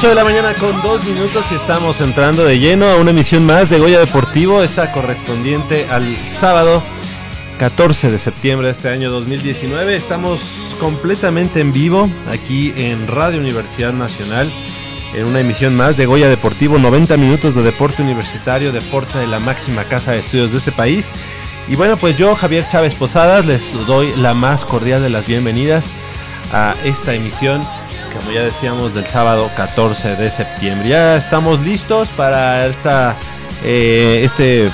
Las 0.00 0.06
8 0.06 0.16
de 0.16 0.24
la 0.24 0.24
mañana 0.24 0.54
con 0.54 0.80
2 0.80 1.04
minutos 1.04 1.52
y 1.52 1.56
estamos 1.56 2.00
entrando 2.00 2.46
de 2.46 2.58
lleno 2.58 2.88
a 2.88 2.96
una 2.96 3.10
emisión 3.10 3.44
más 3.44 3.68
de 3.68 3.78
Goya 3.78 3.98
Deportivo, 3.98 4.62
esta 4.62 4.92
correspondiente 4.92 5.88
al 5.90 6.16
sábado 6.24 6.82
14 7.58 8.10
de 8.10 8.18
septiembre 8.18 8.68
de 8.68 8.72
este 8.72 8.88
año 8.88 9.10
2019. 9.10 9.94
Estamos 9.94 10.40
completamente 10.80 11.60
en 11.60 11.72
vivo 11.72 12.08
aquí 12.32 12.72
en 12.76 13.08
Radio 13.08 13.40
Universidad 13.40 13.92
Nacional 13.92 14.50
en 15.14 15.26
una 15.26 15.40
emisión 15.40 15.76
más 15.76 15.98
de 15.98 16.06
Goya 16.06 16.30
Deportivo, 16.30 16.78
90 16.78 17.18
minutos 17.18 17.54
de 17.54 17.62
deporte 17.62 18.00
universitario, 18.00 18.72
deporte 18.72 19.18
de 19.18 19.26
la 19.26 19.38
máxima 19.38 19.84
casa 19.84 20.12
de 20.12 20.20
estudios 20.20 20.52
de 20.52 20.58
este 20.58 20.72
país. 20.72 21.10
Y 21.68 21.76
bueno, 21.76 21.98
pues 21.98 22.16
yo, 22.16 22.34
Javier 22.36 22.66
Chávez 22.68 22.94
Posadas, 22.94 23.44
les 23.44 23.74
doy 23.86 24.16
la 24.16 24.32
más 24.32 24.64
cordial 24.64 25.02
de 25.02 25.10
las 25.10 25.26
bienvenidas 25.26 25.90
a 26.54 26.74
esta 26.84 27.12
emisión 27.12 27.60
como 28.14 28.30
ya 28.30 28.42
decíamos, 28.42 28.94
del 28.94 29.06
sábado 29.06 29.50
14 29.56 30.16
de 30.16 30.30
septiembre. 30.30 30.88
Ya 30.88 31.16
estamos 31.16 31.60
listos 31.60 32.08
para 32.10 32.66
esta, 32.66 33.16
eh, 33.64 34.22
este 34.24 34.70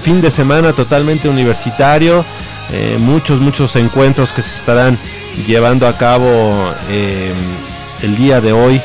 fin 0.00 0.20
de 0.20 0.30
semana 0.30 0.72
totalmente 0.72 1.28
universitario. 1.28 2.24
Eh, 2.72 2.96
muchos, 2.98 3.40
muchos 3.40 3.76
encuentros 3.76 4.32
que 4.32 4.42
se 4.42 4.56
estarán 4.56 4.98
llevando 5.46 5.86
a 5.86 5.96
cabo 5.96 6.72
eh, 6.90 7.32
el 8.02 8.16
día 8.16 8.40
de 8.40 8.52
hoy 8.52 8.80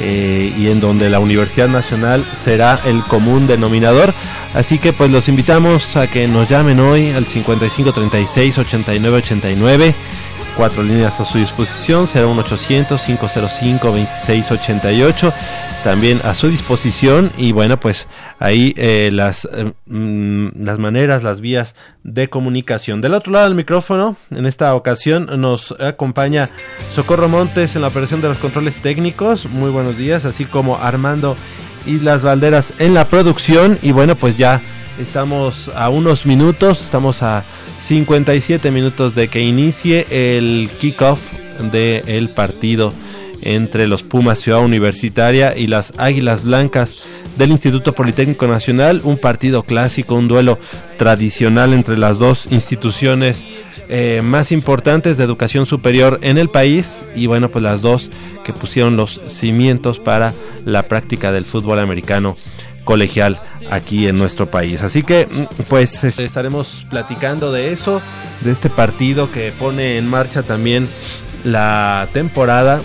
y 0.00 0.68
en 0.70 0.80
donde 0.80 1.08
la 1.08 1.20
Universidad 1.20 1.68
Nacional 1.68 2.26
será 2.44 2.80
el 2.84 3.04
común 3.04 3.46
denominador. 3.46 4.12
Así 4.52 4.78
que 4.78 4.92
pues 4.92 5.10
los 5.10 5.28
invitamos 5.28 5.96
a 5.96 6.08
que 6.08 6.26
nos 6.26 6.48
llamen 6.48 6.80
hoy 6.80 7.10
al 7.10 7.26
5536 7.26 8.58
8989 8.58 9.94
cuatro 10.56 10.82
líneas 10.82 11.20
a 11.20 11.24
su 11.24 11.38
disposición, 11.38 12.06
será 12.06 12.26
un 12.26 12.38
800-505-2688, 12.38 15.32
también 15.82 16.20
a 16.24 16.34
su 16.34 16.48
disposición. 16.48 17.30
Y 17.36 17.52
bueno, 17.52 17.78
pues 17.78 18.06
ahí 18.38 18.74
eh, 18.76 19.10
las, 19.12 19.48
eh, 19.52 19.72
mm, 19.86 20.64
las 20.64 20.78
maneras, 20.78 21.22
las 21.22 21.40
vías 21.40 21.74
de 22.02 22.28
comunicación. 22.28 23.00
Del 23.00 23.14
otro 23.14 23.32
lado 23.32 23.46
del 23.46 23.54
micrófono, 23.54 24.16
en 24.30 24.46
esta 24.46 24.74
ocasión 24.74 25.28
nos 25.40 25.72
acompaña 25.80 26.50
Socorro 26.92 27.28
Montes 27.28 27.76
en 27.76 27.82
la 27.82 27.88
operación 27.88 28.20
de 28.20 28.28
los 28.28 28.38
controles 28.38 28.76
técnicos, 28.76 29.46
muy 29.46 29.70
buenos 29.70 29.96
días, 29.96 30.24
así 30.24 30.44
como 30.44 30.76
Armando 30.76 31.36
Islas 31.86 32.22
Valderas 32.22 32.74
en 32.78 32.94
la 32.94 33.08
producción. 33.08 33.78
Y 33.82 33.92
bueno, 33.92 34.16
pues 34.16 34.36
ya 34.36 34.60
estamos 34.98 35.70
a 35.74 35.88
unos 35.88 36.26
minutos, 36.26 36.82
estamos 36.82 37.22
a 37.22 37.44
57 37.80 38.70
minutos 38.70 39.14
de 39.14 39.28
que 39.28 39.40
inicie 39.40 40.06
el 40.10 40.70
kickoff 40.78 41.32
del 41.72 42.30
partido 42.30 42.92
entre 43.42 43.86
los 43.86 44.02
Pumas 44.02 44.38
Ciudad 44.38 44.60
Universitaria 44.60 45.56
y 45.56 45.66
las 45.66 45.92
Águilas 45.98 46.44
Blancas 46.44 47.04
del 47.36 47.50
Instituto 47.50 47.94
Politécnico 47.94 48.46
Nacional, 48.46 49.00
un 49.04 49.18
partido 49.18 49.64
clásico, 49.64 50.14
un 50.14 50.28
duelo 50.28 50.58
tradicional 50.96 51.72
entre 51.72 51.98
las 51.98 52.18
dos 52.18 52.46
instituciones 52.50 53.44
eh, 53.88 54.22
más 54.22 54.50
importantes 54.50 55.18
de 55.18 55.24
educación 55.24 55.66
superior 55.66 56.18
en 56.22 56.38
el 56.38 56.48
país 56.48 57.02
y 57.14 57.26
bueno, 57.26 57.50
pues 57.50 57.62
las 57.62 57.82
dos 57.82 58.10
que 58.44 58.52
pusieron 58.52 58.96
los 58.96 59.20
cimientos 59.26 59.98
para 59.98 60.32
la 60.64 60.84
práctica 60.84 61.32
del 61.32 61.44
fútbol 61.44 61.80
americano 61.80 62.36
colegial 62.84 63.40
aquí 63.70 64.06
en 64.06 64.18
nuestro 64.18 64.50
país. 64.50 64.82
Así 64.82 65.02
que 65.02 65.26
mm, 65.26 65.62
pues 65.68 66.04
estaremos 66.04 66.86
platicando 66.90 67.52
de 67.52 67.72
eso, 67.72 68.00
de 68.42 68.52
este 68.52 68.70
partido 68.70 69.30
que 69.30 69.52
pone 69.52 69.98
en 69.98 70.08
marcha 70.08 70.42
también 70.42 70.88
la 71.44 72.08
temporada 72.12 72.80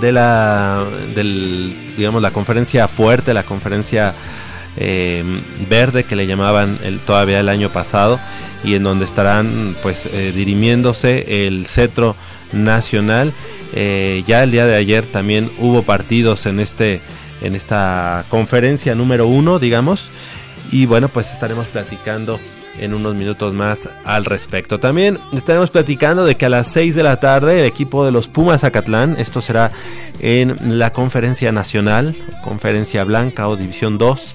de 0.00 0.12
la 0.12 0.84
del 1.14 1.74
digamos 1.96 2.22
la 2.22 2.30
conferencia 2.30 2.88
fuerte, 2.88 3.34
la 3.34 3.42
conferencia 3.42 4.14
eh, 4.76 5.24
verde 5.68 6.04
que 6.04 6.14
le 6.14 6.26
llamaban 6.26 6.78
el, 6.84 7.00
todavía 7.00 7.40
el 7.40 7.48
año 7.48 7.70
pasado 7.70 8.20
y 8.62 8.74
en 8.74 8.82
donde 8.82 9.04
estarán 9.04 9.76
pues 9.82 10.06
eh, 10.06 10.32
dirimiéndose 10.34 11.46
el 11.46 11.66
cetro 11.66 12.16
nacional. 12.52 13.32
Eh, 13.74 14.22
ya 14.26 14.42
el 14.42 14.50
día 14.50 14.66
de 14.66 14.76
ayer 14.76 15.04
también 15.04 15.50
hubo 15.58 15.82
partidos 15.82 16.46
en 16.46 16.60
este 16.60 17.00
en 17.40 17.54
esta 17.54 18.24
conferencia 18.28 18.94
número 18.94 19.26
uno, 19.26 19.58
digamos. 19.58 20.10
Y 20.70 20.86
bueno, 20.86 21.08
pues 21.08 21.32
estaremos 21.32 21.66
platicando 21.68 22.38
en 22.80 22.94
unos 22.94 23.14
minutos 23.14 23.54
más 23.54 23.88
al 24.04 24.24
respecto. 24.24 24.78
También 24.78 25.18
estaremos 25.32 25.70
platicando 25.70 26.24
de 26.24 26.36
que 26.36 26.46
a 26.46 26.48
las 26.48 26.68
6 26.68 26.94
de 26.94 27.02
la 27.02 27.20
tarde 27.20 27.60
el 27.60 27.66
equipo 27.66 28.04
de 28.04 28.12
los 28.12 28.28
Pumas 28.28 28.64
Acatlán, 28.64 29.16
esto 29.18 29.40
será 29.40 29.72
en 30.20 30.78
la 30.78 30.92
conferencia 30.92 31.52
nacional, 31.52 32.16
conferencia 32.42 33.04
blanca 33.04 33.48
o 33.48 33.56
división 33.56 33.98
2, 33.98 34.34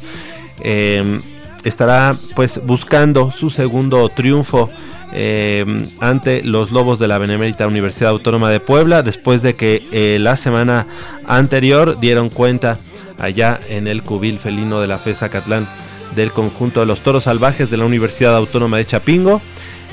em, 0.61 1.21
estará 1.63 2.15
pues 2.35 2.61
buscando 2.65 3.31
su 3.31 3.49
segundo 3.49 4.09
triunfo 4.09 4.69
em, 5.15 5.85
ante 5.99 6.43
los 6.43 6.71
Lobos 6.71 6.97
de 6.99 7.07
la 7.07 7.19
Benemérita 7.19 7.67
Universidad 7.67 8.09
Autónoma 8.09 8.49
de 8.49 8.59
Puebla, 8.59 9.03
después 9.03 9.41
de 9.41 9.53
que 9.53 9.83
eh, 9.91 10.17
la 10.19 10.35
semana 10.37 10.87
anterior 11.27 11.99
dieron 11.99 12.29
cuenta 12.29 12.79
allá 13.23 13.59
en 13.69 13.87
el 13.87 14.03
cubil 14.03 14.37
felino 14.37 14.81
de 14.81 14.87
la 14.87 14.99
FESA 14.99 15.29
Catlán 15.29 15.67
del 16.15 16.31
conjunto 16.31 16.81
de 16.81 16.85
los 16.85 17.01
toros 17.01 17.23
salvajes 17.23 17.69
de 17.69 17.77
la 17.77 17.85
Universidad 17.85 18.35
Autónoma 18.35 18.77
de 18.77 18.85
Chapingo. 18.85 19.41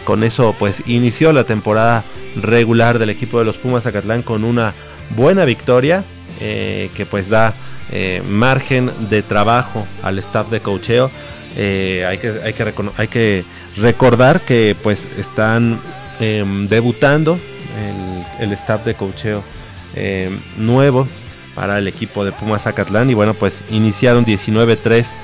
Con 0.04 0.24
eso 0.24 0.54
pues 0.58 0.82
inició 0.86 1.32
la 1.32 1.44
temporada 1.44 2.04
regular 2.36 2.98
del 2.98 3.10
equipo 3.10 3.38
de 3.38 3.44
los 3.44 3.56
Pumas 3.56 3.86
Acatlán 3.86 4.22
con 4.22 4.44
una 4.44 4.74
buena 5.16 5.44
victoria 5.44 6.04
eh, 6.40 6.90
que 6.96 7.06
pues 7.06 7.28
da 7.28 7.54
eh, 7.90 8.22
margen 8.28 8.90
de 9.10 9.22
trabajo 9.22 9.86
al 10.02 10.18
staff 10.18 10.50
de 10.50 10.60
cocheo. 10.60 11.10
Eh, 11.56 12.04
hay, 12.06 12.18
que, 12.18 12.28
hay, 12.44 12.52
que 12.52 12.74
hay 12.96 13.08
que 13.08 13.44
recordar 13.76 14.40
que 14.42 14.76
pues 14.82 15.06
están 15.18 15.80
em, 16.20 16.68
debutando 16.68 17.38
el, 18.38 18.46
el, 18.46 18.52
staff 18.52 18.84
de 18.84 18.94
cocheo 18.94 19.42
em, 19.96 20.38
nuevo 20.56 21.08
para 21.54 21.78
el 21.78 21.88
equipo 21.88 22.24
de 22.24 22.32
Pumas 22.32 22.62
Zacatlán. 22.62 23.10
Y 23.10 23.14
bueno 23.14 23.34
pues 23.34 23.64
iniciaron 23.70 24.24
19-3 24.24 25.18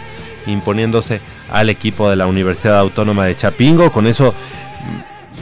imponiéndose 0.47 1.21
al 1.51 1.71
equipo 1.71 2.09
de 2.11 2.17
la 2.17 2.27
Universidad 2.27 2.79
Autónoma 2.79 3.27
de 3.27 3.37
Chapingo. 3.37 3.93
Con 3.93 4.07
eso 4.07 4.35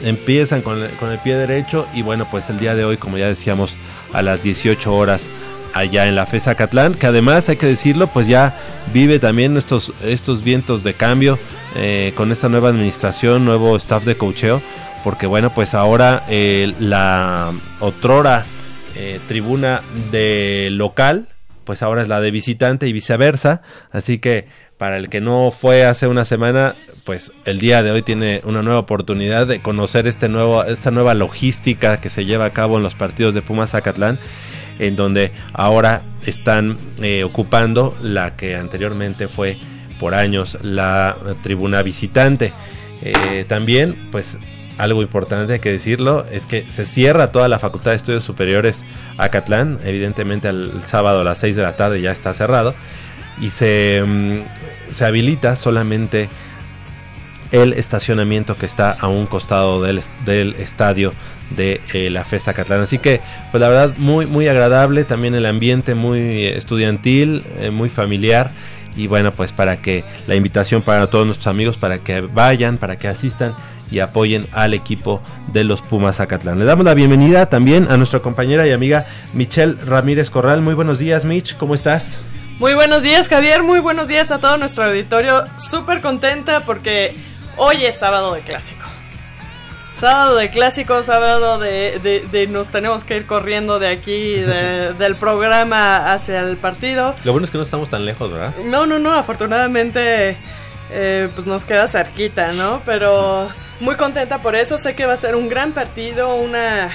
mm, 0.01 0.07
empiezan 0.07 0.61
con 0.61 0.83
el, 0.83 0.89
con 0.91 1.11
el 1.11 1.19
pie 1.19 1.35
derecho. 1.35 1.87
Y 1.93 2.01
bueno 2.01 2.27
pues 2.29 2.49
el 2.49 2.59
día 2.59 2.75
de 2.75 2.85
hoy 2.85 2.97
como 2.97 3.17
ya 3.17 3.27
decíamos 3.27 3.75
a 4.13 4.21
las 4.21 4.41
18 4.41 4.93
horas 4.93 5.29
allá 5.75 6.07
en 6.07 6.15
la 6.15 6.25
FESA 6.25 6.55
Catlán, 6.55 6.93
que 6.93 7.05
además 7.05 7.49
hay 7.49 7.57
que 7.57 7.67
decirlo, 7.67 8.07
pues 8.07 8.27
ya 8.27 8.57
vive 8.93 9.19
también 9.19 9.57
estos, 9.57 9.91
estos 10.03 10.41
vientos 10.41 10.83
de 10.83 10.93
cambio 10.93 11.37
eh, 11.75 12.13
con 12.15 12.31
esta 12.31 12.47
nueva 12.47 12.69
administración, 12.69 13.43
nuevo 13.43 13.75
staff 13.75 14.05
de 14.05 14.15
cocheo, 14.15 14.61
porque 15.03 15.27
bueno, 15.27 15.53
pues 15.53 15.73
ahora 15.73 16.23
eh, 16.29 16.73
la 16.79 17.51
otrora 17.81 18.45
eh, 18.95 19.19
tribuna 19.27 19.81
de 20.11 20.69
local, 20.71 21.27
pues 21.63 21.81
ahora 21.81 22.01
es 22.01 22.07
la 22.07 22.21
de 22.21 22.31
visitante 22.31 22.87
y 22.87 22.93
viceversa. 22.93 23.61
Así 23.91 24.19
que 24.19 24.47
para 24.77 24.97
el 24.97 25.09
que 25.09 25.21
no 25.21 25.51
fue 25.51 25.85
hace 25.85 26.07
una 26.07 26.25
semana, 26.25 26.75
pues 27.05 27.31
el 27.45 27.59
día 27.59 27.81
de 27.81 27.91
hoy 27.91 28.01
tiene 28.01 28.41
una 28.43 28.61
nueva 28.61 28.79
oportunidad 28.79 29.47
de 29.47 29.61
conocer 29.61 30.07
este 30.07 30.27
nuevo, 30.27 30.63
esta 30.63 30.91
nueva 30.91 31.13
logística 31.13 32.01
que 32.01 32.09
se 32.09 32.25
lleva 32.25 32.45
a 32.45 32.53
cabo 32.53 32.77
en 32.77 32.83
los 32.83 32.93
partidos 32.93 33.33
de 33.33 33.41
Pumas 33.41 33.71
Zacatlán, 33.71 34.19
en 34.79 34.95
donde 34.95 35.31
ahora 35.53 36.03
están 36.25 36.77
eh, 37.01 37.23
ocupando 37.23 37.97
la 38.01 38.35
que 38.35 38.55
anteriormente 38.55 39.27
fue 39.27 39.57
por 39.99 40.13
años 40.13 40.57
la 40.61 41.15
tribuna 41.41 41.81
visitante. 41.81 42.51
Eh, 43.01 43.45
también, 43.47 44.09
pues 44.11 44.37
algo 44.77 45.01
importante 45.01 45.53
hay 45.53 45.59
que 45.59 45.71
decirlo, 45.71 46.25
es 46.31 46.45
que 46.45 46.63
se 46.63 46.85
cierra 46.85 47.31
toda 47.31 47.47
la 47.47 47.59
Facultad 47.59 47.91
de 47.91 47.97
Estudios 47.97 48.23
Superiores 48.23 48.85
Acatlán, 49.17 49.79
evidentemente 49.83 50.49
el 50.49 50.81
sábado 50.85 51.21
a 51.21 51.23
las 51.23 51.39
6 51.39 51.55
de 51.55 51.61
la 51.63 51.75
tarde 51.75 52.01
ya 52.01 52.11
está 52.11 52.33
cerrado, 52.33 52.75
y 53.41 53.49
se, 53.49 54.03
mm, 54.05 54.91
se 54.91 55.05
habilita 55.05 55.55
solamente 55.55 56.29
el 57.51 57.73
estacionamiento 57.73 58.57
que 58.57 58.65
está 58.65 58.91
a 58.91 59.07
un 59.07 59.27
costado 59.27 59.81
del, 59.81 60.01
del 60.25 60.55
estadio 60.55 61.13
de 61.55 61.79
eh, 61.93 62.09
la 62.09 62.23
FES 62.23 62.47
Acatlán. 62.47 62.81
Así 62.81 62.97
que, 62.97 63.21
pues 63.51 63.61
la 63.61 63.69
verdad, 63.69 63.93
muy, 63.97 64.25
muy 64.25 64.47
agradable, 64.47 65.03
también 65.03 65.35
el 65.35 65.45
ambiente 65.45 65.95
muy 65.95 66.45
estudiantil, 66.45 67.43
eh, 67.59 67.69
muy 67.69 67.89
familiar. 67.89 68.51
Y 68.97 69.07
bueno, 69.07 69.31
pues 69.31 69.51
para 69.51 69.77
que 69.81 70.05
la 70.25 70.35
invitación 70.35 70.81
para 70.81 71.09
todos 71.09 71.25
nuestros 71.25 71.47
amigos, 71.47 71.77
para 71.77 71.99
que 71.99 72.21
vayan, 72.21 72.77
para 72.77 72.97
que 72.97 73.07
asistan 73.07 73.53
y 73.91 73.99
apoyen 73.99 74.47
al 74.51 74.73
equipo 74.73 75.21
de 75.51 75.63
los 75.63 75.81
Pumas 75.81 76.17
Zacatlán. 76.17 76.59
Le 76.59 76.65
damos 76.65 76.85
la 76.85 76.93
bienvenida 76.93 77.47
también 77.47 77.87
a 77.89 77.97
nuestra 77.97 78.19
compañera 78.19 78.67
y 78.67 78.71
amiga 78.71 79.05
Michelle 79.33 79.75
Ramírez 79.85 80.29
Corral. 80.29 80.61
Muy 80.61 80.73
buenos 80.73 80.99
días, 80.99 81.25
Mitch, 81.25 81.55
¿cómo 81.57 81.75
estás? 81.75 82.17
Muy 82.57 82.73
buenos 82.73 83.03
días, 83.03 83.27
Javier. 83.27 83.63
Muy 83.63 83.79
buenos 83.79 84.07
días 84.07 84.31
a 84.31 84.39
todo 84.39 84.57
nuestro 84.57 84.85
auditorio. 84.85 85.43
Súper 85.57 85.99
contenta 85.99 86.61
porque 86.61 87.15
hoy 87.57 87.83
es 87.83 87.97
sábado 87.97 88.33
de 88.33 88.41
clásico. 88.41 88.85
Sábado 89.93 90.35
de 90.35 90.49
clásicos, 90.49 91.05
sábado 91.05 91.57
de, 91.57 92.27
de, 92.29 92.47
nos 92.47 92.67
tenemos 92.67 93.05
que 93.05 93.15
ir 93.15 93.25
corriendo 93.25 93.79
de 93.79 93.87
aquí, 93.87 94.33
del 94.99 95.15
programa 95.15 96.13
hacia 96.13 96.41
el 96.41 96.57
partido. 96.57 97.15
Lo 97.23 97.31
bueno 97.31 97.45
es 97.45 97.51
que 97.51 97.57
no 97.57 97.63
estamos 97.63 97.89
tan 97.89 98.05
lejos, 98.05 98.31
¿verdad? 98.31 98.53
No, 98.65 98.85
no, 98.85 98.99
no, 98.99 99.13
afortunadamente 99.13 100.37
eh, 100.91 101.29
pues 101.33 101.47
nos 101.47 101.63
queda 101.63 101.87
cerquita, 101.87 102.51
¿no? 102.51 102.81
Pero 102.85 103.49
muy 103.79 103.95
contenta 103.95 104.39
por 104.39 104.55
eso, 104.55 104.77
sé 104.77 104.95
que 104.95 105.05
va 105.05 105.13
a 105.13 105.17
ser 105.17 105.35
un 105.35 105.49
gran 105.49 105.71
partido, 105.73 106.35
una 106.35 106.91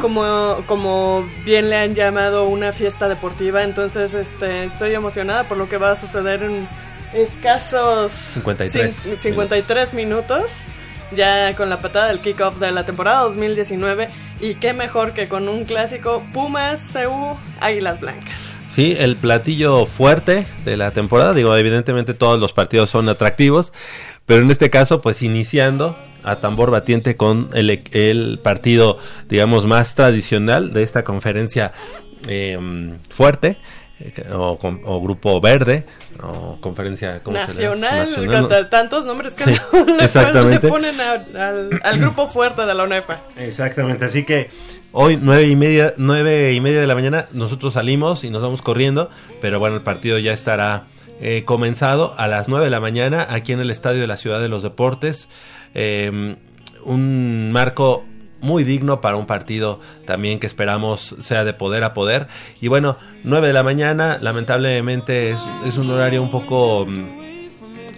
como, 0.00 0.62
como 0.66 1.28
bien 1.44 1.70
le 1.70 1.76
han 1.76 1.94
llamado 1.94 2.44
una 2.44 2.72
fiesta 2.72 3.08
deportiva, 3.08 3.62
entonces 3.62 4.14
este, 4.14 4.64
estoy 4.64 4.94
emocionada 4.94 5.44
por 5.44 5.56
lo 5.56 5.68
que 5.68 5.78
va 5.78 5.92
a 5.92 5.96
suceder 5.96 6.42
en 6.42 6.68
escasos 7.14 8.12
53, 8.12 9.16
53 9.18 9.94
minutos. 9.94 10.50
ya 11.14 11.54
con 11.54 11.70
la 11.70 11.80
patada 11.80 12.08
del 12.08 12.20
kickoff 12.20 12.58
de 12.58 12.72
la 12.72 12.84
temporada 12.84 13.20
2019 13.20 14.08
y 14.40 14.56
qué 14.56 14.72
mejor 14.72 15.12
que 15.12 15.28
con 15.28 15.48
un 15.48 15.64
clásico 15.64 16.24
Pumas, 16.32 16.92
CU, 16.92 17.38
Águilas 17.60 18.00
Blancas. 18.00 18.34
Sí, 18.74 18.96
el 18.98 19.16
platillo 19.16 19.86
fuerte 19.86 20.48
de 20.64 20.76
la 20.76 20.90
temporada, 20.90 21.32
digo, 21.32 21.56
evidentemente 21.56 22.12
todos 22.12 22.40
los 22.40 22.52
partidos 22.52 22.90
son 22.90 23.08
atractivos, 23.08 23.72
pero 24.26 24.42
en 24.42 24.50
este 24.50 24.70
caso 24.70 25.00
pues 25.00 25.22
iniciando 25.22 25.96
a 26.22 26.36
tambor 26.36 26.70
batiente 26.70 27.14
con 27.14 27.50
el, 27.52 27.82
el 27.92 28.40
partido, 28.42 28.98
digamos, 29.28 29.66
más 29.66 29.94
tradicional 29.94 30.72
de 30.72 30.82
esta 30.82 31.04
conferencia 31.04 31.72
eh, 32.28 32.58
fuerte. 33.10 33.58
Eh, 34.00 34.12
o, 34.32 34.58
o, 34.60 35.00
grupo 35.02 35.40
verde 35.40 35.86
o 36.20 36.58
conferencia 36.60 37.22
nacional, 37.24 38.10
Nacional. 38.10 38.68
tantos 38.68 39.06
nombres 39.06 39.34
que 39.34 39.46
le, 39.52 40.58
ponen 40.58 40.96
al, 41.00 42.00
grupo 42.00 42.26
fuerte 42.26 42.66
de 42.66 42.74
la 42.74 42.82
UNEFA 42.82 43.20
exactamente 43.36 44.04
así 44.04 44.24
que 44.24 44.50
hoy 44.90 45.16
nueve 45.22 45.46
y 45.46 45.54
media 45.54 45.94
nueve 45.96 46.52
y 46.54 46.60
media 46.60 46.80
de 46.80 46.88
la 46.88 46.96
mañana 46.96 47.26
nosotros 47.34 47.74
salimos 47.74 48.24
y 48.24 48.30
nos 48.30 48.42
vamos 48.42 48.62
corriendo 48.62 49.10
pero 49.40 49.60
bueno 49.60 49.76
el 49.76 49.82
partido 49.82 50.18
ya 50.18 50.32
estará 50.32 50.82
eh, 51.20 51.44
comenzado 51.44 52.14
a 52.18 52.28
las 52.28 52.48
nueve 52.48 52.66
de 52.66 52.70
la 52.70 52.80
mañana 52.80 53.26
aquí 53.30 53.52
en 53.52 53.60
el 53.60 53.70
estadio 53.70 54.00
de 54.00 54.06
la 54.06 54.16
ciudad 54.16 54.40
de 54.40 54.48
los 54.48 54.62
deportes 54.62 55.28
eh, 55.74 56.36
un 56.84 57.52
marco 57.52 58.04
muy 58.44 58.62
digno 58.62 59.00
para 59.00 59.16
un 59.16 59.26
partido 59.26 59.80
también 60.04 60.38
que 60.38 60.46
esperamos 60.46 61.16
sea 61.20 61.44
de 61.44 61.54
poder 61.54 61.82
a 61.82 61.94
poder. 61.94 62.28
Y 62.60 62.68
bueno, 62.68 62.96
9 63.24 63.48
de 63.48 63.52
la 63.52 63.62
mañana, 63.62 64.18
lamentablemente 64.20 65.30
es, 65.30 65.40
es 65.66 65.78
un 65.78 65.90
horario 65.90 66.22
un 66.22 66.30
poco, 66.30 66.86
mm, 66.86 67.04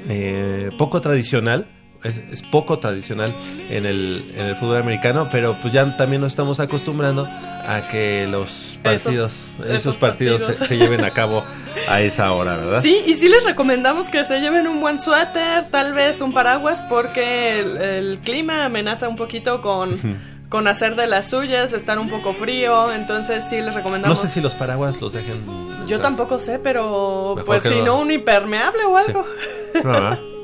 eh, 0.09 0.71
poco 0.79 1.01
tradicional. 1.01 1.67
Es, 2.07 2.43
poco 2.51 2.79
tradicional 2.79 3.35
en 3.71 3.87
el, 3.87 4.25
en 4.37 4.47
el 4.47 4.57
fútbol 4.57 4.79
americano, 4.79 5.29
pero 5.31 5.59
pues 5.61 5.73
ya 5.73 5.97
también 5.97 6.23
nos 6.23 6.33
estamos 6.33 6.61
acostumbrando 6.61 7.29
a 7.67 7.89
que 7.89 8.27
los 8.29 8.79
partidos, 8.83 9.49
esos, 9.69 9.99
partidos, 9.99 10.43
Se, 10.43 10.79
lleven 10.79 11.05
a 11.05 11.11
cabo 11.11 11.45
a 11.89 12.01
esa 12.01 12.33
hora, 12.33 12.57
¿verdad? 12.57 12.81
Sí, 12.81 13.03
y 13.07 13.15
sí 13.15 13.29
les 13.29 13.45
recomendamos 13.45 14.09
que 14.09 14.25
se 14.25 14.41
lleven 14.41 14.69
un 14.69 14.81
buen 14.81 15.01
suéter, 15.01 15.67
tal 15.69 15.93
vez 15.93 16.21
un 16.21 16.33
paraguas, 16.33 16.83
porque 16.89 17.61
el, 17.61 18.21
clima 18.21 18.65
amenaza 18.65 19.09
un 19.09 19.17
poquito 19.17 19.61
con, 19.63 19.99
con 20.49 20.69
hacer 20.69 20.95
de 20.95 21.09
las 21.09 21.29
suyas, 21.29 21.73
estar 21.73 21.99
un 21.99 22.09
poco 22.09 22.33
frío, 22.33 22.93
entonces 22.93 23.45
sí 23.49 23.61
les 23.61 23.75
recomendamos. 23.75 24.17
No 24.17 24.23
sé 24.23 24.33
si 24.33 24.41
los 24.41 24.55
paraguas 24.55 25.01
los 25.01 25.13
dejen. 25.13 25.45
Yo 25.87 26.01
tampoco 26.01 26.39
sé, 26.39 26.59
pero 26.61 27.37
pues 27.45 27.63
si 27.65 27.81
no 27.83 27.99
un 27.99 28.13
impermeable 28.13 28.85
o 28.85 28.97
algo. 28.97 29.25
No, 29.83 30.19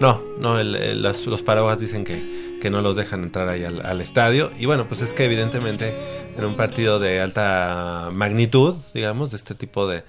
no, 0.00 0.22
los 0.62 1.42
paraguas 1.42 1.78
dicen 1.80 2.04
que 2.04 2.46
que 2.60 2.70
no 2.70 2.82
los 2.82 2.96
dejan 2.96 3.22
entrar 3.22 3.48
ahí 3.48 3.64
al, 3.64 4.00
estadio. 4.00 4.50
Y 4.58 4.66
bueno, 4.66 4.88
pues 4.88 5.00
es 5.00 5.14
que 5.14 5.24
evidentemente 5.24 5.96
en 6.36 6.44
un 6.44 6.56
partido 6.56 6.98
de 6.98 7.20
alta 7.20 8.10
magnitud, 8.12 8.76
digamos, 8.94 9.30
de 9.30 9.36
este 9.36 9.54
tipo 9.54 9.86
de... 9.86 10.04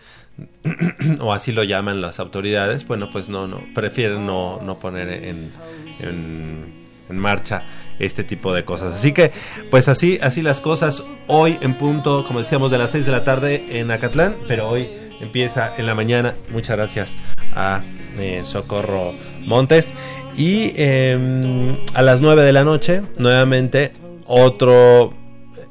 o 1.20 1.34
así 1.34 1.52
lo 1.52 1.64
llaman 1.64 2.00
las 2.00 2.20
autoridades, 2.20 2.86
bueno, 2.88 3.10
pues 3.12 3.28
no, 3.28 3.48
no, 3.48 3.62
prefieren 3.74 4.26
no, 4.26 4.62
no 4.62 4.78
poner 4.78 5.10
en, 5.10 5.52
en, 6.00 6.88
marcha 7.10 7.64
este 8.00 8.24
tipo 8.24 8.54
de 8.54 8.64
cosas. 8.64 8.94
Así 8.94 9.14
que, 9.14 9.32
pues 9.72 9.88
así, 9.88 10.20
así 10.22 10.42
las 10.42 10.62
cosas. 10.62 11.04
Hoy 11.28 11.58
en 11.62 11.74
punto, 11.74 12.24
como 12.26 12.40
decíamos, 12.40 12.70
de 12.70 12.78
las 12.78 12.92
6 12.92 13.06
de 13.06 13.12
la 13.12 13.24
tarde 13.24 13.80
en 13.80 13.90
Acatlán, 13.90 14.36
pero 14.48 14.70
hoy 14.70 14.90
empieza 15.20 15.74
en 15.78 15.86
la 15.86 15.96
mañana. 15.96 16.36
Muchas 16.50 16.78
gracias 16.78 17.16
a 17.56 17.82
eh, 18.20 18.42
Socorro 18.44 19.14
Montes. 19.48 19.94
Y 20.36 20.74
em, 20.76 21.78
a 21.96 22.02
las 22.04 22.22
9 22.22 22.44
de 22.44 22.54
la 22.54 22.64
noche, 22.64 23.02
nuevamente, 23.18 23.92
otro 24.26 25.14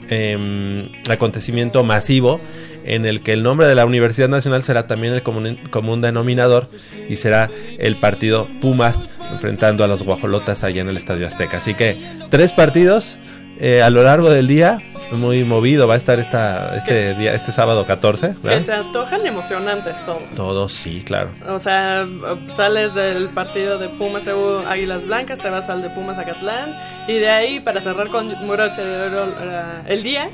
em, 0.08 0.88
acontecimiento 1.08 1.84
masivo 1.84 2.40
en 2.84 3.04
el 3.04 3.20
que 3.20 3.32
el 3.32 3.42
nombre 3.42 3.66
de 3.66 3.74
la 3.74 3.84
Universidad 3.84 4.28
Nacional 4.28 4.62
será 4.62 4.86
también 4.86 5.12
el 5.12 5.22
común, 5.22 6.00
denominador 6.00 6.68
y 7.08 7.16
será 7.16 7.50
el 7.78 7.96
partido 7.96 8.48
Pumas 8.60 9.06
enfrentando 9.30 9.82
a 9.84 9.88
los 9.88 10.04
Guajolotas 10.04 10.62
allá 10.62 10.82
en 10.82 10.88
el 10.88 10.96
Estadio 10.96 11.26
Azteca. 11.26 11.58
Así 11.58 11.74
que 11.74 11.96
tres 12.30 12.52
partidos 12.52 13.18
eh, 13.58 13.82
a 13.82 13.90
lo 13.90 14.04
largo 14.04 14.30
del 14.30 14.46
día 14.46 14.78
muy 15.12 15.44
movido 15.44 15.86
va 15.86 15.94
a 15.94 15.96
estar 15.96 16.18
esta, 16.18 16.76
este 16.76 17.14
día, 17.14 17.34
este 17.34 17.52
sábado 17.52 17.84
14. 17.86 18.34
Que 18.42 18.62
se 18.62 18.72
antojan 18.72 19.26
emocionantes 19.26 20.04
todos. 20.04 20.30
Todos, 20.34 20.72
sí, 20.72 21.02
claro. 21.04 21.30
O 21.48 21.58
sea, 21.58 22.06
sales 22.48 22.94
del 22.94 23.28
partido 23.28 23.78
de 23.78 23.88
Pumas 23.88 24.28
Águilas 24.68 25.06
Blancas, 25.06 25.40
te 25.40 25.50
vas 25.50 25.68
al 25.68 25.82
de 25.82 25.90
Pumas 25.90 26.18
Acatlán 26.18 26.76
y 27.06 27.14
de 27.14 27.28
ahí 27.28 27.60
para 27.60 27.80
cerrar 27.80 28.08
con 28.08 28.28
Muroche 28.46 28.82
de 28.82 29.06
Oro 29.06 29.32
eh, 29.40 29.62
el 29.86 30.02
día. 30.02 30.30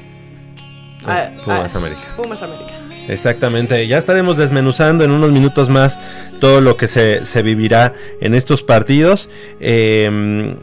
Pumas 1.45 1.75
América. 1.75 2.02
Pumas 2.17 2.43
América. 2.43 2.75
Exactamente, 3.09 3.85
ya 3.88 3.99
estaremos 3.99 4.37
desmenuzando 4.37 5.02
en 5.02 5.11
unos 5.11 5.33
minutos 5.33 5.69
más 5.69 5.99
todo 6.41 6.61
lo 6.61 6.76
que 6.76 6.87
se, 6.87 7.25
se 7.25 7.43
vivirá 7.43 7.95
en 8.21 8.35
estos 8.35 8.62
partidos. 8.62 9.29
Eh, 9.59 10.55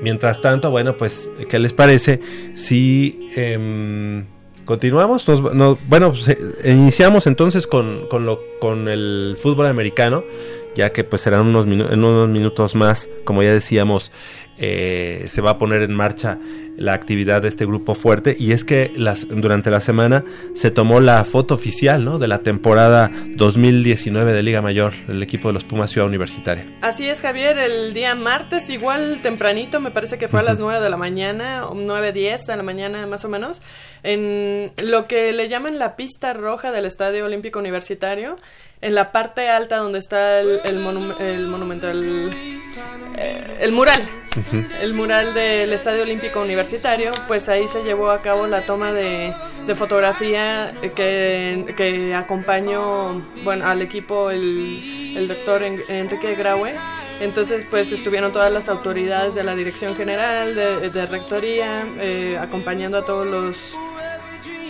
Mientras 0.00 0.40
tanto, 0.40 0.70
bueno, 0.70 0.96
pues, 0.96 1.30
¿qué 1.48 1.58
les 1.58 1.72
parece 1.72 2.20
si 2.54 3.28
em, 3.36 4.26
continuamos? 4.64 5.24
bueno, 5.88 6.12
pues, 6.12 6.28
eh, 6.28 6.72
iniciamos 6.72 7.26
entonces 7.26 7.66
con, 7.66 8.06
con, 8.08 8.26
lo, 8.26 8.40
con 8.60 8.88
el 8.88 9.36
fútbol 9.38 9.66
americano, 9.66 10.24
ya 10.76 10.92
que 10.92 11.04
pues 11.04 11.22
serán 11.22 11.46
unos, 11.46 11.66
en 11.66 12.04
unos 12.04 12.28
minutos 12.28 12.74
más, 12.74 13.08
como 13.24 13.42
ya 13.42 13.52
decíamos, 13.52 14.12
eh, 14.58 15.26
se 15.28 15.40
va 15.40 15.50
a 15.50 15.58
poner 15.58 15.82
en 15.82 15.94
marcha 15.94 16.38
la 16.78 16.94
actividad 16.94 17.42
de 17.42 17.48
este 17.48 17.66
grupo 17.66 17.94
fuerte 17.94 18.36
y 18.38 18.52
es 18.52 18.64
que 18.64 18.92
las, 18.94 19.26
durante 19.28 19.70
la 19.70 19.80
semana 19.80 20.24
se 20.54 20.70
tomó 20.70 21.00
la 21.00 21.24
foto 21.24 21.54
oficial 21.54 22.04
¿no? 22.04 22.18
de 22.18 22.28
la 22.28 22.38
temporada 22.38 23.10
2019 23.34 24.32
de 24.32 24.42
Liga 24.44 24.62
Mayor, 24.62 24.92
el 25.08 25.22
equipo 25.22 25.48
de 25.48 25.54
los 25.54 25.64
Pumas 25.64 25.90
Ciudad 25.90 26.06
Universitaria. 26.06 26.66
Así 26.80 27.08
es 27.08 27.20
Javier, 27.20 27.58
el 27.58 27.94
día 27.94 28.14
martes 28.14 28.68
igual 28.70 29.20
tempranito, 29.22 29.80
me 29.80 29.90
parece 29.90 30.18
que 30.18 30.28
fue 30.28 30.40
a 30.40 30.44
las 30.44 30.60
9 30.60 30.80
de 30.80 30.88
la 30.88 30.96
mañana, 30.96 31.64
9.10 31.64 32.46
de 32.46 32.56
la 32.56 32.62
mañana 32.62 33.06
más 33.08 33.24
o 33.24 33.28
menos, 33.28 33.60
en 34.04 34.72
lo 34.80 35.08
que 35.08 35.32
le 35.32 35.48
llaman 35.48 35.80
la 35.80 35.96
pista 35.96 36.32
roja 36.32 36.70
del 36.70 36.84
Estadio 36.84 37.24
Olímpico 37.24 37.58
Universitario 37.58 38.36
en 38.80 38.94
la 38.94 39.12
parte 39.12 39.48
alta 39.48 39.78
donde 39.78 39.98
está 39.98 40.40
el, 40.40 40.60
el, 40.64 40.78
monumento, 40.78 41.90
el, 41.90 42.30
eh, 43.16 43.58
el 43.60 43.72
mural, 43.72 44.02
el 44.80 44.94
mural 44.94 45.34
del 45.34 45.72
Estadio 45.72 46.02
Olímpico 46.02 46.40
Universitario, 46.40 47.12
pues 47.26 47.48
ahí 47.48 47.66
se 47.66 47.82
llevó 47.82 48.10
a 48.10 48.22
cabo 48.22 48.46
la 48.46 48.62
toma 48.62 48.92
de, 48.92 49.34
de 49.66 49.74
fotografía 49.74 50.72
que, 50.94 51.74
que, 51.76 52.14
acompañó 52.14 53.22
bueno, 53.42 53.66
al 53.66 53.82
equipo 53.82 54.30
el, 54.30 55.14
el 55.16 55.28
doctor 55.28 55.62
Enrique 55.64 56.34
Graue. 56.34 56.74
Entonces, 57.20 57.66
pues 57.68 57.90
estuvieron 57.90 58.30
todas 58.30 58.52
las 58.52 58.68
autoridades 58.68 59.34
de 59.34 59.42
la 59.42 59.56
Dirección 59.56 59.96
General, 59.96 60.54
de, 60.54 60.88
de 60.88 61.06
Rectoría, 61.06 61.84
eh, 61.98 62.38
acompañando 62.40 62.98
a 62.98 63.04
todos 63.04 63.26
los 63.26 63.76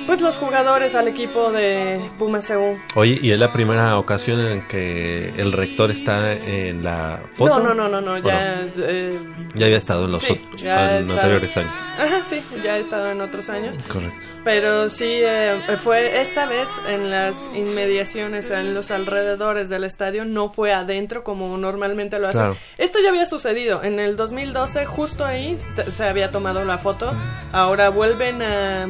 pues 0.08 0.22
los 0.22 0.38
jugadores 0.38 0.94
al 0.94 1.06
equipo 1.06 1.52
de 1.52 2.00
Puma 2.18 2.40
CU. 2.40 2.78
Oye, 2.94 3.18
¿y 3.20 3.30
es 3.30 3.38
la 3.38 3.52
primera 3.52 3.98
ocasión 3.98 4.40
en 4.40 4.62
que 4.62 5.34
el 5.36 5.52
rector 5.52 5.90
está 5.90 6.32
en 6.32 6.82
la 6.82 7.20
foto? 7.32 7.60
No, 7.60 7.74
no, 7.74 7.90
no, 7.90 8.00
no, 8.00 8.16
ya... 8.16 8.66
Eh, 8.78 9.18
ya 9.54 9.66
había 9.66 9.76
estado 9.76 10.06
en 10.06 10.12
los 10.12 10.24
anteriores 10.24 11.54
años. 11.58 11.72
Ajá, 11.98 12.24
sí, 12.24 12.40
ya 12.64 12.72
ha 12.72 12.78
estado 12.78 13.10
en 13.10 13.20
otros 13.20 13.50
años. 13.50 13.76
Correcto. 13.86 14.18
Pero 14.44 14.88
sí, 14.88 15.04
eh, 15.06 15.60
fue 15.76 16.22
esta 16.22 16.46
vez 16.46 16.70
en 16.88 17.10
las 17.10 17.44
inmediaciones, 17.54 18.50
en 18.50 18.72
los 18.72 18.90
alrededores 18.90 19.68
del 19.68 19.84
estadio, 19.84 20.24
no 20.24 20.48
fue 20.48 20.72
adentro 20.72 21.22
como 21.22 21.58
normalmente 21.58 22.18
lo 22.18 22.28
hacen. 22.28 22.54
Esto 22.78 22.98
ya 23.02 23.10
había 23.10 23.26
sucedido, 23.26 23.84
en 23.84 24.00
el 24.00 24.16
2012 24.16 24.86
justo 24.86 25.26
ahí 25.26 25.58
se 25.90 26.04
había 26.04 26.30
tomado 26.30 26.64
la 26.64 26.78
foto, 26.78 27.12
ahora 27.52 27.90
vuelven 27.90 28.40
a 28.40 28.86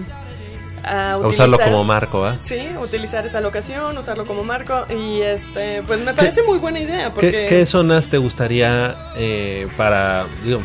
a, 0.89 1.17
usarlo 1.19 1.59
como 1.59 1.85
marco, 1.85 2.29
¿eh? 2.29 2.39
Sí, 2.43 2.69
utilizar 2.81 3.27
esa 3.27 3.41
locación, 3.41 3.97
usarlo 3.99 4.27
como 4.27 4.45
marco 4.45 4.87
y 4.91 5.21
este, 5.21 5.83
pues 5.83 6.01
me 6.01 6.15
parece 6.15 6.43
muy 6.43 6.59
buena 6.59 6.81
idea. 6.81 7.13
Porque... 7.13 7.47
¿Qué, 7.49 7.67
zonas 7.67 8.09
te 8.09 8.19
gustaría 8.19 9.13
eh, 9.17 9.69
para, 9.77 10.27
digo, 10.45 10.63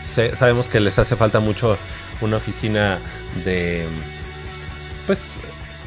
sabemos 0.00 0.68
que 0.68 0.80
les 0.80 0.98
hace 0.98 1.16
falta 1.16 1.40
mucho 1.40 1.76
una 2.20 2.36
oficina 2.38 2.98
de, 3.44 3.86
pues, 5.06 5.38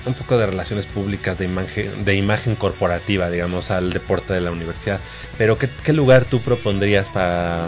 un 0.06 0.14
poco 0.14 0.38
de 0.38 0.48
relaciones 0.48 0.86
públicas, 0.86 1.38
de 1.38 1.46
imagen, 1.46 2.06
de 2.06 2.16
imagen 2.16 2.56
corporativa, 2.56 3.30
digamos, 3.30 3.72
al 3.72 3.94
deporte 3.94 4.34
de 4.34 4.42
la 4.42 4.52
universidad. 4.52 5.00
Pero, 5.38 5.58
¿qué, 5.58 5.94
lugar 5.94 6.26
tú 6.26 6.40
propondrías 6.40 7.08
para, 7.10 7.68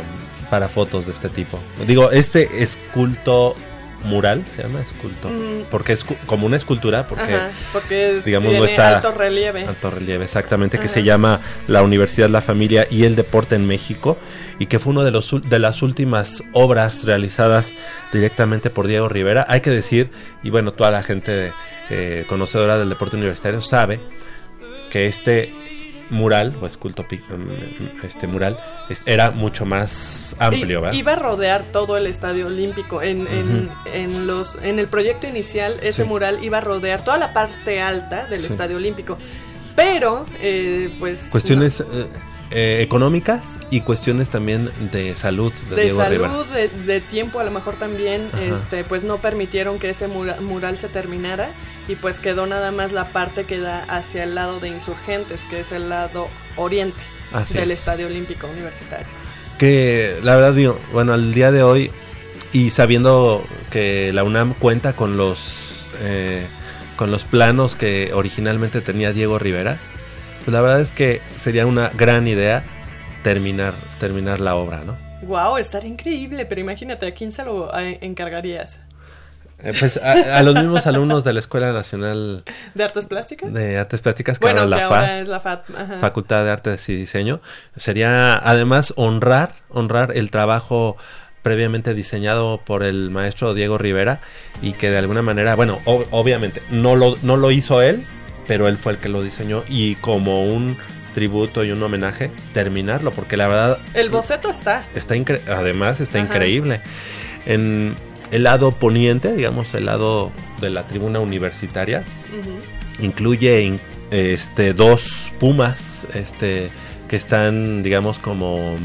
para 0.49 0.67
fotos 0.67 1.05
de 1.05 1.11
este 1.11 1.29
tipo? 1.29 1.59
Digo, 1.85 2.11
este 2.11 2.63
esculto 2.63 3.55
mural, 4.03 4.43
se 4.47 4.63
llama 4.63 4.81
escultor, 4.81 5.31
mm. 5.31 5.65
porque 5.71 5.93
es 5.93 6.03
como 6.03 6.45
una 6.45 6.57
escultura, 6.57 7.07
porque, 7.07 7.37
porque 7.71 8.21
digamos 8.23 8.53
no 8.53 8.65
está 8.65 8.97
alto 8.97 9.11
relieve. 9.11 9.65
Alto 9.65 9.91
relieve, 9.91 10.25
exactamente, 10.25 10.79
que 10.79 10.87
se 10.87 11.03
llama 11.03 11.39
la 11.67 11.81
Universidad, 11.81 12.29
la 12.29 12.41
Familia 12.41 12.87
y 12.89 13.05
el 13.05 13.15
Deporte 13.15 13.55
en 13.55 13.67
México 13.67 14.17
y 14.59 14.67
que 14.67 14.79
fue 14.79 14.93
una 14.93 15.03
de, 15.03 15.11
los, 15.11 15.33
de 15.49 15.59
las 15.59 15.81
últimas 15.81 16.43
obras 16.53 17.03
realizadas 17.05 17.73
directamente 18.11 18.69
por 18.69 18.87
Diego 18.87 19.09
Rivera. 19.09 19.45
Hay 19.49 19.61
que 19.61 19.71
decir, 19.71 20.11
y 20.43 20.49
bueno, 20.49 20.73
toda 20.73 20.91
la 20.91 21.03
gente 21.03 21.53
eh, 21.89 22.25
conocedora 22.27 22.77
del 22.77 22.89
deporte 22.89 23.17
universitario 23.17 23.61
sabe 23.61 23.99
que 24.89 25.07
este 25.07 25.53
mural 26.13 26.55
o 26.61 26.65
esculto 26.65 27.03
mm, 27.03 28.05
este 28.05 28.27
mural 28.27 28.57
era 29.05 29.31
mucho 29.31 29.65
más 29.65 30.35
amplio 30.39 30.93
iba 30.93 31.13
a 31.13 31.15
rodear 31.15 31.63
todo 31.71 31.97
el 31.97 32.07
estadio 32.07 32.47
olímpico. 32.47 33.01
En, 33.01 33.27
en, 33.85 34.27
los 34.27 34.55
en 34.61 34.79
el 34.79 34.87
proyecto 34.87 35.27
inicial 35.27 35.77
ese 35.81 36.03
mural 36.03 36.43
iba 36.43 36.59
a 36.59 36.61
rodear 36.61 37.03
toda 37.03 37.17
la 37.17 37.33
parte 37.33 37.81
alta 37.81 38.25
del 38.27 38.45
estadio 38.45 38.77
olímpico. 38.77 39.17
Pero 39.75 40.25
eh, 40.39 40.95
pues 40.99 41.29
cuestiones 41.31 41.79
eh, 41.81 41.85
eh, 42.55 42.83
económicas 42.83 43.57
y 43.71 43.81
cuestiones 43.81 44.29
también 44.29 44.69
de 44.91 45.15
salud 45.15 45.51
de, 45.75 45.89
salud 45.89 46.45
de, 46.85 47.01
tiempo 47.01 47.39
a 47.39 47.43
lo 47.43 47.49
mejor 47.49 47.77
también 47.77 48.29
este 48.39 48.83
pues 48.83 49.03
no 49.03 49.17
permitieron 49.17 49.79
que 49.79 49.89
ese 49.89 50.07
mural, 50.07 50.77
se 50.77 50.87
terminara 50.87 51.49
y 51.87 51.95
pues 51.95 52.19
quedó 52.19 52.45
nada 52.45 52.71
más 52.71 52.91
la 52.91 53.05
parte 53.07 53.45
que 53.45 53.57
da 53.57 53.83
hacia 53.87 54.23
el 54.23 54.35
lado 54.35 54.59
de 54.59 54.69
insurgentes 54.69 55.45
que 55.45 55.61
es 55.61 55.71
el 55.71 55.89
lado 55.89 56.27
oriente 56.55 57.01
del 57.49 57.71
Estadio 57.71 58.05
Olímpico 58.05 58.45
Universitario. 58.45 59.07
Que 59.57 60.19
la 60.21 60.35
verdad 60.35 60.53
digo 60.53 60.79
bueno 60.91 61.13
al 61.13 61.33
día 61.33 61.51
de 61.51 61.63
hoy 61.63 61.89
y 62.51 62.69
sabiendo 62.69 63.43
que 63.71 64.13
la 64.13 64.23
UNAM 64.23 64.53
cuenta 64.53 64.95
con 64.95 65.17
los 65.17 65.87
eh, 66.01 66.45
con 66.97 67.09
los 67.09 67.23
planos 67.23 67.73
que 67.73 68.11
originalmente 68.13 68.81
tenía 68.81 69.11
Diego 69.11 69.39
Rivera 69.39 69.79
pues 70.43 70.53
la 70.53 70.61
verdad 70.61 70.81
es 70.81 70.93
que 70.93 71.21
sería 71.35 71.65
una 71.65 71.89
gran 71.89 72.27
idea 72.27 72.63
terminar, 73.23 73.73
terminar 73.99 74.39
la 74.39 74.55
obra, 74.55 74.83
¿no? 74.83 74.97
Wow, 75.23 75.57
estaría 75.57 75.89
increíble, 75.89 76.45
pero 76.45 76.59
imagínate, 76.59 77.07
¿a 77.07 77.13
quién 77.13 77.31
se 77.31 77.45
lo 77.45 77.71
encargarías? 77.77 78.79
Eh, 79.59 79.71
pues 79.79 79.95
a, 79.95 80.43
los 80.43 80.55
mismos 80.55 80.85
alumnos 80.87 81.23
de 81.23 81.31
la 81.31 81.39
Escuela 81.39 81.71
Nacional 81.71 82.43
de 82.73 82.83
Artes 82.83 83.05
Plásticas. 83.05 83.53
De 83.53 83.77
Artes 83.77 84.01
Plásticas, 84.01 84.37
que 84.37 84.49
ahora, 84.49 84.65
la 84.65 85.21
es 85.21 85.29
la 85.29 85.39
FAT. 85.39 85.65
Facultad 86.01 86.43
de 86.43 86.51
Artes 86.51 86.89
y 86.89 86.95
Diseño. 86.95 87.39
Sería 87.77 88.33
además 88.35 88.93
honrar, 88.97 89.53
honrar 89.69 90.11
el 90.17 90.31
trabajo 90.31 90.97
previamente 91.43 91.93
diseñado 91.93 92.59
por 92.65 92.83
el 92.83 93.09
maestro 93.09 93.53
Diego 93.53 93.77
Rivera 93.77 94.19
y 94.61 94.73
que 94.73 94.89
de 94.89 94.97
alguna 94.97 95.21
manera, 95.21 95.55
bueno, 95.55 95.79
obviamente 95.85 96.61
no 96.69 96.97
lo, 96.97 97.17
no 97.21 97.37
lo 97.37 97.51
hizo 97.51 97.81
él, 97.81 98.05
pero 98.47 98.67
él 98.67 98.77
fue 98.77 98.93
el 98.93 98.97
que 98.97 99.09
lo 99.09 99.21
diseñó 99.21 99.63
y 99.67 99.95
como 99.95 100.43
un 100.43 100.77
tributo 101.13 101.63
y 101.63 101.71
un 101.71 101.81
homenaje 101.81 102.31
terminarlo 102.53 103.11
porque 103.11 103.37
la 103.37 103.47
verdad 103.47 103.77
el 103.93 104.09
boceto 104.09 104.49
está. 104.49 104.85
Está 104.95 105.15
además 105.47 106.01
está 106.01 106.19
increíble. 106.19 106.81
En 107.45 107.95
el 108.31 108.43
lado 108.43 108.71
poniente 108.71 109.33
digamos 109.33 109.73
el 109.73 109.85
lado 109.85 110.31
de 110.59 110.69
la 110.69 110.87
tribuna 110.87 111.19
universitaria 111.19 112.03
incluye 112.99 113.79
este 114.11 114.73
dos 114.73 115.31
pumas 115.39 116.05
este 116.13 116.69
que 117.07 117.15
están 117.15 117.83
digamos 117.83 118.19
como 118.19 118.75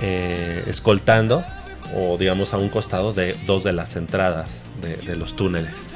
eh, 0.00 0.64
escoltando 0.66 1.44
o 1.94 2.16
digamos 2.18 2.52
a 2.52 2.58
un 2.58 2.68
costado 2.68 3.12
de 3.12 3.36
dos 3.46 3.64
de 3.64 3.72
las 3.72 3.96
entradas 3.96 4.62
de, 4.80 4.96
de 4.96 5.16
los 5.16 5.36
túneles. 5.36 5.88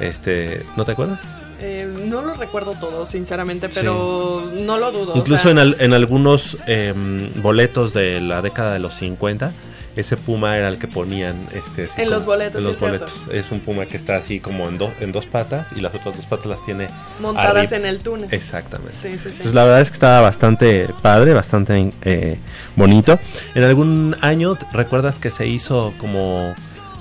Este 0.00 0.64
no 0.76 0.84
te 0.84 0.92
acuerdas 0.92 1.43
eh, 1.66 1.86
no 1.86 2.20
lo 2.20 2.34
recuerdo 2.34 2.74
todo, 2.78 3.06
sinceramente, 3.06 3.70
pero 3.70 4.52
no 4.52 4.76
lo 4.76 4.92
dudo. 4.92 5.14
Incluso 5.16 5.48
en, 5.48 5.92
algunos 5.94 6.58
em, 6.66 7.30
boletos 7.40 7.94
de 7.94 8.20
la 8.20 8.42
década 8.42 8.74
de 8.74 8.80
los 8.80 8.94
50, 8.96 9.50
ese 9.96 10.18
puma 10.18 10.58
era 10.58 10.68
el 10.68 10.76
que 10.76 10.88
ponían 10.88 11.46
este 11.54 11.88
en 11.96 12.10
los 12.10 12.26
boletos 12.26 12.62
los 12.62 12.78
boletos. 12.78 13.12
Es 13.32 13.50
un 13.50 13.60
puma 13.60 13.86
que 13.86 13.96
está 13.96 14.16
así 14.16 14.40
como 14.40 14.68
en, 14.68 14.78
en 15.00 15.12
dos 15.12 15.24
patas 15.24 15.72
y 15.74 15.80
las 15.80 15.94
otras 15.94 16.16
dos 16.16 16.26
patas 16.26 16.46
las 16.46 16.64
tiene 16.66 16.88
montadas 17.20 17.72
en 17.72 17.86
el 17.86 18.00
túnel. 18.00 18.28
Exactamente. 18.30 18.94
Entonces 19.04 19.54
la 19.54 19.64
verdad 19.64 19.80
es 19.80 19.88
que 19.88 19.94
estaba 19.94 20.20
bastante 20.20 20.88
padre 21.00 21.32
bastante 21.32 21.92
eh, 22.02 22.38
bonito. 22.76 23.18
En 23.54 23.64
algún 23.64 24.16
año 24.20 24.58
recuerdas 24.72 25.18
que 25.18 25.30
se 25.30 25.46
hizo 25.46 25.94
como 25.98 26.54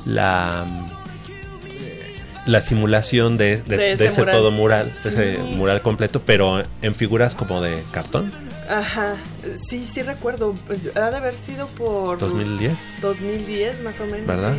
la 0.06 0.66
la 2.46 2.62
simulación 2.62 3.38
de, 3.38 3.64
ese, 3.94 4.10
todo 4.26 4.52
mural, 4.52 4.94
de 5.04 5.10
ese 5.10 5.38
mural 5.38 5.82
completo, 5.82 6.22
pero 6.26 6.64
en 6.82 6.96
figuras 6.96 7.36
como 7.36 7.62
de 7.62 7.82
cartón. 7.92 8.32
Ajá, 8.70 9.16
sí, 9.56 9.86
sí 9.88 10.02
recuerdo. 10.02 10.56
Ha 10.96 11.10
de 11.10 11.18
haber 11.18 11.36
sido 11.36 11.68
por... 11.68 12.20
2010. 12.20 12.74
2010 13.02 13.84
más 13.84 14.00
o 14.00 14.06
menos. 14.06 14.28
¿Verdad? 14.28 14.56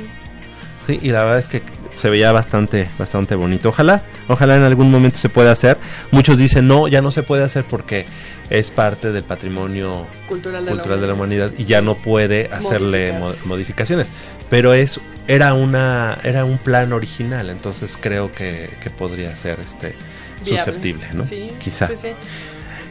Sí. 0.87 0.99
y 1.01 1.11
la 1.11 1.25
verdad 1.25 1.39
es 1.39 1.49
que 1.49 1.63
se 1.95 2.11
veía 2.11 2.33
bastante, 2.33 2.89
bastante 2.99 3.35
bonito. 3.35 3.71
Ojalá, 3.71 4.03
ojalá 4.29 4.57
en 4.57 4.63
algún 4.63 4.91
momento 4.91 5.19
se 5.19 5.29
pueda 5.29 5.53
hacer. 5.53 5.79
Muchos 6.11 6.39
dicen 6.39 6.69
no, 6.69 6.89
ya 6.89 7.01
no 7.01 7.11
se 7.11 7.23
puede 7.23 7.45
hacer 7.45 7.65
porque 7.65 8.07
es 8.51 8.71
parte 8.71 9.13
del 9.13 9.25
patrimonio 9.25 10.07
cultural 10.29 10.65
de, 10.65 10.75
la, 11.07 11.15
humanidad 11.15 11.53
y 11.57 11.65
ya 11.65 11.81
no 11.81 11.97
puede 11.97 12.51
hacerle 12.53 13.15
modificaciones. 13.45 14.09
Pero 14.51 14.75
es 14.75 15.01
era 15.27 15.55
una 15.55 16.19
era 16.23 16.45
un 16.45 16.59
plan 16.59 16.93
original, 16.93 17.51
entonces 17.51 17.99
creo 18.01 18.33
que, 18.33 18.69
podría 18.99 19.35
ser 19.37 19.61
este 19.61 19.95
susceptible, 20.43 21.07
¿no? 21.15 21.25
Sí, 21.25 21.51
Quizá. 21.59 21.89
Sí, 21.89 21.95
sí. 21.97 22.09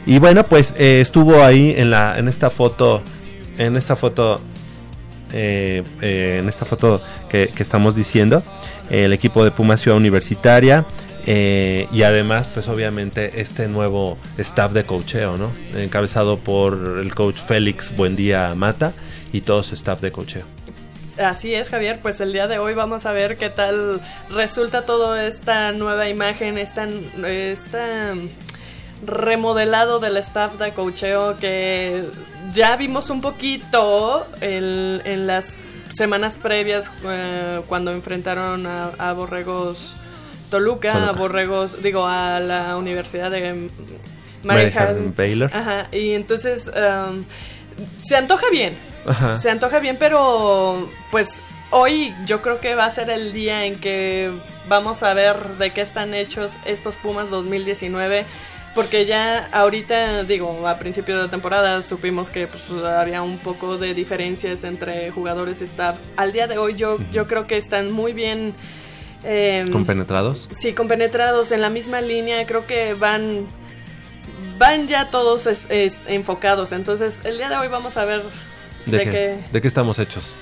Y 0.06 0.18
bueno, 0.18 0.44
pues 0.44 0.74
eh, 0.76 1.00
estuvo 1.00 1.42
ahí 1.42 1.74
en 1.76 1.90
la 1.90 2.18
en 2.18 2.28
esta 2.28 2.50
foto 2.50 3.02
en 3.56 3.76
esta 3.76 3.96
foto 3.96 4.40
eh, 5.32 5.82
eh, 6.02 6.38
en 6.40 6.48
esta 6.48 6.64
foto 6.64 7.00
que, 7.28 7.50
estamos 7.58 7.94
diciendo 7.94 8.42
el 8.90 9.12
equipo 9.12 9.44
de 9.44 9.50
Puma 9.50 9.76
Ciudad 9.76 9.96
Universitaria 9.96 10.84
y 11.26 12.02
además 12.02 12.48
pues 12.52 12.68
obviamente 12.68 13.40
este 13.40 13.66
nuevo 13.66 14.18
staff 14.36 14.72
de 14.72 14.84
cocheo, 14.84 15.38
¿no? 15.38 15.52
Encabezado 15.74 16.38
por 16.38 16.98
el 17.00 17.14
coach 17.14 17.38
Félix 17.38 17.96
Buendía 17.96 18.54
Mata 18.54 18.92
y 19.32 19.40
todo 19.40 19.62
su 19.62 19.74
staff 19.74 20.02
de 20.02 20.12
cocheo. 20.12 20.44
Así 21.18 21.54
es, 21.54 21.70
Javier. 21.70 22.00
Pues 22.00 22.20
el 22.20 22.32
día 22.32 22.48
de 22.48 22.58
hoy 22.58 22.74
vamos 22.74 23.06
a 23.06 23.12
ver 23.12 23.36
qué 23.36 23.50
tal 23.50 24.00
resulta 24.30 24.84
toda 24.84 25.26
esta 25.26 25.72
nueva 25.72 26.08
imagen, 26.08 26.58
esta, 26.58 26.88
esta 27.26 28.14
remodelado 29.06 30.00
del 30.00 30.16
staff 30.16 30.58
de 30.58 30.72
cocheo 30.72 31.36
que 31.36 32.04
ya 32.52 32.76
vimos 32.76 33.10
un 33.10 33.20
poquito 33.20 34.26
en, 34.40 35.26
las 35.26 35.54
semanas 35.92 36.36
previas 36.36 36.90
eh, 37.04 37.60
cuando 37.68 37.92
enfrentaron 37.92 38.66
a, 38.66 39.12
Borregos 39.12 39.96
Toluca, 40.50 41.10
a 41.10 41.12
Borregos, 41.12 41.82
digo, 41.82 42.06
a 42.06 42.40
la 42.40 42.76
Universidad 42.76 43.30
de 43.30 43.68
Maryland 44.42 45.14
Baylor. 45.16 45.50
Ajá, 45.54 45.88
y 45.92 46.12
entonces 46.12 46.68
um, 46.68 47.24
se 48.00 48.16
antoja 48.16 48.46
bien 48.50 48.93
se 49.40 49.50
antoja 49.50 49.78
bien, 49.80 49.96
pero 49.98 50.88
pues 51.10 51.40
hoy 51.70 52.14
yo 52.26 52.42
creo 52.42 52.60
que 52.60 52.74
va 52.74 52.86
a 52.86 52.90
ser 52.90 53.10
el 53.10 53.32
día 53.32 53.64
en 53.64 53.76
que 53.76 54.32
vamos 54.68 55.02
a 55.02 55.14
ver 55.14 55.58
de 55.58 55.72
qué 55.72 55.80
están 55.80 56.14
hechos 56.14 56.58
estos 56.64 56.96
Pumas 56.96 57.30
2019. 57.30 58.24
Porque 58.74 59.06
ya 59.06 59.48
ahorita, 59.52 60.24
digo, 60.24 60.66
a 60.66 60.78
principio 60.80 61.22
de 61.22 61.28
temporada 61.28 61.80
supimos 61.82 62.28
que 62.28 62.48
pues, 62.48 62.68
había 62.72 63.22
un 63.22 63.38
poco 63.38 63.78
de 63.78 63.94
diferencias 63.94 64.64
entre 64.64 65.12
jugadores 65.12 65.60
y 65.60 65.64
staff. 65.64 65.98
Al 66.16 66.32
día 66.32 66.48
de 66.48 66.58
hoy 66.58 66.74
yo, 66.74 66.98
yo 67.12 67.28
creo 67.28 67.46
que 67.46 67.56
están 67.56 67.92
muy 67.92 68.12
bien... 68.12 68.52
Eh, 69.22 69.64
¿Compenetrados? 69.70 70.48
Sí, 70.50 70.72
compenetrados 70.72 71.52
en 71.52 71.60
la 71.60 71.70
misma 71.70 72.00
línea. 72.00 72.44
Creo 72.46 72.66
que 72.66 72.94
van 72.94 73.46
van 74.58 74.88
ya 74.88 75.10
todos 75.10 75.48
enfocados. 76.06 76.72
Entonces, 76.72 77.20
el 77.24 77.38
día 77.38 77.48
de 77.48 77.56
hoy 77.56 77.68
vamos 77.68 77.96
a 77.96 78.04
ver 78.04 78.22
de, 78.86 79.04
qué, 79.04 79.38
de 79.52 79.60
qué 79.60 79.68
estamos 79.68 79.98
hechos. 79.98 80.36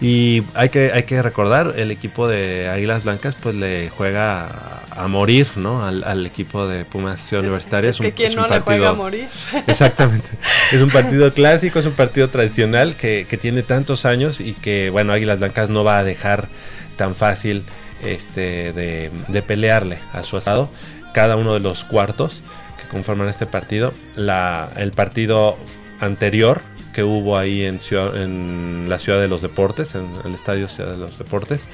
Y 0.00 0.42
hay 0.54 0.68
que, 0.68 0.92
hay 0.92 1.04
que 1.04 1.22
recordar, 1.22 1.74
el 1.76 1.90
equipo 1.90 2.28
de 2.28 2.68
Águilas 2.68 3.04
Blancas 3.04 3.36
pues 3.40 3.54
le 3.54 3.88
juega 3.90 4.82
a 4.90 5.08
morir, 5.08 5.48
¿no? 5.56 5.84
Al, 5.84 6.26
equipo 6.26 6.66
de 6.66 6.84
Pumas 6.84 7.32
Universitaria. 7.32 7.90
Es, 7.90 7.98
que 7.98 8.12
quien 8.12 8.34
no 8.34 8.46
le 8.48 8.60
juega 8.60 8.90
a 8.90 8.92
morir. 8.92 9.28
Exactamente. 9.66 10.28
es 10.72 10.80
un 10.80 10.90
partido 10.90 11.32
clásico, 11.32 11.78
es 11.78 11.86
un 11.86 11.92
partido 11.92 12.28
tradicional 12.30 12.96
que, 12.96 13.26
que 13.28 13.36
tiene 13.36 13.62
tantos 13.62 14.04
años 14.04 14.40
y 14.40 14.54
que, 14.54 14.90
bueno, 14.90 15.12
Águilas 15.12 15.38
Blancas 15.38 15.70
no 15.70 15.84
va 15.84 15.98
a 15.98 16.04
dejar 16.04 16.48
tan 16.96 17.14
fácil 17.14 17.64
este, 18.02 18.72
de, 18.72 19.10
de 19.28 19.42
pelearle 19.42 19.98
a 20.12 20.22
su 20.22 20.36
asado 20.36 20.70
cada 21.12 21.36
uno 21.36 21.54
de 21.54 21.60
los 21.60 21.84
cuartos 21.84 22.42
que 22.80 22.88
conforman 22.88 23.28
este 23.28 23.46
partido. 23.46 23.94
La, 24.16 24.70
el 24.76 24.92
partido 24.92 25.56
anterior 26.00 26.62
que 26.92 27.02
hubo 27.02 27.38
ahí 27.38 27.64
en, 27.64 27.80
en 28.14 28.88
la 28.88 28.98
Ciudad 28.98 29.20
de 29.20 29.28
los 29.28 29.42
Deportes, 29.42 29.94
en 29.94 30.08
el 30.24 30.34
Estadio 30.34 30.68
Ciudad 30.68 30.90
de 30.90 30.98
los 30.98 31.18
Deportes, 31.18 31.68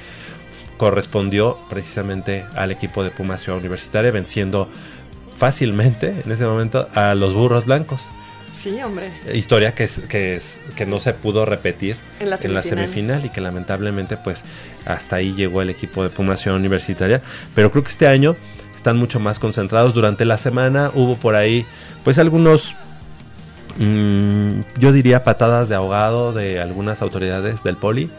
correspondió 0.77 1.57
precisamente 1.69 2.45
al 2.55 2.71
equipo 2.71 3.03
de 3.03 3.11
Pumas 3.11 3.41
Ciudad 3.41 3.59
Universitaria, 3.59 4.11
venciendo 4.11 4.69
fácilmente 5.35 6.21
en 6.23 6.31
ese 6.31 6.45
momento 6.45 6.87
a 6.95 7.15
los 7.15 7.33
burros 7.33 7.65
blancos. 7.65 8.09
Sí, 8.53 8.81
hombre. 8.81 9.13
Historia 9.33 9.73
que, 9.73 9.85
es, 9.85 9.99
que, 10.09 10.35
es, 10.35 10.59
que 10.75 10.85
no 10.85 10.99
se 10.99 11.13
pudo 11.13 11.45
repetir 11.45 11.95
en 12.19 12.29
la, 12.29 12.63
semifinal. 12.63 13.25
y 13.25 13.29
que 13.29 13.41
lamentablemente 13.41 14.17
pues 14.17 14.43
hasta 14.85 15.17
ahí 15.17 15.33
llegó 15.33 15.61
el 15.61 15.69
equipo 15.69 16.03
de 16.03 16.09
Pumas 16.09 16.41
Ciudad 16.41 16.57
Universitaria. 16.57 17.21
Pero 17.55 17.71
creo 17.71 17.83
que 17.83 17.91
este 17.91 18.07
año 18.07 18.35
están 18.75 18.97
mucho 18.97 19.19
más 19.19 19.39
concentrados. 19.39 19.93
Durante 19.93 20.25
la 20.25 20.37
semana 20.37 20.91
hubo 20.93 21.15
por 21.15 21.35
ahí 21.35 21.65
pues 22.03 22.17
algunos 22.17 22.75
Mm, 23.79 24.61
yo 24.77 24.91
diría 24.91 25.23
patadas 25.23 25.69
de 25.69 25.75
ahogado 25.75 26.33
de 26.33 26.59
algunas 26.59 27.01
autoridades 27.01 27.63
del 27.63 27.77
poli. 27.77 28.11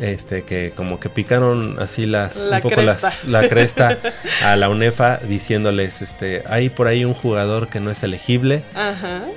Este, 0.00 0.42
que 0.42 0.72
como 0.76 1.00
que 1.00 1.08
picaron 1.08 1.78
así 1.80 2.04
las 2.04 2.36
la 2.36 2.56
un 2.56 2.62
poco 2.62 2.74
cresta. 2.74 3.14
la 3.26 3.48
cresta 3.48 3.98
a 4.44 4.54
la 4.56 4.68
UNEFA 4.68 5.20
diciéndoles 5.26 6.02
este 6.02 6.44
hay 6.48 6.68
por 6.68 6.86
ahí 6.86 7.06
un 7.06 7.14
jugador 7.14 7.68
que 7.68 7.80
no 7.80 7.90
es 7.90 8.02
elegible 8.02 8.62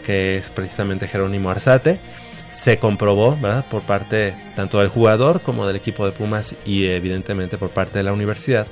que 0.05 0.37
es 0.37 0.49
precisamente 0.49 1.07
Jerónimo 1.07 1.49
Arzate 1.49 2.01
se 2.49 2.77
comprobó 2.77 3.37
¿verdad? 3.37 3.63
por 3.71 3.83
parte 3.83 4.35
tanto 4.57 4.79
del 4.79 4.89
jugador 4.89 5.39
como 5.39 5.65
del 5.65 5.77
equipo 5.77 6.05
de 6.05 6.11
Pumas 6.11 6.53
y 6.65 6.87
evidentemente 6.87 7.57
por 7.57 7.69
parte 7.69 7.97
de 7.99 8.03
la 8.03 8.11
universidad 8.11 8.67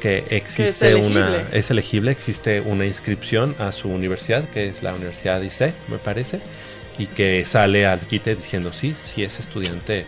que 0.00 0.24
existe 0.30 0.94
una 0.96 1.48
es 1.52 1.70
elegible, 1.70 2.10
existe 2.10 2.60
una 2.60 2.86
inscripción 2.86 3.54
a 3.58 3.70
su 3.72 3.88
universidad, 3.88 4.48
que 4.48 4.66
es 4.68 4.82
la 4.82 4.94
Universidad 4.94 5.40
de 5.40 5.46
ICE, 5.46 5.74
me 5.88 5.98
parece, 5.98 6.40
y 6.98 7.06
que 7.06 7.44
sale 7.44 7.86
al 7.86 8.00
quite 8.00 8.34
diciendo 8.34 8.72
sí, 8.72 8.96
sí 9.04 9.22
es 9.22 9.38
estudiante 9.38 10.06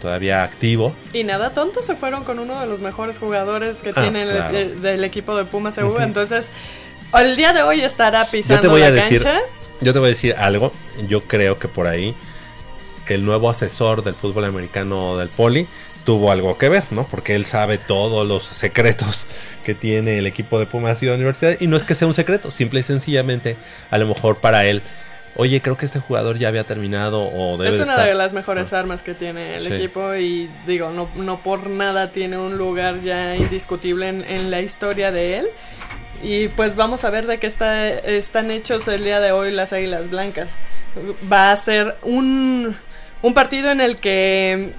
todavía 0.00 0.42
activo. 0.42 0.94
Y 1.12 1.24
nada 1.24 1.52
tonto, 1.52 1.82
se 1.82 1.96
fueron 1.96 2.24
con 2.24 2.38
uno 2.38 2.60
de 2.60 2.66
los 2.66 2.80
mejores 2.80 3.18
jugadores 3.18 3.82
que 3.82 3.90
ah, 3.90 4.02
tiene 4.02 4.22
el, 4.22 4.82
del 4.82 5.04
equipo 5.04 5.36
de 5.36 5.44
Pumas 5.44 5.78
EU, 5.78 5.98
entonces 5.98 6.50
el 7.14 7.36
día 7.36 7.52
de 7.52 7.62
hoy 7.62 7.80
estará 7.80 8.26
pisando 8.26 8.56
yo 8.56 8.62
te 8.62 8.68
voy 8.68 8.80
la 8.80 8.86
a 8.88 8.90
decir, 8.90 9.22
cancha. 9.22 9.40
Yo 9.80 9.92
te 9.92 9.98
voy 9.98 10.08
a 10.08 10.10
decir 10.10 10.34
algo, 10.36 10.72
yo 11.06 11.24
creo 11.24 11.58
que 11.58 11.68
por 11.68 11.86
ahí 11.86 12.14
el 13.08 13.24
nuevo 13.24 13.48
asesor 13.48 14.04
del 14.04 14.14
fútbol 14.14 14.44
americano 14.44 15.16
del 15.16 15.28
Poli 15.28 15.66
tuvo 16.08 16.32
algo 16.32 16.56
que 16.56 16.70
ver, 16.70 16.84
¿no? 16.90 17.06
Porque 17.06 17.34
él 17.34 17.44
sabe 17.44 17.76
todos 17.76 18.26
los 18.26 18.42
secretos 18.42 19.26
que 19.62 19.74
tiene 19.74 20.16
el 20.16 20.26
equipo 20.26 20.58
de 20.58 20.64
Pumas 20.64 21.02
y 21.02 21.06
la 21.06 21.12
universidad 21.12 21.58
y 21.60 21.66
no 21.66 21.76
es 21.76 21.84
que 21.84 21.94
sea 21.94 22.08
un 22.08 22.14
secreto, 22.14 22.50
simple 22.50 22.80
y 22.80 22.82
sencillamente 22.82 23.58
a 23.90 23.98
lo 23.98 24.06
mejor 24.06 24.38
para 24.38 24.64
él 24.64 24.80
oye, 25.36 25.60
creo 25.60 25.76
que 25.76 25.84
este 25.84 25.98
jugador 25.98 26.38
ya 26.38 26.48
había 26.48 26.64
terminado 26.64 27.28
o 27.28 27.58
debe 27.58 27.76
Es 27.76 27.82
una 27.82 28.02
de, 28.02 28.14
las 28.14 28.32
mejores 28.32 28.72
ah. 28.72 28.78
armas 28.78 29.02
que 29.02 29.12
tiene 29.12 29.58
el 29.58 29.70
equipo 29.70 30.14
y 30.14 30.48
digo, 30.66 30.92
no, 30.92 31.10
no 31.14 31.40
por 31.40 31.68
nada 31.68 32.10
tiene 32.10 32.38
un 32.38 32.56
lugar 32.56 33.02
ya 33.02 33.36
indiscutible 33.36 34.08
en, 34.08 34.50
la 34.50 34.62
historia 34.62 35.12
de 35.12 35.40
él. 35.40 35.46
Y 36.22 36.48
pues 36.48 36.74
vamos 36.74 37.04
a 37.04 37.10
ver 37.10 37.26
de 37.26 37.38
qué 37.38 37.48
está, 37.48 37.90
están 37.90 38.50
hechos 38.50 38.88
el 38.88 39.04
día 39.04 39.20
de 39.20 39.32
hoy 39.32 39.52
las 39.52 39.74
Águilas 39.74 40.08
Blancas. 40.08 40.54
Va 41.30 41.52
a 41.52 41.56
ser 41.56 41.96
un, 42.00 42.74
un 43.20 43.34
partido 43.34 43.70
en 43.70 43.82
el 43.82 43.96
que 43.96 44.72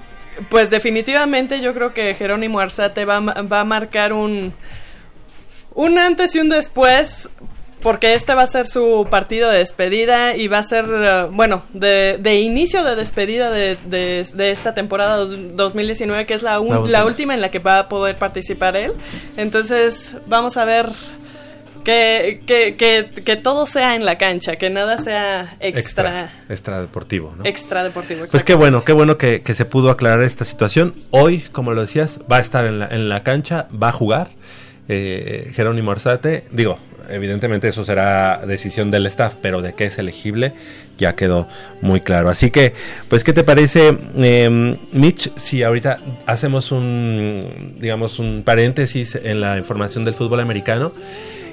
pues 0.48 0.70
definitivamente 0.70 1.60
yo 1.60 1.74
creo 1.74 1.92
que 1.92 2.14
Jerónimo 2.14 2.60
Arzate 2.60 3.04
va, 3.04 3.20
va 3.20 3.60
a 3.60 3.64
marcar 3.64 4.12
un, 4.12 4.52
un 5.74 5.98
antes 5.98 6.34
y 6.34 6.40
un 6.40 6.48
después 6.48 7.28
porque 7.82 8.14
este 8.14 8.34
va 8.34 8.42
a 8.42 8.46
ser 8.46 8.66
su 8.66 9.06
partido 9.10 9.50
de 9.50 9.58
despedida 9.58 10.36
y 10.36 10.48
va 10.48 10.58
a 10.58 10.62
ser, 10.62 10.84
eh, 10.88 11.26
bueno, 11.30 11.62
de, 11.72 12.18
de, 12.20 12.40
inicio 12.40 12.84
de 12.84 12.94
despedida 12.94 13.50
de, 13.50 13.76
de, 13.86 14.50
esta 14.50 14.74
temporada 14.74 15.24
2019, 15.24 16.26
que 16.26 16.34
es 16.34 16.42
la, 16.42 16.58
la, 16.58 17.04
última 17.06 17.34
en 17.34 17.40
la 17.40 17.50
que 17.50 17.58
va 17.58 17.78
a 17.78 17.88
poder 17.88 18.16
participar 18.16 18.76
él. 18.76 18.92
Entonces, 19.36 20.14
vamos 20.26 20.56
a 20.56 20.64
ver 20.64 20.90
que, 21.84 22.42
que, 22.46 23.10
que, 23.24 23.36
todo 23.36 23.66
sea 23.66 23.94
en 23.94 24.04
la 24.04 24.18
cancha, 24.18 24.56
que 24.56 24.70
nada 24.70 24.98
sea 24.98 25.56
extra. 25.60 26.30
Extra, 26.48 26.80
deportivo, 26.80 27.34
¿no? 27.36 27.44
Extra 27.44 27.84
deportivo. 27.84 28.26
Pues 28.30 28.44
qué 28.44 28.54
bueno, 28.54 28.84
qué 28.84 28.92
bueno 28.92 29.18
que, 29.18 29.42
se 29.54 29.64
pudo 29.64 29.90
aclarar 29.90 30.22
esta 30.22 30.44
situación. 30.44 30.94
Hoy, 31.10 31.40
como 31.52 31.72
lo 31.72 31.80
decías, 31.80 32.20
va 32.30 32.36
a 32.36 32.40
estar 32.40 32.64
en 32.66 32.78
la, 32.78 32.88
en 32.88 33.08
la 33.08 33.22
cancha, 33.22 33.68
va 33.70 33.88
a 33.88 33.92
jugar. 33.92 34.28
Eh, 34.88 35.52
Jerónimo 35.54 35.92
Arzate, 35.92 36.44
digo, 36.50 36.78
evidentemente 37.08 37.68
eso 37.68 37.84
será 37.84 38.40
decisión 38.46 38.90
del 38.90 39.06
staff, 39.06 39.34
pero 39.40 39.62
de 39.62 39.74
qué 39.74 39.84
es 39.84 39.98
elegible 39.98 40.52
ya 41.00 41.16
quedó 41.16 41.48
muy 41.80 42.00
claro. 42.00 42.28
Así 42.28 42.50
que, 42.50 42.74
pues, 43.08 43.24
¿qué 43.24 43.32
te 43.32 43.42
parece, 43.42 43.96
eh, 44.18 44.76
Mitch, 44.92 45.32
si 45.36 45.62
ahorita 45.62 45.98
hacemos 46.26 46.70
un, 46.70 47.76
digamos, 47.80 48.18
un 48.18 48.42
paréntesis 48.44 49.16
en 49.16 49.40
la 49.40 49.58
información 49.58 50.04
del 50.04 50.14
fútbol 50.14 50.40
americano? 50.40 50.92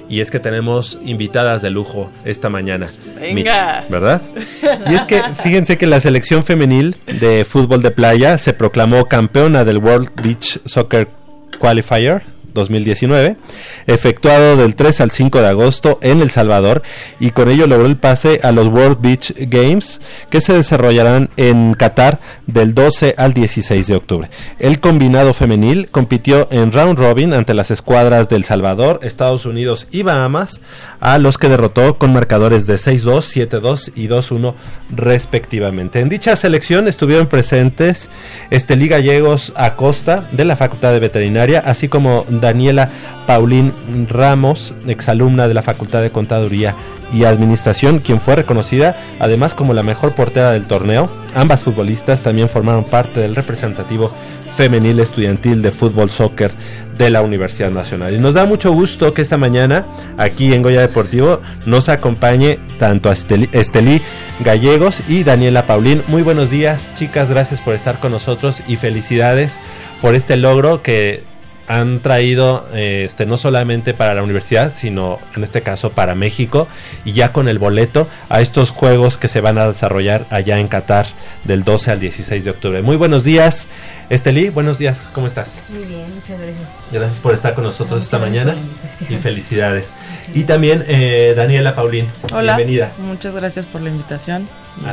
Y 0.08 0.20
es 0.20 0.30
que 0.30 0.40
tenemos 0.40 0.98
invitadas 1.04 1.62
de 1.62 1.70
lujo 1.70 2.10
esta 2.24 2.48
mañana. 2.48 2.88
Venga. 3.20 3.84
¿Verdad? 3.88 4.22
Y 4.90 4.94
es 4.94 5.04
que 5.04 5.22
fíjense 5.42 5.76
que 5.76 5.86
la 5.86 6.00
selección 6.00 6.44
femenil 6.44 6.96
de 7.06 7.44
fútbol 7.44 7.82
de 7.82 7.90
playa 7.90 8.38
se 8.38 8.52
proclamó 8.52 9.04
campeona 9.06 9.64
del 9.64 9.78
World 9.78 10.10
Beach 10.22 10.60
Soccer 10.64 11.08
Qualifier 11.58 12.37
2019, 12.58 13.36
efectuado 13.86 14.56
del 14.56 14.74
3 14.74 15.00
al 15.00 15.10
5 15.10 15.40
de 15.40 15.48
agosto 15.48 15.98
en 16.02 16.20
El 16.20 16.30
Salvador 16.30 16.82
y 17.20 17.30
con 17.30 17.50
ello 17.50 17.66
logró 17.66 17.86
el 17.86 17.96
pase 17.96 18.40
a 18.42 18.52
los 18.52 18.68
World 18.68 19.00
Beach 19.00 19.34
Games 19.36 20.00
que 20.30 20.40
se 20.40 20.52
desarrollarán 20.52 21.30
en 21.36 21.74
Qatar 21.74 22.18
del 22.46 22.74
12 22.74 23.14
al 23.16 23.32
16 23.32 23.86
de 23.86 23.96
octubre. 23.96 24.30
El 24.58 24.80
combinado 24.80 25.32
femenil 25.32 25.88
compitió 25.88 26.48
en 26.50 26.72
round 26.72 26.98
robin 26.98 27.32
ante 27.32 27.54
las 27.54 27.70
escuadras 27.70 28.28
del 28.28 28.44
Salvador, 28.44 29.00
Estados 29.02 29.46
Unidos 29.46 29.86
y 29.90 30.02
Bahamas, 30.02 30.60
a 31.00 31.18
los 31.18 31.38
que 31.38 31.48
derrotó 31.48 31.98
con 31.98 32.12
marcadores 32.12 32.66
de 32.66 32.74
6-2, 32.74 33.48
7-2 33.48 33.92
y 33.94 34.08
2-1 34.08 34.54
respectivamente. 34.94 36.00
En 36.00 36.08
dicha 36.08 36.34
selección 36.36 36.88
estuvieron 36.88 37.26
presentes 37.26 38.08
Estelí 38.50 38.88
Gallegos 38.88 39.52
Acosta 39.56 40.28
de 40.32 40.44
la 40.44 40.56
Facultad 40.56 40.92
de 40.92 41.00
Veterinaria, 41.00 41.60
así 41.64 41.88
como 41.88 42.24
Daniela 42.48 42.88
Paulín 43.26 43.74
Ramos, 44.08 44.72
exalumna 44.86 45.48
de 45.48 45.54
la 45.54 45.60
Facultad 45.60 46.00
de 46.00 46.10
Contaduría 46.10 46.74
y 47.12 47.24
Administración, 47.24 47.98
quien 47.98 48.20
fue 48.20 48.36
reconocida 48.36 48.96
además 49.18 49.54
como 49.54 49.74
la 49.74 49.82
mejor 49.82 50.14
portera 50.14 50.52
del 50.52 50.66
torneo. 50.66 51.10
Ambas 51.34 51.62
futbolistas 51.62 52.22
también 52.22 52.48
formaron 52.48 52.84
parte 52.84 53.20
del 53.20 53.34
representativo 53.34 54.12
femenil 54.56 54.98
estudiantil 54.98 55.60
de 55.60 55.70
fútbol 55.70 56.10
soccer 56.10 56.50
de 56.96 57.10
la 57.10 57.20
Universidad 57.20 57.70
Nacional. 57.70 58.14
Y 58.14 58.18
nos 58.18 58.34
da 58.34 58.46
mucho 58.46 58.72
gusto 58.72 59.12
que 59.12 59.22
esta 59.22 59.36
mañana 59.36 59.84
aquí 60.16 60.52
en 60.52 60.62
Goya 60.62 60.80
Deportivo 60.80 61.40
nos 61.66 61.88
acompañe 61.90 62.58
tanto 62.78 63.10
a 63.10 63.12
Estelí 63.12 64.02
Gallegos 64.40 65.02
y 65.06 65.22
Daniela 65.22 65.66
Paulín. 65.66 66.02
Muy 66.08 66.22
buenos 66.22 66.50
días, 66.50 66.94
chicas, 66.94 67.30
gracias 67.30 67.60
por 67.60 67.74
estar 67.74 68.00
con 68.00 68.10
nosotros 68.10 68.62
y 68.66 68.76
felicidades 68.76 69.58
por 70.00 70.14
este 70.14 70.36
logro 70.36 70.82
que 70.82 71.27
han 71.68 72.00
traído 72.00 72.66
eh, 72.72 73.04
este 73.04 73.26
no 73.26 73.36
solamente 73.36 73.94
para 73.94 74.14
la 74.14 74.22
universidad, 74.22 74.72
sino 74.74 75.18
en 75.36 75.44
este 75.44 75.62
caso 75.62 75.90
para 75.90 76.14
México 76.14 76.66
y 77.04 77.12
ya 77.12 77.32
con 77.32 77.48
el 77.48 77.58
boleto 77.58 78.08
a 78.28 78.40
estos 78.40 78.70
juegos 78.70 79.18
que 79.18 79.28
se 79.28 79.40
van 79.40 79.58
a 79.58 79.66
desarrollar 79.66 80.26
allá 80.30 80.58
en 80.58 80.68
Qatar 80.68 81.06
del 81.44 81.64
12 81.64 81.90
al 81.90 82.00
16 82.00 82.44
de 82.44 82.50
octubre. 82.50 82.82
Muy 82.82 82.96
buenos 82.96 83.22
días, 83.22 83.68
Estelí, 84.10 84.48
buenos 84.48 84.78
días, 84.78 84.98
¿cómo 85.12 85.26
estás? 85.26 85.60
Muy 85.68 85.84
bien, 85.84 86.14
muchas 86.14 86.38
gracias. 86.40 86.68
Gracias 86.90 87.20
por 87.20 87.34
estar 87.34 87.54
con 87.54 87.64
nosotros 87.64 88.02
esta 88.02 88.18
mañana 88.18 88.56
y 89.06 89.16
felicidades. 89.16 89.92
Y 90.32 90.44
también 90.44 90.82
eh, 90.88 91.34
Daniela 91.36 91.74
Paulín, 91.74 92.06
Hola, 92.32 92.56
bienvenida. 92.56 92.92
Muchas 92.98 93.34
gracias 93.34 93.66
por 93.66 93.82
la 93.82 93.90
invitación. 93.90 94.48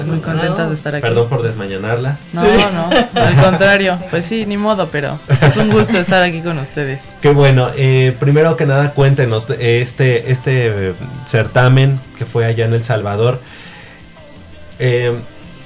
Muy 0.05 0.19
contentas 0.19 0.69
de 0.69 0.75
estar 0.75 0.95
aquí. 0.95 1.01
Perdón 1.01 1.29
por 1.29 1.41
desmañanarlas. 1.43 2.19
No, 2.33 2.43
no, 2.43 2.89
al 3.21 3.35
contrario. 3.43 3.99
Pues 4.09 4.25
sí, 4.25 4.45
ni 4.45 4.57
modo, 4.57 4.89
pero 4.91 5.19
es 5.41 5.57
un 5.57 5.69
gusto 5.69 5.97
estar 5.97 6.21
aquí 6.23 6.41
con 6.41 6.57
ustedes. 6.59 7.01
Qué 7.21 7.29
bueno. 7.29 7.69
Eh, 7.75 8.15
primero 8.19 8.57
que 8.57 8.65
nada, 8.65 8.91
cuéntenos 8.91 9.47
este, 9.59 10.31
este 10.31 10.93
certamen 11.25 11.99
que 12.17 12.25
fue 12.25 12.45
allá 12.45 12.65
en 12.65 12.73
El 12.73 12.83
Salvador. 12.83 13.39
Eh, 14.79 15.13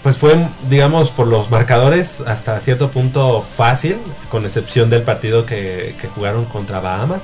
pues 0.03 0.17
fue, 0.17 0.47
digamos, 0.69 1.11
por 1.11 1.27
los 1.27 1.51
marcadores 1.51 2.21
hasta 2.21 2.59
cierto 2.61 2.89
punto 2.89 3.41
fácil, 3.41 3.97
con 4.29 4.45
excepción 4.45 4.89
del 4.89 5.03
partido 5.03 5.45
que, 5.45 5.95
jugaron 6.15 6.45
contra 6.45 6.79
Bahamas. 6.79 7.21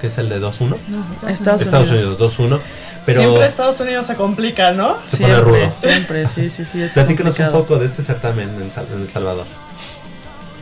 Que 0.00 0.08
es 0.08 0.18
el 0.18 0.28
de 0.28 0.40
2-1. 0.40 0.76
No, 0.88 1.28
Estados 1.28 1.62
Estados 1.62 1.88
Unidos. 1.88 2.08
Unidos 2.20 2.36
2-1. 2.38 2.58
Pero 3.06 3.20
Siempre 3.20 3.46
Estados 3.46 3.78
Unidos 3.80 4.06
se 4.06 4.14
complica, 4.16 4.72
¿no? 4.72 4.96
se 5.04 5.16
pone 5.18 5.28
siempre, 5.34 5.60
rudo. 5.64 5.72
siempre, 5.72 6.26
sí, 6.26 6.50
sí, 6.50 6.64
sí. 6.64 6.82
Es 6.82 6.92
Platícanos 6.92 7.34
un 7.38 7.44
complicado. 7.44 7.52
poco 7.64 7.78
de 7.78 7.86
este 7.86 8.02
certamen 8.02 8.50
en, 8.60 8.70
Sal- 8.70 8.86
en 8.92 9.02
El 9.02 9.08
Salvador. 9.08 9.46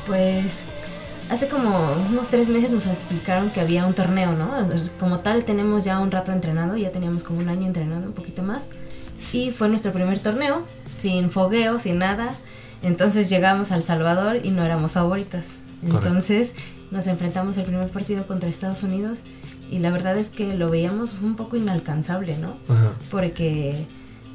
Pues 0.07 0.44
hace 1.31 1.49
como 1.49 1.94
unos 2.11 2.29
tres 2.29 2.49
meses 2.49 2.70
nos 2.70 2.87
explicaron 2.87 3.51
que 3.51 3.61
había 3.61 3.87
un 3.87 3.94
torneo, 3.94 4.33
¿no? 4.33 4.51
Como 5.01 5.20
tal 5.20 5.44
tenemos 5.44 5.85
ya 5.85 5.99
un 6.01 6.11
rato 6.11 6.33
entrenado, 6.33 6.77
ya 6.77 6.90
teníamos 6.90 7.23
como 7.23 7.38
un 7.40 7.49
año 7.49 7.66
entrenando, 7.66 8.09
un 8.09 8.12
poquito 8.12 8.42
más. 8.42 8.64
Y 9.33 9.51
fue 9.51 9.68
nuestro 9.68 9.92
primer 9.92 10.18
torneo, 10.18 10.62
sin 10.99 11.31
fogueo, 11.31 11.81
sin 11.81 11.99
nada. 11.99 12.35
Entonces 12.83 13.31
llegamos 13.31 13.73
al 13.73 13.83
Salvador 13.85 14.40
y 14.44 14.51
no 14.51 14.62
éramos 14.64 14.92
favoritas. 14.92 15.47
Correcto. 15.90 16.09
Nos 16.95 17.07
enfrentamos 17.09 17.57
el 17.59 17.65
primer 17.65 17.89
partido 17.89 18.27
contra 18.27 18.49
Estados 18.49 18.83
Unidos 18.85 19.19
y 19.71 19.81
la 19.81 19.91
verdad 19.91 20.17
es 20.17 20.29
que 20.29 20.55
lo 20.55 20.71
veíamos 20.71 21.11
un 21.23 21.35
poco 21.35 21.57
inalcanzable, 21.57 22.39
¿no? 22.39 22.57
Ajá. 22.69 22.93
porque 23.11 23.85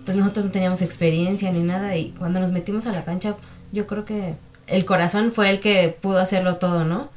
pues 0.05 0.17
nosotros 0.17 0.45
no 0.45 0.51
teníamos 0.51 0.81
experiencia 0.81 1.51
ni 1.51 1.61
nada 1.61 1.95
y 1.95 2.09
cuando 2.11 2.39
nos 2.39 2.51
metimos 2.51 2.85
a 2.87 2.91
la 2.91 3.05
cancha 3.05 3.35
yo 3.71 3.87
creo 3.87 4.03
que 4.05 4.33
el 4.67 4.83
corazón 4.85 5.31
fue 5.31 5.49
el 5.51 5.59
que 5.61 5.95
pudo 6.01 6.19
hacerlo 6.19 6.57
todo, 6.57 6.83
¿no? 6.83 7.09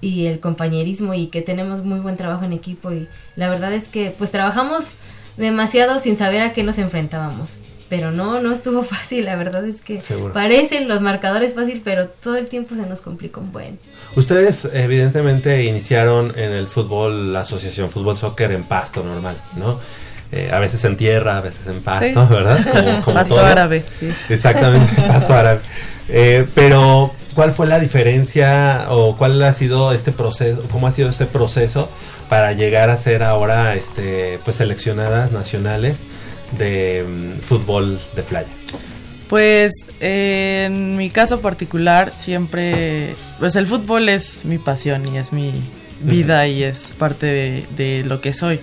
Y 0.00 0.26
el 0.26 0.40
compañerismo 0.40 1.12
y 1.14 1.26
que 1.26 1.42
tenemos 1.42 1.84
muy 1.84 2.00
buen 2.00 2.16
trabajo 2.16 2.44
en 2.44 2.52
equipo 2.52 2.92
y 2.92 3.08
la 3.36 3.48
verdad 3.50 3.72
es 3.74 3.88
que 3.88 4.14
pues 4.16 4.30
trabajamos 4.30 4.84
demasiado 5.36 5.98
sin 5.98 6.16
saber 6.16 6.40
a 6.42 6.52
qué 6.52 6.62
nos 6.62 6.78
enfrentábamos. 6.78 7.50
Pero 7.88 8.10
no, 8.10 8.40
no 8.40 8.52
estuvo 8.52 8.82
fácil, 8.94 9.24
la 9.26 9.36
verdad 9.36 9.64
es 9.66 9.80
que 9.80 10.00
Seguro. 10.02 10.32
parecen 10.32 10.88
los 10.88 11.00
marcadores 11.00 11.54
fácil, 11.54 11.82
pero 11.84 12.08
todo 12.08 12.36
el 12.36 12.46
tiempo 12.48 12.74
se 12.74 12.86
nos 12.86 13.00
complicó 13.00 13.40
un 13.40 13.52
buen. 13.52 13.78
Ustedes 14.16 14.66
evidentemente 14.72 15.64
iniciaron 15.64 16.32
en 16.36 16.52
el 16.52 16.68
fútbol, 16.68 17.32
la 17.32 17.40
asociación 17.40 17.90
fútbol 17.90 18.16
soccer 18.16 18.50
en 18.52 18.64
pasto 18.64 19.04
normal, 19.04 19.36
¿no? 19.56 19.78
Eh, 20.32 20.50
a 20.52 20.58
veces 20.58 20.82
en 20.84 20.96
tierra, 20.96 21.38
a 21.38 21.40
veces 21.40 21.66
en 21.68 21.80
pasto, 21.82 22.26
Sí. 22.26 22.34
¿verdad? 22.34 22.58
Como, 22.72 23.02
como 23.02 23.14
Pasto 23.14 23.34
todos. 23.36 23.46
árabe, 23.48 23.84
sí. 24.00 24.10
Exactamente, 24.28 25.00
pasto 25.08 25.34
árabe. 25.34 25.60
Eh, 26.08 26.46
pero, 26.54 27.12
¿cuál 27.34 27.52
fue 27.52 27.66
la 27.66 27.78
diferencia 27.78 28.86
o 28.88 29.16
cuál 29.16 29.40
ha 29.44 29.52
sido 29.52 29.92
este 29.92 30.10
proceso, 30.12 30.62
cómo 30.72 30.88
ha 30.88 30.92
sido 30.92 31.10
este 31.10 31.26
proceso 31.26 31.88
para 32.28 32.52
llegar 32.54 32.90
a 32.90 32.96
ser 32.96 33.22
ahora, 33.22 33.74
este, 33.76 34.40
pues 34.44 34.56
seleccionadas 34.56 35.30
nacionales 35.30 36.00
de 36.58 37.04
mm, 37.06 37.40
fútbol 37.42 38.00
de 38.16 38.22
playa? 38.24 38.48
Pues 39.28 39.72
eh, 40.00 40.64
en 40.66 40.96
mi 40.96 41.10
caso 41.10 41.40
particular 41.40 42.12
siempre, 42.12 43.16
pues 43.38 43.56
el 43.56 43.66
fútbol 43.66 44.08
es 44.08 44.44
mi 44.44 44.58
pasión 44.58 45.06
y 45.12 45.18
es 45.18 45.32
mi 45.32 45.52
vida 46.00 46.46
y 46.46 46.62
es 46.62 46.92
parte 46.98 47.26
de, 47.26 47.66
de 47.76 48.04
lo 48.04 48.20
que 48.20 48.32
soy. 48.32 48.60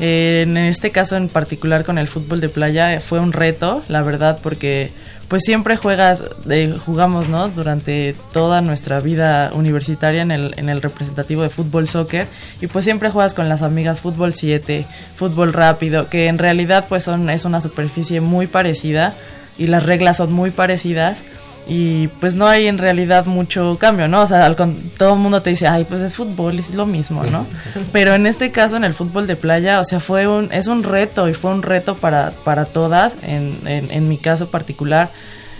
Eh, 0.00 0.42
en 0.42 0.56
este 0.56 0.90
caso 0.90 1.16
en 1.16 1.28
particular 1.28 1.84
con 1.84 1.98
el 1.98 2.08
fútbol 2.08 2.40
de 2.40 2.48
playa 2.48 2.94
eh, 2.94 3.00
fue 3.00 3.20
un 3.20 3.32
reto, 3.32 3.84
la 3.88 4.02
verdad, 4.02 4.38
porque 4.42 4.90
pues 5.28 5.42
siempre 5.44 5.76
juegas, 5.76 6.22
eh, 6.50 6.74
jugamos, 6.84 7.28
¿no? 7.28 7.48
Durante 7.48 8.16
toda 8.32 8.62
nuestra 8.62 9.00
vida 9.00 9.52
universitaria 9.54 10.22
en 10.22 10.30
el, 10.30 10.54
en 10.56 10.68
el 10.68 10.82
representativo 10.82 11.42
de 11.42 11.50
fútbol 11.50 11.88
soccer 11.88 12.26
y 12.60 12.66
pues 12.66 12.84
siempre 12.84 13.10
juegas 13.10 13.32
con 13.32 13.48
las 13.48 13.62
amigas 13.62 14.00
fútbol 14.00 14.32
7, 14.32 14.86
fútbol 15.14 15.52
rápido, 15.52 16.08
que 16.08 16.26
en 16.26 16.38
realidad 16.38 16.86
pues 16.88 17.04
son, 17.04 17.30
es 17.30 17.44
una 17.44 17.60
superficie 17.60 18.20
muy 18.20 18.46
parecida 18.46 19.14
y 19.58 19.66
las 19.66 19.84
reglas 19.84 20.16
son 20.18 20.32
muy 20.32 20.50
parecidas 20.50 21.22
y 21.68 22.08
pues 22.08 22.34
no 22.34 22.46
hay 22.46 22.66
en 22.66 22.78
realidad 22.78 23.26
mucho 23.26 23.76
cambio, 23.78 24.08
¿no? 24.08 24.22
O 24.22 24.26
sea, 24.26 24.44
al 24.46 24.56
todo 24.56 25.14
el 25.14 25.20
mundo 25.20 25.42
te 25.42 25.50
dice, 25.50 25.68
ay, 25.68 25.84
pues 25.84 26.00
es 26.00 26.16
fútbol, 26.16 26.58
es 26.58 26.74
lo 26.74 26.86
mismo, 26.86 27.24
¿no? 27.24 27.46
Pero 27.92 28.14
en 28.14 28.26
este 28.26 28.50
caso, 28.50 28.76
en 28.76 28.84
el 28.84 28.94
fútbol 28.94 29.26
de 29.26 29.36
playa, 29.36 29.80
o 29.80 29.84
sea, 29.84 30.00
fue 30.00 30.26
un, 30.26 30.52
es 30.52 30.66
un 30.66 30.82
reto 30.82 31.28
y 31.28 31.34
fue 31.34 31.52
un 31.52 31.62
reto 31.62 31.96
para, 31.96 32.32
para 32.44 32.64
todas, 32.64 33.16
en, 33.22 33.60
en, 33.66 33.90
en 33.92 34.08
mi 34.08 34.18
caso 34.18 34.50
particular. 34.50 35.12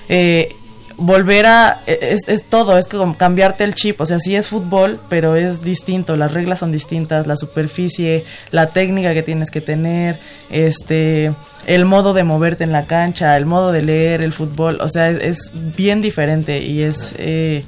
Eh, 0.09 0.57
volver 1.03 1.47
a 1.47 1.83
es, 1.87 2.21
es 2.29 2.45
todo, 2.45 2.79
es 2.79 2.87
como 2.87 3.17
cambiarte 3.17 3.65
el 3.65 3.75
chip, 3.75 4.01
o 4.01 4.07
sea, 4.07 4.21
sí 4.21 4.37
es 4.37 4.47
fútbol, 4.47 5.01
pero 5.09 5.35
es 5.35 5.63
distinto, 5.63 6.17
las 6.17 6.33
reglas 6.33 6.61
son 6.61 6.71
distintas, 6.71 7.27
la 7.27 7.37
superficie, 7.37 8.25
la 8.51 8.69
técnica 8.69 9.13
que 9.13 9.23
tienes 9.23 9.51
que 9.51 9.61
tener, 9.61 10.21
este, 10.49 11.33
el 11.67 11.85
modo 11.85 12.15
de 12.15 12.23
moverte 12.23 12.65
en 12.65 12.73
la 12.73 12.87
cancha, 12.87 13.37
el 13.37 13.47
modo 13.47 13.73
de 13.73 13.83
leer 13.83 14.23
el 14.23 14.33
fútbol, 14.33 14.79
o 14.81 14.89
sea, 14.89 15.11
es, 15.11 15.23
es 15.23 15.53
bien 15.77 16.01
diferente 16.01 16.63
y 16.63 16.83
es, 16.83 17.15
eh, 17.19 17.65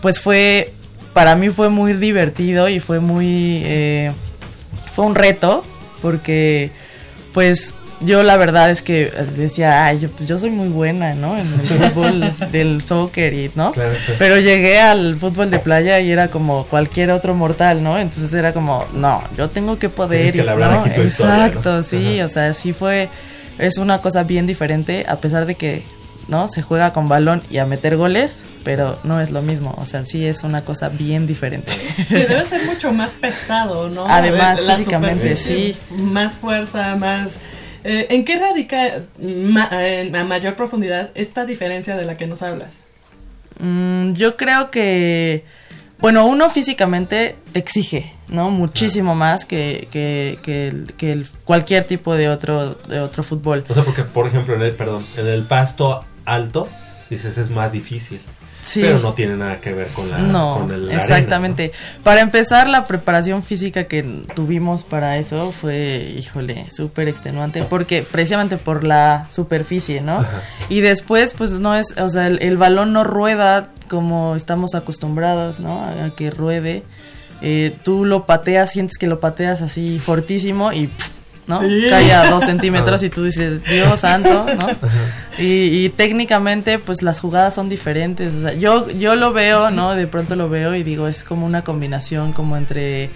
pues 0.00 0.20
fue, 0.20 0.72
para 1.12 1.34
mí 1.34 1.50
fue 1.50 1.68
muy 1.70 1.92
divertido 1.94 2.68
y 2.68 2.78
fue 2.78 3.00
muy, 3.00 3.62
eh, 3.64 4.12
fue 4.92 5.06
un 5.06 5.16
reto, 5.16 5.64
porque, 6.00 6.70
pues, 7.32 7.74
yo 8.00 8.22
la 8.22 8.36
verdad 8.36 8.70
es 8.70 8.82
que 8.82 9.10
decía, 9.36 9.86
ay, 9.86 10.00
yo, 10.00 10.10
pues, 10.10 10.28
yo 10.28 10.38
soy 10.38 10.50
muy 10.50 10.68
buena, 10.68 11.14
¿no? 11.14 11.38
En 11.38 11.46
el 11.46 11.90
fútbol 11.90 12.34
del 12.52 12.82
soccer 12.82 13.32
y, 13.32 13.50
¿no? 13.54 13.72
Claro, 13.72 13.92
claro. 14.04 14.18
Pero 14.18 14.38
llegué 14.38 14.80
al 14.80 15.16
fútbol 15.16 15.50
de 15.50 15.58
playa 15.58 16.00
y 16.00 16.10
era 16.10 16.28
como 16.28 16.64
cualquier 16.66 17.10
otro 17.10 17.34
mortal, 17.34 17.82
¿no? 17.82 17.98
Entonces 17.98 18.32
era 18.34 18.52
como, 18.52 18.84
no, 18.92 19.22
yo 19.36 19.48
tengo 19.50 19.78
que 19.78 19.88
poder 19.88 20.32
que 20.34 20.42
aquí 20.42 20.90
tu 20.90 21.02
historia, 21.02 21.46
Exacto, 21.46 21.76
¿no? 21.76 21.82
sí, 21.82 22.18
Ajá. 22.18 22.26
o 22.26 22.28
sea, 22.28 22.52
sí 22.52 22.72
fue, 22.72 23.08
es 23.58 23.78
una 23.78 24.00
cosa 24.00 24.24
bien 24.24 24.46
diferente, 24.46 25.06
a 25.08 25.16
pesar 25.16 25.46
de 25.46 25.54
que, 25.54 25.82
¿no? 26.28 26.48
Se 26.48 26.60
juega 26.60 26.92
con 26.92 27.08
balón 27.08 27.42
y 27.50 27.58
a 27.58 27.66
meter 27.66 27.96
goles, 27.96 28.42
pero 28.62 28.98
no 29.04 29.20
es 29.20 29.30
lo 29.30 29.42
mismo, 29.42 29.74
o 29.78 29.86
sea, 29.86 30.04
sí 30.04 30.26
es 30.26 30.44
una 30.44 30.64
cosa 30.64 30.88
bien 30.90 31.26
diferente. 31.26 31.72
Sí, 32.08 32.14
debe 32.14 32.44
ser 32.44 32.64
mucho 32.66 32.92
más 32.92 33.12
pesado, 33.12 33.88
¿no? 33.88 34.06
Además, 34.06 34.60
La 34.60 34.76
físicamente, 34.76 35.34
sí. 35.36 35.74
Más 35.96 36.34
fuerza, 36.34 36.94
más... 36.96 37.38
eh, 37.86 38.06
¿En 38.10 38.24
qué 38.24 38.38
radica 38.38 39.02
ma- 39.20 39.70
en- 39.72 40.14
a 40.16 40.24
mayor 40.24 40.54
profundidad 40.56 41.10
esta 41.14 41.44
diferencia 41.46 41.96
de 41.96 42.04
la 42.04 42.16
que 42.16 42.26
nos 42.26 42.42
hablas? 42.42 42.74
Mm, 43.58 44.12
yo 44.12 44.36
creo 44.36 44.70
que, 44.70 45.44
bueno, 45.98 46.26
uno 46.26 46.50
físicamente 46.50 47.36
te 47.52 47.58
exige, 47.58 48.12
¿no? 48.28 48.50
Muchísimo 48.50 49.14
más 49.14 49.44
que, 49.44 49.88
que, 49.90 50.38
que, 50.42 50.68
el- 50.68 50.92
que 50.96 51.12
el- 51.12 51.26
cualquier 51.44 51.84
tipo 51.84 52.14
de 52.14 52.28
otro, 52.28 52.74
de 52.88 53.00
otro 53.00 53.22
fútbol. 53.22 53.64
O 53.68 53.74
sea, 53.74 53.84
porque, 53.84 54.02
por 54.02 54.26
ejemplo, 54.26 54.54
en 54.56 54.62
el, 54.62 54.74
perdón, 54.74 55.06
en 55.16 55.26
el 55.26 55.44
pasto 55.44 56.04
alto, 56.24 56.68
dices, 57.08 57.38
es 57.38 57.48
más 57.50 57.72
difícil. 57.72 58.20
Sí. 58.66 58.80
Pero 58.80 58.98
no 58.98 59.14
tiene 59.14 59.36
nada 59.36 59.60
que 59.60 59.72
ver 59.72 59.88
con 59.88 60.10
la 60.10 60.18
No, 60.18 60.58
con 60.58 60.72
el 60.72 60.86
arena, 60.86 61.00
exactamente. 61.00 61.70
Para 62.02 62.20
empezar, 62.20 62.68
la 62.68 62.84
preparación 62.84 63.44
física 63.44 63.84
que 63.84 64.02
tuvimos 64.34 64.82
para 64.82 65.18
eso 65.18 65.52
fue, 65.52 66.16
híjole, 66.18 66.66
súper 66.72 67.06
extenuante, 67.06 67.62
porque 67.62 68.02
precisamente 68.02 68.56
por 68.56 68.82
la 68.82 69.28
superficie, 69.30 70.00
¿no? 70.00 70.18
Ajá. 70.18 70.42
Y 70.68 70.80
después, 70.80 71.32
pues 71.34 71.52
no 71.52 71.76
es, 71.76 71.96
o 71.96 72.08
sea, 72.08 72.26
el, 72.26 72.42
el 72.42 72.56
balón 72.56 72.92
no 72.92 73.04
rueda 73.04 73.70
como 73.88 74.34
estamos 74.34 74.74
acostumbrados, 74.74 75.60
¿no? 75.60 75.84
A, 75.84 76.06
a 76.06 76.10
que 76.16 76.30
ruede. 76.30 76.82
Eh, 77.42 77.76
tú 77.84 78.04
lo 78.04 78.26
pateas, 78.26 78.72
sientes 78.72 78.98
que 78.98 79.06
lo 79.06 79.20
pateas 79.20 79.62
así 79.62 80.00
fortísimo 80.00 80.72
y, 80.72 80.88
pff, 80.88 81.10
¿no? 81.46 81.60
Sí. 81.60 81.86
Cae 81.88 82.12
a 82.12 82.30
dos 82.30 82.44
centímetros 82.46 83.02
y 83.02 83.10
tú 83.10 83.24
dices, 83.24 83.62
Dios 83.64 84.00
santo, 84.00 84.46
¿no? 84.58 84.68
Y, 85.38 85.84
y 85.84 85.88
técnicamente, 85.90 86.78
pues 86.78 87.02
las 87.02 87.20
jugadas 87.20 87.54
son 87.54 87.68
diferentes. 87.68 88.34
O 88.34 88.40
sea, 88.42 88.52
yo, 88.54 88.90
yo 88.90 89.14
lo 89.16 89.32
veo, 89.32 89.70
¿no? 89.70 89.94
De 89.94 90.06
pronto 90.06 90.34
lo 90.36 90.48
veo 90.48 90.74
y 90.74 90.82
digo, 90.82 91.08
es 91.08 91.22
como 91.22 91.46
una 91.46 91.62
combinación 91.62 92.32
como 92.32 92.56
entre 92.56 93.10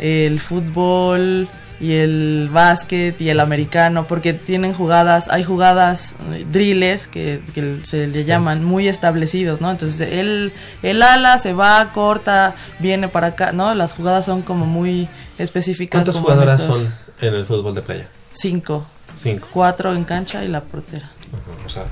el 0.00 0.40
fútbol 0.40 1.48
y 1.80 1.92
el 1.92 2.48
básquet 2.52 3.20
y 3.20 3.28
el 3.28 3.38
americano, 3.38 4.04
porque 4.08 4.32
tienen 4.32 4.74
jugadas, 4.74 5.28
hay 5.30 5.44
jugadas, 5.44 6.16
eh, 6.32 6.44
drills 6.50 7.06
que, 7.06 7.40
que 7.54 7.76
se 7.84 8.08
le 8.08 8.22
Sí. 8.22 8.24
llaman 8.24 8.64
muy 8.64 8.88
establecidos, 8.88 9.60
¿no? 9.60 9.70
Entonces 9.70 10.00
el, 10.00 10.52
el 10.82 11.02
ala 11.02 11.38
se 11.38 11.52
va, 11.52 11.90
corta, 11.94 12.56
viene 12.80 13.06
para 13.06 13.28
acá, 13.28 13.52
¿no? 13.52 13.74
Las 13.76 13.92
jugadas 13.92 14.24
son 14.24 14.42
como 14.42 14.66
muy 14.66 15.08
específicas. 15.38 16.00
¿Cuántas 16.02 16.16
jugadoras 16.20 16.60
estos 16.60 16.76
son 16.82 16.94
en 17.20 17.34
el 17.34 17.44
fútbol 17.44 17.74
de 17.74 17.82
playa? 17.82 18.08
Cinco, 18.30 18.86
Cinco. 19.16 19.48
cuatro 19.52 19.94
en 19.94 20.04
cancha 20.04 20.44
y 20.44 20.48
la 20.48 20.60
portera. 20.62 21.10
Ajá, 21.32 21.66
O 21.66 21.68
sea, 21.68 21.84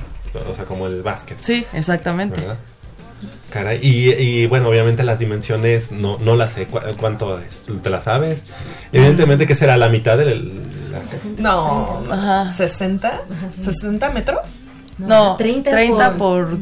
o 0.50 0.54
sea, 0.54 0.64
como 0.64 0.86
el 0.86 1.02
básquet. 1.02 1.38
Sí, 1.40 1.64
exactamente. 1.72 2.40
¿Verdad? 2.40 2.56
Caray, 3.50 3.78
y, 3.82 4.10
y 4.12 4.46
bueno, 4.46 4.68
obviamente 4.68 5.02
las 5.02 5.18
dimensiones 5.18 5.90
no, 5.90 6.18
no 6.18 6.36
las 6.36 6.52
sé. 6.52 6.66
¿Cu- 6.66 6.80
¿Cuánto 6.98 7.38
es? 7.40 7.62
¿Te 7.82 7.88
las 7.88 8.04
sabes? 8.04 8.44
Evidentemente 8.92 9.46
que 9.46 9.54
será 9.54 9.76
la 9.78 9.88
mitad 9.88 10.18
del... 10.18 10.60
la- 10.92 11.00
No, 11.38 12.02
Ajá. 12.10 12.46
¿60? 12.48 13.20
¿60 13.58 14.12
metros? 14.12 14.40
No, 14.98 15.36
30 15.36 15.70
30, 15.70 16.16
por- 16.16 16.48
por, 16.50 16.58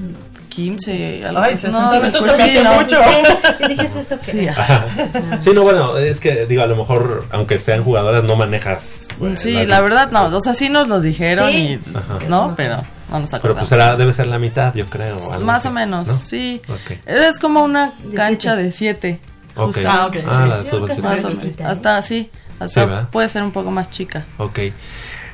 15. 0.54 1.24
Algo 1.26 1.40
Ay, 1.40 1.54
así. 1.54 1.62
60 1.62 1.80
no, 1.80 1.90
sí, 2.36 2.42
hace 2.42 2.62
no. 2.62 2.74
mucho. 2.74 2.96
¿Qué 3.58 3.68
dijiste 3.68 4.00
eso? 4.00 4.20
que 4.20 4.52
Sí, 5.40 5.50
no, 5.54 5.62
bueno, 5.62 5.96
es 5.98 6.20
que 6.20 6.46
digo, 6.46 6.62
a 6.62 6.66
lo 6.66 6.76
mejor, 6.76 7.26
aunque 7.30 7.58
sean 7.58 7.82
jugadoras, 7.84 8.24
no 8.24 8.36
manejas. 8.36 9.06
eh, 9.20 9.34
Sí, 9.36 9.66
la 9.66 9.80
verdad 9.80 10.10
no, 10.10 10.24
o 10.26 10.40
sea, 10.40 10.54
sí 10.54 10.68
nos 10.68 10.88
los 10.88 11.02
dijeron 11.02 11.50
Sí. 11.50 11.56
y 11.84 11.96
Ajá. 11.96 12.18
no, 12.28 12.54
pero 12.56 12.76
no 13.10 13.20
nos 13.20 13.30
Pero 13.30 13.38
acordamos. 13.38 13.68
pues 13.68 13.80
será, 13.80 13.96
debe 13.96 14.12
ser 14.12 14.26
la 14.26 14.38
mitad, 14.38 14.74
yo 14.74 14.86
creo. 14.86 15.16
algo 15.32 15.44
Más 15.44 15.58
así, 15.60 15.68
o 15.68 15.72
menos, 15.72 16.08
¿no? 16.08 16.16
sí. 16.16 16.62
Es 17.06 17.38
como 17.38 17.62
una 17.64 17.94
cancha 18.14 18.56
de 18.56 18.72
7. 18.72 19.20
Ok. 19.56 19.66
Justo. 19.74 19.88
Ah, 19.88 20.06
ok. 20.06 20.16
Ah, 20.28 20.46
la 20.48 20.56
de 20.58 20.64
Yo 20.64 20.70
fútbol 20.70 20.90
creo 20.90 20.96
que 20.96 21.02
siete. 21.02 21.08
Más 21.08 21.24
o 21.24 21.30
Sí, 21.30 21.36
menos. 21.36 21.42
chiquita, 21.42 21.62
¿eh? 21.64 21.66
Hasta 21.70 22.02
sí, 22.02 22.30
Sí, 22.32 22.40
hasta 22.80 23.06
puede 23.10 23.28
ser 23.28 23.42
un 23.44 23.52
poco 23.52 23.70
más 23.70 23.88
chica. 23.90 24.24
Ok. 24.38 24.58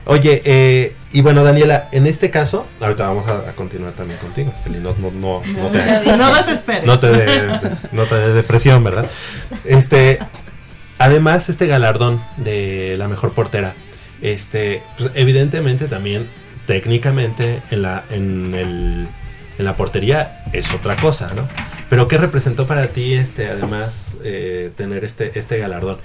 Oye, 0.07 0.43
eh, 0.45 0.95
y 1.13 1.21
bueno, 1.21 1.45
Daniela, 1.45 1.89
en 1.93 2.07
este 2.07 2.31
caso, 2.31 2.67
ahorita 2.81 3.09
vamos 3.09 3.29
a, 3.29 3.51
a 3.51 3.53
continuar 3.53 3.93
también 3.93 4.19
contigo, 4.19 4.53
Esteli, 4.55 4.79
no, 4.79 4.95
no, 4.99 5.11
no, 5.11 5.43
no 5.45 5.71
te, 5.71 6.17
No 6.17 6.35
desesperes. 6.35 6.85
no 6.87 6.99
te 6.99 7.09
dé 7.09 7.61
no 7.93 8.07
te 8.07 8.15
dé 8.15 8.33
depresión, 8.33 8.83
¿verdad? 8.83 9.07
Este, 9.65 10.19
además, 10.99 11.49
este 11.49 11.67
galardón 11.67 12.21
de 12.37 12.95
la 12.97 13.09
mejor 13.09 13.33
portera, 13.33 13.75
este, 14.23 14.83
pues, 14.99 15.11
evidentemente 15.15 15.87
también, 15.87 16.29
técnicamente, 16.67 17.61
en 17.71 17.83
la, 17.83 18.05
en 18.11 18.55
el, 18.55 19.09
en 19.59 19.65
la 19.65 19.75
portería 19.75 20.45
es 20.53 20.73
otra 20.73 20.97
cosa, 20.97 21.33
¿no? 21.35 21.49
Pero 21.89 22.07
¿qué 22.07 22.19
representó 22.19 22.67
para 22.67 22.87
ti, 22.89 23.15
este, 23.15 23.49
además, 23.49 24.17
eh, 24.23 24.71
tener 24.77 25.05
este, 25.05 25.39
este 25.39 25.59
galardón? 25.59 25.99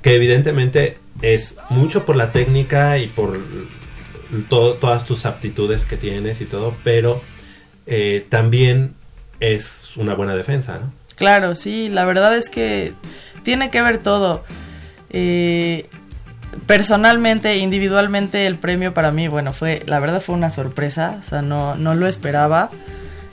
Que 0.00 0.14
evidentemente 0.14 0.96
es 1.22 1.56
mucho 1.70 2.04
por 2.04 2.16
la 2.16 2.32
técnica 2.32 2.98
y 2.98 3.06
por 3.06 3.38
to- 4.48 4.74
todas 4.74 5.04
tus 5.04 5.26
aptitudes 5.26 5.84
que 5.86 5.96
tienes 5.96 6.40
y 6.40 6.44
todo, 6.44 6.74
pero 6.84 7.20
eh, 7.86 8.26
también 8.28 8.94
es 9.40 9.96
una 9.96 10.14
buena 10.14 10.34
defensa, 10.34 10.78
¿no? 10.78 10.92
Claro, 11.16 11.54
sí, 11.54 11.88
la 11.88 12.04
verdad 12.04 12.36
es 12.36 12.50
que 12.50 12.92
tiene 13.42 13.70
que 13.70 13.80
ver 13.82 13.98
todo. 13.98 14.44
Eh, 15.10 15.86
personalmente, 16.66 17.56
individualmente, 17.58 18.46
el 18.46 18.56
premio 18.56 18.92
para 18.94 19.10
mí, 19.12 19.28
bueno, 19.28 19.52
fue, 19.52 19.82
la 19.86 19.98
verdad 20.00 20.20
fue 20.20 20.34
una 20.34 20.50
sorpresa, 20.50 21.16
o 21.18 21.22
sea, 21.22 21.42
no, 21.42 21.74
no 21.76 21.94
lo 21.94 22.06
esperaba. 22.06 22.70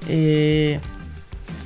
Eh, 0.07 0.79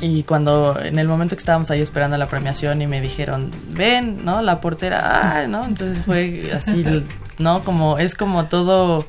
y 0.02 0.24
cuando, 0.24 0.80
en 0.80 1.00
el 1.00 1.08
momento 1.08 1.36
que 1.36 1.40
estábamos 1.40 1.72
ahí 1.72 1.82
esperando 1.82 2.18
la 2.18 2.28
premiación 2.28 2.82
y 2.82 2.88
me 2.88 3.02
dijeron, 3.02 3.50
ven, 3.72 4.24
¿no? 4.24 4.42
La 4.42 4.62
portera, 4.62 5.42
ah, 5.42 5.48
¿no? 5.48 5.66
Entonces 5.66 6.04
fue 6.04 6.52
así, 6.54 6.86
¿no? 7.40 7.64
Como, 7.64 7.98
es 7.98 8.16
como 8.16 8.46
todo 8.46 9.06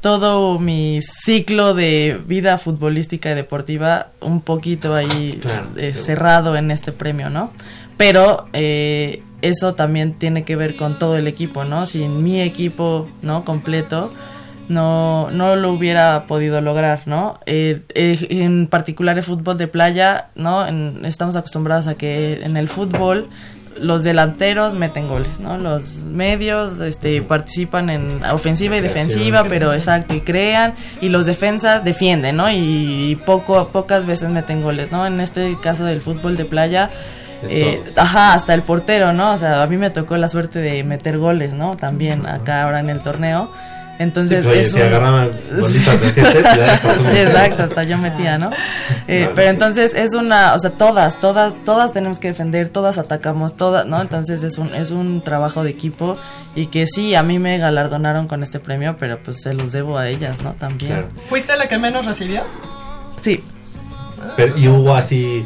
todo 0.00 0.58
mi 0.58 1.00
ciclo 1.00 1.74
de 1.74 2.20
vida 2.26 2.58
futbolística 2.58 3.30
y 3.30 3.34
deportiva 3.34 4.08
un 4.20 4.40
poquito 4.40 4.96
ahí 4.96 5.38
Claro, 5.40 5.68
eh, 5.76 5.92
cerrado 5.92 6.56
en 6.56 6.72
este 6.72 6.90
premio, 6.90 7.30
¿no? 7.30 7.52
Pero 7.96 8.48
eh, 8.52 9.22
eso 9.42 9.74
también 9.74 10.14
tiene 10.14 10.44
que 10.44 10.56
ver 10.56 10.74
con 10.74 10.98
todo 10.98 11.16
el 11.16 11.28
equipo, 11.28 11.62
¿no? 11.62 11.86
Sin 11.86 12.22
mi 12.24 12.40
equipo, 12.40 13.08
¿no? 13.22 13.44
Completo, 13.44 14.10
no, 14.72 15.30
no 15.30 15.56
lo 15.56 15.70
hubiera 15.72 16.26
podido 16.26 16.60
lograr, 16.60 17.00
¿no? 17.06 17.38
Eh, 17.46 17.82
eh, 17.94 18.26
en 18.30 18.66
particular 18.66 19.16
el 19.16 19.22
fútbol 19.22 19.58
de 19.58 19.68
playa, 19.68 20.28
¿no? 20.34 20.66
En- 20.66 21.04
estamos 21.04 21.36
acostumbrados 21.36 21.86
a 21.86 21.94
que 21.94 22.40
en 22.42 22.56
el 22.56 22.68
fútbol 22.68 23.28
los 23.80 24.02
delanteros 24.04 24.74
meten 24.74 25.08
goles, 25.08 25.40
¿no? 25.40 25.56
Los 25.56 26.04
medios 26.04 26.78
este, 26.80 27.22
participan 27.22 27.88
en 27.90 28.22
ofensiva 28.26 28.76
y 28.76 28.80
defensiva, 28.80 29.44
pero 29.48 29.72
exacto, 29.72 30.14
y 30.14 30.20
crean, 30.20 30.74
y 31.00 31.08
los 31.08 31.24
defensas 31.26 31.82
defienden, 31.82 32.36
¿no? 32.36 32.50
Y, 32.50 33.18
poco, 33.24 33.68
pocas 33.68 34.04
veces 34.06 34.28
meten 34.28 34.60
goles, 34.62 34.92
¿no? 34.92 35.06
En 35.06 35.20
este 35.20 35.56
caso 35.62 35.84
del 35.84 36.00
fútbol 36.00 36.36
de 36.36 36.44
playa, 36.44 36.90
eh, 37.48 37.80
ajá, 37.96 38.34
hasta 38.34 38.52
el 38.54 38.62
portero, 38.62 39.12
¿no? 39.14 39.32
O 39.32 39.38
sea, 39.38 39.62
a 39.62 39.66
mí 39.66 39.76
me 39.78 39.90
tocó 39.90 40.16
la 40.18 40.28
suerte 40.28 40.58
de 40.60 40.84
meter 40.84 41.16
goles, 41.18 41.54
¿no? 41.54 41.74
También 41.76 42.26
acá 42.26 42.62
ahora 42.64 42.78
en 42.80 42.90
el 42.90 43.00
torneo. 43.00 43.50
Entonces, 43.98 44.38
Sí, 44.38 44.44
pues, 44.44 44.52
oye, 44.52 44.60
es 44.62 44.70
si 44.72 44.76
un- 44.78 44.82
agarraban 44.82 45.30
bolitas 45.60 46.00
de 46.00 46.12
siete, 46.12 46.38
exacto, 47.22 47.62
hasta 47.64 47.82
yo 47.84 47.98
metía, 47.98 48.38
¿no? 48.38 48.50
Eh, 49.08 49.28
pero 49.34 49.50
entonces 49.50 49.94
es 49.94 50.14
una, 50.14 50.54
o 50.54 50.58
sea, 50.58 50.70
todas, 50.70 51.18
todas, 51.20 51.54
todas 51.64 51.92
tenemos 51.92 52.18
que 52.18 52.28
defender, 52.28 52.68
todas 52.68 52.98
atacamos, 52.98 53.56
todas, 53.56 53.84
¿no? 53.86 54.00
Entonces 54.00 54.42
es 54.44 54.58
un, 54.58 54.74
es 54.74 54.90
un 54.92 55.22
trabajo 55.22 55.64
de 55.64 55.70
equipo 55.70 56.16
y 56.54 56.66
que 56.66 56.86
sí, 56.86 57.14
a 57.14 57.22
mí 57.22 57.38
me 57.38 57.58
galardonaron 57.58 58.28
con 58.28 58.42
este 58.42 58.60
premio, 58.60 58.96
pero 58.98 59.18
pues 59.22 59.42
se 59.42 59.54
los 59.54 59.72
debo 59.72 59.98
a 59.98 60.08
ellas, 60.08 60.40
¿no? 60.42 60.52
También. 60.52 60.92
Claro. 60.92 61.08
¿Fuiste 61.28 61.56
la 61.56 61.66
que 61.66 61.78
menos 61.78 62.06
recibió? 62.06 62.42
Sí, 63.20 63.42
Pero, 64.36 64.56
y 64.56 64.68
hubo 64.68 64.94
así, 64.94 65.44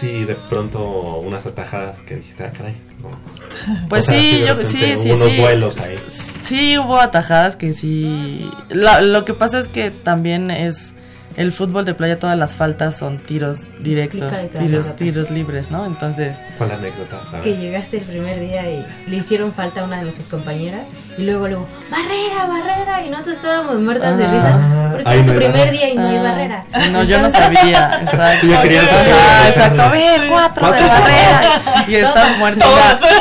sí, 0.00 0.24
de 0.24 0.34
pronto 0.34 1.16
unas 1.18 1.44
atajadas 1.46 1.98
que 2.00 2.16
dijiste, 2.16 2.44
ah, 2.44 2.50
caray. 2.56 2.74
no. 3.02 3.88
pues 3.88 4.06
O 4.06 4.10
sea, 4.10 4.18
sí, 4.20 4.44
yo, 4.46 4.64
sí, 4.64 4.94
hubo 4.94 5.02
sí, 5.02 5.10
unos 5.12 5.28
sí. 5.30 5.38
vuelos 5.40 5.76
ahí. 5.78 5.98
Sí, 6.40 6.78
hubo 6.78 6.98
atajadas 7.00 7.56
que 7.56 7.72
sí. 7.74 8.50
La- 8.70 9.00
lo 9.02 9.24
que 9.24 9.34
pasa 9.34 9.58
es 9.58 9.68
que 9.68 9.90
también 9.90 10.50
es 10.50 10.92
el 11.36 11.52
fútbol 11.52 11.84
de 11.84 11.94
playa, 11.94 12.18
todas 12.18 12.36
las 12.36 12.52
faltas 12.54 12.96
son 12.98 13.18
tiros 13.18 13.70
directos, 13.80 14.32
tiros, 14.58 14.96
tiros 14.96 15.30
libres, 15.30 15.70
¿no? 15.70 15.86
Entonces, 15.86 16.36
¿Cuál 16.58 16.72
anécdota? 16.72 17.22
Que 17.42 17.56
llegaste 17.56 17.98
el 17.98 18.02
primer 18.04 18.40
día 18.40 18.68
y 18.70 18.84
le 19.08 19.16
hicieron 19.16 19.52
falta 19.52 19.82
a 19.82 19.84
una 19.84 19.98
de 19.98 20.02
nuestras 20.04 20.26
compañeras 20.28 20.82
y 21.20 21.24
luego 21.24 21.46
luego 21.48 21.66
barrera 21.90 22.46
barrera 22.46 23.04
y 23.06 23.10
nosotros 23.10 23.36
estábamos 23.36 23.78
muertas 23.80 24.16
de 24.16 24.24
Ah. 24.24 24.30
risa 24.32 24.90
porque 24.92 25.08
Ahí 25.08 25.16
era 25.18 25.24
su 25.26 25.30
era. 25.32 25.40
primer 25.52 25.70
día 25.72 25.88
y 25.90 25.94
no 25.96 26.08
hay 26.08 26.16
Ah, 26.16 26.22
barrera 26.22 26.64
No, 26.92 27.02
yo 27.04 27.20
no 27.20 27.30
sabía, 27.30 28.00
exacto. 28.02 28.46
Yo 28.46 28.62
quería 28.62 28.80
saber. 28.88 29.14
exacto, 29.48 29.82
a 29.82 29.88
ver, 29.90 30.20
cuatro 30.30 30.66
de 30.72 30.78
Cuatro. 30.78 30.88
barrera. 30.88 31.84
Y 31.88 31.94
estás 31.96 32.14
Todas. 32.14 32.38
muerta. 32.38 32.66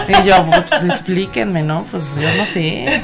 Y 0.07 0.27
yo, 0.27 0.45
pues 0.45 0.83
explíquenme, 0.83 1.61
¿no? 1.63 1.83
Pues 1.91 2.03
yo 2.15 2.29
no 2.37 2.45
sé. 2.45 3.01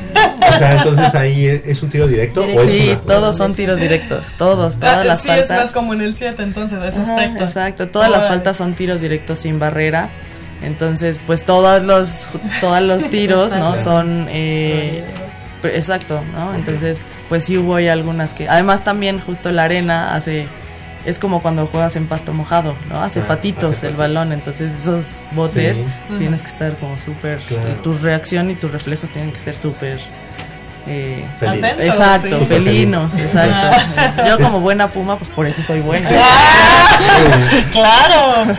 O 0.54 0.58
sea, 0.58 0.74
entonces 0.78 1.16
ahí 1.16 1.46
es, 1.48 1.62
es 1.68 1.84
un 1.84 1.90
tiro 1.90 2.08
directo. 2.08 2.42
¿o 2.42 2.46
es 2.62 2.70
Sí, 2.72 2.90
una- 2.92 3.02
todos 3.02 3.36
son 3.38 3.54
tiros 3.56 3.80
directos, 3.80 4.28
todos, 4.38 4.78
todas 4.78 4.98
Ah, 5.00 5.04
las 5.04 5.22
sí, 5.22 5.30
es 5.30 5.40
más 5.40 5.48
faltas. 5.48 5.72
como 5.72 5.94
en 5.94 6.02
el 6.02 6.16
7, 6.16 6.42
entonces, 6.44 6.80
ese 6.84 7.00
Ajá, 7.02 7.14
aspecto. 7.16 7.44
exacto, 7.44 7.88
todas 7.88 8.10
las 8.10 8.28
faltas 8.28 8.56
son 8.58 8.74
tiros 8.74 9.02
directos 9.02 9.40
sin 9.40 9.60
barrera. 9.60 10.10
Entonces, 10.66 11.20
pues 11.26 11.44
todos 11.46 11.84
los 11.84 12.28
todos 12.62 12.82
los 12.82 13.10
tiros, 13.10 13.54
¿no? 13.56 13.78
Son 13.78 14.28
eh, 14.30 15.04
Exacto, 15.64 16.22
¿no? 16.34 16.54
Entonces, 16.54 17.02
pues 17.28 17.44
sí 17.46 17.58
hubo 17.58 17.76
ahí 17.76 17.88
algunas 17.88 18.34
que... 18.34 18.48
Además 18.48 18.84
también 18.84 19.20
justo 19.20 19.52
la 19.52 19.64
arena 19.64 20.14
hace... 20.16 20.48
Es 21.06 21.18
como 21.20 21.42
cuando 21.42 21.66
juegas 21.68 21.96
en 21.96 22.06
pasto 22.08 22.34
mojado, 22.34 22.76
¿no? 22.90 23.02
Hace 23.02 23.22
Ah, 23.22 23.28
patitos 23.28 23.78
hace 23.78 23.88
el 23.88 23.96
balón, 23.96 24.32
entonces 24.32 24.74
esos 24.80 25.22
botes 25.32 25.78
Sí. 25.78 25.84
tienes 26.20 26.42
que 26.44 26.48
estar 26.50 26.76
como 26.78 26.98
súper... 27.00 27.40
Claro. 27.40 27.74
Tu 27.84 27.94
reacción 27.98 28.50
y 28.52 28.56
tus 28.56 28.72
reflejos 28.72 29.10
tienen 29.12 29.32
que 29.32 29.40
ser 29.40 29.56
súper... 29.56 30.00
eh, 30.88 31.26
Felino. 31.40 31.68
Exacto, 31.68 32.40
sí. 32.40 32.46
felinos, 32.46 33.14
exacto. 33.18 34.24
Yo 34.28 34.38
como 34.40 34.60
buena 34.62 34.88
puma, 34.90 35.16
pues 35.18 35.30
por 35.32 35.46
eso 35.48 35.62
soy 35.64 35.82
buena. 35.82 36.10
¡Claro! 37.72 38.52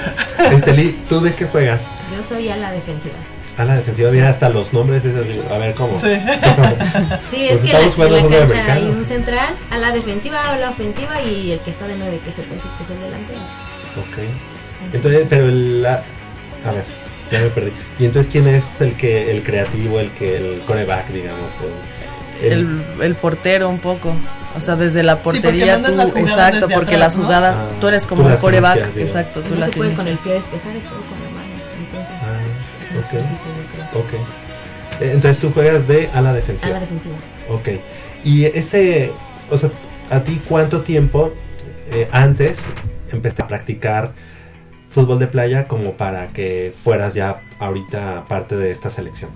Esteli, 0.53 0.93
¿tú 1.09 1.21
de 1.21 1.35
qué 1.35 1.47
juegas? 1.47 1.81
Yo 2.15 2.23
soy 2.29 2.49
a 2.49 2.57
la 2.57 2.71
defensiva 2.73 3.15
A 3.59 3.65
la 3.65 3.77
defensiva, 3.77 4.11
mira 4.11 4.29
hasta 4.29 4.49
los 4.49 4.73
nombres. 4.73 5.03
de 5.03 5.11
esas- 5.11 5.51
A 5.53 5.59
ver, 5.59 5.75
¿cómo? 5.75 5.99
Sí. 6.01 6.09
sí 7.31 7.47
Pues 7.49 7.53
es 7.53 7.61
que 7.63 7.73
la, 7.73 8.17
en 8.19 8.31
la 8.31 8.39
cancha 8.47 8.73
hay 8.75 8.85
un 8.85 9.05
central 9.05 9.49
a 9.71 9.79
la 9.79 9.93
defensiva 9.93 10.53
a 10.53 10.57
la 10.59 10.71
ofensiva 10.71 11.23
y 11.23 11.53
el 11.53 11.61
que 11.61 11.71
está 11.71 11.87
de 11.87 11.97
nueve 11.97 12.21
que 12.25 12.31
se 12.33 12.43
puede 12.43 12.57
decir 12.57 12.71
que 12.79 12.85
es 12.85 12.91
el 12.91 13.01
delantero 13.01 13.41
Ok. 13.99 14.95
Entonces, 14.95 15.27
pero 15.29 15.45
el... 15.47 15.83
la- 15.83 16.03
A 16.67 16.73
ver, 16.73 16.85
ya 17.31 17.41
me 17.41 17.47
perdí. 17.49 17.73
¿Y 17.99 18.05
entonces 18.05 18.31
quién 18.31 18.47
es 18.47 18.81
el 18.81 18.93
que 18.95 19.31
el 19.31 19.43
creativo, 19.43 20.01
el 20.01 20.11
que 20.11 20.37
el 20.37 20.61
coreback, 20.67 21.09
digamos? 21.09 21.51
El, 22.43 22.53
El, 22.53 23.03
el 23.03 23.15
portero 23.15 23.69
un 23.71 23.79
poco. 23.79 24.15
O 24.57 24.61
sea, 24.61 24.75
desde 24.77 25.03
la 25.03 25.17
portería 25.17 25.83
tú, 25.83 25.93
exacto, 26.19 26.69
porque 26.69 26.95
atrás, 26.95 26.99
las 26.99 27.17
¿no? 27.17 27.25
jugadas, 27.25 27.57
Ah, 27.59 27.69
tú 27.81 27.89
eres 27.89 28.07
como 28.07 28.29
el 28.29 28.37
coreback, 28.37 28.97
exacto, 28.97 29.41
tú 29.41 29.55
no 29.55 29.61
las 29.61 29.71
se 29.71 29.77
puede 29.77 29.95
con 29.95 30.09
el 30.09 30.17
pie 30.19 30.33
despejar 30.35 30.77
es 30.77 30.85
todo 30.85 30.99
con 30.99 31.26
Ok. 33.07 33.11
preciso, 33.13 33.45
yo 33.45 33.91
creo. 33.93 34.03
Ok. 34.03 34.13
Eh, 35.01 35.11
Entonces 35.15 35.39
tú 35.39 35.51
juegas 35.53 35.87
de 35.89 36.09
a 36.13 36.21
la 36.21 36.33
defensiva. 36.33 36.69
a 36.69 36.73
la 36.75 36.81
defensiva 36.81 37.15
Ok. 37.51 37.69
Y 38.25 38.45
este, 38.45 39.11
o 39.51 39.57
sea, 39.59 39.71
¿a 40.11 40.21
ti 40.21 40.41
cuánto 40.49 40.81
tiempo 40.83 41.33
eh, 41.91 42.09
antes 42.13 42.59
empezaste 43.13 43.43
a 43.43 43.47
practicar 43.47 44.13
fútbol 44.91 45.19
de 45.19 45.27
playa 45.27 45.69
como 45.69 45.93
para 45.93 46.29
que 46.29 46.73
fueras 46.83 47.15
ya 47.15 47.41
ahorita 47.59 48.25
parte 48.29 48.57
de 48.57 48.71
esta 48.71 48.91
selección? 48.91 49.31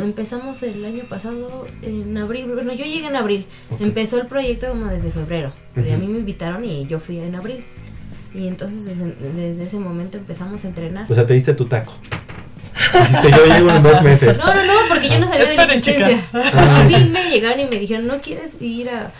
Empezamos 0.00 0.62
el 0.62 0.82
año 0.86 1.04
pasado 1.06 1.66
en 1.82 2.16
abril, 2.16 2.46
bueno 2.54 2.72
yo 2.72 2.86
llegué 2.86 3.08
en 3.08 3.16
abril, 3.16 3.44
Ok. 3.70 3.82
empezó 3.82 4.18
el 4.18 4.26
proyecto 4.26 4.68
como 4.68 4.86
desde 4.86 5.10
febrero, 5.10 5.52
pero 5.74 5.88
a 5.92 5.96
Ujú. 5.96 6.06
mí 6.06 6.12
me 6.14 6.18
invitaron 6.20 6.64
y 6.64 6.86
yo 6.86 6.98
fui 6.98 7.18
en 7.18 7.34
abril. 7.34 7.62
Y 8.34 8.48
entonces 8.48 8.86
desde, 8.86 9.14
desde 9.34 9.64
ese 9.64 9.78
momento 9.78 10.16
empezamos 10.16 10.64
a 10.64 10.68
entrenar. 10.68 11.10
O 11.10 11.14
sea, 11.14 11.26
te 11.26 11.34
diste 11.34 11.52
tu 11.52 11.66
taco. 11.66 11.92
Dijiste, 12.92 13.30
yo 13.30 13.46
llego 13.46 13.70
en 13.70 13.82
dos 13.82 14.02
meses. 14.02 14.38
No, 14.38 14.54
no, 14.54 14.64
no, 14.64 14.72
porque 14.88 15.08
yo 15.08 15.18
no 15.18 15.26
sabía 15.26 15.44
de 15.46 15.54
la 15.56 15.62
Esperen, 15.62 15.80
chicas. 15.82 16.34
A 16.34 16.84
mí 16.84 17.10
me 17.12 17.30
llegaron 17.30 17.60
y 17.60 17.64
me 17.66 17.78
dijeron, 17.78 18.06
¿no 18.06 18.18
quieres 18.20 18.60
ir 18.60 18.88
a, 18.90 19.10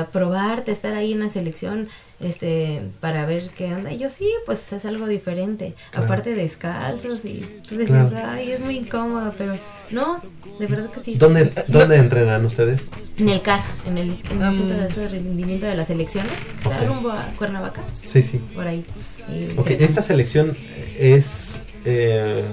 a 0.00 0.06
probarte, 0.06 0.72
estar 0.72 0.94
ahí 0.94 1.12
en 1.12 1.20
la 1.20 1.30
selección 1.30 1.88
este 2.20 2.80
para 3.00 3.26
ver 3.26 3.50
qué 3.56 3.74
onda? 3.74 3.92
Y 3.92 3.98
yo, 3.98 4.10
sí, 4.10 4.28
pues 4.46 4.72
es 4.72 4.84
algo 4.84 5.06
diferente. 5.06 5.74
Claro. 5.90 6.06
Aparte 6.06 6.34
descalzos 6.34 7.24
y 7.24 7.46
tú 7.68 7.76
decías, 7.76 8.10
Claro. 8.10 8.28
ay, 8.32 8.52
es 8.52 8.60
muy 8.60 8.76
incómodo, 8.76 9.34
pero 9.36 9.58
no, 9.90 10.20
de 10.58 10.66
verdad 10.66 10.90
que 10.90 11.02
sí. 11.04 11.14
¿Dónde, 11.16 11.50
¿Dónde 11.68 11.96
entrenan 11.96 12.44
ustedes? 12.44 12.82
En 13.18 13.28
el 13.28 13.40
CAR, 13.42 13.62
en 13.86 13.98
el 13.98 14.10
en 14.30 14.42
el 14.42 14.48
Um, 14.48 14.54
Instituto 14.54 14.74
de 14.74 14.82
Alto 14.86 15.00
Rendimiento 15.10 15.66
de 15.66 15.74
las 15.74 15.88
Elecciones, 15.90 16.32
está 16.58 16.84
rumbo 16.84 17.10
a 17.10 17.24
Cuernavaca, 17.38 17.80
Sí, 18.02 18.22
sí. 18.22 18.38
por 18.54 18.66
ahí. 18.66 18.84
Y 19.30 19.58
Ok, 19.58 19.68
te- 19.68 19.84
esta 19.84 20.02
selección 20.02 20.54
es 20.98 21.58
eh, 21.84 22.44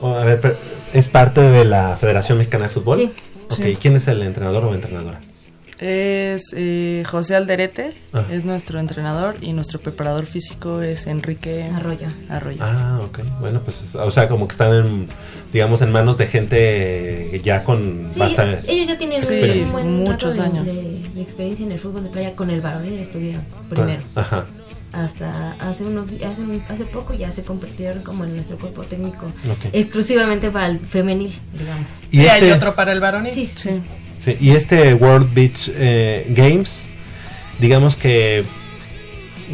oh, 0.00 0.14
a 0.14 0.24
ver, 0.24 0.38
pero, 0.40 0.54
¿es 0.92 1.08
parte 1.08 1.40
de 1.40 1.64
la 1.64 1.96
Federación 1.96 2.38
Mexicana 2.38 2.64
de 2.64 2.70
Fútbol? 2.70 2.96
Sí. 2.98 3.10
Ok, 3.50 3.62
Sí. 3.62 3.76
¿quién 3.80 3.96
es 3.96 4.08
el 4.08 4.22
entrenador 4.22 4.64
o 4.64 4.74
entrenadora? 4.74 5.20
Es 5.80 6.54
eh, 6.56 7.02
José 7.04 7.34
Alderete, 7.34 7.92
Ah. 8.12 8.24
es 8.30 8.44
nuestro 8.44 8.78
entrenador 8.78 9.36
y 9.40 9.52
nuestro 9.52 9.80
preparador 9.80 10.24
físico 10.24 10.80
es 10.82 11.06
Enrique 11.08 11.64
Arroyo. 11.74 12.06
Arroyo. 12.30 12.58
Ah, 12.60 13.00
ok. 13.02 13.18
Bueno, 13.40 13.60
pues, 13.64 13.94
o 13.94 14.10
sea, 14.12 14.28
como 14.28 14.46
que 14.46 14.52
están 14.52 14.72
en, 14.72 15.08
digamos, 15.52 15.82
en 15.82 15.90
manos 15.90 16.16
de 16.16 16.26
gente 16.28 17.40
ya 17.42 17.64
con 17.64 18.06
Sí, 18.10 18.20
bastante... 18.20 18.70
ellos 18.70 18.86
ya 18.88 18.96
tienen 18.98 19.20
Sí, 19.20 19.62
un 19.64 19.72
buen 19.72 20.04
muchos 20.04 20.38
años. 20.38 20.64
De, 20.64 21.02
de 21.12 21.20
experiencia 21.20 21.66
en 21.66 21.72
el 21.72 21.80
fútbol 21.80 22.04
de 22.04 22.10
playa 22.10 22.36
con 22.36 22.50
el 22.50 22.60
varonil 22.60 23.00
estuvieron 23.00 23.42
primero. 23.68 24.00
Ah, 24.14 24.20
Ajá. 24.20 24.46
Hasta 24.94 25.52
hace 25.60 25.84
unos 25.84 26.08
hace, 26.24 26.40
un- 26.42 26.62
hace 26.68 26.84
poco 26.84 27.14
ya 27.14 27.32
se 27.32 27.42
convirtieron 27.42 28.02
como 28.02 28.24
en 28.24 28.34
nuestro 28.36 28.56
cuerpo 28.58 28.82
técnico 28.84 29.26
exclusivamente 29.72 30.50
para 30.50 30.68
el 30.68 30.78
femenil, 30.78 31.32
digamos. 31.58 31.88
Y, 32.10 32.20
Y, 32.22 32.26
hay 32.28 32.42
este, 32.42 32.52
otro 32.52 32.74
para 32.74 32.92
el 32.92 33.00
varonil. 33.00 33.34
Sí, 33.34 33.46
Sí. 33.46 33.80
sí, 34.24 34.36
y 34.40 34.50
este 34.50 34.94
World 34.94 35.34
Beach 35.34 35.70
eh, 35.74 36.26
Games, 36.30 36.88
digamos 37.58 37.96
que 37.96 38.44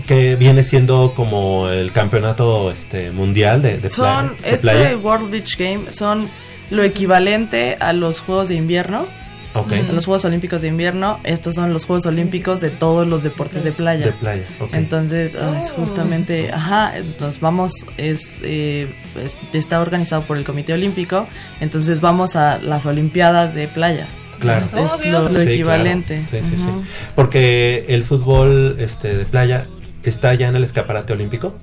que 0.06 0.36
viene 0.36 0.62
siendo 0.62 1.14
como 1.16 1.68
el 1.68 1.90
campeonato 1.92 2.70
este 2.70 3.10
mundial 3.10 3.60
de, 3.60 3.78
de 3.78 3.90
Son, 3.90 4.04
playa. 4.04 4.30
de 4.42 4.48
este 4.54 4.60
playa. 4.60 4.96
World 4.96 5.30
Beach 5.30 5.56
Game 5.58 5.90
son 5.92 6.28
lo 6.70 6.84
equivalente 6.84 7.76
a 7.80 7.92
los 7.92 8.20
Juegos 8.20 8.48
de 8.48 8.54
Invierno, 8.54 9.04
Ok. 9.54 9.72
a 9.72 9.92
los 9.92 10.04
Juegos 10.06 10.24
Olímpicos 10.24 10.62
de 10.62 10.68
Invierno. 10.68 11.18
Estos 11.24 11.56
son 11.56 11.72
los 11.72 11.84
Juegos 11.84 12.06
Olímpicos 12.06 12.60
de 12.60 12.70
todos 12.70 13.06
los 13.06 13.22
deportes 13.24 13.64
de 13.64 13.72
playa. 13.72 14.06
De 14.06 14.12
playa, 14.12 14.44
ok. 14.60 14.74
Entonces, 14.74 15.34
ah, 15.34 15.58
es 15.58 15.72
justamente, 15.72 16.52
ajá, 16.52 16.92
nos 17.18 17.40
vamos, 17.40 17.72
es, 17.96 18.40
eh, 18.44 18.94
es- 19.24 19.36
está 19.52 19.80
organizado 19.80 20.22
por 20.22 20.36
el 20.36 20.44
Comité 20.44 20.72
Olímpico, 20.72 21.26
entonces 21.60 22.00
vamos 22.00 22.36
a 22.36 22.58
las 22.58 22.86
Olimpiadas 22.86 23.54
de 23.54 23.66
playa. 23.68 24.06
Claro. 24.38 24.64
Es, 24.64 25.04
lo, 25.06 25.28
lo 25.28 25.40
Sí, 25.40 25.48
equivalente. 25.52 26.24
claro. 26.30 26.46
Sí, 26.50 26.56
sí. 26.56 26.68
Porque 27.14 27.84
el 27.88 28.04
fútbol 28.04 28.76
este 28.78 29.16
de 29.18 29.24
playa 29.26 29.66
está 30.02 30.32
ya 30.34 30.48
en 30.48 30.56
el 30.56 30.64
escaparate 30.64 31.12
olímpico. 31.12 31.54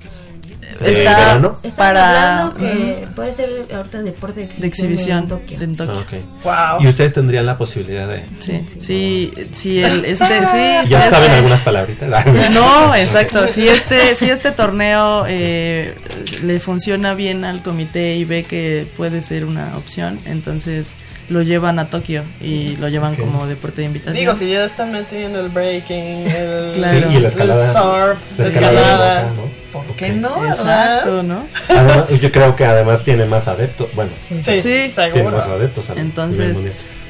De 0.84 0.92
Está 1.62 1.76
para 1.76 2.38
hablando 2.40 2.60
que 2.60 3.08
puede 3.14 3.32
ser 3.32 3.50
ahorita 3.74 4.02
deporte 4.02 4.40
de 4.40 4.46
exhibición, 4.46 4.60
de 4.60 4.66
exhibición 4.68 5.18
en 5.18 5.28
Tokio. 5.28 5.62
en 5.62 5.76
Tokio. 5.76 5.94
Ah, 6.46 6.74
ok. 6.76 6.78
Wow. 6.78 6.86
Y 6.86 6.88
ustedes 6.88 7.14
tendrían 7.14 7.46
la 7.46 7.56
posibilidad 7.56 8.08
de. 8.08 8.24
Sí, 8.38 8.64
sí, 8.78 9.32
sí, 9.52 9.80
el, 9.80 10.04
este, 10.04 10.24
sí. 10.26 10.88
Ya 10.88 11.02
sí, 11.02 11.10
saben 11.10 11.24
este- 11.24 11.36
algunas 11.36 11.60
palabritas. 11.62 12.26
No, 12.50 12.94
exacto. 12.94 13.46
Si 13.48 13.68
este, 13.68 14.14
si 14.14 14.30
este 14.30 14.50
torneo 14.52 15.24
eh, 15.28 15.94
le 16.42 16.60
funciona 16.60 17.14
bien 17.14 17.44
al 17.44 17.62
comité 17.62 18.16
y 18.16 18.24
ve 18.24 18.44
que 18.44 18.86
puede 18.96 19.22
ser 19.22 19.44
una 19.44 19.76
opción, 19.76 20.18
entonces 20.24 20.94
lo 21.28 21.42
llevan 21.42 21.78
a 21.78 21.90
Tokio 21.90 22.22
y 22.40 22.76
lo 22.76 22.88
llevan 22.88 23.12
Ok. 23.14 23.20
como 23.20 23.46
deporte 23.46 23.82
de 23.82 23.86
invitación. 23.88 24.14
Digo, 24.16 24.34
si 24.34 24.50
ya 24.50 24.64
están 24.64 24.92
metiendo 24.92 25.40
el 25.40 25.48
breaking, 25.50 26.26
el, 26.30 26.72
Claro. 26.76 27.08
Sí, 27.10 27.16
y 27.16 27.20
la 27.20 27.28
escalada. 27.28 27.66
el 27.66 27.72
surf, 27.72 28.38
la 28.38 28.44
la 28.44 28.48
escalada 28.50 28.80
escalada. 28.80 29.22
¿no? 29.34 29.58
¿Por 29.82 29.96
qué 29.96 30.08
no? 30.10 30.46
Exacto, 30.46 31.22
¿no? 31.22 31.44
Además, 31.68 32.04
yo 32.20 32.32
creo 32.32 32.56
que 32.56 32.64
además 32.64 33.02
tiene 33.04 33.26
más 33.26 33.46
adeptos. 33.48 33.88
Bueno, 33.94 34.10
Sí. 34.26 34.36
Sí, 34.42 34.62
Sí. 34.62 35.00
tiene 35.12 35.30
más 35.30 35.46
adeptos. 35.46 35.84
Entonces, 35.94 36.56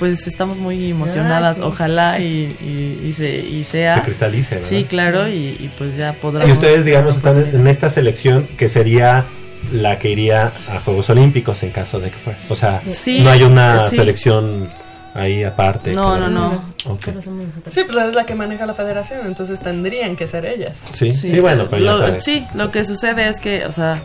pues 0.00 0.26
estamos 0.26 0.58
muy 0.58 0.90
emocionadas. 0.90 1.58
Sí. 1.58 1.62
Ojalá 1.64 2.18
y, 2.18 2.56
y, 2.60 3.06
y 3.08 3.12
se, 3.12 3.36
y 3.38 3.62
sea. 3.64 3.96
se 3.96 4.02
cristalice. 4.02 4.54
¿verdad? 4.56 4.68
Sí, 4.68 4.84
claro, 4.84 5.28
y, 5.28 5.56
y 5.60 5.70
pues 5.78 5.96
ya 5.96 6.12
podrán. 6.14 6.48
Y 6.48 6.52
ustedes, 6.52 6.84
digamos, 6.84 7.16
están 7.16 7.38
en 7.38 7.66
esta 7.68 7.90
selección 7.90 8.46
que 8.56 8.68
sería 8.68 9.24
la 9.72 9.98
que 9.98 10.10
iría 10.10 10.52
a 10.68 10.80
Juegos 10.80 11.10
Olímpicos 11.10 11.62
en 11.62 11.70
caso 11.70 12.00
de 12.00 12.10
que 12.10 12.16
fuera. 12.18 12.38
O 12.48 12.56
sea, 12.56 12.80
Sí. 12.80 13.20
no 13.20 13.30
hay 13.30 13.42
una 13.42 13.88
Sí. 13.88 13.96
selección 13.96 14.70
ahí 15.14 15.42
aparte. 15.44 15.92
No, 15.92 16.16
no, 16.18 16.28
no. 16.28 16.62
Ok. 16.86 17.04
Solo 17.06 17.22
somos 17.22 17.46
nosotros. 17.46 17.74
Sí, 17.74 17.82
pues 17.90 18.04
es 18.08 18.14
la 18.14 18.24
que 18.26 18.34
maneja 18.34 18.66
la 18.66 18.74
federación, 18.74 19.26
entonces 19.26 19.60
tendrían 19.60 20.14
que 20.16 20.26
ser 20.26 20.44
ellas. 20.46 20.78
Sí, 20.92 21.12
sí, 21.12 21.40
bueno, 21.40 21.66
pero 21.68 21.82
ya 21.84 21.92
Lo- 21.92 21.98
sabes. 21.98 22.24
Sí, 22.24 22.46
lo 22.54 22.70
que 22.70 22.84
sucede 22.84 23.28
es 23.28 23.40
que, 23.40 23.64
o 23.66 23.72
sea, 23.72 24.02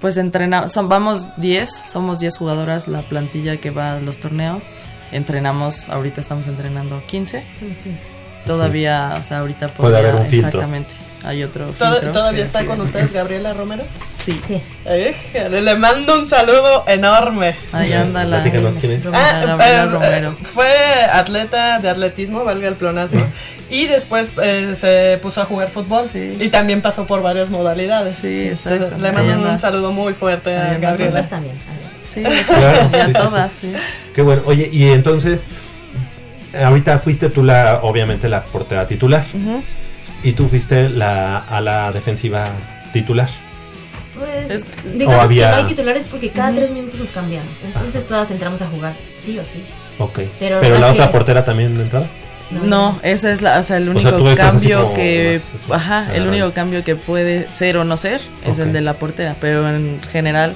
pues 0.00 0.16
entrenamos, 0.16 0.72
son, 0.72 0.88
vamos 0.88 1.26
10, 1.38 1.70
somos 1.70 2.20
10 2.20 2.36
jugadoras 2.36 2.88
la 2.88 3.02
plantilla 3.02 3.58
que 3.58 3.70
va 3.70 3.94
a 3.94 4.00
los 4.00 4.18
torneos. 4.18 4.64
Entrenamos, 5.12 5.88
ahorita 5.90 6.20
estamos 6.20 6.46
entrenando 6.48 7.02
15. 7.06 7.44
Somos 7.58 7.78
15. 7.78 8.04
Todavía, 8.46 9.16
o 9.18 9.22
sea, 9.22 9.38
ahorita 9.40 9.68
Puede 9.68 9.92
podría- 9.94 9.98
haber 10.10 10.14
un 10.20 10.26
filtro. 10.26 10.48
Exactamente. 10.48 10.94
Hay 11.24 11.42
otro 11.42 11.70
¿Tod- 11.72 11.92
filtro 11.92 12.12
¿Todavía 12.12 12.44
está 12.44 12.60
sí. 12.60 12.66
con 12.66 12.80
ustedes 12.82 13.12
Gabriela 13.14 13.54
Romero? 13.54 13.82
Sí. 14.24 14.40
Sí. 14.46 14.60
Éjale, 14.86 15.60
le 15.60 15.74
mando 15.74 16.18
un 16.18 16.26
saludo 16.26 16.84
enorme. 16.86 17.54
Ahí 17.72 17.92
anda 17.92 18.24
la 18.24 18.40
Platícanos 18.42 18.76
quién 18.80 18.92
es. 18.92 19.02
Ah, 19.12 19.42
Gabriela 19.46 19.82
eh, 19.82 19.86
Romero. 19.86 20.36
fue 20.42 21.04
atleta 21.12 21.78
de 21.80 21.90
atletismo, 21.90 22.42
valga 22.44 22.68
el 22.68 22.74
plonasmo, 22.74 23.20
y 23.70 23.86
después 23.86 24.32
eh, 24.42 24.72
se 24.76 25.18
puso 25.22 25.42
a 25.42 25.44
jugar 25.44 25.68
fútbol 25.68 26.08
Sí. 26.12 26.36
y 26.40 26.48
también 26.48 26.80
pasó 26.80 27.06
por 27.06 27.22
varias 27.22 27.50
modalidades. 27.50 28.16
Sí, 28.16 28.48
exacto. 28.48 28.96
Le 28.98 29.12
mando 29.12 29.50
un 29.50 29.58
saludo 29.58 29.92
muy 29.92 30.14
fuerte 30.14 30.50
Ahí 30.50 30.56
a 30.56 30.74
anda. 30.74 30.88
Gabriela. 30.90 31.20
Nosotros 31.20 31.30
también. 31.30 31.56
Sí, 32.14 32.22
Claro, 32.46 32.90
y 32.92 32.96
a 32.96 33.00
sí, 33.06 33.06
sí, 33.06 33.12
todas, 33.12 33.52
sí. 33.60 33.72
Qué 34.14 34.22
bueno. 34.22 34.42
Oye, 34.46 34.70
y 34.72 34.84
entonces, 34.92 35.46
ahorita 36.58 36.98
fuiste 36.98 37.28
tú 37.28 37.42
la, 37.42 37.80
obviamente, 37.82 38.28
la 38.28 38.44
portera 38.44 38.86
titular. 38.86 39.24
Y 40.22 40.32
tú 40.32 40.48
fuiste 40.48 40.88
la 40.88 41.38
a 41.38 41.60
la 41.60 41.92
defensiva 41.92 42.48
titular. 42.92 43.28
Pues, 44.18 44.50
Es- 44.50 44.64
digamos 44.96 45.24
había- 45.24 45.50
que 45.50 45.56
no 45.56 45.62
hay 45.62 45.74
titulares 45.74 46.04
porque 46.10 46.30
cada 46.30 46.52
tres 46.52 46.70
minutos 46.70 47.00
nos 47.00 47.10
cambiamos. 47.10 47.48
Entonces 47.64 48.06
todas 48.06 48.30
entramos 48.30 48.62
a 48.62 48.66
jugar, 48.66 48.92
sí 49.24 49.38
o 49.38 49.42
sí. 49.44 49.60
Ok. 49.98 50.20
Pero 50.38 50.58
Pero, 50.60 50.74
no 50.76 50.80
la 50.80 50.86
que- 50.92 51.00
otra 51.00 51.10
portera 51.12 51.44
también 51.44 51.78
entraba. 51.80 52.06
No, 52.62 52.98
esa 53.02 53.32
es 53.32 53.42
la, 53.42 53.58
o 53.58 53.62
sea, 53.62 53.78
el 53.78 53.88
O 53.88 53.92
único 53.92 54.10
sea, 54.26 54.36
cambio 54.36 54.92
que, 54.94 55.40
más, 55.66 55.80
ajá, 55.82 56.14
el 56.14 56.28
único 56.28 56.52
cambio 56.52 56.84
que 56.84 56.94
puede 56.94 57.48
ser 57.52 57.78
o 57.78 57.84
no 57.84 57.96
ser 57.96 58.20
es 58.46 58.58
el 58.58 58.72
de 58.72 58.80
la 58.82 58.94
portera, 58.94 59.34
pero 59.40 59.68
en 59.68 59.98
general 60.12 60.54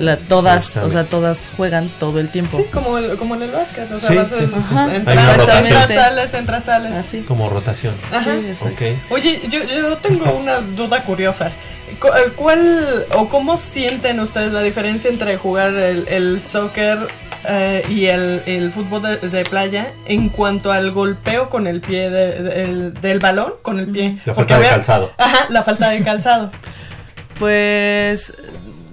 la, 0.00 0.16
todas, 0.16 0.76
o 0.76 0.88
sea, 0.90 1.04
todas 1.04 1.52
juegan 1.56 1.88
todo 2.00 2.20
el 2.20 2.30
tiempo. 2.30 2.56
Sí, 2.58 2.64
como, 2.72 2.98
el, 2.98 3.16
como 3.16 3.34
en 3.36 3.42
el 3.42 3.50
básquet. 3.50 3.90
O 3.92 4.00
sea, 4.00 4.10
Sí, 4.10 4.16
vas 4.16 4.28
sí, 4.28 4.34
sí, 4.36 4.42
entras, 4.54 4.92
entras, 4.94 5.36
rotación. 5.36 5.88
sales, 5.88 6.34
entras, 6.34 6.64
sales. 6.64 6.92
Así. 6.92 7.20
Como 7.22 7.48
rotación. 7.50 7.94
Ajá. 8.10 8.24
Sí, 8.24 8.46
exacto. 8.48 8.74
Ok. 8.84 8.90
Oye, 9.10 9.40
yo, 9.48 9.62
yo 9.64 9.96
tengo 9.98 10.32
una 10.32 10.60
duda 10.60 11.02
curiosa. 11.02 11.50
Cu- 12.00 12.08
eh, 12.08 12.32
¿Cuál 12.36 13.06
o 13.14 13.28
cómo 13.28 13.58
sienten 13.58 14.18
ustedes 14.20 14.52
la 14.52 14.62
diferencia 14.62 15.10
entre 15.10 15.36
jugar 15.36 15.74
el, 15.74 16.08
el 16.08 16.40
soccer 16.40 16.98
eh, 17.46 17.84
y 17.90 18.06
el, 18.06 18.42
el 18.46 18.72
fútbol 18.72 19.02
de, 19.02 19.16
de 19.18 19.44
playa 19.44 19.92
en 20.06 20.30
cuanto 20.30 20.72
al 20.72 20.90
golpeo 20.92 21.50
con 21.50 21.66
el 21.66 21.80
pie 21.82 22.08
de- 22.08 22.40
de- 22.42 22.62
el- 22.62 22.94
del 22.94 23.18
balón 23.18 23.54
con 23.62 23.78
el 23.78 23.88
pie? 23.88 24.16
La 24.24 24.32
Porque 24.32 24.54
falta 24.54 24.66
de 24.68 24.74
calzado. 24.74 25.12
Ajá, 25.18 25.46
la 25.50 25.62
falta 25.62 25.90
de 25.90 26.02
calzado. 26.02 26.50
Pues 27.38 28.32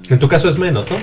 En 0.10 0.20
tu 0.20 0.28
caso 0.28 0.50
es 0.50 0.58
menos, 0.58 0.86
¿no? 0.90 0.98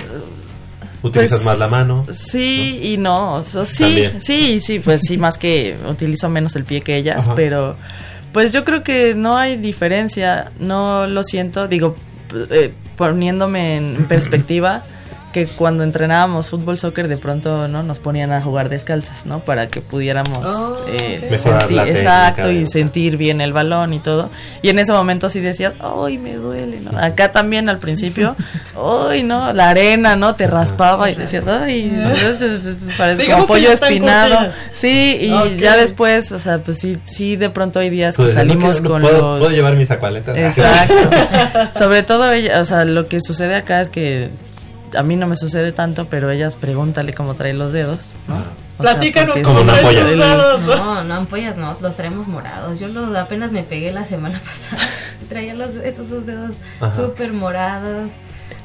Utilizas 1.03 1.39
Pues, 1.39 1.45
más 1.45 1.59
la 1.59 1.67
mano. 1.67 2.05
sí 2.11 2.79
y 2.83 2.97
no, 2.97 3.35
o 3.35 3.43
sea, 3.43 3.63
sí, 3.65 3.83
También. 3.83 4.21
sí, 4.21 4.59
sí, 4.59 4.79
pues 4.79 5.01
sí, 5.07 5.17
más 5.17 5.37
que 5.37 5.77
utilizo 5.89 6.27
menos 6.27 6.55
el 6.55 6.63
pie 6.65 6.81
que 6.81 6.97
ellas, 6.97 7.25
Ajá. 7.25 7.35
pero 7.35 7.77
pues 8.33 8.51
yo 8.51 8.63
creo 8.65 8.83
que 8.83 9.13
no 9.15 9.37
hay 9.37 9.57
diferencia, 9.57 10.51
no 10.59 11.07
lo 11.07 11.23
siento, 11.23 11.67
digo, 11.67 11.95
eh, 12.49 12.73
poniéndome 12.97 13.77
en 13.77 14.05
perspectiva 14.09 14.83
que 15.33 15.45
cuando 15.45 15.83
entrenábamos 15.83 16.49
fútbol 16.49 16.77
soccer 16.77 17.07
de 17.07 17.17
pronto 17.17 17.67
no 17.67 17.83
nos 17.83 17.99
ponían 17.99 18.31
a 18.31 18.41
jugar 18.41 18.69
descalzas 18.69 19.25
no 19.25 19.39
para 19.41 19.67
que 19.67 19.81
pudiéramos 19.81 20.39
Oh, 20.45 20.77
eh, 20.87 21.19
ok. 21.23 21.31
Mejorar 21.31 21.61
sentir- 21.67 21.75
la 21.75 21.87
exacto 21.89 22.51
y 22.51 22.65
sentir 22.65 23.17
bien 23.17 23.41
el 23.41 23.51
balón 23.53 23.93
y 23.93 23.99
todo 23.99 24.29
y 24.61 24.69
en 24.69 24.79
ese 24.79 24.93
momento 24.93 25.29
sí 25.29 25.39
decías 25.41 25.75
ay 25.79 26.17
me 26.17 26.35
duele 26.35 26.79
¿no? 26.79 26.97
acá 26.97 27.31
también 27.31 27.67
al 27.69 27.77
principio 27.77 28.35
ay 29.09 29.23
no 29.23 29.51
la 29.53 29.69
arena 29.69 30.15
no 30.15 30.33
te 30.33 30.47
raspaba 30.47 31.09
y 31.11 31.15
decías 31.15 31.45
ay 31.47 31.91
parece 32.97 33.29
como 33.29 33.45
pollo 33.45 33.71
espinado 33.71 34.51
sí 34.73 35.17
y 35.21 35.31
Ok. 35.31 35.47
ya 35.59 35.75
después 35.77 36.31
o 36.31 36.39
sea 36.39 36.59
pues 36.59 36.79
sí 36.79 36.97
sí 37.03 37.35
de 37.35 37.49
pronto 37.49 37.79
hay 37.79 37.89
días 37.89 38.15
que 38.15 38.23
no 38.23 38.29
salimos 38.29 38.79
quiero- 38.81 38.83
no 38.83 38.89
con 38.89 39.01
puedo, 39.01 39.29
los 39.37 39.39
puedo 39.39 39.51
llevar 39.55 39.75
mis 39.75 39.91
acualetas. 39.91 40.37
Exacto. 40.37 40.93
Sobre 41.79 42.03
todo 42.03 42.31
ella, 42.31 42.61
o 42.61 42.65
sea, 42.65 42.85
lo 42.85 43.07
que 43.07 43.19
sucede 43.21 43.55
acá 43.55 43.81
es 43.81 43.89
que 43.89 44.29
a 44.95 45.03
mí 45.03 45.15
no 45.15 45.27
me 45.27 45.35
sucede 45.35 45.71
tanto, 45.71 46.05
pero 46.09 46.29
ellas 46.31 46.55
pregúntale 46.55 47.13
cómo 47.13 47.33
trae 47.35 47.53
los 47.53 47.73
dedos, 47.73 48.11
¿no? 48.27 48.35
O 48.79 48.83
sea, 48.83 48.93
Platícanos 48.93 49.37
cómo 49.43 49.59
polla. 49.65 50.01
tus 50.01 50.09
dedos. 50.11 50.65
No, 50.65 51.03
no, 51.03 51.15
ampollas 51.15 51.57
no, 51.57 51.75
los 51.81 51.95
traemos 51.95 52.27
morados. 52.27 52.79
Yo 52.79 52.87
los 52.87 53.15
apenas 53.15 53.51
me 53.51 53.63
pegué 53.63 53.91
la 53.91 54.05
semana 54.05 54.39
pasada. 54.69 54.89
Traía 55.29 55.53
los, 55.55 55.69
esos 55.75 56.09
dos 56.09 56.25
dedos 56.25 56.55
súper 56.95 57.33
morados. 57.33 58.11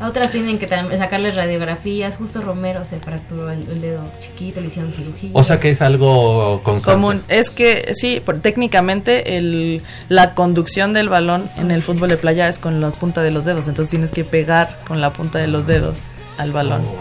A 0.01 0.09
otras 0.09 0.31
tienen 0.33 0.59
que 0.59 0.69
sacarles 0.69 1.35
radiografías. 1.35 2.17
Justo 2.17 2.41
Romero 2.43 2.85
se 2.85 2.99
fracturó 3.01 3.51
el, 3.51 3.61
el 3.71 3.81
dedo 3.81 4.03
chiquito, 4.19 4.61
le 4.61 4.67
hicieron 4.67 4.93
cirugía. 4.93 5.31
O 5.33 5.43
sea 5.45 5.59
que 5.61 5.71
es 5.71 5.81
algo 5.81 6.61
constante. 6.63 7.01
común. 7.01 7.23
Es 7.29 7.51
que 7.51 7.93
sí, 7.95 8.21
por- 8.25 8.39
técnicamente 8.41 9.37
el, 9.37 9.83
la 10.09 10.35
conducción 10.35 10.93
del 10.93 11.09
balón 11.09 11.49
en 11.57 11.71
el 11.71 11.83
fútbol 11.83 12.09
de 12.11 12.17
playa 12.17 12.49
es 12.49 12.59
con 12.59 12.81
la 12.81 12.91
punta 12.91 13.23
de 13.23 13.31
los 13.31 13.45
dedos, 13.45 13.67
entonces 13.69 13.91
tienes 13.91 14.11
que 14.13 14.25
pegar 14.25 14.79
con 14.87 15.01
la 15.01 15.11
punta 15.13 15.39
de 15.39 15.47
los 15.47 15.67
dedos 15.67 15.99
al 16.43 16.53
balón. 16.53 16.83
Oh, 16.85 16.97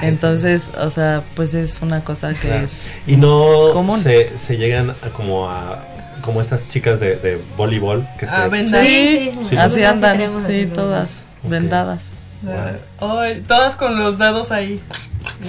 ay, 0.00 0.08
Entonces, 0.08 0.70
o 0.80 0.90
sea, 0.90 1.22
pues 1.34 1.54
es 1.54 1.80
una 1.82 2.02
cosa 2.04 2.32
que 2.34 2.48
Claro. 2.48 2.64
es... 2.64 2.90
Y 3.06 3.16
no 3.16 3.70
común. 3.72 4.00
se, 4.02 4.36
se 4.38 4.56
llegan 4.56 4.90
a 4.90 5.08
como 5.10 5.48
a 5.50 5.86
como 6.22 6.42
estas 6.42 6.68
chicas 6.68 7.00
de, 7.00 7.16
de 7.16 7.40
voleibol 7.56 8.06
que 8.18 8.26
Ah, 8.26 8.42
se 8.42 8.48
ven- 8.50 8.68
Sí, 8.68 8.76
Sí, 8.76 9.32
sí. 9.50 9.56
así 9.56 9.76
Sí, 9.76 9.84
andan, 9.84 10.18
sí, 10.46 10.66
todas 10.74 11.22
vendadas. 11.44 12.10
Ay, 13.00 13.42
todas 13.46 13.74
con 13.76 13.98
los 13.98 14.18
dedos 14.18 14.50
ahí 14.52 14.80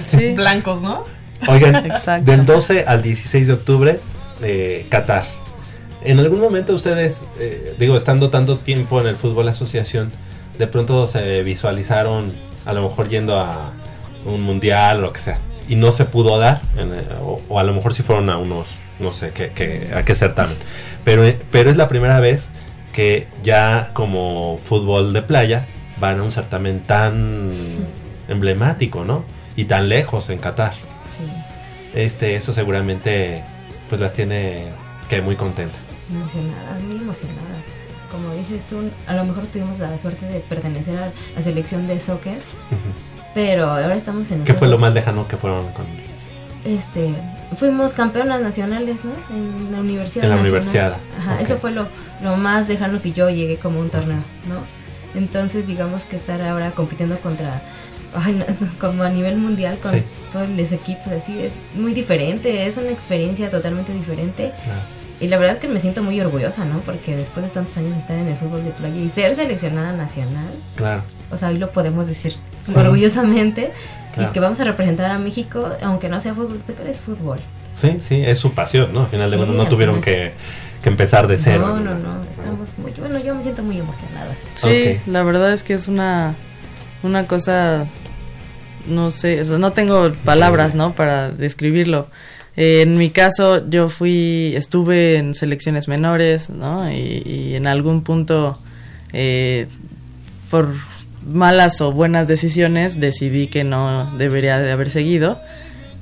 Sí, 0.08 0.32
blancos, 0.32 0.80
¿no? 0.82 1.04
Oigan, 1.46 1.84
Exacto. 1.86 2.30
del 2.30 2.46
12 2.46 2.84
al 2.86 3.02
16 3.02 3.46
de 3.48 3.52
octubre, 3.52 4.00
eh, 4.42 4.86
Qatar. 4.88 5.24
En 6.04 6.18
algún 6.20 6.40
momento 6.40 6.72
ustedes, 6.74 7.22
eh, 7.38 7.74
digo, 7.78 7.96
estando 7.96 8.30
tanto 8.30 8.56
tiempo 8.58 9.00
en 9.00 9.06
el 9.06 9.16
fútbol 9.16 9.48
asociación, 9.48 10.10
de 10.58 10.66
pronto 10.68 11.06
se 11.06 11.42
visualizaron 11.42 12.32
a 12.64 12.72
lo 12.72 12.82
mejor 12.88 13.08
yendo 13.08 13.38
a 13.38 13.72
un 14.24 14.40
mundial 14.42 14.98
o 14.98 15.00
lo 15.02 15.12
que 15.12 15.20
sea, 15.20 15.38
y 15.68 15.76
no 15.76 15.92
se 15.92 16.04
pudo 16.04 16.38
dar, 16.38 16.60
en, 16.76 16.92
eh, 16.94 17.02
o, 17.20 17.40
o 17.48 17.58
a 17.58 17.62
lo 17.64 17.72
mejor 17.74 17.92
si 17.94 18.02
fueron 18.02 18.30
a 18.30 18.38
unos, 18.38 18.66
no 19.00 19.12
sé, 19.12 19.30
qué, 19.32 19.50
qué- 19.54 19.90
a 19.94 20.02
qué 20.04 20.14
certamen. 20.14 20.56
Pero, 21.04 21.24
eh, 21.24 21.38
pero 21.50 21.70
es 21.70 21.76
la 21.76 21.88
primera 21.88 22.20
vez 22.20 22.50
que 22.92 23.26
ya 23.42 23.90
como 23.94 24.58
fútbol 24.62 25.12
de 25.12 25.22
playa 25.22 25.64
van 25.98 26.18
a 26.20 26.22
un 26.22 26.30
certamen 26.32 26.80
tan 26.80 27.50
emblemático, 28.28 29.04
¿no? 29.04 29.24
Y 29.56 29.64
tan 29.64 29.88
lejos 29.88 30.30
en 30.30 30.38
Qatar 30.38 30.72
Sí, 30.72 31.98
este 31.98 32.34
eso 32.36 32.52
seguramente 32.54 33.42
pues 33.88 34.00
las 34.00 34.12
tiene 34.12 34.64
que 35.08 35.20
muy 35.20 35.36
contentas 35.36 35.80
emocionada, 36.10 36.78
muy 36.86 36.96
emocionada. 36.96 37.56
Como 38.12 38.32
dices 38.34 38.62
tú, 38.68 38.76
a 39.06 39.14
lo 39.14 39.24
mejor 39.24 39.46
tuvimos 39.46 39.78
la 39.78 39.96
suerte 39.98 40.26
de 40.26 40.38
pertenecer 40.40 40.98
a 40.98 41.10
la 41.34 41.42
selección 41.42 41.86
de 41.88 41.98
soccer, 41.98 42.38
pero 43.34 43.70
ahora 43.70 43.96
estamos 43.96 44.30
en... 44.30 44.44
¿qué 44.44 44.52
fue 44.54 44.68
lo 44.68 44.78
más 44.78 44.92
lejano 44.92 45.26
que 45.26 45.36
fueron 45.38 45.72
con 45.72 45.86
Este, 46.64 47.14
fuimos 47.58 47.94
campeonas 47.94 48.40
nacionales, 48.42 49.04
¿no? 49.04 49.12
En 49.34 49.72
la 49.72 49.80
universidad. 49.80 50.24
En 50.24 50.30
la 50.30 50.36
nacional. 50.36 50.40
universidad, 50.40 50.96
Ajá, 51.18 51.40
eso 51.40 51.56
fue 51.56 51.70
lo, 51.72 51.86
lo 52.22 52.36
más 52.36 52.68
lejano 52.68 53.00
que 53.00 53.12
yo 53.12 53.30
llegué 53.30 53.56
como 53.56 53.80
un 53.80 53.88
torneo, 53.90 54.22
¿no? 54.46 54.60
Entonces, 55.18 55.66
digamos 55.66 56.02
que 56.04 56.16
estar 56.16 56.40
ahora 56.42 56.70
compitiendo 56.72 57.18
contra, 57.18 57.62
ay, 58.14 58.32
no, 58.34 58.44
no, 58.60 58.70
como 58.78 59.02
a 59.02 59.08
nivel 59.10 59.36
mundial 59.38 59.78
con 59.82 59.92
Sí. 59.92 60.02
todos 60.32 60.48
los 60.50 60.70
equipos, 60.72 61.08
así, 61.08 61.38
es 61.42 61.54
muy 61.74 61.94
diferente, 61.94 62.66
es 62.66 62.76
una 62.76 62.90
experiencia 62.90 63.50
totalmente 63.50 63.92
diferente. 63.92 64.52
Claro. 64.64 64.80
Y 65.22 65.28
la 65.28 65.38
verdad 65.38 65.58
que 65.58 65.68
me 65.68 65.78
siento 65.80 66.02
muy 66.02 66.20
orgullosa, 66.20 66.64
¿no? 66.64 66.80
Porque 66.80 67.16
después 67.16 67.46
de 67.46 67.50
tantos 67.52 67.76
años 67.76 67.96
estar 67.96 68.18
en 68.18 68.28
el 68.28 68.36
fútbol 68.36 68.64
de 68.64 68.70
playa 68.72 68.96
y 68.96 69.08
ser 69.08 69.34
seleccionada 69.36 69.92
nacional, 69.92 70.50
claro 70.76 71.02
o 71.30 71.36
sea, 71.38 71.48
hoy 71.48 71.56
lo 71.58 71.70
podemos 71.70 72.06
decir 72.06 72.34
Sí. 72.62 72.72
orgullosamente. 72.76 73.72
Claro. 74.14 74.28
Y 74.28 74.32
que 74.34 74.40
vamos 74.40 74.60
a 74.60 74.64
representar 74.64 75.10
a 75.10 75.16
México, 75.18 75.70
aunque 75.82 76.08
no 76.10 76.20
sea 76.20 76.34
fútbol, 76.34 76.60
soccer 76.66 76.86
es 76.88 76.98
fútbol. 76.98 77.38
sí 77.74 77.96
sí 78.00 78.22
es 78.22 78.36
su 78.38 78.52
pasión 78.52 78.92
no 78.92 79.00
al 79.04 79.06
final 79.08 79.30
de 79.30 79.36
Sí, 79.38 79.42
cuentas 79.42 79.64
no 79.64 79.68
tuvieron 79.70 80.00
que, 80.02 80.32
que 80.82 80.88
empezar 80.90 81.26
de 81.28 81.38
cero 81.38 81.68
No, 81.68 81.76
no, 81.80 81.94
no, 81.98 82.20
estamos 82.30 82.68
muy, 82.76 82.92
bueno, 82.98 83.18
yo 83.20 83.34
me 83.34 83.42
siento 83.42 83.62
muy 83.62 83.78
emocionada. 83.78 84.34
Sí, 84.56 84.98
Ok. 85.00 85.06
la 85.06 85.22
verdad 85.22 85.52
es 85.54 85.62
que 85.62 85.72
es 85.72 85.88
una, 85.88 86.34
una 87.02 87.26
cosa, 87.26 87.86
no 88.86 89.10
sé, 89.10 89.40
o 89.40 89.46
sea, 89.46 89.58
no 89.58 89.72
tengo 89.72 90.12
palabras, 90.24 90.74
¿no? 90.74 90.92
Para 90.92 91.30
describirlo. 91.30 92.08
Eh, 92.56 92.82
en 92.82 92.96
mi 92.96 93.10
caso, 93.10 93.68
yo 93.68 93.88
fui, 93.88 94.54
estuve 94.56 95.16
en 95.16 95.34
selecciones 95.34 95.88
menores, 95.88 96.50
¿no? 96.50 96.90
Y, 96.90 97.22
y 97.24 97.54
en 97.54 97.66
algún 97.66 98.02
punto, 98.02 98.58
eh, 99.12 99.68
por 100.50 100.74
malas 101.26 101.80
o 101.80 101.92
buenas 101.92 102.28
decisiones, 102.28 103.00
decidí 103.00 103.46
que 103.46 103.64
no 103.64 104.12
debería 104.16 104.58
de 104.58 104.70
haber 104.70 104.90
seguido. 104.90 105.38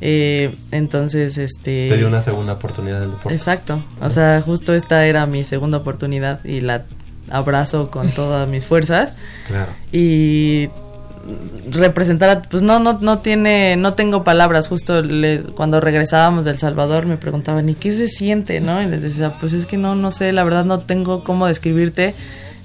Eh, 0.01 0.55
entonces, 0.73 1.37
este... 1.39 1.89
te 1.89 1.97
dio 1.97 2.09
una 2.09 2.23
segunda 2.23 2.55
oportunidad 2.55 3.01
del 3.01 3.11
deporte 3.11 3.35
Exacto. 3.35 3.85
O 4.01 4.09
sea, 4.11 4.41
justo 4.41 4.75
esta 4.75 5.07
era 5.07 5.27
mi 5.27 5.45
segunda 5.45 5.79
oportunidad 5.79 6.45
y 6.45 6.63
la 6.63 6.85
abrazo 7.31 7.91
con 7.91 8.11
todas 8.11 8.49
mis 8.49 8.67
fuerzas 8.67 9.13
claro 9.47 9.71
y 9.93 10.69
representar 11.71 12.31
a- 12.31 12.43
pues 12.43 12.63
no 12.63 12.81
no 12.81 12.99
no 13.01 13.19
tiene 13.19 13.77
no 13.77 13.95
tengo 13.95 14.25
palabras. 14.25 14.69
Justo 14.69 15.03
le- 15.03 15.43
cuando 15.43 15.81
regresábamos 15.81 16.45
del 16.45 16.59
Salvador 16.59 17.07
me 17.07 17.17
preguntaban 17.17 17.69
y 17.69 17.75
qué 17.75 17.93
se 17.93 18.09
siente 18.09 18.61
no 18.61 18.83
y 18.83 18.87
les 18.87 19.03
decía 19.03 19.35
pues 19.39 19.53
es 19.53 19.67
que 19.67 19.77
no 19.77 19.95
no 19.95 20.11
sé 20.11 20.33
la 20.33 20.45
verdad 20.45 20.65
no 20.65 20.81
tengo 20.81 21.23
cómo 21.25 21.47
describirte 21.47 22.15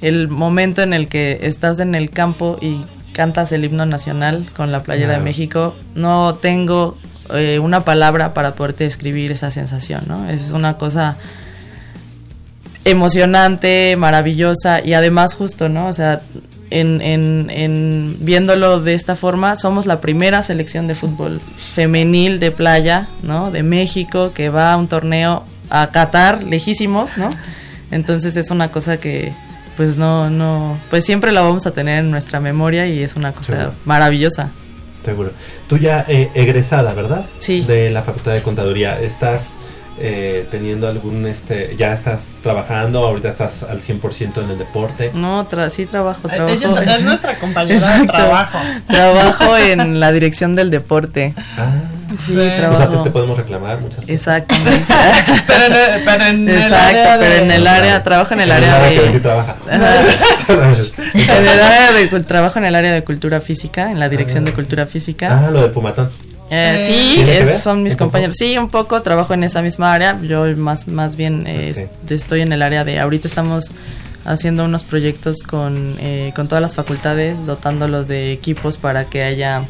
el 0.02 0.28
momento 0.28 0.82
en 0.82 0.94
el 0.94 1.08
que 1.08 1.40
estás 1.44 1.80
en 1.80 1.96
el 1.96 2.10
campo 2.10 2.58
y 2.62 2.82
cantas 3.14 3.52
el 3.52 3.64
himno 3.66 3.86
nacional 3.86 4.46
con 4.56 4.72
la 4.72 4.84
playera 4.84 5.08
Claro. 5.10 5.20
de 5.22 5.26
México. 5.26 5.76
No 5.96 6.36
tengo 6.36 6.98
eh, 7.34 7.60
una 7.60 7.84
palabra 7.86 8.34
para 8.34 8.54
poderte 8.56 8.84
describir 8.84 9.32
esa 9.32 9.50
sensación 9.52 10.04
no 10.08 10.30
es 10.30 10.52
una 10.52 10.78
cosa 10.78 11.18
emocionante, 12.84 13.96
maravillosa 13.98 14.84
y 14.84 14.94
además 14.94 15.34
justo, 15.34 15.70
¿no? 15.70 15.88
O 15.88 15.94
sea, 15.94 16.22
en, 16.72 17.02
en, 17.02 17.50
en 17.50 18.18
viéndolo 18.20 18.82
de 18.82 18.94
esta 18.94 19.16
forma, 19.16 19.56
somos 19.56 19.86
la 19.86 20.02
primera 20.02 20.42
selección 20.44 20.88
de 20.88 20.96
fútbol 20.96 21.40
femenil 21.74 22.40
de 22.40 22.52
playa, 22.52 23.08
¿no? 23.24 23.52
De 23.52 23.64
México 23.64 24.32
que 24.34 24.50
va 24.50 24.74
a 24.74 24.78
un 24.78 24.88
torneo 24.88 25.44
a 25.70 25.90
Qatar, 25.92 26.44
lejísimos, 26.44 27.18
¿no? 27.18 27.30
Entonces 27.92 28.36
es 28.38 28.50
una 28.52 28.72
cosa 28.72 28.98
que 29.00 29.34
pues 29.78 29.98
no, 29.98 30.30
no, 30.30 30.78
pues 30.90 31.04
siempre 31.06 31.32
la 31.34 31.42
vamos 31.42 31.66
a 31.66 31.72
tener 31.72 32.00
en 32.00 32.10
nuestra 32.10 32.40
memoria 32.40 32.88
y 32.88 33.04
es 33.04 33.16
una 33.16 33.34
cosa 33.34 33.54
Seguro. 33.54 33.74
maravillosa. 33.86 34.52
seguro 35.04 35.32
tú 35.68 35.78
ya 35.78 36.06
eh, 36.08 36.30
egresada 36.34 36.94
verdad 36.94 37.26
Sí. 37.40 37.62
de 37.62 37.90
la 37.90 38.02
facultad 38.02 38.34
de 38.34 38.42
contaduría 38.42 39.00
estás 39.00 39.54
eh, 40.00 40.46
teniendo 40.52 40.88
algún 40.88 41.26
este 41.26 41.76
ya 41.78 41.94
estás 41.94 42.32
trabajando 42.44 43.06
ahorita 43.08 43.30
estás 43.30 43.64
al 43.64 43.82
100% 43.82 44.44
en 44.44 44.50
el 44.52 44.58
deporte 44.58 45.12
No, 45.14 45.48
tra- 45.48 45.70
sí 45.70 45.86
trabajo, 45.86 46.28
trabajo. 46.28 46.54
Ella 46.54 46.96
es 46.96 47.04
nuestra 47.04 47.36
compañera 47.40 48.00
de 48.00 48.06
trabajo. 48.08 48.60
Trabajo 48.88 49.58
en 49.58 50.00
la 50.00 50.12
dirección 50.12 50.56
del 50.56 50.70
deporte. 50.70 51.34
ah, 51.58 51.72
Sí, 52.20 52.34
Sí. 52.34 52.38
o 52.38 52.42
sea 52.42 52.58
trabajo. 52.58 52.98
te, 53.00 53.04
te 53.06 53.10
podemos 53.12 53.36
reclamar 53.38 53.80
muchas 53.80 53.96
cosas 53.98 54.10
Exactamente. 54.10 54.86
Pero 55.48 55.66
en 55.66 55.74
el, 55.74 56.04
pero 56.06 56.24
en 56.26 56.50
el 56.50 56.58
Exacto, 56.62 56.86
área 57.00 57.18
pero 57.20 57.34
de- 57.36 57.42
en 57.42 57.52
el 57.52 57.68
área, 57.68 58.04
trabajo 58.04 58.34
en 58.34 58.42
el 58.42 58.52
área 58.52 58.90
que 58.90 59.00
sí 59.00 59.14
de... 59.14 59.20
trabaja 59.22 59.56
En 59.70 61.48
el 61.48 61.60
área 61.60 61.92
de 61.94 62.08
trabajo 62.24 62.60
en 62.60 62.66
el 62.66 62.76
área 62.76 62.94
de 62.94 63.04
cultura 63.04 63.42
física, 63.42 63.92
en 63.92 64.00
la 64.00 64.10
dirección 64.10 64.46
de 64.46 64.54
cultura 64.54 64.86
física. 64.86 65.46
ah 65.48 65.52
lo 65.52 65.62
de 65.64 65.70
Pumatón 65.70 66.10
Eh, 66.52 66.76
Eh, 66.78 66.86
sí, 66.86 67.16
¿Tiene 67.16 67.32
que 67.32 67.54
es- 67.56 67.62
son 67.64 67.82
mis 67.84 67.96
compañeros. 67.96 68.36
Sí, 68.38 68.58
un 68.58 68.70
poco 68.70 69.02
trabajo 69.02 69.34
en 69.34 69.44
esa 69.44 69.62
misma 69.62 69.94
área. 69.94 70.20
Yo 70.22 70.46
más, 70.58 70.88
más 70.88 71.16
bien 71.16 71.46
eh, 71.48 71.90
estoy 72.10 72.42
en 72.42 72.54
el 72.54 72.62
área 72.62 72.84
de. 72.84 73.00
Ahorita 73.00 73.28
estamos 73.28 73.72
haciendo 74.26 74.64
unos 74.66 74.84
proyectos 74.84 75.44
con, 75.44 75.96
eh, 76.00 76.34
con 76.36 76.48
todas 76.48 76.62
las 76.62 76.76
facultades, 76.76 77.36
dotándolos 77.46 78.08
de 78.08 78.32
equipos 78.32 78.78
para 78.78 79.06
que 79.06 79.24
haya 79.24 79.64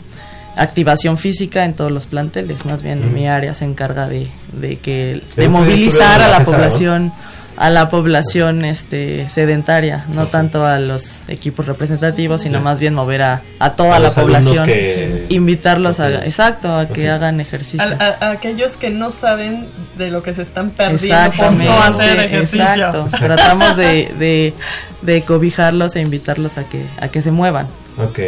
activación 0.58 1.18
física 1.18 1.66
en 1.66 1.74
todos 1.74 1.92
los 1.92 2.06
planteles. 2.06 2.66
Más 2.66 2.82
bien 2.84 3.10
Mm. 3.10 3.14
mi 3.14 3.28
área 3.28 3.54
se 3.54 3.66
encarga 3.66 4.08
de, 4.08 4.28
de 4.54 4.78
que 4.78 5.22
de 5.36 5.50
movilizar 5.50 6.22
a 6.22 6.30
la 6.30 6.44
población 6.44 7.12
a 7.58 7.70
la 7.70 7.90
población 7.90 8.66
este 8.66 9.30
sedentaria, 9.30 10.06
no 10.14 10.24
Ok. 10.24 10.32
tanto 10.32 10.66
a 10.66 10.78
los 10.80 11.30
equipos 11.30 11.66
representativos, 11.66 12.42
sino 12.42 12.60
Ya. 12.60 12.64
más 12.64 12.80
bien 12.80 12.94
mover 12.94 13.22
a, 13.22 13.42
a 13.60 13.72
toda 13.74 13.96
A 13.96 14.00
la 14.00 14.12
población 14.12 14.66
que- 14.66 15.26
invitarlos 15.30 16.00
a 16.00 16.08
Ok. 16.08 16.14
exacto 16.26 16.76
a 16.78 16.88
que 16.88 17.10
hagan 17.10 17.40
ejercicio 17.40 17.82
A, 18.00 18.04
a- 18.04 18.28
a 18.28 18.32
aquellos 18.32 18.76
que 18.78 18.90
no 18.90 19.12
saben 19.12 19.68
de 19.98 20.12
lo 20.12 20.22
que 20.24 20.34
se 20.34 20.42
están 20.42 20.72
perdiendo 20.72 21.32
por 21.38 21.54
no 21.54 21.82
hacer 21.82 22.20
ejercicio. 22.20 22.62
exacto 22.66 23.08
tratamos 23.18 23.78
de, 23.78 24.12
de, 24.20 24.54
de 25.02 25.22
cobijarlos 25.22 25.96
e 25.96 26.02
invitarlos 26.02 26.58
a 26.58 26.66
que 26.68 26.86
a 27.00 27.08
que 27.08 27.22
se 27.22 27.32
muevan 27.32 27.68
Ok. 27.98 28.20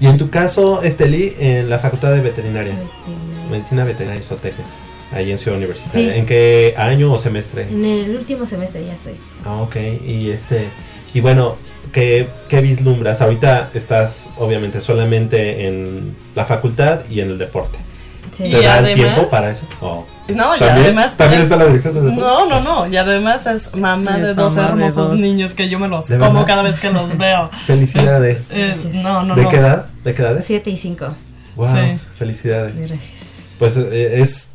Y 0.00 0.06
en 0.06 0.16
tu 0.16 0.30
caso, 0.30 0.82
Esteli, 0.82 1.34
en 1.38 1.68
la 1.68 1.78
Facultad 1.78 2.10
de 2.12 2.20
Veterinaria, 2.20 2.72
En 2.72 3.50
Medicina 3.50 3.84
Veterinaria 3.84 4.20
y 4.22 4.24
Zootecnia, 4.24 4.64
ahí 5.12 5.30
en 5.30 5.38
Ciudad 5.38 5.56
Universitaria. 5.58 6.12
Sí. 6.12 6.18
¿En 6.18 6.26
qué 6.26 6.74
año 6.76 7.12
o 7.12 7.18
semestre? 7.18 7.66
el 7.68 8.16
último 8.16 8.46
semestre 8.46 8.84
ya 8.86 8.92
estoy. 8.94 9.14
Ah, 9.44 9.56
ok. 9.62 9.76
Y 10.06 10.30
este, 10.30 10.68
y 11.14 11.20
bueno, 11.20 11.56
¿qué, 11.92 12.28
qué 12.48 12.60
vislumbras? 12.60 13.20
Ahorita 13.20 13.70
estás, 13.74 14.28
obviamente, 14.38 14.80
solamente 14.80 15.66
en 15.66 16.16
la 16.34 16.44
facultad 16.44 17.00
y 17.10 17.20
en 17.20 17.30
el 17.30 17.38
deporte. 17.38 17.78
Sí. 18.36 18.44
Y 18.44 18.50
¿Te 18.52 18.62
dan 18.62 18.84
además- 18.84 18.94
tiempo 18.94 19.28
para 19.28 19.50
eso? 19.50 19.62
Oh. 19.80 20.06
No, 20.28 20.56
y 20.56 20.62
además... 20.62 21.16
¿También 21.16 21.40
es- 21.40 21.46
está 21.46 21.56
la 21.56 21.64
dirección 21.66 21.92
de 21.94 22.02
deporte? 22.02 22.20
No, 22.20 22.46
no, 22.46 22.60
no. 22.60 22.86
Y 22.86 22.96
además 22.96 23.44
es 23.46 23.74
mamá 23.74 24.16
Es 24.18 24.22
de 24.22 24.34
dos 24.34 24.54
mamá 24.54 24.68
de 24.68 24.72
hermosos 24.74 25.10
dos. 25.10 25.20
niños 25.20 25.54
que 25.54 25.68
yo 25.68 25.80
me 25.80 25.88
los 25.88 26.06
¿De 26.06 26.18
como 26.18 26.44
cada 26.44 26.62
vez 26.62 26.78
que 26.78 26.90
los 26.92 27.18
veo. 27.18 27.50
Felicidades. 27.66 28.42
Eh, 28.50 28.76
no, 28.92 29.24
no, 29.24 29.34
¿De 29.34 29.42
no. 29.42 29.48
qué 29.48 29.56
edad? 29.56 29.86
¿De 30.04 30.14
qué 30.14 30.22
edades? 30.22 30.44
Siete 30.46 30.70
y 30.70 30.76
cinco. 30.76 31.08
Wow, 31.56 31.74
Sí. 31.74 31.98
felicidades. 32.16 32.76
Gracias. 32.76 33.00
Pues 33.58 33.76
eh, 33.76 34.20
es 34.22 34.49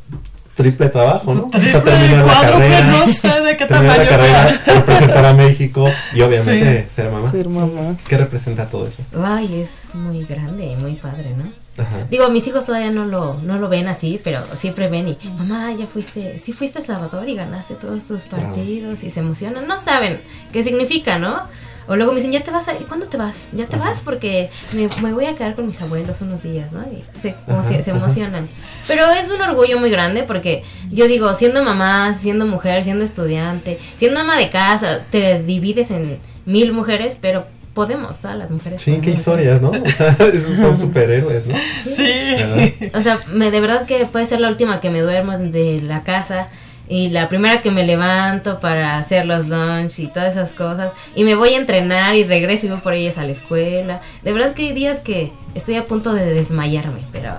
triple 0.56 0.88
trabajo, 0.88 1.34
¿no? 1.34 1.42
Triple, 1.50 1.68
o 1.68 1.70
sea, 1.70 1.84
terminar 1.84 2.26
la 2.26 2.40
carrera. 2.40 2.84
no 2.86 3.06
sé 3.08 3.28
de 3.28 3.56
qué 3.56 3.66
terminar 3.66 3.96
tamaño 3.96 3.98
la 3.98 4.08
carrera, 4.08 4.60
representar 4.66 5.24
a 5.26 5.32
México 5.34 5.88
y 6.14 6.22
obviamente 6.22 6.88
ser 6.94 7.10
mamá. 7.10 7.30
Ser 7.30 7.48
mamá. 7.48 7.96
¿Qué 8.08 8.16
representa 8.16 8.66
todo 8.66 8.88
eso? 8.88 9.02
Ay, 9.22 9.60
es 9.60 9.94
muy 9.94 10.24
grande 10.24 10.64
y 10.64 10.76
muy 10.76 10.94
padre, 10.94 11.34
¿no? 11.36 11.52
Ajá. 11.80 12.06
Digo, 12.10 12.30
mis 12.30 12.46
hijos 12.48 12.64
todavía 12.64 12.90
no 12.90 13.04
lo, 13.04 13.34
no 13.34 13.58
lo 13.58 13.68
ven 13.68 13.86
así, 13.86 14.18
pero 14.24 14.40
siempre 14.56 14.88
ven 14.88 15.08
y, 15.08 15.28
mamá, 15.36 15.74
ya 15.74 15.86
fuiste, 15.86 16.38
sí 16.38 16.54
fuiste 16.54 16.78
a 16.78 16.82
Salvador 16.82 17.28
y 17.28 17.34
ganaste 17.34 17.74
todos 17.74 18.04
tus 18.04 18.22
partidos 18.22 19.04
y 19.04 19.10
se 19.10 19.20
emocionan. 19.20 19.68
No 19.68 19.82
saben 19.84 20.22
qué 20.52 20.64
significa, 20.64 21.18
¿no? 21.18 21.42
O 21.88 21.96
luego 21.96 22.12
me 22.12 22.18
dicen, 22.18 22.32
ya 22.32 22.42
te 22.42 22.50
vas 22.50 22.68
a 22.68 22.74
¿cuándo 22.74 23.06
te 23.06 23.16
vas? 23.16 23.48
Ya 23.52 23.66
te 23.66 23.76
vas 23.76 24.00
porque 24.00 24.50
me, 24.72 24.88
me 25.02 25.12
voy 25.12 25.26
a 25.26 25.34
quedar 25.34 25.54
con 25.54 25.66
mis 25.66 25.80
abuelos 25.80 26.20
unos 26.20 26.42
días, 26.42 26.72
¿no? 26.72 26.80
Y 26.82 27.04
se, 27.20 27.34
como 27.46 27.62
se 27.62 27.90
emocionan. 27.90 28.48
Pero 28.88 29.08
es 29.10 29.30
un 29.30 29.40
orgullo 29.40 29.78
muy 29.78 29.90
grande 29.90 30.24
porque 30.24 30.64
yo 30.90 31.06
digo, 31.06 31.34
siendo 31.34 31.62
mamá, 31.62 32.14
siendo 32.14 32.46
mujer, 32.46 32.82
siendo 32.82 33.04
estudiante, 33.04 33.78
siendo 33.96 34.20
ama 34.20 34.36
de 34.36 34.50
casa, 34.50 35.00
te 35.10 35.42
divides 35.42 35.90
en 35.90 36.18
mil 36.44 36.72
mujeres, 36.72 37.16
pero 37.20 37.44
podemos, 37.76 38.20
todas 38.20 38.38
las 38.38 38.50
mujeres. 38.50 38.80
Sí, 38.80 38.98
qué 39.02 39.10
historias, 39.10 39.60
¿no? 39.60 39.70
O 39.70 39.90
sea, 39.90 40.16
esos 40.32 40.56
son 40.56 40.80
superhéroes, 40.80 41.44
¿no? 41.46 41.54
Sí. 41.84 42.90
O 42.94 43.02
sea, 43.02 43.20
me, 43.32 43.50
de 43.50 43.60
verdad 43.60 43.86
que 43.86 44.06
puede 44.06 44.26
ser 44.26 44.40
la 44.40 44.48
última 44.48 44.80
que 44.80 44.90
me 44.90 45.02
duermo 45.02 45.36
de 45.38 45.80
la 45.80 46.02
casa 46.02 46.48
y 46.88 47.08
la 47.08 47.28
primera 47.28 47.62
que 47.62 47.70
me 47.70 47.84
levanto 47.84 48.60
para 48.60 48.98
hacer 48.98 49.26
los 49.26 49.48
lunch 49.48 49.98
y 49.98 50.06
todas 50.06 50.32
esas 50.32 50.52
cosas. 50.52 50.92
Y 51.14 51.24
me 51.24 51.34
voy 51.34 51.50
a 51.54 51.58
entrenar 51.58 52.14
y 52.14 52.24
regreso 52.24 52.66
y 52.66 52.68
voy 52.70 52.78
por 52.78 52.92
ellas 52.94 53.18
a 53.18 53.24
la 53.24 53.32
escuela. 53.32 54.00
De 54.22 54.32
verdad 54.32 54.54
que 54.54 54.68
hay 54.68 54.72
días 54.72 55.00
que 55.00 55.32
estoy 55.54 55.76
a 55.76 55.82
punto 55.84 56.12
de 56.14 56.24
desmayarme, 56.32 57.00
pero, 57.12 57.32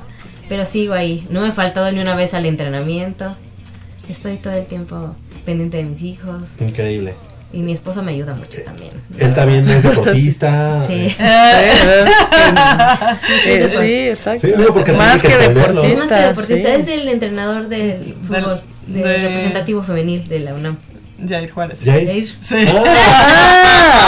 pero 0.50 0.66
sigo 0.66 0.94
ahí. 0.94 1.26
No 1.30 1.42
me 1.42 1.50
he 1.50 1.52
faltado 1.54 1.92
ni 1.92 2.00
una 2.00 2.16
vez 2.16 2.34
al 2.34 2.46
entrenamiento. 2.46 3.36
Estoy 4.10 4.38
todo 4.38 4.54
el 4.54 4.66
tiempo 4.66 5.16
pendiente 5.46 5.78
de 5.78 5.84
mis 5.84 6.02
hijos 6.02 6.44
Increíble. 6.60 7.14
y 7.54 7.60
mi 7.60 7.72
esposo 7.74 8.04
me 8.04 8.12
ayuda 8.14 8.36
mucho 8.36 8.62
también. 8.66 8.92
Él 9.18 9.34
también 9.34 9.70
es 9.70 9.84
deportista. 9.90 10.84
Sí. 10.88 11.16
sí, 13.78 14.08
exacto. 14.10 14.48
Sí, 14.48 14.54
porque 14.74 14.92
Más 14.94 15.22
que 15.22 15.28
que 15.30 15.34
entenderlo. 15.36 15.84
Es 15.84 15.98
más 16.00 16.08
que 16.08 16.16
deportista. 16.16 16.28
deportista, 16.28 16.76
sí. 16.76 16.82
es 16.82 16.88
el 16.88 17.08
entrenador 17.08 17.68
del 17.68 18.16
fútbol, 18.28 18.44
del 18.44 18.62
de- 18.88 19.04
representativo 19.18 19.84
femenil 19.84 20.28
de 20.28 20.40
la 20.40 20.54
UNAM. 20.54 20.78
Jair 21.28 21.50
Juárez. 21.50 21.80
Jair. 21.84 22.30
Sí. 22.42 22.56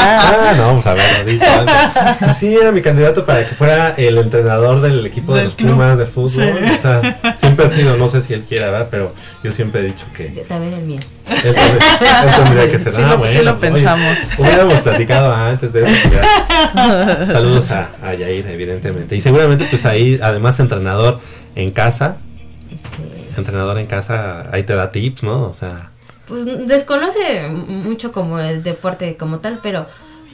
Ah, 0.01 0.53
no, 0.55 0.67
vamos 0.67 0.85
a 0.85 0.93
verlo 0.93 1.31
antes. 1.59 2.37
Sí, 2.37 2.53
era 2.55 2.71
mi 2.71 2.81
candidato 2.81 3.25
para 3.25 3.47
que 3.47 3.55
fuera 3.55 3.93
el 3.97 4.17
entrenador 4.17 4.81
del 4.81 5.05
equipo 5.05 5.33
de 5.35 5.45
los 5.45 5.55
club. 5.55 5.71
Pumas 5.71 5.97
de 5.97 6.05
fútbol. 6.05 6.31
Sí. 6.59 6.71
O 6.77 6.81
sea, 6.81 7.35
siempre 7.37 7.65
ha 7.65 7.69
sido, 7.69 7.97
no 7.97 8.07
sé 8.07 8.21
si 8.21 8.33
él 8.33 8.43
quiera, 8.47 8.69
¿verdad? 8.71 8.87
Pero 8.91 9.13
yo 9.43 9.51
siempre 9.51 9.81
he 9.81 9.83
dicho 9.85 10.05
que 10.15 10.33
Yo 10.35 10.41
También 10.43 10.73
el 10.73 10.85
mío. 10.85 10.99
él, 11.29 11.55
él 11.55 12.35
tendría 12.43 12.71
que 12.71 12.79
ser. 12.79 12.93
Sí 12.93 13.01
ah, 13.03 13.09
lo- 13.11 13.17
bueno, 13.17 13.39
sí 13.39 13.45
lo 13.45 13.57
pues, 13.57 13.71
pensamos. 13.71 14.17
oye, 14.37 14.41
hubiéramos 14.47 14.73
platicado 14.81 15.33
antes 15.33 15.73
de 15.73 15.89
eso. 15.89 16.09
ya. 16.11 17.27
Saludos 17.31 17.71
a, 17.71 17.89
a 18.03 18.13
Yair, 18.13 18.47
evidentemente. 18.47 19.15
Y 19.15 19.21
seguramente, 19.21 19.65
pues 19.69 19.85
ahí, 19.85 20.19
además, 20.21 20.59
entrenador 20.59 21.19
en 21.55 21.71
casa. 21.71 22.17
Entrenador 23.37 23.77
en 23.79 23.85
casa, 23.87 24.47
ahí 24.51 24.63
te 24.63 24.75
da 24.75 24.91
tips, 24.91 25.23
¿no? 25.23 25.43
O 25.43 25.53
sea, 25.53 25.89
Pues 26.27 26.45
desconoce 26.67 27.47
mucho 27.49 28.11
como 28.11 28.39
el 28.39 28.61
deporte 28.63 29.15
como 29.17 29.39
tal, 29.39 29.59
pero 29.63 29.85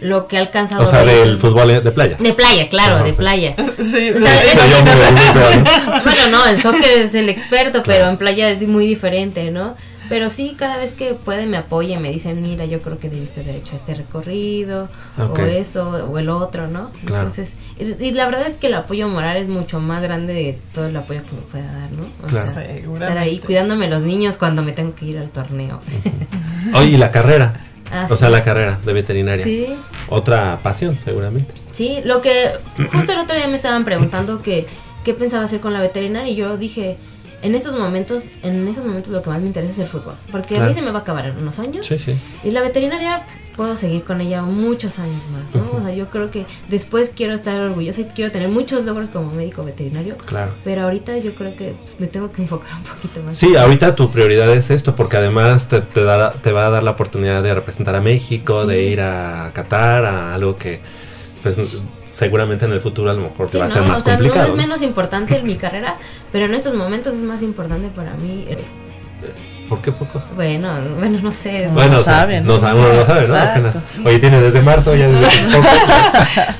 lo 0.02 0.28
que 0.28 0.38
ha 0.38 0.42
alcanzado. 0.42 0.84
o 0.84 0.86
sea 0.86 1.06
de- 1.06 1.16
del 1.20 1.38
fútbol 1.38 1.68
de 1.84 1.92
playa. 1.92 2.18
De 2.20 2.34
playa, 2.34 2.68
claro, 2.68 2.96
Ajá, 2.96 3.04
de 3.06 3.12
sí. 3.12 3.16
playa. 3.18 3.56
Sí, 3.78 4.12
O 4.12 4.20
sea, 4.20 4.42
sí. 4.42 4.48
Se 4.50 4.62
oyó 4.62 4.82
muy 4.82 4.94
bonito, 5.06 5.74
¿no? 5.96 6.02
Bueno, 6.04 6.28
no, 6.32 6.46
el 6.48 6.62
soccer 6.62 6.92
es 7.00 7.16
el 7.16 7.30
experto, 7.30 7.82
pero 7.86 8.10
en 8.10 8.18
playa 8.18 8.50
es 8.50 8.62
muy 8.68 8.86
diferente, 8.88 9.52
¿no? 9.52 9.76
Pero 10.10 10.30
sí, 10.30 10.56
cada 10.58 10.78
vez 10.78 10.94
que 10.94 11.14
puede 11.14 11.46
me 11.46 11.58
apoya 11.58 11.98
y 11.98 12.00
me 12.00 12.12
dicen, 12.12 12.42
mira, 12.42 12.66
yo 12.66 12.82
creo 12.82 13.00
que 13.00 13.10
debiste 13.10 13.42
haber 13.42 13.56
hecho 13.56 13.76
este 13.76 13.94
recorrido, 13.94 14.88
o 15.18 15.36
esto, 15.38 15.90
o 16.10 16.18
el 16.20 16.30
otro, 16.30 16.68
¿no? 16.68 16.92
Claro. 17.06 17.28
Entonces, 17.30 17.54
y, 17.80 18.04
y 18.04 18.12
la 18.12 18.26
verdad 18.26 18.48
es 18.48 18.56
que 18.56 18.68
el 18.68 18.76
apoyo 18.76 19.08
moral 19.10 19.38
es 19.38 19.48
mucho 19.48 19.80
más 19.80 20.02
grande 20.04 20.34
de 20.34 20.60
todo 20.74 20.88
el 20.88 20.96
apoyo 20.96 21.22
que 21.24 21.32
me 21.36 21.42
pueda 21.42 21.66
dar, 21.72 21.92
¿no? 21.92 22.04
O 22.24 22.28
Claro. 22.28 22.52
sea, 22.52 22.64
estar 22.66 23.18
ahí 23.18 23.40
cuidándome 23.40 23.88
los 23.88 24.02
niños 24.04 24.38
cuando 24.38 24.62
me 24.64 24.72
tengo 24.74 24.94
que 24.96 25.06
ir 25.06 25.18
al 25.18 25.30
torneo. 25.30 25.80
Oye, 26.76 26.90
y 26.92 26.98
la 26.98 27.12
carrera. 27.12 27.62
Ah, 27.92 28.08
O 28.10 28.16
sea, 28.16 28.28
sí. 28.28 28.34
la 28.34 28.44
carrera 28.44 28.80
de 28.84 28.94
veterinaria. 28.94 29.44
Sí, 29.44 29.68
Otra 30.10 30.58
pasión, 30.64 31.00
seguramente. 31.00 31.54
Sí, 31.72 32.00
lo 32.04 32.22
que 32.22 32.52
justo 32.92 33.12
el 33.12 33.20
otro 33.20 33.36
día 33.36 33.48
me 33.48 33.56
estaban 33.56 33.86
preguntando 33.86 34.42
que 34.42 34.66
qué 35.04 35.14
pensaba 35.14 35.44
hacer 35.46 35.60
con 35.60 35.72
la 35.74 35.80
veterinaria 35.82 36.32
y 36.32 36.36
yo 36.36 36.58
dije, 36.58 36.98
en 37.46 37.56
esos 37.56 37.78
momentos, 37.78 38.24
en 38.44 38.68
esos 38.68 38.86
momentos 38.86 39.12
lo 39.12 39.22
que 39.22 39.30
más 39.30 39.40
me 39.42 39.48
interesa 39.48 39.74
es 39.74 39.80
el 39.80 39.88
fútbol, 39.88 40.16
porque 40.32 40.58
a 40.58 40.62
mí 40.62 40.74
se 40.74 40.82
me 40.82 40.92
va 40.92 41.00
a 41.00 41.02
acabar 41.02 41.26
en 41.28 41.38
unos 41.38 41.60
años 41.60 41.86
Sí, 41.88 41.98
sí. 42.00 42.16
y 42.44 42.52
la 42.52 42.62
veterinaria 42.62 43.24
puedo 43.56 43.78
seguir 43.78 44.04
con 44.04 44.20
ella 44.20 44.42
muchos 44.42 45.00
años 45.00 45.22
más, 45.32 45.56
¿no? 45.56 45.78
O 45.78 45.82
sea, 45.82 45.94
yo 45.94 46.10
creo 46.10 46.30
que 46.30 46.46
después 46.68 47.12
quiero 47.16 47.34
estar 47.34 47.58
orgullosa 47.62 48.02
y 48.02 48.04
quiero 48.06 48.30
tener 48.30 48.50
muchos 48.50 48.84
logros 48.84 49.10
como 49.10 49.32
médico 49.32 49.64
veterinario, 49.64 50.18
Claro. 50.18 50.52
pero 50.66 50.82
ahorita 50.84 51.18
yo 51.20 51.34
creo 51.36 51.56
que 51.56 51.74
pues, 51.82 51.98
me 52.02 52.08
tengo 52.08 52.32
que 52.34 52.42
enfocar 52.44 52.76
un 52.76 52.84
poquito 52.84 53.22
más. 53.24 53.38
Sí, 53.38 53.56
ahorita 53.56 53.96
tu 53.96 54.12
prioridad 54.12 54.52
es 54.52 54.72
esto, 54.72 54.94
porque 54.96 55.16
además 55.18 55.70
te, 55.70 55.80
te, 55.80 56.04
dará- 56.04 56.32
te 56.34 56.52
va 56.52 56.68
a 56.68 56.70
dar 56.70 56.84
la 56.84 56.92
oportunidad 56.92 57.42
de 57.44 57.54
representar 57.56 57.96
a 57.96 58.02
México, 58.02 58.66
de 58.66 58.84
ir 58.84 59.00
a 59.00 59.52
Qatar, 59.54 60.04
a 60.04 60.34
algo 60.36 60.58
que 60.58 60.82
pues 61.42 61.56
seguramente 62.16 62.66
en 62.66 62.72
el 62.72 62.80
futuro 62.82 63.12
a 63.12 63.14
lo 63.14 63.22
mejor 63.24 63.50
Sí, 63.50 63.58
va 63.58 63.66
a 63.66 63.68
¿no? 63.68 63.74
ser 63.74 63.84
más 63.84 64.00
o 64.00 64.04
sea, 64.04 64.16
complicado. 64.16 64.40
no 64.48 64.54
es 64.54 64.58
¿no? 64.58 64.64
menos 64.64 64.82
importante 64.82 65.38
en 65.38 65.46
mi 65.46 65.56
carrera, 65.58 65.96
pero 66.32 66.46
en 66.46 66.56
estos 66.56 66.74
momentos 66.74 67.14
es 67.14 67.20
más 67.22 67.42
importante 67.44 67.90
para 67.96 68.14
mí. 68.14 68.46
eh, 68.50 68.58
¿Por 69.68 69.82
qué 69.82 69.92
pocos? 69.92 70.24
Bueno, 70.36 70.70
bueno, 71.00 71.20
no 71.24 71.32
sé. 71.32 71.66
No 71.66 71.72
Bueno, 71.74 72.00
saben. 72.04 72.46
No, 72.46 72.60
sabe- 72.60 72.80
uno 72.80 72.94
no 72.94 73.06
sabe, 73.08 73.28
¿no? 73.28 73.36
Apenas. 73.36 73.76
Oye, 74.06 74.20
tiene 74.20 74.40
desde 74.40 74.62
marzo 74.62 74.96
ya 74.96 75.08
desde 75.08 75.42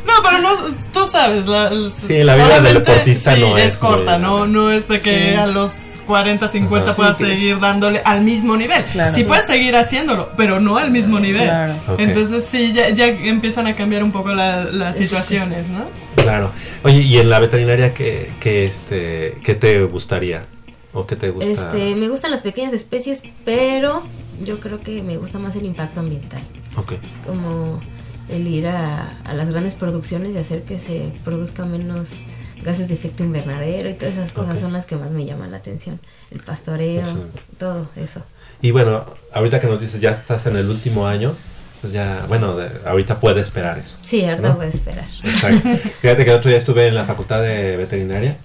No, 0.08 0.14
pero 0.24 0.40
no, 0.40 0.50
tú 0.92 1.06
sabes, 1.06 1.46
la, 1.46 1.68
el- 1.68 1.92
Sí, 1.92 2.24
la 2.24 2.36
vida 2.36 2.60
del 2.62 2.74
deportista 2.76 3.36
sí, 3.36 3.42
no 3.42 3.58
es 3.60 3.66
es 3.74 3.78
corta, 3.78 4.14
muy- 4.18 4.22
no, 4.28 4.48
no 4.48 4.72
es 4.72 4.88
de 4.88 5.02
que 5.02 5.30
Sí. 5.32 5.36
a 5.36 5.46
los 5.46 5.72
40, 6.06 6.48
50 6.48 6.88
Ajá. 6.88 6.96
puedas 6.96 7.18
Sí, 7.18 7.26
seguir 7.26 7.60
dándole 7.60 8.02
al 8.06 8.22
mismo 8.22 8.56
nivel. 8.56 8.84
Claro. 8.86 9.14
Sí 9.14 9.24
puedes 9.24 9.48
seguir 9.48 9.76
haciéndolo, 9.76 10.30
pero 10.38 10.60
no 10.60 10.78
al 10.78 10.92
mismo 10.92 11.20
nivel. 11.20 11.44
Claro. 11.44 11.76
Entonces 11.98 12.46
sí, 12.46 12.72
ya, 12.74 12.90
ya 12.90 13.06
empiezan 13.08 13.68
a 13.68 13.76
cambiar 13.76 14.04
un 14.04 14.12
poco 14.12 14.34
la- 14.34 14.66
las 14.66 14.96
situaciones, 14.98 15.70
¿no? 15.70 15.86
Claro. 16.16 16.52
Oye, 16.84 17.02
¿y 17.02 17.18
en 17.18 17.30
la 17.30 17.40
veterinaria 17.40 17.94
qué, 17.94 18.32
qué, 18.40 18.66
este, 18.66 19.38
qué 19.44 19.56
te 19.56 19.84
gustaría? 19.84 20.46
¿O 20.94 21.06
qué 21.06 21.16
te 21.16 21.30
gusta? 21.30 21.50
Este, 21.50 21.96
me 21.96 22.08
gustan 22.08 22.32
las 22.32 22.42
pequeñas 22.42 22.72
especies, 22.74 23.22
pero 23.44 24.04
yo 24.44 24.60
creo 24.60 24.80
que 24.82 25.02
me 25.04 25.18
gusta 25.18 25.40
más 25.40 25.56
el 25.56 25.66
impacto 25.66 26.00
ambiental, 26.00 26.42
Ok. 26.78 26.94
como 27.28 27.82
el 28.30 28.48
ir 28.48 28.68
a, 28.68 29.18
a 29.24 29.34
las 29.34 29.50
grandes 29.50 29.76
producciones 29.76 30.34
y 30.34 30.38
hacer 30.38 30.64
que 30.64 30.80
se 30.80 31.12
produzca 31.24 31.66
menos 31.66 32.10
gases 32.64 32.88
de 32.88 32.94
efecto 32.96 33.24
invernadero 33.24 33.90
y 33.90 33.94
todas 33.94 34.14
esas 34.16 34.32
cosas 34.32 34.60
son 34.60 34.74
las 34.74 34.86
que 34.86 34.96
más 34.96 35.12
me 35.12 35.26
llaman 35.26 35.52
la 35.52 35.58
atención. 35.58 36.00
El 36.32 36.40
pastoreo, 36.40 37.02
Excelente. 37.02 37.40
todo 37.60 37.88
eso. 37.96 38.22
Y 38.62 38.72
bueno, 38.72 39.06
ahorita 39.34 39.60
que 39.60 39.68
nos 39.68 39.82
dices 39.82 40.00
ya 40.02 40.12
estás 40.12 40.46
en 40.48 40.56
el 40.58 40.70
último 40.70 41.08
año, 41.08 41.34
pues 41.82 41.94
ya, 41.94 42.26
bueno, 42.28 42.56
de- 42.56 42.70
ahorita 42.86 43.20
puede 43.20 43.42
esperar 43.42 43.78
eso. 43.78 43.96
Sí, 44.04 44.24
ahorita 44.26 44.58
a 44.60 44.66
esperar. 44.66 45.06
Exacto. 45.24 45.70
Fíjate 46.02 46.24
que 46.26 46.32
el 46.32 46.38
otro 46.38 46.50
día 46.50 46.58
estuve 46.58 46.88
en 46.88 46.96
la 46.96 47.04
facultad 47.04 47.42
de 47.42 47.78
veterinaria, 47.78 48.38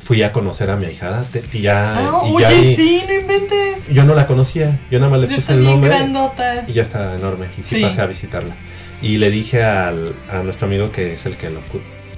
fui 0.00 0.22
a 0.22 0.32
conocer 0.32 0.70
a 0.70 0.76
mi 0.76 0.84
ahijada 0.86 1.22
te- 1.24 1.44
y 1.52 1.62
ya, 1.62 2.10
y 2.26 2.40
ya 2.40 2.48
oye, 2.48 2.76
sí, 2.76 3.02
no 3.06 3.14
inventes. 3.14 3.88
yo 3.92 4.04
no 4.04 4.14
la 4.14 4.26
conocía, 4.26 4.78
yo 4.90 4.98
nada 4.98 5.10
más 5.10 5.20
le 5.20 5.26
Ya 5.28 5.34
puse 5.36 5.40
está 5.40 5.52
el 5.54 5.60
bien 5.60 5.72
nombre 5.72 5.90
grandota. 5.90 6.64
y 6.66 6.72
ya 6.72 6.82
está 6.82 7.14
enorme 7.16 7.46
y 7.58 7.62
sí, 7.62 7.76
Sí. 7.76 7.82
pasé 7.82 8.00
a 8.02 8.06
visitarla. 8.06 8.54
Y 9.02 9.18
le 9.18 9.30
dije 9.30 9.62
al, 9.64 10.14
a 10.30 10.42
nuestro 10.42 10.66
amigo 10.66 10.90
que 10.92 11.14
es 11.14 11.26
el 11.26 11.36
que 11.36 11.50
lo 11.50 11.60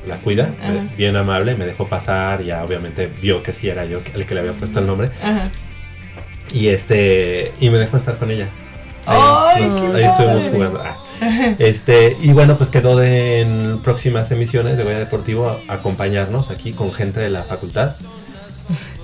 la 0.07 0.17
cuida, 0.17 0.51
Ajá. 0.63 0.89
bien 0.97 1.17
amable, 1.17 1.55
me 1.55 1.67
dejó 1.67 1.87
pasar, 1.89 2.43
ya 2.43 2.65
obviamente 2.65 3.11
vio 3.21 3.43
que 3.43 3.53
sí 3.53 3.69
era 3.69 3.85
yo 3.85 4.01
el 4.15 4.25
que 4.27 4.35
le 4.35 4.41
había 4.41 4.53
puesto 4.53 4.79
el 4.81 4.87
nombre 4.87 5.11
Ajá. 5.23 5.51
y 6.53 6.69
este 6.69 7.53
y 7.61 7.71
me 7.71 7.79
dejó 7.79 7.97
estar 7.97 8.17
con 8.19 8.31
ella. 8.31 8.49
Ay, 9.07 9.65
nos- 9.65 9.91
qué 9.93 9.97
ahí 9.99 10.05
estuvimos 10.05 10.43
jugando. 10.53 10.83
Ah. 10.85 10.97
Este, 11.59 12.17
y 12.21 12.33
bueno, 12.33 12.57
pues 12.59 12.71
quedó 12.71 12.97
de 12.97 13.41
en 13.41 13.79
próximas 13.83 14.31
emisiones 14.33 14.77
de 14.77 14.85
Goya 14.85 14.99
Deportivo 14.99 15.49
a- 15.69 15.73
acompañarnos 15.75 16.51
aquí 16.51 16.73
con 16.73 16.93
gente 16.93 17.21
de 17.21 17.31
la 17.31 17.45
facultad. 17.45 17.95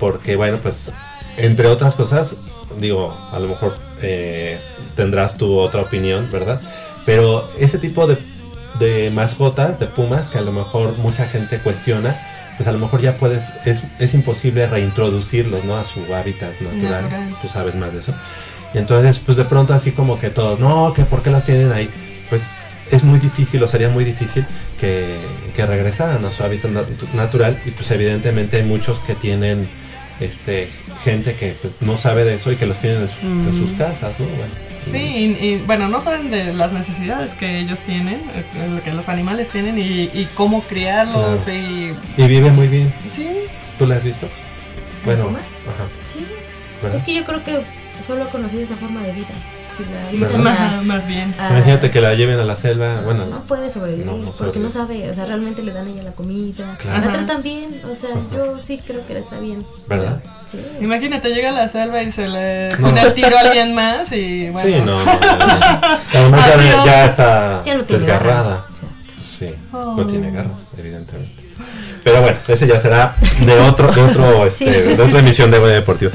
Porque 0.01 0.37
bueno, 0.37 0.59
pues 0.63 0.91
entre 1.37 1.69
otras 1.69 1.95
cosas, 1.95 2.33
digo, 2.79 3.17
a 3.31 3.39
lo 3.39 3.49
mejor 3.49 3.77
eh, 4.03 4.59
tendrás 4.97 5.37
tu 5.37 5.57
otra 5.59 5.83
opinión, 5.83 6.29
¿verdad? 6.33 6.61
Pero 7.07 7.49
ese 7.59 7.79
tipo 7.79 8.07
de, 8.07 8.19
de 8.79 9.11
mascotas, 9.11 9.79
de 9.79 9.87
pumas, 9.87 10.29
que 10.29 10.39
a 10.39 10.43
lo 10.43 10.53
mejor 10.53 10.97
mucha 10.99 11.27
gente 11.27 11.59
cuestiona, 11.59 12.15
pues 12.57 12.69
a 12.69 12.73
lo 12.73 12.79
mejor 12.79 13.01
ya 13.01 13.15
puedes, 13.17 13.45
es, 13.65 13.81
es 13.99 14.15
imposible 14.15 14.67
reintroducirlos, 14.67 15.65
¿no? 15.65 15.77
A 15.79 15.85
su 15.85 16.15
hábitat 16.15 16.53
natural. 16.61 17.03
Natural. 17.05 17.37
Tú 17.43 17.49
sabes 17.49 17.75
más 17.75 17.93
de 17.93 18.01
eso. 18.01 18.15
Y 18.75 18.79
entonces, 18.79 19.19
pues 19.19 19.37
de 19.37 19.45
pronto 19.45 19.75
así 19.75 19.93
como 19.93 20.19
que 20.19 20.31
todos, 20.31 20.59
no, 20.59 20.93
que 20.95 21.05
por 21.05 21.23
qué 21.23 21.31
los 21.31 21.45
tienen 21.45 21.73
ahí. 21.73 21.91
Pues 22.31 22.43
es 22.91 23.05
muy 23.05 23.19
difícil 23.19 23.63
o 23.63 23.69
sería 23.69 23.89
muy 23.89 24.05
difícil 24.05 24.45
que, 24.81 25.19
que 25.57 25.65
regresaran 25.67 26.25
a 26.25 26.31
su 26.31 26.43
hábitat 26.43 26.71
nat- 26.73 27.13
natural 27.15 27.59
y 27.65 27.71
pues 27.71 27.91
evidentemente 27.91 28.57
hay 28.59 28.65
muchos 28.65 28.99
que 29.01 29.15
tienen 29.15 29.67
este 30.21 30.69
gente 31.05 31.35
que 31.35 31.57
pues, 31.61 31.73
no 31.81 31.97
sabe 31.97 32.25
de 32.25 32.35
eso 32.35 32.53
y 32.53 32.57
que 32.57 32.67
los 32.67 32.79
tienen 32.79 33.03
en, 33.03 33.09
su- 33.09 33.27
en 33.27 33.67
sus 33.67 33.77
casas, 33.79 34.19
¿no? 34.21 34.27
Bueno, 34.27 34.53
Sí, 34.85 34.97
y, 34.99 35.45
y, 35.47 35.63
bueno, 35.67 35.89
no 35.89 36.01
saben 36.01 36.31
de 36.31 36.53
las 36.55 36.73
necesidades 36.73 37.35
que 37.35 37.61
ellos 37.61 37.81
tienen, 37.81 38.21
eh, 38.35 38.81
que 38.85 38.93
los 38.93 39.09
animales 39.09 39.49
tienen 39.51 39.79
y, 39.79 40.11
y 40.13 40.29
cómo 40.35 40.63
criarlos 40.63 41.43
Claro. 41.43 41.59
y... 41.59 41.97
Y 42.17 42.27
vive 42.27 42.51
muy 42.51 42.69
bien. 42.69 42.93
Sí, 43.11 43.29
¿Tú 43.79 43.87
la 43.87 43.97
has 43.97 44.05
visto? 44.05 44.29
Bueno, 45.05 45.25
ajá. 45.29 45.89
Sí. 46.13 46.27
¿verdad? 46.83 46.99
Es 46.99 47.05
que 47.05 47.15
yo 47.15 47.25
creo 47.25 47.43
que 47.45 47.61
solo 48.07 48.25
he 48.25 48.29
conocido 48.29 48.63
esa 48.63 48.77
forma 48.77 49.03
de 49.03 49.13
vida. 49.13 49.29
Si 49.77 50.19
la 50.19 50.83
más, 50.83 51.07
bien. 51.07 51.35
a- 51.39 51.49
Imagínate 51.57 51.91
que 51.91 52.01
la 52.03 52.13
lleven 52.15 52.39
a 52.39 52.45
la 52.45 52.57
selva, 52.57 53.01
bueno, 53.01 53.25
no 53.25 53.41
puede 53.45 53.71
sobrevivir 53.71 54.05
No, 54.05 54.19
no 54.19 54.33
porque 54.33 54.59
no 54.59 54.71
sabe, 54.71 55.09
o 55.09 55.15
sea, 55.15 55.25
realmente 55.25 55.63
le 55.63 55.73
dan 55.73 55.87
a 55.87 55.91
ella 55.91 56.03
la 56.03 56.13
comida, 56.13 56.77
Claro. 56.79 57.07
la 57.07 57.13
tratan 57.13 57.43
bien, 57.43 57.69
o 57.91 57.95
sea, 57.95 58.11
yo 58.35 58.59
sí 58.59 58.79
creo 58.87 59.07
que 59.07 59.17
está 59.19 59.39
bien. 59.41 59.65
¿verdad? 59.89 60.21
Sí. 60.53 60.59
Imagínate, 60.83 61.31
llega 61.31 61.49
a 61.49 61.53
la 61.53 61.69
selva 61.69 62.03
y 62.03 62.11
se 62.13 62.29
le 62.29 62.69
No. 62.79 62.89
pone 62.89 63.01
el 63.03 63.13
tiro 63.15 63.37
a 63.37 63.41
alguien 63.41 63.75
más 63.75 64.13
y 64.13 64.51
bueno... 64.51 64.69
Sí, 64.69 64.75
no, 64.85 65.05
no, 65.05 65.05
no, 65.05 65.13
no. 65.15 65.99
Además 66.15 66.47
ya, 66.47 66.55
Adiós. 66.55 66.85
ya 66.85 67.05
está 67.07 67.63
Ya 67.65 67.75
no 67.75 67.85
tiene 67.85 68.03
desgarrada. 68.03 68.67
Sí, 69.25 69.49
Oh. 69.73 69.95
no 69.97 70.07
tiene 70.07 70.31
garras, 70.31 70.53
evidentemente. 70.79 71.33
Pero 72.05 72.21
bueno, 72.21 72.37
ese 72.49 72.67
ya 72.67 72.81
será 72.81 73.15
de 73.47 73.61
otro, 73.61 73.91
de 73.93 74.01
otro, 74.03 74.45
este, 74.47 74.65
Sí. 74.91 74.97
de 74.97 75.03
otra 75.03 75.21
emisión 75.21 75.51
de 75.53 75.59
Goya 75.59 75.75
Deportivo. 75.75 76.11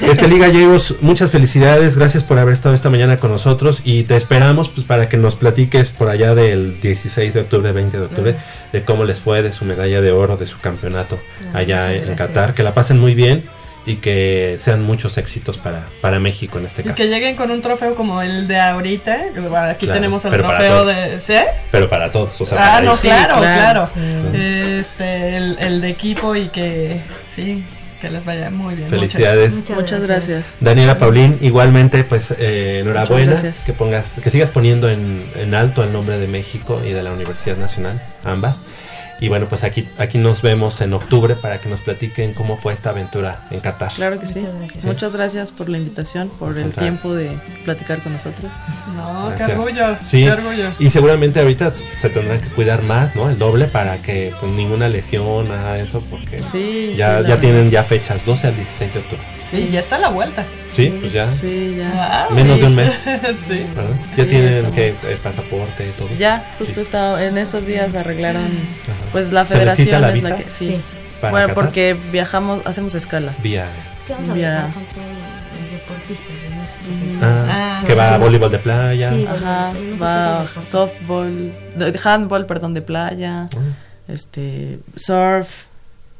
Este 0.00 0.28
Liga 0.28 0.46
Gallegos, 0.46 0.94
muchas 1.00 1.30
felicidades, 1.32 1.96
gracias 1.96 2.22
por 2.24 2.38
haber 2.38 2.52
estado 2.54 2.74
esta 2.74 2.90
mañana 2.90 3.18
con 3.18 3.30
nosotros 3.32 3.80
y 3.84 4.04
te 4.04 4.16
esperamos 4.16 4.68
pues 4.68 4.86
para 4.86 5.08
que 5.08 5.16
nos 5.16 5.34
platiques 5.36 5.88
por 5.90 6.08
allá 6.08 6.34
del 6.36 6.80
16 6.80 7.34
de 7.34 7.40
octubre, 7.40 7.72
20 7.72 7.98
de 7.98 8.04
octubre, 8.04 8.34
de 8.72 8.82
cómo 8.84 9.04
les 9.04 9.20
fue, 9.20 9.42
de 9.42 9.52
su 9.52 9.64
medalla 9.64 10.00
de 10.00 10.12
oro, 10.12 10.36
de 10.36 10.46
su 10.46 10.58
campeonato 10.60 11.18
Ah, 11.52 11.58
allá 11.58 11.92
en. 11.92 12.14
Qatar, 12.14 12.54
que 12.54 12.62
la 12.62 12.72
pasen 12.72 12.98
muy 13.00 13.14
bien 13.14 13.42
y 13.84 13.96
que 13.96 14.56
sean 14.60 14.82
muchos 14.84 15.18
éxitos 15.18 15.58
para, 15.58 15.86
para 16.00 16.20
México 16.20 16.58
en 16.58 16.66
este 16.66 16.82
Y 16.82 16.84
caso. 16.84 16.96
que 16.96 17.08
lleguen 17.08 17.34
con 17.36 17.50
un 17.50 17.60
trofeo 17.62 17.94
como 17.94 18.22
el 18.22 18.46
de 18.48 18.58
ahorita. 18.60 19.18
bueno, 19.34 19.56
Aquí 19.56 19.86
Claro, 19.86 20.00
tenemos 20.00 20.24
el 20.24 20.32
trofeo 20.32 20.84
de. 20.86 21.20
¿Sí? 21.20 21.34
Pero 21.70 21.88
para 21.88 22.12
todos, 22.12 22.40
o 22.40 22.46
sea, 22.46 22.58
Ah, 22.58 22.72
para 22.74 22.84
no. 22.86 22.96
Sí, 22.96 23.02
claro, 23.08 23.38
claro. 23.38 23.88
Sí. 23.94 24.00
Este, 24.38 25.36
el, 25.36 25.58
el 25.58 25.80
de 25.80 25.88
equipo 25.90 26.36
y 26.36 26.48
que. 26.48 27.00
Sí, 27.28 27.64
que 28.00 28.10
les 28.10 28.24
vaya 28.24 28.50
muy 28.50 28.74
bien. 28.74 28.88
Felicidades. 28.88 29.54
Muchas 29.70 30.06
gracias. 30.06 30.54
Daniela 30.60 30.98
Paulín, 30.98 31.38
igualmente, 31.40 32.02
pues 32.04 32.32
eh, 32.38 32.80
enhorabuena, 32.82 33.26
Muchas 33.30 33.42
gracias. 33.44 33.64
que 33.64 33.72
pongas, 33.72 34.12
que 34.22 34.30
sigas 34.30 34.50
poniendo 34.50 34.88
en, 34.88 35.24
en 35.36 35.54
alto 35.54 35.84
el 35.84 35.92
nombre 35.92 36.18
de 36.18 36.26
México 36.26 36.82
y 36.84 36.90
de 36.92 37.02
la 37.02 37.12
Universidad 37.12 37.56
Nacional, 37.56 38.02
ambas. 38.24 38.62
Y 39.22 39.28
bueno, 39.28 39.46
pues 39.46 39.62
aquí, 39.62 39.86
aquí 39.98 40.18
nos 40.18 40.42
vemos 40.42 40.80
en 40.80 40.92
octubre 40.94 41.36
para 41.36 41.60
que 41.60 41.68
nos 41.68 41.80
platiquen 41.80 42.34
cómo 42.34 42.56
fue 42.56 42.72
esta 42.72 42.90
aventura 42.90 43.46
en 43.52 43.60
Qatar. 43.60 43.92
Claro 43.92 44.18
que 44.18 44.26
sí. 44.26 44.40
Muchas 44.40 44.58
gracias. 44.58 44.84
Muchas 44.84 45.14
gracias 45.14 45.52
por 45.52 45.68
la 45.68 45.78
invitación, 45.78 46.28
por 46.40 46.58
el 46.58 46.72
tiempo 46.72 47.14
de 47.14 47.30
platicar 47.64 48.02
con 48.02 48.14
nosotros. 48.14 48.50
No, 48.96 49.32
qué 49.38 49.44
orgullo. 49.44 49.96
Sí. 50.02 50.24
Qué 50.24 50.32
orgullo. 50.32 50.72
Y 50.80 50.90
seguramente 50.90 51.38
ahorita 51.38 51.72
se 51.98 52.10
tendrán 52.10 52.40
que 52.40 52.48
cuidar 52.48 52.82
más, 52.82 53.14
¿no? 53.14 53.30
El 53.30 53.38
doble 53.38 53.66
para 53.66 53.98
que 53.98 54.34
pues, 54.40 54.50
ninguna 54.50 54.88
lesión, 54.88 55.48
nada 55.48 55.74
de 55.74 55.84
eso, 55.84 56.04
porque 56.10 56.40
Sí, 56.50 56.94
ya, 56.96 57.22
sí, 57.22 57.28
ya 57.28 57.38
tienen 57.38 57.70
ya 57.70 57.84
fechas, 57.84 58.26
12 58.26 58.48
al 58.48 58.56
16 58.56 58.92
de 58.92 58.98
octubre. 58.98 59.41
Y 59.52 59.68
ya 59.70 59.80
está 59.80 59.96
a 59.96 59.98
la 59.98 60.08
vuelta. 60.08 60.44
Sí, 60.70 60.96
pues 61.00 61.12
ya, 61.12 61.28
Sí, 61.40 61.76
ya. 61.78 62.26
Wow. 62.28 62.36
menos 62.36 62.58
de 62.60 62.66
un 62.66 62.74
mes, 62.74 62.92
sí. 63.46 63.66
¿verdad? 63.74 63.94
Ya 64.16 64.24
Sí, 64.24 64.30
tienen 64.30 64.70
que 64.72 64.88
el 64.88 65.18
pasaporte 65.18 65.86
y 65.88 65.90
todo. 65.98 66.08
Ya, 66.18 66.44
justo 66.58 66.80
estaba, 66.80 67.22
en 67.24 67.36
esos 67.38 67.66
días 67.66 67.94
arreglaron, 67.94 68.44
Ajá. 68.44 69.10
pues 69.12 69.30
la 69.32 69.44
¿Se 69.44 69.54
necesita 69.58 69.98
federación 69.98 70.00
la 70.00 70.08
es 70.08 70.14
visa? 70.14 70.28
la 70.30 70.36
que, 70.36 70.44
sí. 70.44 70.66
Sí. 70.68 70.80
¿Para 71.20 71.30
Bueno, 71.30 71.48
Qatar? 71.48 71.64
porque 71.64 71.96
viajamos, 72.10 72.66
hacemos 72.66 72.94
escala. 72.94 73.32
Vía 73.42 73.66
Es 73.86 74.02
que 74.06 74.12
vamos 74.14 74.28
a 74.30 74.34
Ya. 74.34 74.36
viajar 74.36 74.72
con 74.74 74.84
todos 74.86 75.06
los 75.06 75.70
deportistas, 75.72 76.36
¿no? 76.50 77.26
Ah, 77.26 77.46
Ah, 77.80 77.84
que 77.86 77.94
va 77.94 78.10
a 78.10 78.16
sí. 78.16 78.22
voleibol 78.22 78.50
de 78.50 78.58
playa. 78.58 79.10
Sí. 79.12 79.26
Ajá, 79.30 79.72
va 80.02 80.46
softball, 80.62 81.52
handball, 82.04 82.46
perdón, 82.46 82.74
de 82.74 82.82
playa, 82.82 83.42
Ah, 83.54 83.58
este, 84.08 84.80
surf. 84.96 85.66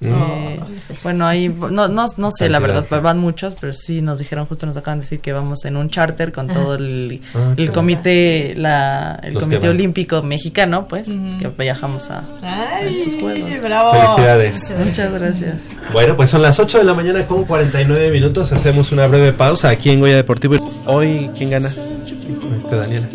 Mm. 0.08 0.48
eh, 0.48 0.60
no 0.74 0.80
sé. 0.80 0.94
bueno, 1.02 1.26
ahí, 1.26 1.48
no, 1.48 1.88
no, 1.88 2.06
no 2.16 2.30
sé 2.30 2.48
la 2.48 2.58
verdad, 2.58 2.86
van 3.02 3.18
muchos, 3.18 3.54
pero 3.60 3.72
sí 3.72 4.02
nos 4.02 4.18
dijeron, 4.18 4.46
justo 4.46 4.66
nos 4.66 4.76
acaban 4.76 4.98
de 5.00 5.04
decir 5.04 5.20
que 5.20 5.32
vamos 5.32 5.64
en 5.64 5.76
un 5.76 5.90
charter 5.90 6.32
con 6.32 6.48
todo 6.48 6.74
el, 6.74 7.20
Ah, 7.34 7.54
el 7.56 7.72
comité, 7.72 8.54
la, 8.56 9.18
el 9.22 9.34
Los 9.34 9.44
comité 9.44 9.68
olímpico 9.68 10.22
mexicano, 10.22 10.86
pues, 10.88 11.08
Ujú. 11.08 11.38
que 11.38 11.48
viajamos 11.62 12.10
a, 12.10 12.18
a 12.42 12.76
Ay, 12.76 12.96
estos 13.06 13.20
juegos. 13.20 13.62
bravo. 13.62 13.92
Felicidades. 13.92 14.74
Muchas 14.84 15.12
gracias. 15.12 15.54
Bueno, 15.92 16.16
pues 16.16 16.30
son 16.30 16.42
las 16.42 16.58
8 16.58 16.78
de 16.78 16.84
la 16.84 16.94
mañana 16.94 17.26
con 17.26 17.44
49 17.44 18.10
minutos. 18.10 18.52
Hacemos 18.52 18.92
una 18.92 19.06
breve 19.06 19.32
pausa 19.32 19.68
aquí 19.70 19.90
en 19.90 20.00
Goya 20.00 20.16
Deportivo. 20.16 20.56
Hoy, 20.86 21.30
¿quién 21.36 21.50
gana? 21.50 21.68
Este 21.68 22.76
Daniela. 22.76 23.06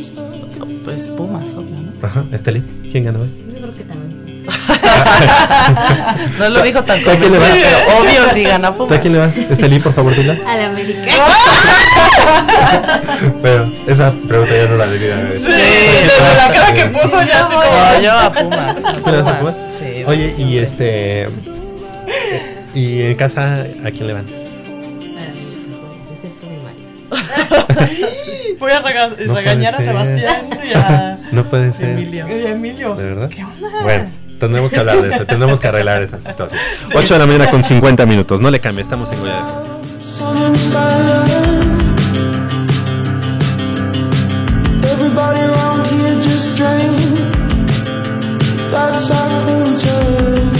Pues 0.83 1.07
Pumas, 1.09 1.53
obvio, 1.55 1.71
¿no? 1.71 2.07
Ajá, 2.07 2.25
Esteli. 2.31 2.63
¿Quién 2.91 3.03
gana 3.05 3.19
hoy? 3.19 3.29
Yo 3.53 3.57
creo 3.61 3.75
que 3.75 3.83
también. 3.83 4.45
No 6.39 6.49
lo 6.49 6.61
dijo 6.63 6.83
tan 6.83 6.99
¿A 6.99 7.03
quién 7.03 7.31
le 7.31 7.37
va? 7.39 7.45
convencido, 7.45 7.79
pero 7.87 7.99
obvio 7.99 8.29
si 8.33 8.43
gana 8.43 8.71
¿Tú 8.71 8.77
Pumas. 8.77 8.97
¿A 8.97 9.01
quién 9.01 9.13
le 9.13 9.19
va? 9.19 9.25
Esteli, 9.49 9.79
por 9.79 9.93
favor, 9.93 10.15
dila. 10.15 10.37
Al 10.47 10.61
América. 10.65 11.01
Pero 13.41 13.71
esa 13.87 14.11
pregunta 14.27 14.53
ya 14.55 14.67
no 14.69 14.75
la 14.77 14.85
debía 14.87 15.15
haber. 15.15 15.39
Sí, 15.39 15.45
pero 15.47 16.33
la 16.35 16.49
cara 16.53 16.73
que 16.73 16.85
puso 16.85 17.21
ya 17.23 17.45
así 17.45 17.53
como. 17.53 17.65
No, 17.65 18.01
yo 18.01 18.11
a 18.11 18.31
Pumas. 18.31 18.77
a 18.85 18.93
¿Tú 18.93 19.11
le 19.11 19.21
vas 19.21 19.33
a 19.33 19.39
Pumas. 19.39 19.55
Sí, 19.79 20.03
Oye, 20.05 20.33
y 20.37 20.57
este. 20.59 21.29
¿Y 22.73 23.01
en 23.03 23.15
casa 23.15 23.65
a 23.85 23.91
quién 23.91 24.07
le 24.07 24.13
van? 24.13 24.25
Excepto 26.13 26.47
mi 26.47 26.57
marido. 26.57 26.87
Voy 28.59 28.71
a 28.71 28.81
rega- 28.81 29.09
No 29.25 29.35
regañar 29.35 29.75
a. 29.75 29.77
Sebastián 29.77 30.49
y 30.63 30.73
a 30.77 31.17
No 31.31 31.43
puede 31.45 31.73
ser. 31.73 31.89
Emilio. 31.89 32.27
y 32.27 32.31
a 32.45 32.51
Emilio. 32.51 32.95
¿De 32.95 33.03
verdad? 33.05 33.29
¿Qué 33.29 33.43
onda? 33.43 33.69
Bueno, 33.83 34.09
tendremos 34.37 34.71
que 34.71 34.79
hablar 34.79 35.01
de 35.01 35.15
eso, 35.15 35.25
tendremos 35.25 35.59
que 35.59 35.67
arreglar 35.67 36.03
esa 36.03 36.19
situación. 36.19 36.59
8 36.95 37.13
de 37.13 37.19
la 37.19 37.25
mañana 37.25 37.49
con 37.49 37.63
50 37.63 38.05
minutos, 38.05 38.39
no 38.41 38.49
le 38.51 38.59
cambie, 38.59 38.83
estamos 38.83 39.11
en 39.11 39.19
Goya. 39.19 39.45
Everybody 44.83 45.39
around 45.41 45.87
here 45.87 46.21
just 46.21 46.57
drained. 46.57 47.17
That's 48.71 49.09
our 49.11 49.45
culture. 49.45 50.56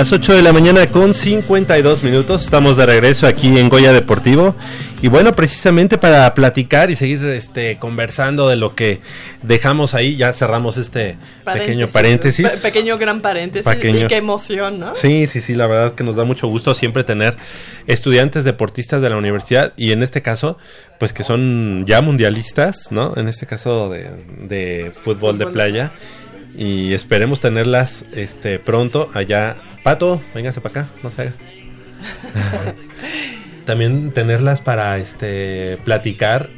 Las 0.00 0.14
8 0.14 0.32
de 0.32 0.40
la 0.40 0.54
mañana 0.54 0.86
con 0.86 1.12
52 1.12 2.02
minutos. 2.02 2.44
Estamos 2.44 2.78
de 2.78 2.86
regreso 2.86 3.26
aquí 3.26 3.58
en 3.58 3.68
Goya 3.68 3.92
Deportivo. 3.92 4.54
Y 5.02 5.08
bueno, 5.08 5.34
precisamente 5.34 5.98
para 5.98 6.32
platicar 6.32 6.90
y 6.90 6.96
seguir 6.96 7.22
este 7.26 7.76
conversando 7.76 8.48
de 8.48 8.56
lo 8.56 8.74
que 8.74 9.02
dejamos 9.42 9.92
ahí, 9.92 10.16
ya 10.16 10.32
cerramos 10.32 10.78
este 10.78 11.18
pequeño 11.44 11.86
paréntesis. 11.88 12.48
Pe- 12.48 12.56
pequeño 12.56 12.96
gran 12.96 13.20
paréntesis. 13.20 13.70
Pequeño. 13.70 14.06
Y 14.06 14.08
qué 14.08 14.16
emoción, 14.16 14.78
¿no? 14.78 14.94
Sí, 14.94 15.26
sí, 15.26 15.42
sí, 15.42 15.54
la 15.54 15.66
verdad 15.66 15.94
que 15.94 16.02
nos 16.02 16.16
da 16.16 16.24
mucho 16.24 16.46
gusto 16.48 16.74
siempre 16.74 17.04
tener 17.04 17.36
estudiantes 17.86 18.42
deportistas 18.44 19.02
de 19.02 19.10
la 19.10 19.18
universidad 19.18 19.74
y 19.76 19.92
en 19.92 20.02
este 20.02 20.22
caso, 20.22 20.56
pues 20.98 21.12
que 21.12 21.24
son 21.24 21.84
ya 21.86 22.00
mundialistas, 22.00 22.90
¿no? 22.90 23.12
En 23.18 23.28
este 23.28 23.44
caso 23.44 23.90
de, 23.90 24.08
de 24.48 24.92
fútbol 24.98 25.36
de 25.36 25.46
playa 25.46 25.92
y 26.60 26.92
esperemos 26.92 27.40
tenerlas 27.40 28.04
este 28.12 28.58
pronto 28.58 29.10
allá. 29.14 29.56
Pato, 29.82 30.20
véngase 30.34 30.60
para 30.60 30.82
acá, 30.82 30.90
no 31.02 31.10
se 31.10 31.22
haga. 31.22 31.32
También 33.64 34.12
tenerlas 34.12 34.60
para 34.60 34.98
este 34.98 35.78
platicar, 35.86 36.50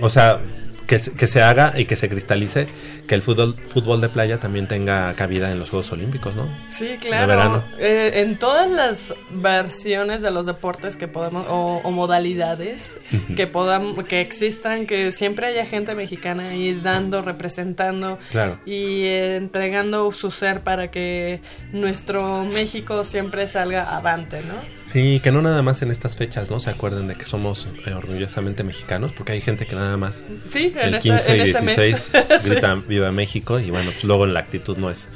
o 0.00 0.08
sea, 0.08 0.40
que, 0.88 0.98
se- 0.98 1.12
que 1.14 1.28
se 1.28 1.40
haga 1.42 1.74
y 1.76 1.84
que 1.84 1.94
se 1.94 2.08
cristalice 2.08 2.66
que 3.06 3.14
el 3.14 3.22
fútbol 3.22 3.54
fútbol 3.54 4.00
de 4.00 4.08
playa 4.08 4.40
también 4.40 4.66
tenga 4.66 5.14
cabida 5.14 5.52
en 5.52 5.60
los 5.60 5.70
Juegos 5.70 5.92
Olímpicos, 5.92 6.34
¿no? 6.34 6.48
Sí, 6.68 6.86
De 6.88 6.96
claro. 6.96 7.26
verano. 7.28 7.64
Eh, 7.78 8.10
en 8.16 8.36
todas 8.36 8.68
las 8.70 9.14
versiones 9.30 10.22
de 10.22 10.30
los 10.32 10.46
deportes 10.46 10.96
que 10.96 11.06
podamos 11.06 11.46
o, 11.48 11.80
o 11.84 11.90
modalidades 11.92 12.98
que 13.36 13.46
podamos 13.46 14.04
que 14.06 14.20
existan, 14.20 14.86
que 14.86 15.12
siempre 15.12 15.46
haya 15.46 15.64
gente 15.66 15.94
mexicana 15.94 16.48
ahí 16.50 16.74
dando, 16.82 17.22
representando 17.22 18.18
Claro. 18.30 18.58
y 18.66 19.04
eh, 19.04 19.36
entregando 19.36 20.10
su 20.12 20.30
ser 20.30 20.62
para 20.62 20.90
que 20.90 21.40
nuestro 21.72 22.44
México 22.44 23.04
siempre 23.04 23.46
salga 23.46 23.94
avante, 23.96 24.40
¿no? 24.42 24.54
Sí, 24.92 25.20
que 25.20 25.30
no 25.32 25.42
nada 25.42 25.60
más 25.62 25.82
en 25.82 25.90
estas 25.90 26.16
fechas, 26.16 26.50
¿no? 26.50 26.58
Se 26.60 26.70
acuerden 26.70 27.08
de 27.08 27.14
que 27.16 27.24
somos 27.24 27.68
eh, 27.86 27.92
orgullosamente 27.92 28.64
mexicanos, 28.64 29.12
porque 29.12 29.32
hay 29.32 29.40
gente 29.40 29.66
que 29.66 29.74
nada 29.76 29.96
más 29.98 30.24
Sí, 30.48 30.72
en, 30.74 30.78
el 30.88 30.94
esta- 30.94 31.00
15 31.00 31.30
en 31.32 31.36
y 31.46 31.50
este 31.50 31.60
16 31.66 31.92
mes. 32.14 32.26
Sí. 32.42 32.48
gritan 32.50 32.88
Viva 32.88 33.12
México 33.12 33.60
y 33.60 33.70
bueno, 33.70 33.90
pues 33.90 34.04
luego 34.04 34.24
la 34.26 34.40
actitud 34.40 34.76
no 34.78 34.90
es 34.90 35.10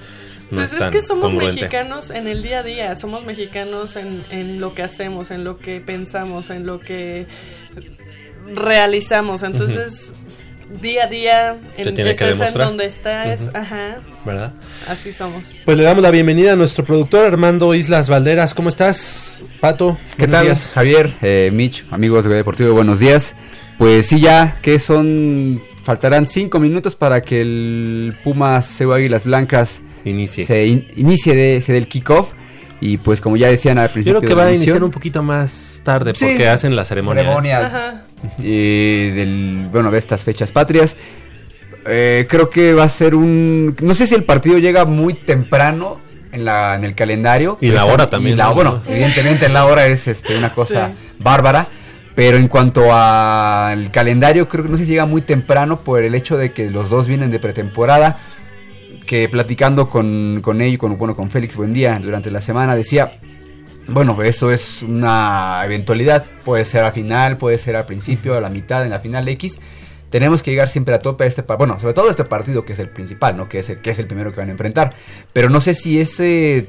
no 0.51 0.59
Pues 0.59 0.75
es 0.75 0.83
es 0.83 0.91
que 0.91 1.01
somos 1.01 1.33
mexicanos 1.33 2.11
en 2.11 2.27
el 2.29 2.43
día 2.43 2.59
a 2.59 2.63
día, 2.63 2.95
somos 2.97 3.25
mexicanos 3.25 3.97
en, 3.97 4.25
en 4.31 4.61
lo 4.61 4.75
que 4.75 4.83
hacemos, 4.83 5.31
en 5.31 5.45
lo 5.45 5.57
que 5.59 5.81
pensamos, 5.81 6.51
en 6.51 6.67
lo 6.67 6.79
que 6.79 7.27
realizamos. 8.55 9.43
Entonces, 9.43 10.13
día 10.81 11.05
a 11.05 11.07
día, 11.09 11.57
en, 11.77 11.95
tiene 11.95 12.17
que 12.17 12.25
en 12.31 12.53
donde 12.55 12.87
estás, 12.87 13.51
ajá, 13.55 14.01
¿verdad? 14.25 14.53
así 14.89 15.13
somos. 15.13 15.55
Pues 15.65 15.77
le 15.77 15.85
damos 15.85 16.03
la 16.03 16.11
bienvenida 16.11 16.53
a 16.53 16.57
nuestro 16.57 16.85
productor 16.85 17.27
Armando 17.27 17.75
Islas 17.75 18.09
Valderas. 18.09 18.55
¿Cómo 18.55 18.69
estás, 18.69 19.43
Pato? 19.61 19.99
¿Qué 20.17 20.27
Buenos 20.27 20.33
tal, 20.35 20.45
días. 20.47 20.71
Javier, 20.75 21.13
eh, 21.23 21.51
Mitch, 21.53 21.85
amigos 21.91 22.25
de 22.25 22.35
Deportivo? 22.35 22.73
Buenos 22.75 22.99
días. 23.01 23.35
Pues 23.79 24.07
sí, 24.07 24.21
ya 24.21 24.59
que 24.63 24.79
son. 24.79 25.63
Faltarán 25.83 26.29
cinco 26.29 26.61
minutos 26.61 26.95
para 26.95 27.23
que 27.23 27.41
el 27.41 28.17
Pumas 28.23 28.77
CU 28.79 28.93
Águilas 28.93 29.25
Blancas 29.25 29.83
Inicie. 30.05 30.47
se 30.47 30.65
in- 30.67 30.87
inicie 30.95 31.35
de, 31.35 31.61
se 31.61 31.73
del 31.73 31.89
kickoff. 31.89 32.35
Y 32.81 32.99
pues, 32.99 33.21
como 33.21 33.37
ya 33.37 33.49
decían 33.49 33.79
al 33.79 33.89
Yo 33.89 33.93
principio. 33.95 34.19
creo 34.21 34.29
que 34.29 34.35
de 34.35 34.35
va 34.37 34.43
la 34.45 34.49
a 34.49 34.53
iniciar 34.53 34.71
emisión, 34.77 34.83
un 34.85 34.91
poquito 34.91 35.23
más 35.23 35.81
tarde 35.85 36.13
Sí. 36.17 36.25
porque 36.27 36.49
hacen 36.49 36.75
la 36.77 36.85
ceremonia. 36.85 37.23
¿eh? 37.23 37.25
ceremonia 37.25 37.67
Ajá. 37.67 38.03
Eh, 38.43 39.13
del, 39.15 39.69
bueno, 39.71 39.91
de 39.91 39.99
estas 39.99 40.23
fechas 40.25 40.53
patrias. 40.53 40.97
Eh, 41.87 42.27
creo 42.29 42.49
que 42.49 42.75
va 42.75 42.85
a 42.85 42.89
ser 42.89 43.15
un... 43.15 43.75
No 43.83 43.95
sé 43.95 44.07
si 44.07 44.15
el 44.15 44.25
partido 44.25 44.59
llega 44.59 44.85
muy 44.85 45.15
temprano 45.15 46.01
en, 46.31 46.45
la, 46.45 46.75
en 46.77 46.85
el 46.85 46.95
calendario. 46.95 47.59
Y 47.61 47.69
la 47.71 47.85
hora 47.87 48.09
también, 48.09 48.35
y 48.35 48.37
la- 48.39 48.47
¿no? 48.47 48.55
bueno, 48.55 48.83
evidentemente 48.87 49.49
la 49.49 49.65
hora 49.67 49.87
es 49.87 50.07
este, 50.09 50.37
una 50.37 50.51
cosa 50.55 50.89
Sí. 50.95 51.15
bárbara. 51.19 51.69
Pero 52.15 52.37
en 52.37 52.47
cuanto 52.49 52.93
al 52.93 53.91
calendario, 53.91 54.47
creo 54.47 54.63
que 54.65 54.71
no 54.71 54.77
sé 54.77 54.85
si 54.85 54.91
llega 54.93 55.07
muy 55.07 55.23
temprano 55.23 55.81
por 55.81 56.05
el 56.05 56.15
hecho 56.15 56.37
de 56.37 56.53
que 56.53 56.69
los 56.69 56.91
dos 56.91 57.07
vienen 57.09 57.31
de 57.31 57.39
pretemporada. 57.41 58.19
Que 59.07 59.29
platicando 59.29 59.89
con, 59.89 60.41
con 60.43 60.61
ellos, 60.61 60.79
con, 60.79 60.97
bueno, 60.99 61.17
con 61.17 61.31
Félix 61.31 61.57
Buendía 61.57 61.99
durante 62.01 62.31
la 62.31 62.41
semana, 62.41 62.77
decía, 62.77 63.19
bueno, 63.89 64.21
eso 64.23 64.51
es 64.51 64.83
una 64.83 65.63
eventualidad. 65.65 66.25
Puede 66.45 66.65
ser 66.65 66.85
al 66.85 66.93
final, 66.93 67.37
puede 67.39 67.59
ser 67.59 67.77
al 67.77 67.87
principio, 67.87 68.37
a 68.37 68.41
la 68.41 68.49
mitad, 68.49 68.85
en 68.85 68.91
la 68.91 69.01
final 69.01 69.29
X. 69.29 69.61
Tenemos 70.11 70.43
que 70.43 70.51
llegar 70.51 70.69
siempre 70.69 70.95
a 70.95 71.01
tope 71.01 71.25
a 71.25 71.27
este 71.27 71.43
partido. 71.43 71.67
Bueno, 71.67 71.81
sobre 71.81 71.95
todo 71.95 72.11
este 72.11 72.25
partido 72.25 72.65
que 72.65 72.75
es 72.75 72.79
el 72.79 72.91
principal, 72.91 73.37
¿no? 73.37 73.49
Que 73.49 73.61
es 73.61 73.71
el, 73.71 73.81
que 73.81 73.91
es 73.91 73.99
el 73.99 74.07
primero 74.07 74.31
que 74.31 74.39
van 74.39 74.49
a 74.49 74.53
enfrentar. 74.53 74.95
Pero 75.33 75.49
no 75.49 75.61
sé 75.61 75.75
si 75.75 76.01
ese, 76.01 76.69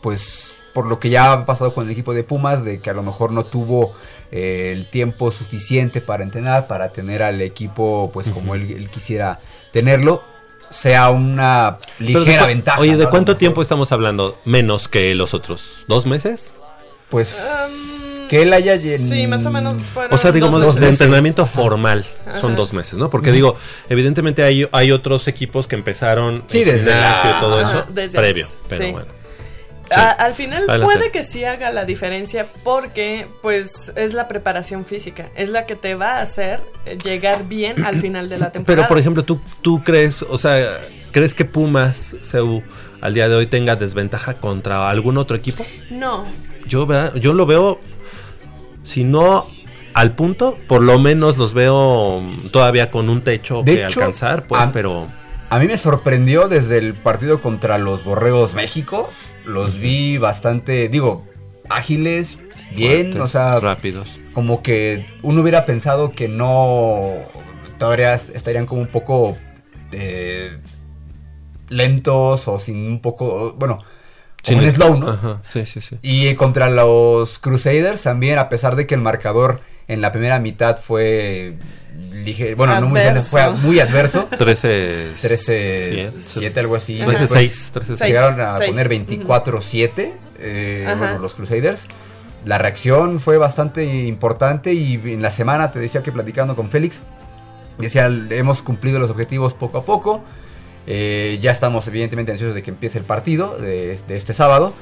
pues, 0.00 0.52
por 0.72 0.86
lo 0.86 1.00
que 1.00 1.10
ya 1.10 1.32
ha 1.32 1.44
pasado 1.44 1.74
con 1.74 1.86
el 1.86 1.90
equipo 1.90 2.14
de 2.14 2.24
Pumas, 2.24 2.64
de 2.64 2.80
que 2.80 2.90
a 2.90 2.94
lo 2.94 3.02
mejor 3.02 3.32
no 3.32 3.44
tuvo 3.44 3.92
eh, 4.30 4.70
el 4.72 4.88
tiempo 4.90 5.32
suficiente 5.32 6.00
para 6.00 6.22
entrenar, 6.22 6.66
para 6.66 6.92
tener 6.92 7.22
al 7.22 7.40
equipo, 7.40 8.10
pues, 8.12 8.30
como 8.30 8.54
él, 8.54 8.70
él 8.70 8.90
quisiera 8.90 9.38
tenerlo, 9.72 10.22
sea 10.70 11.10
una 11.10 11.78
de 11.98 12.04
ligera 12.06 12.46
ventaja. 12.46 12.80
Oye. 12.80 12.96
¿de 12.96 13.08
cuánto 13.08 13.36
tiempo 13.36 13.62
estamos 13.62 13.92
hablando? 13.92 14.38
Menos 14.44 14.88
que 14.88 15.14
los 15.14 15.34
otros. 15.34 15.84
¿Dos 15.88 16.06
meses? 16.06 16.54
Pues, 17.08 17.46
Um, 17.68 18.28
que 18.28 18.42
él 18.42 18.52
haya... 18.52 18.74
llen- 18.76 19.08
Sí, 19.08 19.26
más 19.26 19.44
o 19.46 19.50
menos 19.50 19.76
O 20.10 20.18
sea, 20.18 20.32
digamos, 20.32 20.60
dos 20.62 20.74
de 20.76 20.88
entrenamiento 20.88 21.44
formal 21.46 22.04
son 22.40 22.56
dos 22.56 22.72
meses, 22.72 22.94
¿no? 22.94 23.10
Porque 23.10 23.30
digo, 23.30 23.56
evidentemente 23.88 24.42
hay, 24.42 24.66
hay 24.72 24.90
otros 24.92 25.28
equipos 25.28 25.68
que 25.68 25.76
empezaron 25.76 26.42
Sí, 26.48 26.60
el 26.62 26.66
desde 26.72 26.90
gimnasio 26.92 27.30
la- 27.30 27.36
y 27.36 27.40
todo 27.40 27.60
Ajá, 27.60 27.70
eso 27.80 27.86
desde 27.92 28.18
previo, 28.18 28.48
pero 28.68 28.84
sí. 28.84 28.90
bueno. 28.92 29.06
A- 29.90 30.10
al 30.10 30.34
final 30.34 30.64
Adelante. 30.68 30.84
puede 30.94 31.10
que 31.10 31.24
sí 31.24 31.44
haga 31.44 31.70
la 31.70 31.84
diferencia 31.84 32.46
porque 32.62 33.26
pues 33.42 33.92
es 33.96 34.14
la 34.14 34.28
preparación 34.28 34.84
física, 34.84 35.28
es 35.36 35.50
la 35.50 35.66
que 35.66 35.76
te 35.76 35.94
va 35.94 36.18
a 36.18 36.22
hacer 36.22 36.60
eh, 36.86 36.96
llegar 37.02 37.44
bien 37.48 37.84
al 37.84 37.98
final 37.98 38.28
de 38.28 38.38
la 38.38 38.50
temporada. 38.52 38.64
Pero 38.82 38.88
por 38.88 38.98
ejemplo, 38.98 39.24
tú 39.24 39.40
tú 39.62 39.82
crees, 39.84 40.22
o 40.22 40.38
sea, 40.38 40.78
¿crees 41.12 41.34
que 41.34 41.44
Pumas 41.44 42.16
CU 42.30 42.62
al 43.00 43.14
día 43.14 43.28
de 43.28 43.34
hoy 43.36 43.46
tenga 43.46 43.76
desventaja 43.76 44.34
contra 44.34 44.88
algún 44.88 45.18
otro 45.18 45.36
equipo? 45.36 45.64
no, 45.90 46.24
Yo 46.66 46.86
¿verdad? 46.86 47.14
yo 47.16 47.32
lo 47.34 47.44
veo 47.46 47.78
si 48.82 49.04
no 49.04 49.46
al 49.92 50.14
punto, 50.16 50.58
por 50.66 50.82
lo 50.82 50.98
menos 50.98 51.38
los 51.38 51.52
veo 51.54 52.20
mm, 52.20 52.48
todavía 52.48 52.90
con 52.90 53.08
un 53.08 53.22
techo 53.22 53.62
De 53.62 53.76
que 53.76 53.84
hecho, 53.86 54.00
alcanzar, 54.00 54.46
pues, 54.46 54.60
a- 54.60 54.72
pero 54.72 55.06
A 55.50 55.58
mí 55.60 55.66
me 55.66 55.76
sorprendió 55.76 56.48
desde 56.48 56.78
el 56.78 56.94
partido 56.94 57.40
contra 57.40 57.78
los 57.78 58.02
Borregos 58.02 58.54
México. 58.54 59.08
Los 59.44 59.78
vi 59.78 60.18
bastante, 60.18 60.88
digo, 60.88 61.26
ágiles, 61.68 62.38
bien, 62.74 63.12
fuertes, 63.12 63.22
o 63.22 63.28
sea, 63.28 63.60
rápidos. 63.60 64.18
como 64.32 64.62
que 64.62 65.06
uno 65.22 65.42
hubiera 65.42 65.64
pensado 65.64 66.12
que 66.12 66.28
no 66.28 67.14
todavía 67.78 68.14
estarían 68.14 68.66
como 68.66 68.80
un 68.80 68.88
poco 68.88 69.36
eh, 69.92 70.58
lentos 71.68 72.48
o 72.48 72.58
sin 72.58 72.86
un 72.86 73.00
poco, 73.00 73.54
bueno, 73.58 73.78
en 74.46 74.72
slow, 74.72 74.98
¿no? 74.98 75.10
Ajá, 75.10 75.40
sí, 75.42 75.64
sí, 75.64 75.80
sí. 75.80 75.98
Y 76.02 76.34
contra 76.34 76.68
los 76.68 77.38
Crusaders 77.38 78.02
también, 78.02 78.38
a 78.38 78.48
pesar 78.48 78.76
de 78.76 78.86
que 78.86 78.94
el 78.94 79.00
marcador 79.00 79.60
en 79.88 80.00
la 80.00 80.12
primera 80.12 80.38
mitad 80.38 80.78
fue 80.78 81.56
ligero, 82.24 82.56
bueno, 82.56 82.80
no 82.80 82.88
muy 82.88 83.00
Adverso. 83.00 83.28
fue 83.28 83.50
muy 83.50 83.80
adverso. 83.80 84.28
13 84.38 85.12
13 85.20 86.10
7 86.28 86.60
algo 86.60 86.76
así. 86.76 86.96
13 86.98 87.10
Después 87.20 87.40
6, 87.40 87.70
13 87.72 87.96
Seis. 87.96 88.08
Llegaron 88.08 88.40
a 88.40 88.58
Seis. 88.58 88.70
poner 88.70 88.88
24-7, 88.88 90.12
eh, 90.38 90.94
bueno, 90.98 91.18
los 91.18 91.34
Crusaders. 91.34 91.86
La 92.44 92.58
reacción 92.58 93.20
fue 93.20 93.38
bastante 93.38 93.84
importante 93.84 94.74
y 94.74 94.94
en 95.04 95.22
la 95.22 95.30
semana 95.30 95.72
te 95.72 95.78
decía 95.78 96.02
que 96.02 96.12
platicando 96.12 96.54
con 96.54 96.68
Félix, 96.68 97.00
decía, 97.78 98.06
hemos 98.30 98.60
cumplido 98.60 98.98
los 98.98 99.10
objetivos 99.10 99.54
poco 99.54 99.78
a 99.78 99.84
poco. 99.84 100.22
Eh, 100.86 101.38
ya 101.40 101.50
estamos 101.50 101.88
evidentemente 101.88 102.32
ansiosos 102.32 102.54
de 102.54 102.62
que 102.62 102.70
empiece 102.70 102.98
el 102.98 103.04
partido 103.04 103.56
de, 103.56 103.98
de 104.06 104.16
este 104.16 104.34
sábado. 104.34 104.74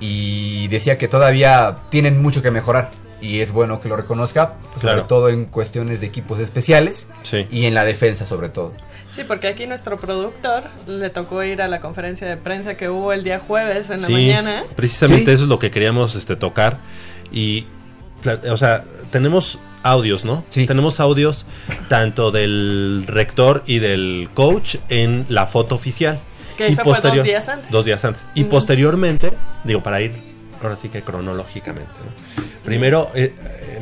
Y 0.00 0.66
decía 0.68 0.98
que 0.98 1.06
todavía 1.06 1.76
tienen 1.90 2.20
mucho 2.20 2.42
que 2.42 2.50
mejorar. 2.50 2.90
Y 3.22 3.40
es 3.40 3.52
bueno 3.52 3.80
que 3.80 3.88
lo 3.88 3.96
reconozca, 3.96 4.54
pues, 4.72 4.80
Claro. 4.80 4.98
sobre 4.98 5.08
todo 5.08 5.28
en 5.30 5.46
cuestiones 5.46 6.00
de 6.00 6.06
equipos 6.08 6.40
especiales 6.40 7.06
Sí. 7.22 7.46
y 7.50 7.64
en 7.64 7.72
la 7.74 7.84
defensa 7.84 8.24
sobre 8.26 8.48
todo. 8.50 8.72
sí, 9.14 9.22
porque 9.28 9.46
aquí 9.46 9.66
nuestro 9.66 9.96
productor 9.98 10.64
le 10.86 11.08
tocó 11.10 11.42
ir 11.44 11.60
a 11.62 11.68
la 11.68 11.80
conferencia 11.80 12.26
de 12.26 12.36
prensa 12.38 12.74
que 12.76 12.88
hubo 12.88 13.12
el 13.12 13.22
día 13.24 13.38
jueves 13.46 13.90
en 13.90 14.00
la 14.00 14.06
Sí, 14.06 14.12
mañana. 14.14 14.62
Precisamente 14.74 15.26
Sí. 15.26 15.30
eso 15.32 15.42
es 15.44 15.48
lo 15.48 15.58
que 15.58 15.70
queríamos 15.70 16.14
este 16.14 16.34
tocar 16.36 16.78
y 17.30 17.66
o 18.50 18.56
sea, 18.56 18.84
tenemos 19.10 19.58
audios, 19.82 20.24
¿no? 20.24 20.44
Sí. 20.48 20.64
Tenemos 20.66 20.98
audios 21.00 21.44
tanto 21.88 22.30
del 22.30 23.04
rector 23.06 23.62
y 23.66 23.80
del 23.80 24.30
coach 24.32 24.76
en 24.88 25.26
la 25.28 25.46
foto 25.46 25.74
oficial. 25.74 26.18
Que 26.56 26.68
y 26.68 26.72
eso 26.72 26.82
fue 26.84 26.98
dos 27.00 27.22
días 27.24 27.48
antes. 27.48 27.70
Dos 27.70 27.84
días 27.84 28.04
antes. 28.04 28.22
Y 28.34 28.44
posteriormente, 28.44 29.32
digo, 29.64 29.82
para 29.82 30.00
ir 30.00 30.12
ahora 30.62 30.76
sí 30.76 30.88
que 30.88 31.02
cronológicamente, 31.02 31.90
¿no? 32.04 32.42
Primero, 32.64 33.10
eh, 33.14 33.34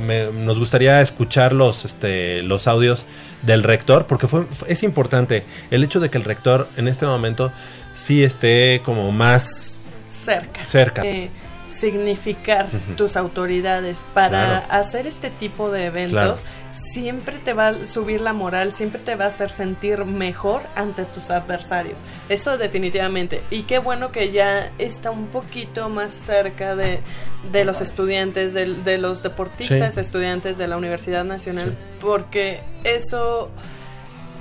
me- 0.05 0.33
nos 0.33 0.59
gustaría 0.59 1.01
escuchar 1.01 1.53
los, 1.53 1.85
este, 1.85 2.43
los 2.43 2.67
audios 2.67 3.07
del 3.43 3.63
rector, 3.63 4.07
porque 4.07 4.27
fue, 4.27 4.45
fue- 4.47 4.73
es 4.73 4.83
importante 4.83 5.45
el 5.71 5.85
hecho 5.85 6.01
de 6.01 6.09
que 6.11 6.19
el 6.19 6.25
rector 6.25 6.69
en 6.77 6.89
este 6.89 7.07
momento 7.07 7.53
sí 7.95 8.23
esté 8.25 8.81
como 8.85 9.13
más 9.13 9.83
cerca. 10.11 10.65
Cerca. 10.65 11.03
Eh, 11.05 11.29
significar 11.71 12.67
tus 12.97 13.17
autoridades 13.17 14.05
para 14.15 14.29
Claro. 14.29 14.67
hacer 14.71 15.07
este 15.07 15.31
tipo 15.31 15.71
de 15.71 15.87
eventos 15.87 16.43
siempre 16.73 17.37
te 17.45 17.53
va 17.53 17.69
a 17.69 17.87
subir 17.87 18.21
la 18.21 18.33
moral, 18.33 18.73
siempre 18.73 19.01
te 19.01 19.17
va 19.17 19.25
a 19.27 19.29
hacer 19.29 19.51
sentir 19.51 20.05
mejor 20.05 20.63
ante 20.77 21.05
tus 21.05 21.31
adversarios. 21.31 22.01
Eso 22.29 22.59
definitivamente. 22.59 23.43
Y 23.51 23.63
qué 23.63 23.79
bueno 23.79 24.13
que 24.13 24.31
ya 24.31 24.71
está 24.79 25.11
un 25.11 25.27
poquito 25.29 25.89
más 25.89 26.13
cerca 26.13 26.77
de, 26.77 27.01
de 27.53 27.65
los 27.65 27.81
estudiantes, 27.81 28.55
de, 28.55 28.67
de 28.75 28.99
los 28.99 29.23
deportistas 29.23 29.95
Sí. 29.95 30.01
estudiantes 30.01 30.59
de 30.59 30.69
la 30.69 30.77
Universidad 30.77 31.25
Nacional, 31.25 31.75
porque 32.01 32.61
eso... 32.85 33.51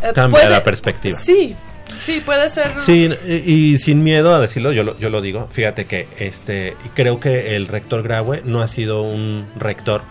eh, 0.03 0.11
Cambia 0.13 0.49
la 0.49 0.63
perspectiva. 0.63 1.17
Sí, 1.17 1.55
sí, 2.01 2.21
puede 2.25 2.49
ser... 2.49 2.73
Sí, 2.77 3.09
y, 3.27 3.77
sin 3.77 4.03
miedo 4.03 4.33
a 4.35 4.39
decirlo, 4.39 4.71
yo 4.71 4.83
lo, 4.83 4.97
yo 4.97 5.09
lo 5.09 5.21
digo. 5.21 5.47
Fíjate 5.51 5.85
que 5.85 6.07
este 6.17 6.75
creo 6.95 7.19
que 7.19 7.55
el 7.55 7.67
rector 7.67 8.03
Graue 8.03 8.41
no 8.43 8.61
ha 8.61 8.67
sido 8.67 9.03
un 9.03 9.47
rector 9.57 10.01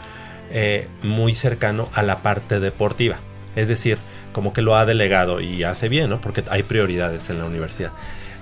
eh, 0.51 0.89
muy 1.03 1.35
cercano 1.35 1.89
a 1.93 2.03
la 2.03 2.23
parte 2.23 2.61
deportiva. 2.61 3.21
Es 3.57 3.69
decir, 3.69 3.99
como 4.33 4.53
que 4.53 4.63
lo 4.63 4.77
ha 4.77 4.85
delegado 4.85 5.41
y 5.41 5.65
hace 5.65 5.89
bien, 5.89 6.11
¿no? 6.11 6.21
Porque 6.21 6.45
hay 6.49 6.63
prioridades 6.63 7.29
en 7.29 7.39
la 7.39 7.45
universidad. 7.45 7.91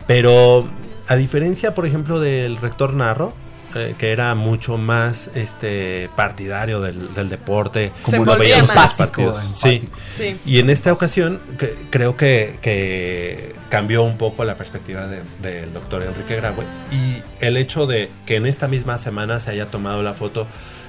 Pero 0.07 0.69
a 1.09 1.17
diferencia, 1.17 1.75
por 1.75 1.87
ejemplo, 1.87 2.21
del 2.21 2.59
rector 2.59 2.95
Narro, 2.95 3.33
eh, 3.77 3.95
que 3.99 4.11
era 4.13 4.35
mucho 4.35 4.79
más 4.79 5.31
este 5.35 6.09
partidario 6.17 6.81
del, 6.81 7.15
del 7.15 7.29
deporte, 7.29 7.93
Se 8.09 8.19
lo 8.19 8.37
veíamos 8.37 8.71
en 8.71 8.77
los 8.77 8.95
partidos. 8.95 9.41
Sí. 9.55 9.89
Sí. 10.15 10.41
Y 10.45 10.59
en 10.59 10.71
esta 10.71 10.93
ocasión 10.93 11.41
que- 11.59 11.75
creo 11.91 12.17
que, 12.17 12.57
que 12.63 13.55
cambió 13.69 14.03
un 14.03 14.17
poco 14.19 14.45
la 14.45 14.57
perspectiva 14.57 15.07
de- 15.07 15.23
del 15.43 15.73
doctor 15.73 16.03
Enrique 16.03 16.37
Graue 16.37 16.65
y 16.91 17.23
el 17.45 17.57
hecho 17.57 17.87
de 17.87 18.11
que 18.27 18.37
en 18.37 18.47
esta 18.47 18.69
misma 18.69 18.99
semana 18.99 19.39
se 19.41 19.51
haya 19.51 19.71
tomado 19.71 20.03
la 20.03 20.15
foto 20.15 20.47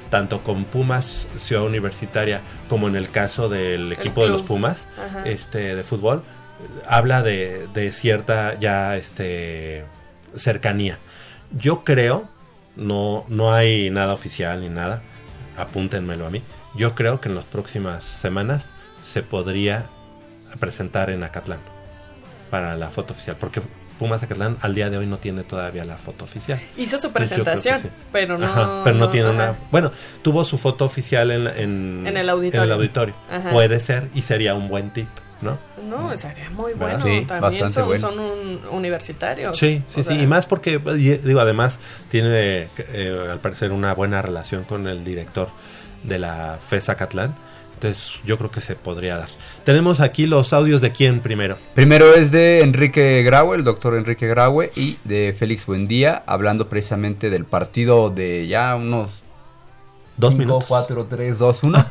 tanto 0.09 0.41
con 0.41 0.63
Pumas 0.65 1.27
Ciudad 1.37 1.63
Universitaria 1.65 2.41
como 2.69 2.87
en 2.87 2.95
el 2.95 3.09
caso 3.09 3.49
del 3.49 3.91
equipo 3.91 4.23
de 4.23 4.29
los 4.29 4.41
Pumas 4.41 4.87
Ajá. 4.97 5.23
este 5.25 5.75
de 5.75 5.83
fútbol 5.83 6.23
habla 6.87 7.21
de, 7.23 7.67
de 7.73 7.91
cierta 7.91 8.57
ya 8.59 8.95
este 8.95 9.83
cercanía. 10.35 10.97
Yo 11.57 11.83
creo, 11.83 12.27
no, 12.77 13.25
no 13.27 13.53
hay 13.53 13.89
nada 13.89 14.13
oficial 14.13 14.61
ni 14.61 14.69
nada, 14.69 15.01
apúntenmelo 15.57 16.25
a 16.25 16.29
mí. 16.29 16.41
Yo 16.75 16.95
creo 16.95 17.19
que 17.19 17.29
en 17.29 17.35
las 17.35 17.45
próximas 17.45 18.03
semanas 18.03 18.71
se 19.05 19.23
podría 19.23 19.87
presentar 20.59 21.09
en 21.09 21.23
Acatlán 21.23 21.59
para 22.49 22.77
la 22.77 22.89
foto 22.89 23.13
oficial, 23.13 23.35
porque 23.39 23.61
Pumas 23.97 24.21
Acatlán 24.21 24.57
al 24.61 24.75
día 24.75 24.89
de 24.89 24.97
hoy 24.97 25.07
no 25.07 25.17
tiene 25.17 25.43
todavía 25.43 25.83
la 25.83 25.97
foto 25.97 26.25
oficial. 26.25 26.59
Hizo 26.77 26.97
su 26.97 27.11
presentación, 27.11 27.81
sí. 27.81 27.89
pero 28.11 28.37
no... 28.37 28.45
Ajá, 28.45 28.81
pero 28.83 28.97
no, 28.97 29.09
tiene 29.09 29.29
ajá. 29.29 29.35
una. 29.35 29.55
Bueno, 29.71 29.91
tuvo 30.21 30.43
su 30.43 30.57
foto 30.57 30.85
oficial 30.85 31.31
en, 31.31 31.47
en, 31.47 32.03
En 32.05 32.17
el 32.17 32.29
auditorio. 32.29 32.63
en 32.63 32.69
el 32.69 32.73
auditorio. 32.73 33.15
Puede 33.51 33.79
ser 33.79 34.09
y 34.13 34.21
sería 34.21 34.53
un 34.53 34.67
buen 34.67 34.91
tip, 34.91 35.07
¿no? 35.41 35.57
No, 35.89 36.15
sería 36.17 36.49
muy 36.49 36.73
bueno. 36.73 37.03
Sí, 37.03 37.25
También 37.27 37.41
bastante 37.41 37.73
son, 37.73 37.85
bueno. 37.87 38.09
son 38.09 38.19
un 38.19 38.59
universitarios. 38.71 39.57
Sí, 39.57 39.83
sí, 39.87 40.01
O 40.01 40.03
sí. 40.03 40.09
sea, 40.09 40.21
Y 40.21 40.27
más 40.27 40.45
porque, 40.45 40.81
y- 40.97 41.17
digo, 41.17 41.39
además 41.39 41.79
tiene, 42.09 42.67
eh, 42.77 43.27
al 43.31 43.39
parecer, 43.39 43.71
una 43.71 43.93
buena 43.93 44.21
relación 44.21 44.63
con 44.63 44.87
el 44.87 45.03
director 45.03 45.49
de 46.03 46.19
la 46.19 46.57
FES 46.65 46.89
Acatlán. 46.89 47.35
Entonces, 47.75 48.13
yo 48.25 48.39
creo 48.39 48.49
que 48.49 48.59
se 48.59 48.73
podría 48.75 49.17
dar. 49.17 49.27
Tenemos 49.63 49.99
aquí 49.99 50.25
los 50.25 50.51
audios 50.51 50.81
de 50.81 50.91
quién 50.91 51.19
primero. 51.19 51.57
Primero 51.75 52.11
es 52.15 52.31
de 52.31 52.61
Enrique 52.63 53.21
Graue, 53.21 53.55
el 53.55 53.63
doctor 53.63 53.95
Enrique 53.95 54.25
Graue, 54.27 54.71
y 54.75 54.97
de 55.03 55.35
Félix 55.37 55.67
Buendía, 55.67 56.23
hablando 56.25 56.69
precisamente 56.69 57.29
del 57.29 57.45
partido 57.45 58.09
de 58.09 58.47
ya 58.47 58.75
unos 58.75 59.21
Dos 60.17 60.31
5, 60.31 60.39
minutos. 60.39 60.65
4, 60.67 61.05
3, 61.05 61.37
2, 61.37 61.63
1. 61.63 61.85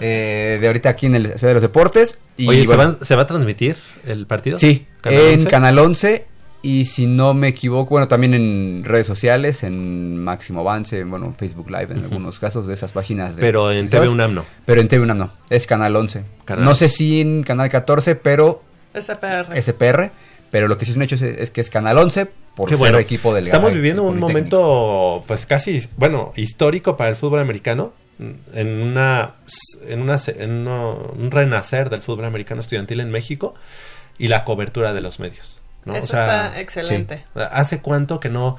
eh, 0.00 0.58
de 0.60 0.66
ahorita 0.66 0.88
aquí 0.90 1.06
en 1.06 1.14
el 1.14 1.24
Ciudad 1.38 1.48
de 1.48 1.54
los 1.54 1.62
Deportes. 1.62 2.18
Y 2.36 2.48
Oye, 2.48 2.60
¿se, 2.62 2.66
bueno, 2.66 2.82
van- 2.92 3.04
¿se 3.04 3.16
va 3.16 3.22
a 3.22 3.26
transmitir 3.26 3.76
el 4.06 4.26
partido? 4.26 4.58
Sí, 4.58 4.86
¿Canal 5.00 5.20
en 5.20 5.32
11? 5.40 5.50
Canal 5.50 5.78
11 5.78 6.26
y 6.60 6.84
si 6.86 7.06
no 7.06 7.34
me 7.34 7.48
equivoco, 7.48 7.90
bueno, 7.90 8.08
también 8.08 8.34
en 8.34 8.82
redes 8.84 9.06
sociales, 9.06 9.62
en 9.62 10.22
Máximo 10.22 10.60
Avance, 10.60 11.04
bueno, 11.04 11.32
Facebook 11.38 11.70
Live 11.70 11.88
en 11.94 12.02
algunos 12.04 12.38
casos 12.40 12.66
de 12.66 12.74
esas 12.74 12.92
páginas. 12.92 13.36
De, 13.36 13.42
Pero 13.42 13.70
en 13.70 13.88
TV 13.88 14.08
UNAM 14.08 14.34
no. 14.34 14.44
Pero 14.66 14.80
en 14.80 14.88
TV 14.88 15.02
UNAM 15.04 15.18
no, 15.18 15.30
es 15.50 15.66
Canal 15.66 15.94
11. 15.94 16.24
Canal 16.44 16.64
No 16.64 16.70
11. 16.72 16.88
sé 16.88 16.94
si 16.96 17.20
en 17.20 17.44
Canal 17.44 17.70
14, 17.70 18.16
pero 18.16 18.62
SPR. 18.92 19.54
SPR, 19.62 20.10
pero 20.50 20.66
lo 20.68 20.76
que 20.76 20.84
sí 20.84 20.90
es 20.90 20.96
un 20.96 21.02
hecho 21.02 21.14
es, 21.14 21.22
es 21.22 21.50
que 21.52 21.60
es 21.60 21.70
Canal 21.70 21.96
11 21.96 22.28
por 22.58 22.68
Qué 22.68 22.74
ser 22.74 22.78
bueno. 22.80 22.98
equipo 22.98 23.32
del 23.34 23.44
Estamos 23.44 23.72
viviendo 23.72 24.02
un 24.02 24.18
momento, 24.18 25.24
pues 25.26 25.46
casi, 25.46 25.88
bueno, 25.96 26.32
histórico 26.36 26.96
para 26.96 27.08
el 27.10 27.16
fútbol 27.16 27.38
americano. 27.40 27.92
En 28.52 28.82
una, 28.82 29.34
en 29.86 30.02
una, 30.02 30.18
en 30.26 30.50
uno- 30.50 31.12
un 31.16 31.30
renacer 31.30 31.88
del 31.88 32.02
fútbol 32.02 32.24
americano 32.24 32.60
estudiantil 32.60 32.98
en 32.98 33.12
México 33.12 33.54
y 34.18 34.26
la 34.26 34.42
cobertura 34.42 34.92
de 34.92 35.00
los 35.00 35.20
medios. 35.20 35.60
¿no? 35.84 35.94
Eso 35.94 36.06
O 36.06 36.08
sea, 36.16 36.46
está 36.48 36.60
excelente. 36.60 37.24
¿Hace 37.36 37.78
cuánto 37.80 38.18
que 38.18 38.28
no? 38.28 38.56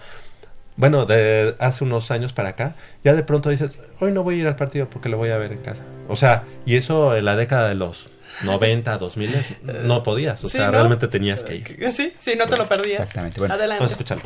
Bueno, 0.78 1.06
de 1.06 1.56
hace 1.60 1.84
unos 1.84 2.10
años 2.10 2.32
para 2.32 2.50
acá, 2.50 2.76
ya 3.04 3.14
de 3.14 3.24
pronto 3.24 3.50
dices, 3.50 3.78
hoy 4.00 4.14
no 4.14 4.24
voy 4.24 4.36
a 4.36 4.38
ir 4.38 4.48
al 4.48 4.56
partido 4.56 4.90
porque 4.90 5.10
lo 5.10 5.18
voy 5.18 5.32
a 5.32 5.38
ver 5.38 5.52
en 5.52 5.58
casa. 5.60 5.84
O 6.08 6.16
sea, 6.16 6.44
y 6.66 6.78
eso 6.78 7.18
en 7.18 7.26
la 7.26 7.36
década 7.36 7.68
de 7.68 7.76
los 7.76 8.10
90, 8.44 8.98
2000, 8.98 9.58
no 9.64 10.04
podías. 10.04 10.44
O 10.44 10.48
Sí, 10.50 10.58
sea, 10.58 10.68
¿no? 10.68 10.72
realmente 10.74 11.08
tenías 11.08 11.44
que 11.44 11.56
ir. 11.56 11.92
Sí, 11.92 12.14
sí, 12.20 12.36
no 12.36 12.46
te 12.48 12.58
lo 12.58 12.68
perdías. 12.68 13.00
Exactamente, 13.02 13.40
bueno. 13.40 13.54
Adelante. 13.54 13.80
Vamos 13.80 13.92
a 13.92 13.96
escucharlo. 13.96 14.24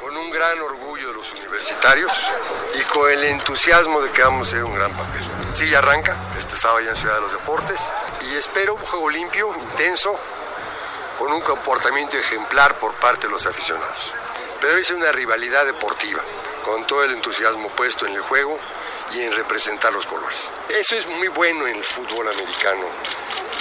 con 0.00 0.16
un 0.16 0.30
gran 0.30 0.58
orgullo 0.60 1.08
de 1.08 1.14
los 1.14 1.32
universitarios 1.34 2.12
y 2.78 2.82
con 2.92 3.10
el 3.10 3.24
entusiasmo 3.24 4.00
de 4.02 4.10
que 4.10 4.22
vamos 4.22 4.48
a 4.48 4.50
hacer 4.50 4.64
un 4.64 4.74
gran 4.74 4.90
papel. 4.92 5.22
Sí, 5.54 5.68
ya 5.68 5.78
arranca 5.78 6.16
este 6.38 6.56
sábado 6.56 6.80
ya 6.80 6.90
en 6.90 6.96
Ciudad 6.96 7.14
de 7.16 7.20
los 7.22 7.32
Deportes 7.32 7.94
y 8.32 8.34
espero 8.36 8.74
un 8.74 8.80
juego 8.82 9.08
limpio, 9.10 9.48
intenso, 9.70 10.14
con 11.18 11.30
un 11.32 11.40
comportamiento 11.42 12.16
ejemplar 12.16 12.78
por 12.78 12.94
parte 12.96 13.26
de 13.28 13.32
los 13.32 13.46
aficionados. 13.46 14.14
Pero 14.60 14.76
es 14.78 14.90
una 14.90 15.12
rivalidad 15.12 15.64
deportiva, 15.64 16.20
con 16.64 16.86
todo 16.86 17.04
el 17.04 17.12
entusiasmo 17.12 17.68
puesto 17.70 18.06
en 18.06 18.14
el 18.14 18.20
juego 18.22 18.58
y 19.14 19.20
en 19.20 19.32
representar 19.32 19.92
los 19.92 20.06
colores. 20.06 20.50
Eso 20.68 20.94
es 20.94 21.06
muy 21.06 21.28
bueno 21.28 21.66
en 21.66 21.76
el 21.76 21.84
fútbol 21.84 22.28
americano 22.28 22.84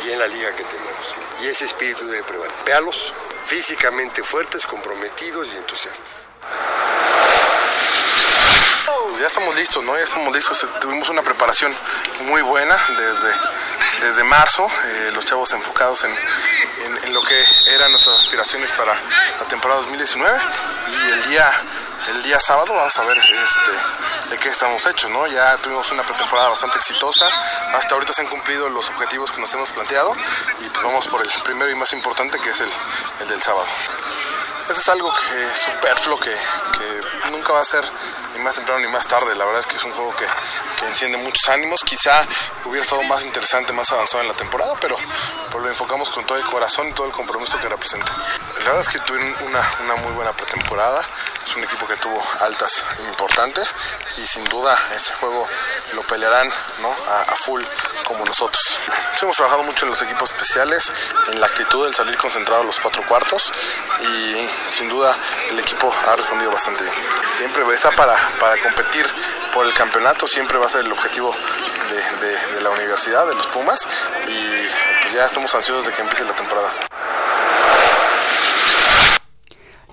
y 0.06 0.12
en 0.12 0.20
la 0.20 0.28
liga 0.28 0.52
que 0.56 0.64
tenemos. 0.64 1.16
Y 1.42 1.48
ese 1.48 1.66
espíritu 1.66 2.08
debe 2.08 2.24
prevalecer. 2.24 2.64
Véalos, 2.66 3.14
físicamente 3.46 4.24
fuertes, 4.24 4.66
comprometidos 4.66 5.48
y 5.54 5.58
entusiastas. 5.58 6.28
Ya 9.20 9.28
estamos 9.28 9.56
listos, 9.56 9.84
¿no? 9.84 9.96
Ya 9.98 10.04
estamos 10.04 10.34
listos. 10.36 10.66
Tuvimos 10.80 11.08
una 11.10 11.22
preparación 11.22 11.76
muy 12.22 12.42
buena 12.42 12.76
desde, 12.98 13.32
desde 14.02 14.24
marzo. 14.24 14.68
eh, 14.86 15.12
los 15.14 15.26
chavos 15.26 15.52
enfocados 15.52 16.04
en, 16.06 16.12
en- 16.86 16.98
en 17.06 17.14
lo 17.14 17.22
que 17.22 17.46
eran 17.68 17.92
nuestras 17.92 18.18
aspiraciones 18.18 18.72
para 18.72 18.94
la 18.96 19.48
temporada 19.48 19.82
2019. 19.82 20.40
Y 20.88 21.12
el 21.12 21.24
día, 21.30 21.52
el 22.10 22.24
día 22.24 22.40
sábado 22.40 22.74
vamos 22.74 22.98
a 22.98 23.04
ver 23.04 23.18
este, 23.18 24.30
de 24.30 24.38
qué 24.38 24.50
estamos 24.50 24.86
hechos, 24.86 25.10
¿no? 25.12 25.28
Ya 25.28 25.58
tuvimos 25.58 25.92
una 25.92 26.04
pretemporada 26.04 26.50
bastante 26.50 26.78
exitosa. 26.78 27.28
Hasta 27.74 27.94
ahorita 27.94 28.14
se 28.14 28.22
han 28.22 28.28
cumplido 28.28 28.70
los 28.70 28.90
objetivos 28.90 29.32
que 29.32 29.40
nos 29.40 29.54
hemos 29.54 29.70
planteado. 29.70 30.16
Y 30.60 30.70
pues 30.70 30.84
vamos 30.84 31.08
por 31.08 31.22
el 31.22 31.30
primero 31.44 31.70
y 31.70 31.76
más 31.76 31.94
importante 31.94 32.40
que 32.40 32.50
es 32.50 32.60
el, 32.62 32.70
el 33.22 33.28
del 33.28 33.42
sábado. 33.42 33.68
Eso 34.70 34.80
es 34.80 34.90
algo 34.90 35.12
que 35.14 35.56
superfluo, 35.56 36.20
que, 36.20 36.32
que 36.32 37.30
nunca 37.30 37.54
va 37.54 37.62
a 37.62 37.66
ser 37.66 37.84
ni 38.34 38.40
más 38.40 38.56
temprano 38.56 38.82
ni 38.82 38.88
más 38.88 39.08
tarde. 39.08 39.36
La 39.36 39.46
verdad 39.46 39.62
es 39.62 39.68
que 39.68 39.78
es 39.78 39.84
un 39.84 39.92
juego 39.92 40.16
que, 40.16 40.26
que 40.80 40.88
enciende 40.88 41.18
muchos 41.18 41.48
ánimos. 41.50 41.84
Quizá 41.84 42.26
hubiera 42.66 42.84
estado 42.84 43.04
más 43.04 43.24
interesante, 43.24 43.74
más 43.74 43.92
avanzado 43.92 44.22
en 44.22 44.30
la 44.30 44.34
temporada, 44.34 44.74
pero, 44.80 44.98
pero 45.48 45.60
lo 45.60 45.70
enfocamos 45.70 46.10
con 46.10 46.26
todo 46.26 46.38
el 46.38 46.46
corazón 46.46 46.90
y 46.90 46.94
todo 46.94 47.08
el 47.08 47.14
compromiso 47.14 47.58
que 47.58 47.68
representa. 47.68 48.12
La 48.60 48.66
verdad 48.66 48.82
es 48.82 48.90
que 48.90 49.00
tuvieron 49.00 49.36
una, 49.48 49.72
una 49.84 49.96
muy 49.98 50.12
buena 50.14 50.32
pretemporada. 50.34 51.06
Es 51.46 51.56
un 51.56 51.64
equipo 51.64 51.88
que 51.88 51.96
tuvo 51.98 52.22
altas 52.40 52.86
importantes 53.08 53.74
y 54.18 54.28
sin 54.28 54.44
duda 54.46 54.78
ese 54.96 55.14
juego 55.16 55.48
lo 55.94 56.04
pelearán 56.04 56.52
¿no? 56.80 56.92
a, 56.92 57.22
a 57.22 57.36
full 57.36 57.62
como 58.04 58.26
nosotros. 58.26 58.80
Hemos 59.22 59.36
trabajado 59.36 59.64
mucho 59.64 59.86
en 59.86 59.92
los 59.92 60.02
equipos 60.02 60.32
especiales, 60.32 60.92
en 61.32 61.40
la 61.40 61.48
actitud 61.48 61.86
del 61.86 61.94
salir 61.94 62.18
concentrado 62.18 62.62
a 62.62 62.66
los 62.66 62.80
cuatro 62.80 63.04
cuartos 63.08 63.52
y 64.02 64.50
sin 64.68 64.90
duda 64.90 65.18
el 65.50 65.60
equipo 65.60 65.94
ha 66.08 66.16
respondido 66.16 66.52
bastante 66.52 66.84
bien. 66.84 66.96
Siempre 67.38 67.64
está 67.74 67.92
para, 67.92 68.16
para 68.40 68.58
competir 68.62 69.06
por 69.54 69.66
el 69.66 69.74
campeonato, 69.74 70.28
siempre 70.28 70.58
va 70.58 70.66
a 70.66 70.70
ser 70.70 70.86
el 70.86 70.92
objetivo 70.92 71.36
de, 71.92 72.62
la 72.62 72.70
universidad, 72.70 73.28
de 73.28 73.36
los 73.36 73.48
Pumas 73.48 73.88
y 74.24 75.02
pues 75.02 75.14
ya 75.14 75.26
estamos 75.26 75.54
ansiosos 75.54 75.86
de 75.86 75.92
que 75.92 76.02
empiece 76.02 76.24
la 76.24 76.36
temporada. 76.36 76.70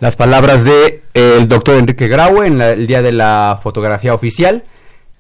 Las 0.01 0.14
palabras 0.14 0.62
de 0.64 1.03
eh, 1.12 1.36
el 1.39 1.49
doctor 1.49 1.74
Enrique 1.74 2.07
Graue 2.07 2.47
en 2.47 2.61
el 2.61 2.86
día 2.86 3.03
de 3.03 3.11
la 3.11 3.59
fotografía 3.61 4.14
oficial 4.14 4.62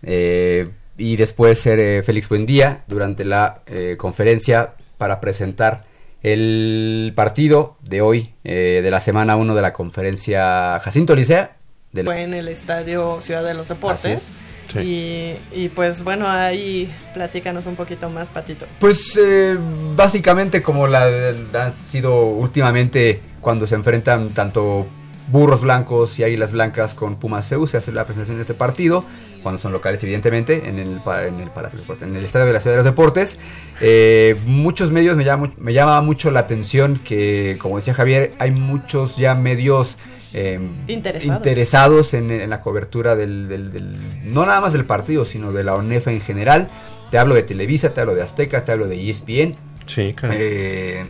eh, 0.02 0.68
y 0.96 1.16
después 1.16 1.66
eh, 1.66 2.02
Félix 2.04 2.28
Buendía 2.28 2.84
durante 2.86 3.24
la 3.24 3.62
conferencia 3.96 4.74
para 4.96 5.20
presentar 5.20 5.84
el 6.22 7.12
partido 7.14 7.76
de 7.82 8.00
hoy, 8.02 8.34
de 8.42 8.88
la 8.90 9.00
semana 9.00 9.36
1 9.36 9.54
de 9.54 9.62
la 9.62 9.72
conferencia 9.72 10.80
Jacinto 10.80 11.14
Licea. 11.14 11.57
Del- 11.92 12.06
Fue 12.06 12.22
en 12.22 12.34
el 12.34 12.48
estadio 12.48 13.20
Ciudad 13.22 13.44
de 13.44 13.54
los 13.54 13.68
Deportes. 13.68 14.30
Sí. 14.72 14.78
Y, 14.80 15.36
y 15.64 15.68
pues 15.70 16.04
bueno, 16.04 16.28
ahí 16.28 16.92
platícanos 17.14 17.64
un 17.64 17.74
poquito 17.74 18.10
más, 18.10 18.28
Patito. 18.30 18.66
Pues 18.78 19.18
eh, 19.22 19.56
básicamente 19.96 20.62
como 20.62 20.86
la 20.86 21.04
han 21.06 21.72
sido 21.72 22.26
últimamente 22.26 23.20
cuando 23.40 23.66
se 23.66 23.76
enfrentan 23.76 24.28
tanto 24.30 24.86
burros 25.28 25.62
blancos 25.62 26.18
y 26.18 26.24
águilas 26.24 26.52
blancas 26.52 26.92
con 26.92 27.16
Pumas 27.16 27.48
CEU, 27.48 27.66
se 27.66 27.78
hace 27.78 27.92
la 27.92 28.04
presentación 28.04 28.36
de 28.36 28.42
este 28.42 28.52
partido, 28.54 29.04
cuando 29.42 29.58
son 29.60 29.72
locales 29.72 30.02
evidentemente, 30.02 30.68
en 30.68 30.78
el, 30.78 31.00
en 31.06 31.40
el, 31.40 31.50
en 32.02 32.16
el 32.16 32.24
Estadio 32.24 32.46
de 32.46 32.52
la 32.52 32.60
Ciudad 32.60 32.74
de 32.74 32.78
los 32.78 32.84
Deportes. 32.84 33.38
Eh, 33.80 34.36
muchos 34.44 34.90
medios 34.90 35.16
me 35.16 35.24
llama, 35.24 35.52
me 35.58 35.72
llama 35.72 36.00
mucho 36.02 36.30
la 36.30 36.40
atención 36.40 36.98
que, 37.02 37.56
como 37.60 37.76
decía 37.76 37.94
Javier, 37.94 38.32
hay 38.38 38.50
muchos 38.50 39.16
ya 39.16 39.34
medios... 39.34 39.96
eh, 40.34 40.60
Interesados. 40.88 41.36
interesados 41.38 42.14
en, 42.14 42.30
en 42.30 42.50
la 42.50 42.60
cobertura 42.60 43.16
del, 43.16 43.48
del- 43.48 43.72
del- 43.72 44.30
no 44.32 44.44
nada 44.46 44.60
más 44.60 44.72
del 44.72 44.84
partido, 44.84 45.24
sino 45.24 45.52
de 45.52 45.64
la 45.64 45.74
ONEFA 45.74 46.12
en 46.12 46.20
general. 46.20 46.68
Te 47.10 47.18
hablo 47.18 47.34
de 47.34 47.42
Televisa, 47.42 47.94
te 47.94 48.00
hablo 48.00 48.14
de 48.14 48.22
Azteca, 48.22 48.64
te 48.64 48.72
hablo 48.72 48.86
de 48.88 49.08
ESPN, 49.08 49.56
Sí, 49.86 50.12
claro. 50.14 50.34
eh, 50.38 51.06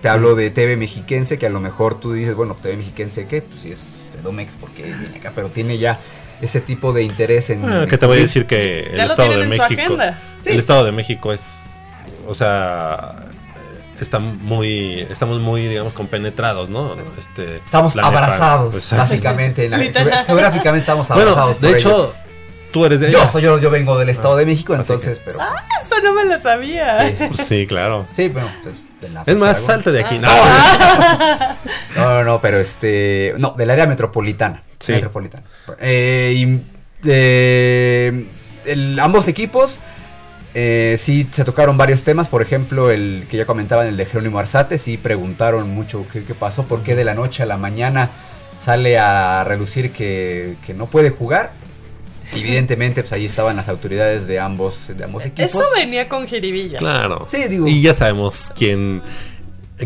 te 0.00 0.08
hablo 0.08 0.34
de 0.34 0.50
TV 0.50 0.76
Mexiquense, 0.78 1.38
que 1.38 1.46
a 1.46 1.50
lo 1.50 1.60
mejor 1.60 2.00
tú 2.00 2.12
dices, 2.14 2.34
bueno, 2.34 2.56
TV 2.60 2.76
Mexiquense, 2.78 3.26
¿qué? 3.26 3.42
Pues 3.42 3.60
sí 3.60 3.70
es 3.72 4.02
de 4.16 4.22
Domex, 4.22 4.54
porque 4.58 4.82
viene 4.84 5.18
acá, 5.18 5.32
pero 5.34 5.50
tiene 5.50 5.76
ya 5.78 6.00
ese 6.40 6.60
tipo 6.62 6.92
de 6.94 7.02
interés 7.02 7.50
en... 7.50 7.64
Ah, 7.70 7.86
que 7.88 7.98
te 7.98 8.06
voy 8.06 8.18
a 8.18 8.22
decir 8.22 8.46
que 8.46 8.80
el 8.84 8.96
Ya 8.96 9.04
lo 9.06 9.12
Estado 9.12 9.38
de 9.38 9.46
México. 9.46 9.64
agenda. 9.64 10.18
El 10.46 10.58
Estado 10.58 10.84
de 10.84 10.92
México 10.92 11.32
es. 11.32 11.40
O 12.26 12.34
sea. 12.34 13.14
Está 14.02 14.18
muy. 14.18 15.00
Estamos 15.08 15.40
muy, 15.40 15.66
digamos, 15.66 15.92
compenetrados, 15.94 16.68
¿no? 16.68 16.94
Este, 17.18 17.56
Estamos 17.56 17.92
planeta. 17.94 18.18
abrazados, 18.18 18.72
Pues, 18.72 18.90
básicamente. 18.98 19.64
en 19.66 19.70
la- 19.70 19.78
Literal. 19.78 20.24
geográficamente 20.26 20.80
estamos 20.80 21.10
abrazados 21.10 21.58
Bueno, 21.60 21.60
de 21.60 21.68
por 21.68 21.78
hecho, 21.78 21.88
ellos. 21.90 22.14
tú 22.72 22.84
eres 22.84 23.00
de 23.00 23.10
Yo, 23.12 23.26
soy, 23.28 23.42
yo, 23.42 23.58
yo 23.58 23.70
vengo 23.70 23.96
del 23.98 24.08
Estado 24.08 24.36
de 24.36 24.44
México, 24.44 24.74
entonces, 24.74 25.18
que- 25.18 25.24
pero... 25.24 25.38
Eso 25.40 26.02
no 26.02 26.12
me 26.14 26.24
lo 26.24 26.38
sabía. 26.40 27.06
Sí. 27.08 27.14
Pues 27.28 27.46
Sí, 27.46 27.66
claro. 27.66 28.06
Sí, 28.14 28.28
bueno, 28.28 28.48
pues, 28.62 28.76
de 29.00 29.08
la 29.10 29.22
Es 29.26 29.36
más, 29.38 29.56
algo. 29.56 29.66
salte 29.68 29.92
de 29.92 30.00
aquí. 30.04 30.18
No, 30.18 30.28
No, 31.96 32.08
no, 32.14 32.24
no, 32.24 32.40
pero 32.40 32.58
este. 32.58 33.34
No, 33.38 33.50
del 33.50 33.70
área 33.70 33.86
metropolitana. 33.86 34.62
Sí. 34.80 34.92
Metropolitana. 34.92 35.44
Eh, 35.78 36.32
y, 36.36 36.60
eh, 37.04 38.26
el- 38.64 38.98
ambos 39.00 39.28
equipos. 39.28 39.78
Eh, 40.54 40.96
sí, 40.98 41.26
se 41.32 41.44
tocaron 41.44 41.76
varios 41.76 42.02
temas. 42.02 42.28
Por 42.28 42.42
ejemplo, 42.42 42.90
el 42.90 43.26
que 43.30 43.36
ya 43.38 43.46
comentaban, 43.46 43.86
el 43.86 43.96
de 43.96 44.06
Jerónimo 44.06 44.38
Arzate. 44.38 44.78
Sí, 44.78 44.96
preguntaron 44.98 45.70
mucho 45.70 46.06
qué, 46.12 46.24
qué 46.24 46.34
pasó, 46.34 46.64
por 46.64 46.82
qué 46.82 46.94
de 46.94 47.04
la 47.04 47.14
noche 47.14 47.42
a 47.42 47.46
la 47.46 47.56
mañana 47.56 48.10
sale 48.62 48.98
a 48.98 49.42
relucir 49.44 49.92
que, 49.92 50.54
que 50.64 50.74
no 50.74 50.86
puede 50.86 51.10
jugar. 51.10 51.52
Evidentemente, 52.34 53.02
pues 53.02 53.12
ahí 53.12 53.26
estaban 53.26 53.56
las 53.56 53.68
autoridades 53.68 54.26
de 54.26 54.40
ambos, 54.40 54.90
de 54.96 55.04
ambos 55.04 55.26
equipos. 55.26 55.50
Eso 55.50 55.62
venía 55.74 56.08
con 56.08 56.26
jiribilla. 56.26 56.78
Claro. 56.78 57.24
Sí, 57.28 57.44
digo- 57.48 57.66
Y 57.68 57.82
ya 57.82 57.92
sabemos 57.94 58.52
quién. 58.56 59.02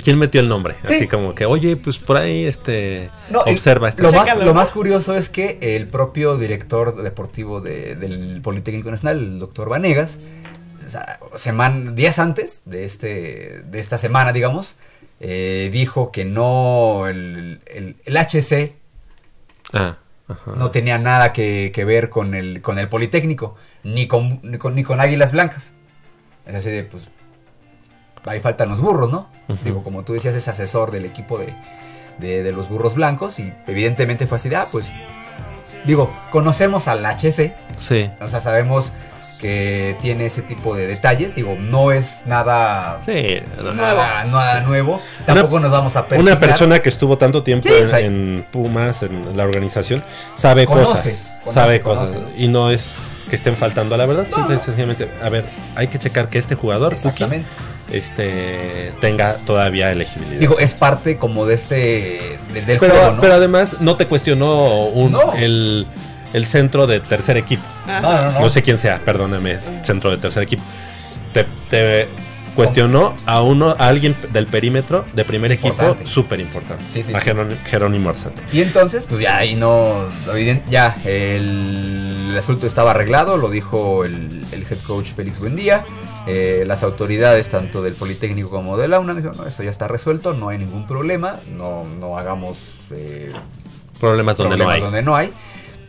¿Quién 0.02 0.18
metió 0.18 0.42
el 0.42 0.48
nombre? 0.48 0.74
Sí. 0.82 0.94
Así 0.94 1.08
como 1.08 1.34
que, 1.34 1.46
oye, 1.46 1.74
pues 1.76 1.96
por 1.98 2.18
ahí, 2.18 2.44
este. 2.44 3.08
No, 3.30 3.44
el- 3.46 3.54
observa 3.54 3.88
este. 3.88 4.02
Lo 4.02 4.12
más, 4.12 4.36
lo 4.36 4.52
más 4.52 4.70
curioso 4.70 5.14
es 5.16 5.28
que 5.30 5.58
el 5.62 5.88
propio 5.88 6.36
director 6.36 7.02
deportivo 7.02 7.60
de- 7.62 7.96
del 7.96 8.40
Politécnico 8.42 8.90
Nacional, 8.90 9.18
el 9.18 9.38
doctor 9.38 9.70
Vanegas, 9.70 10.18
días 11.94 12.18
antes 12.18 12.62
de, 12.64 12.84
este, 12.84 13.62
de 13.66 13.80
esta 13.80 13.98
semana, 13.98 14.32
digamos, 14.32 14.76
eh, 15.20 15.70
dijo 15.72 16.12
que 16.12 16.24
no, 16.24 17.06
el, 17.08 17.60
el- 17.66 17.96
el 18.04 18.16
HC 18.16 18.74
Ah, 19.72 19.96
ajá. 20.28 20.52
no 20.56 20.70
tenía 20.70 20.98
nada 20.98 21.32
que, 21.32 21.72
que 21.74 21.84
ver 21.84 22.08
con 22.10 22.34
el, 22.34 22.60
con 22.62 22.78
el 22.78 22.88
Politécnico, 22.88 23.56
ni 23.82 24.06
con, 24.06 24.40
ni 24.42 24.58
con, 24.58 24.74
ni 24.74 24.82
con 24.84 25.00
Águilas 25.00 25.32
Blancas. 25.32 25.72
Es 26.46 26.54
así 26.54 26.70
de, 26.70 26.84
pues, 26.84 27.08
ahí 28.24 28.40
faltan 28.40 28.68
los 28.68 28.80
burros, 28.80 29.10
¿no? 29.10 29.28
Digo, 29.64 29.82
como 29.84 30.04
tú 30.04 30.12
decías, 30.12 30.34
es 30.34 30.48
asesor 30.48 30.90
del 30.90 31.04
equipo 31.04 31.38
de, 31.38 31.54
de, 32.18 32.42
de 32.42 32.52
los 32.52 32.68
burros 32.68 32.94
blancos 32.94 33.38
y 33.38 33.52
evidentemente 33.66 34.26
fue 34.26 34.36
así 34.36 34.48
de, 34.48 34.56
ah, 34.56 34.66
pues, 34.70 34.88
digo, 35.84 36.12
conocemos 36.30 36.88
al 36.88 37.04
HC, 37.06 37.54
Sí. 37.78 38.10
o 38.20 38.28
sea, 38.28 38.40
sabemos 38.40 38.92
que 39.40 39.96
tiene 40.00 40.26
ese 40.26 40.42
tipo 40.42 40.74
de 40.74 40.86
detalles, 40.86 41.34
digo, 41.34 41.56
no 41.58 41.92
es 41.92 42.22
nada... 42.26 43.00
Sí. 43.04 43.40
no, 43.62 43.74
Nada, 43.74 44.24
nada 44.24 44.60
nuevo. 44.62 45.00
Tampoco 45.24 45.60
nos 45.60 45.70
vamos 45.70 45.94
a 45.96 46.00
Una 46.00 46.08
persignar. 46.08 46.38
persona 46.40 46.78
que 46.80 46.88
estuvo 46.88 47.18
tanto 47.18 47.42
tiempo 47.42 47.68
Sí, 47.68 47.74
en, 47.74 47.86
o 47.86 47.90
sea, 47.90 48.00
en 48.00 48.46
Pumas, 48.50 49.02
en 49.02 49.36
la 49.36 49.44
organización, 49.44 50.02
sabe 50.34 50.64
Conoce, 50.66 50.86
cosas. 50.86 51.32
conoce, 51.42 51.52
sabe 51.54 51.80
conoce, 51.80 52.14
cosas. 52.14 52.30
¿no? 52.34 52.42
Y 52.42 52.48
no 52.48 52.70
es 52.70 52.90
que 53.28 53.36
estén 53.36 53.56
faltando 53.56 53.94
a 53.94 53.98
la 53.98 54.06
verdad. 54.06 54.26
simple 54.34 54.56
y 54.56 54.58
sencillamente, 54.60 55.08
a 55.22 55.28
ver, 55.28 55.44
hay 55.74 55.88
que 55.88 55.98
checar 55.98 56.28
que 56.28 56.38
este 56.38 56.54
jugador, 56.54 56.94
Puki, 56.94 57.06
Exactamente. 57.08 57.48
este, 57.92 58.92
tenga 59.00 59.34
todavía 59.34 59.90
elegibilidad. 59.90 60.38
Digo, 60.40 60.58
es 60.58 60.74
parte 60.74 61.18
como 61.18 61.44
de 61.46 61.54
este... 61.54 61.74
de- 62.52 62.62
del 62.62 62.78
pero, 62.78 62.94
juego, 62.94 63.12
¿no? 63.12 63.20
pero 63.20 63.34
además 63.34 63.76
no 63.80 63.96
te 63.96 64.06
cuestionó 64.06 64.84
un, 64.86 65.12
No. 65.12 65.32
el, 65.34 65.86
el 66.36 66.46
centro 66.46 66.86
de 66.86 67.00
tercer 67.00 67.36
equipo. 67.36 67.64
Ajá. 67.86 68.00
No, 68.00 68.12
no, 68.12 68.32
no. 68.32 68.40
No 68.40 68.50
sé 68.50 68.62
quién 68.62 68.76
sea, 68.78 68.98
perdóname, 68.98 69.58
centro 69.82 70.10
de 70.10 70.18
tercer 70.18 70.42
equipo. 70.42 70.62
Te, 71.32 71.46
te 71.70 72.08
cuestionó 72.54 73.14
a 73.26 73.42
uno, 73.42 73.74
a 73.78 73.88
alguien 73.88 74.14
del 74.32 74.46
perímetro 74.46 75.04
de 75.14 75.24
primer 75.24 75.52
equipo, 75.52 75.96
súper 76.04 76.40
importante. 76.40 76.84
Sí, 76.92 77.02
sí, 77.02 77.14
a 77.14 77.18
sí. 77.18 77.24
Jerónimo, 77.24 77.60
Jerónimo 77.64 78.10
Arzate. 78.10 78.42
Y 78.52 78.60
entonces, 78.60 79.06
pues 79.06 79.20
ya 79.20 79.38
ahí 79.38 79.56
no, 79.56 80.08
ya 80.70 80.96
el, 81.04 82.34
asunto 82.36 82.66
estaba 82.66 82.90
arreglado, 82.90 83.38
lo 83.38 83.48
dijo 83.48 84.04
el, 84.04 84.44
el 84.52 84.62
head 84.62 84.78
coach 84.86 85.12
Félix 85.14 85.40
Buendía. 85.40 85.84
Eh, 86.28 86.64
las 86.66 86.82
autoridades, 86.82 87.48
tanto 87.48 87.82
del 87.82 87.94
Politécnico 87.94 88.50
como 88.50 88.76
de 88.76 88.88
la 88.88 88.98
UNAM, 88.98 89.16
dijeron, 89.18 89.36
no, 89.36 89.46
esto 89.46 89.62
ya 89.62 89.70
está 89.70 89.86
resuelto, 89.86 90.34
no 90.34 90.48
hay 90.48 90.58
ningún 90.58 90.84
problema, 90.84 91.38
no, 91.56 91.84
no 91.84 92.18
hagamos 92.18 92.58
eh, 92.90 93.32
Problemas 94.00 94.36
donde 94.36 94.56
no 94.56 94.64
problemas 94.64 94.74
hay. 94.74 94.80
donde 94.80 95.02
no 95.02 95.16
hay. 95.16 95.32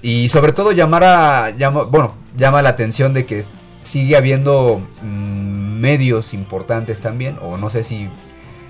Y 0.01 0.29
sobre 0.29 0.53
todo 0.53 0.71
llamar 0.71 1.03
a, 1.03 1.49
llama, 1.51 1.83
bueno, 1.83 2.13
llama 2.35 2.61
la 2.61 2.69
atención 2.69 3.13
de 3.13 3.25
que 3.25 3.43
sigue 3.83 4.15
habiendo 4.17 4.81
mm, 5.01 5.79
medios 5.79 6.33
importantes 6.33 7.01
también, 7.01 7.37
o 7.41 7.57
no 7.57 7.69
sé 7.69 7.83
si 7.83 8.09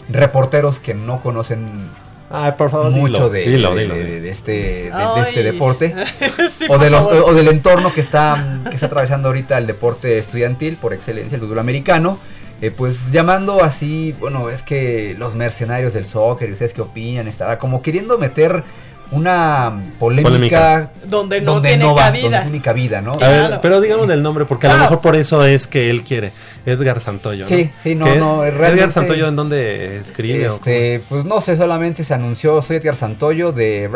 reporteros 0.10 0.80
que 0.80 0.94
no 0.94 1.22
conocen 1.22 1.90
Ay, 2.30 2.54
por 2.58 2.70
favor, 2.70 2.92
mucho 2.92 3.30
dilo, 3.30 3.30
de, 3.30 3.40
dilo, 3.50 3.76
de- 3.76 3.82
dilo. 3.84 3.96
de- 3.96 4.22
de 4.22 4.30
este, 4.30 4.52
de- 4.52 4.84
de 4.84 4.92
Ay. 4.94 5.22
este 5.28 5.44
deporte 5.44 5.96
Sí, 6.58 6.66
o, 6.70 6.78
de 6.78 6.90
los- 6.90 7.08
o 7.08 7.34
del 7.34 7.48
entorno 7.48 7.94
que 7.94 8.02
está, 8.02 8.62
que 8.70 8.76
está 8.76 8.88
atravesando 8.88 9.30
ahorita 9.30 9.58
el 9.58 9.66
deporte 9.68 10.18
estudiantil 10.18 10.76
por 10.78 10.94
excelencia, 10.94 11.36
el 11.36 11.42
fútbol 11.42 11.60
americano. 11.60 12.20
eh, 12.62 12.72
pues 12.72 13.12
llamando 13.12 13.64
así, 13.64 14.14
bueno, 14.20 14.50
es 14.50 14.62
que 14.64 15.16
los 15.18 15.36
mercenarios 15.36 15.94
del 15.94 16.06
soccer, 16.06 16.50
¿y 16.50 16.54
¿ustedes 16.54 16.74
qué 16.74 16.82
opinan? 16.82 17.28
Estaba 17.28 17.58
como 17.60 17.82
queriendo 17.82 18.18
meter 18.18 18.64
una 19.12 19.80
polémica, 20.00 20.30
Polémica. 20.30 20.92
Donde 21.08 21.40
no 21.42 21.54
donde 21.54 21.70
tiene 21.70 21.84
no 21.86 21.96
va, 21.96 22.04
cabida. 22.08 22.22
donde 22.24 22.42
tiene 22.42 22.62
cabida, 22.62 23.02
¿no? 23.02 23.14
A 23.14 23.18
Claro. 23.18 23.50
ver, 23.50 23.60
pero 23.62 23.82
digamos 23.82 24.10
el 24.10 24.22
nombre, 24.22 24.46
porque 24.46 24.68
a 24.68 24.74
lo 24.74 24.80
mejor 24.80 25.00
por 25.02 25.16
eso 25.16 25.46
es 25.46 25.66
que 25.68 25.90
él 25.90 26.04
quiere. 26.04 26.32
Edgar 26.66 27.00
Santoyo. 27.00 27.44
¿no? 27.44 27.48
Sí, 27.50 27.70
sí, 27.78 27.96
no, 27.96 28.14
no, 28.16 28.44
Edgar 28.44 28.92
Santoyo, 28.92 29.28
¿en 29.30 29.36
dónde 29.38 29.98
escribe? 29.98 30.50
o 30.50 30.56
Este, 30.56 31.02
pues 31.08 31.24
no 31.24 31.40
sé, 31.40 31.56
solamente 31.56 32.04
se 32.04 32.14
anunció, 32.14 32.62
soy 32.62 32.78
Edgar 32.78 32.98
Santoyo 32.98 33.54
de... 33.54 33.90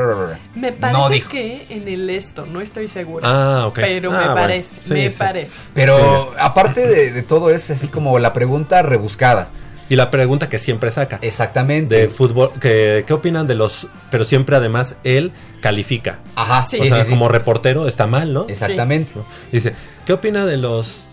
Me 0.56 0.72
parece 0.72 1.00
No 1.00 1.10
dijo. 1.10 1.30
que 1.30 1.66
en 1.70 1.88
el 1.88 2.10
esto, 2.10 2.46
no 2.52 2.62
estoy 2.62 2.88
segura. 2.88 3.28
Ah, 3.30 3.68
ok. 3.68 3.76
Pero 3.82 4.10
Ah, 4.12 4.14
me 4.14 4.18
bueno. 4.20 4.36
parece, 4.36 4.78
Sí, 4.82 4.94
me 4.94 5.10
sí. 5.12 5.16
parece. 5.18 5.60
Pero 5.74 6.34
aparte 6.40 6.88
de, 6.88 7.12
de 7.12 7.24
todo 7.24 7.50
es 7.50 7.70
así 7.70 7.90
como 7.90 8.18
la 8.20 8.32
pregunta 8.32 8.82
rebuscada. 8.82 9.50
Y 9.92 9.98
la 9.98 10.10
pregunta 10.10 10.48
que 10.48 10.58
siempre 10.58 10.90
saca. 10.92 11.20
Exactamente. 11.22 11.96
De 11.96 12.08
fútbol, 12.10 12.52
que, 12.62 13.04
¿qué 13.06 13.12
opinan 13.12 13.46
de 13.46 13.56
los...? 13.56 13.88
Pero 14.10 14.24
siempre 14.24 14.56
además 14.56 14.96
él 15.04 15.34
califica. 15.60 16.20
Ajá, 16.36 16.66
Sí. 16.66 16.78
sí, 16.78 16.84
o 16.84 16.86
sea, 16.86 16.98
sí, 17.00 17.04
sí. 17.04 17.10
como 17.10 17.28
reportero 17.28 17.88
está 17.90 18.08
mal, 18.08 18.32
¿no? 18.34 18.46
Exactamente. 18.48 19.12
¿No? 19.16 19.26
Dice, 19.52 19.74
¿qué 20.06 20.14
opina 20.14 20.46
de 20.46 20.56
los 20.56 21.04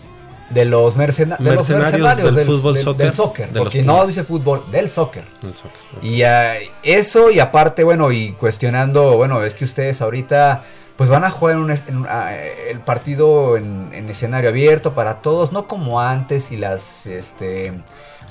De 0.49 0.63
los, 0.63 0.95
mercena- 0.95 1.35
de 1.37 1.43
los 1.43 1.67
Mercenarios 1.69 1.91
mercenarios 1.91 2.35
del 2.35 2.45
fútbol, 2.45 2.73
del, 2.75 2.83
soccer, 2.85 3.05
del 3.05 3.13
soccer. 3.13 3.49
de 3.51 3.59
porque 3.59 3.83
no 3.83 4.07
dice 4.07 4.23
fútbol, 4.23 4.63
del 4.71 4.87
soccer. 4.89 5.25
del 5.41 5.53
soccer? 5.53 5.71
Y 6.01 6.21
ah, 6.23 6.53
eso, 6.81 7.29
y 7.31 7.39
aparte, 7.41 7.83
bueno, 7.83 8.13
y 8.13 8.31
cuestionando, 8.31 9.17
bueno, 9.17 9.43
es 9.43 9.55
que 9.55 9.65
ustedes 9.65 10.01
ahorita, 10.01 10.63
pues 10.95 11.09
van 11.09 11.25
a 11.25 11.29
jugar 11.29 11.55
en 11.57 11.61
un 11.63 11.71
es- 11.71 11.83
en 11.87 11.97
un- 11.97 12.07
ah, 12.09 12.33
el 12.33 12.79
partido 12.79 13.57
en, 13.57 13.89
en 13.93 14.09
escenario 14.09 14.49
abierto 14.49 14.93
para 14.95 15.15
todos, 15.15 15.51
no 15.51 15.67
como 15.67 15.99
antes 15.99 16.51
y 16.53 16.55
las, 16.57 17.05
este, 17.07 17.73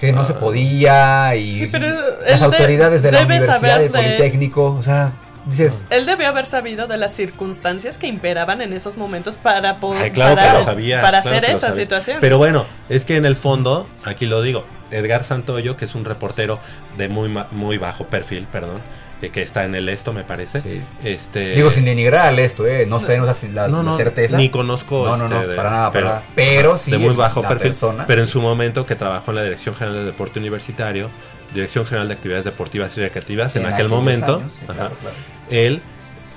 que 0.01 0.13
no 0.13 0.25
se 0.25 0.35
podía 0.35 1.35
y 1.35 1.53
Sí, 1.61 1.69
pero 1.71 1.89
las 1.89 2.33
él 2.35 2.39
de- 2.39 2.45
autoridades 2.45 3.03
de 3.03 3.13
la 3.13 3.23
universidad, 3.23 3.79
del 3.79 3.91
de- 3.93 3.99
Politécnico, 3.99 4.75
o 4.75 4.83
sea, 4.83 5.13
dices, 5.47 5.83
Él 5.91 6.07
debió 6.07 6.29
haber 6.29 6.47
sabido 6.47 6.87
de 6.87 6.97
las 6.99 7.13
circunstancias 7.15 7.99
que 7.99 8.07
imperaban 8.07 8.61
en 8.61 8.73
esos 8.73 8.97
momentos 8.97 9.37
para 9.37 9.79
poder 9.81 10.03
Ay, 10.03 10.11
claro 10.11 10.37
para, 10.37 10.53
que 10.53 10.59
lo 10.59 10.65
sabía. 10.65 11.01
para 11.01 11.23
claro 11.23 11.37
hacer 11.37 11.47
que 11.47 11.53
lo 11.53 11.59
esa 11.59 11.69
sabía. 11.69 11.83
situación. 11.83 12.19
Pero 12.21 12.39
bueno, 12.39 12.67
es 12.89 13.05
que 13.05 13.17
en 13.17 13.25
el 13.27 13.35
fondo, 13.37 13.89
aquí 14.05 14.27
lo 14.27 14.43
digo, 14.43 14.65
Edgar 14.91 15.25
Santoyo, 15.25 15.77
que 15.77 15.85
es 15.87 15.95
un 15.95 16.05
reportero 16.05 16.59
de 16.97 17.09
muy 17.09 17.29
ma- 17.29 17.49
muy 17.51 17.77
bajo 17.79 18.07
perfil, 18.07 18.47
perdón, 18.51 18.81
que 19.21 19.43
está 19.43 19.65
en 19.65 19.75
el 19.75 19.89
esto, 19.89 20.13
me 20.13 20.23
parece. 20.25 20.61
Sí. 20.61 20.81
Este 21.03 21.51
Digo, 21.57 21.71
sin 21.73 21.85
denigrar 21.85 22.39
esto, 22.39 22.67
¿eh? 22.67 22.87
No 22.87 23.01
sé, 23.01 23.19
no 23.19 23.33
sé 23.35 23.49
la, 23.51 23.67
no, 23.67 23.79
la 23.79 23.91
no, 23.91 23.97
certeza. 23.97 24.37
Ni 24.37 24.49
conozco. 24.49 25.05
No, 25.05 25.17
no, 25.17 25.29
no, 25.29 25.37
este, 25.37 25.49
de- 25.49 25.57
para 25.57 25.71
nada, 25.71 25.91
para 25.91 25.93
pero, 25.93 26.07
nada. 26.09 26.23
Pero 26.37 26.79
sí. 26.79 26.91
de 26.93 26.99
muy 26.99 27.15
bajo 27.15 27.43
perfil. 27.43 27.59
persona. 27.69 28.07
Pero 28.07 28.23
en 28.23 28.29
su 28.29 28.41
momento 28.41 28.87
que 28.87 28.95
trabajó 28.95 29.33
en 29.33 29.37
la 29.37 29.43
Dirección 29.43 29.75
General 29.75 29.99
de 29.99 30.05
Deporte 30.05 30.39
Universitario, 30.39 31.11
Dirección 31.53 31.85
General 31.85 32.07
de 32.07 32.15
Actividades 32.15 32.45
Deportivas 32.45 32.97
y 32.97 33.01
Recreativas, 33.01 33.57
en 33.57 33.67
en 33.67 33.73
aquel 33.73 33.89
momento, 33.89 34.37
años, 34.37 34.53
sí, 34.57 34.65
ajá, 34.69 34.75
claro, 34.77 34.97
claro. 35.01 35.17
él, 35.51 35.83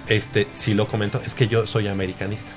este, 0.07 0.47
sí 0.53 0.73
lo 0.73 0.87
comentó, 0.87 1.21
es 1.25 1.35
que 1.35 1.47
yo 1.47 1.67
soy 1.67 1.87
americanista. 1.87 2.49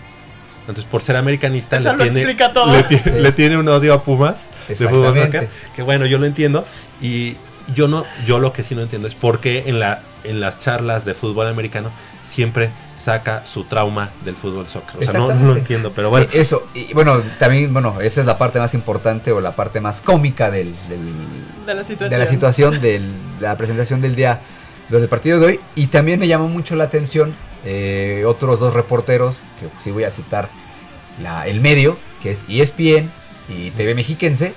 Entonces, 0.60 0.86
por 0.86 1.02
ser 1.02 1.16
americanista, 1.16 1.78
le 1.78 1.90
tiene, 1.96 2.20
explica 2.20 2.52
todo. 2.54 2.72
le, 2.72 2.82
Sí. 2.84 3.10
le 3.10 3.32
tiene 3.32 3.58
un 3.58 3.68
odio 3.68 3.92
a 3.92 4.02
Pumas 4.02 4.46
de 4.68 4.76
fútbol 4.76 5.14
soccer, 5.14 5.50
que 5.76 5.82
bueno, 5.82 6.06
yo 6.06 6.18
lo 6.18 6.24
entiendo. 6.24 6.64
Y 7.02 7.36
yo 7.74 7.88
no, 7.88 8.04
yo 8.26 8.38
lo 8.38 8.52
que 8.52 8.62
sí 8.62 8.74
no 8.74 8.82
entiendo 8.82 9.08
es 9.08 9.14
por 9.14 9.40
qué 9.40 9.64
en 9.66 9.78
la, 9.80 10.02
en 10.24 10.40
las 10.40 10.58
charlas 10.58 11.04
de 11.04 11.14
fútbol 11.14 11.46
americano 11.46 11.90
siempre 12.22 12.70
saca 12.94 13.44
su 13.46 13.64
trauma 13.64 14.10
del 14.24 14.36
fútbol 14.36 14.66
soccer. 14.68 14.96
O 15.00 15.10
sea, 15.10 15.20
no, 15.20 15.32
no 15.34 15.54
entiendo, 15.56 15.92
pero 15.94 16.10
bueno. 16.10 16.26
Eh, 16.32 16.40
Eso, 16.40 16.66
y 16.74 16.92
bueno, 16.94 17.20
también, 17.38 17.72
bueno, 17.72 18.00
esa 18.00 18.20
es 18.20 18.26
la 18.26 18.38
parte 18.38 18.58
más 18.58 18.74
importante 18.74 19.30
o 19.32 19.40
la 19.40 19.54
parte 19.56 19.80
más 19.80 20.00
cómica 20.00 20.50
del, 20.50 20.74
del- 20.88 21.14
De 21.66 21.74
la 21.74 21.84
situación. 21.84 22.10
de 22.10 22.18
la 22.18 22.26
situación 22.26 22.80
del- 22.80 23.12
de 23.40 23.46
la 23.46 23.56
presentación 23.56 24.00
del 24.00 24.14
día 24.14 24.40
del 24.88 25.08
partido 25.08 25.38
de 25.40 25.46
hoy. 25.46 25.60
Y 25.74 25.86
también 25.88 26.18
me 26.20 26.28
llamó 26.28 26.48
mucho 26.48 26.76
la 26.76 26.84
atención 26.84 27.34
eh, 27.64 28.24
otros 28.26 28.60
dos 28.60 28.74
reporteros, 28.74 29.40
que 29.58 29.66
sí 29.82 29.90
voy 29.90 30.04
a 30.04 30.10
citar 30.10 30.48
la- 31.22 31.46
el 31.46 31.60
medio, 31.60 31.96
que 32.22 32.30
es 32.30 32.44
ESPN 32.48 33.10
y 33.48 33.70
TV 33.72 33.94
Mexiquense, 33.94 34.54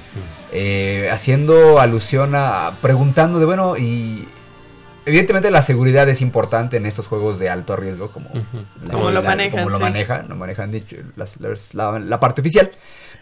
eh, 0.52 1.10
haciendo 1.12 1.80
alusión 1.80 2.34
a, 2.36 2.72
preguntando 2.82 3.40
de, 3.40 3.46
bueno, 3.46 3.76
y 3.78 4.28
evidentemente 5.06 5.52
la 5.52 5.62
seguridad 5.62 6.08
es 6.10 6.22
importante 6.22 6.78
en 6.78 6.86
estos 6.86 7.08
juegos 7.08 7.40
de 7.40 7.50
alto 7.50 7.76
riesgo, 7.76 8.12
como, 8.12 8.30
la- 8.84 8.94
Como 8.94 9.12
lo 9.12 9.22
manejan, 9.24 9.60
como 9.60 9.70
lo 9.70 9.78
sí. 9.78 9.84
manejan, 9.84 10.30
lo 10.30 10.36
manejan 10.36 10.72
dicho, 10.72 10.96
las- 11.16 11.40
las- 11.40 11.74
la, 11.74 12.00
la 12.00 12.20
parte 12.20 12.42
oficial. 12.42 12.72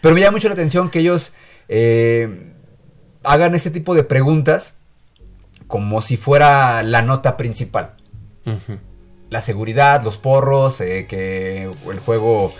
Pero 0.00 0.14
me 0.14 0.20
llama 0.20 0.36
mucho 0.36 0.48
la 0.48 0.54
atención 0.54 0.90
que 0.90 1.00
ellos 1.00 1.32
eh, 1.68 2.52
hagan 3.24 3.54
este 3.54 3.70
tipo 3.70 3.94
de 3.94 4.04
preguntas 4.04 4.74
como 5.66 6.00
si 6.00 6.16
fuera 6.16 6.82
la 6.84 7.02
nota 7.02 7.36
principal. 7.36 7.94
La 9.30 9.42
seguridad, 9.42 10.02
los 10.04 10.18
porros, 10.18 10.80
eh, 10.80 11.06
que 11.08 11.64
el 11.90 11.98
juego... 11.98 12.54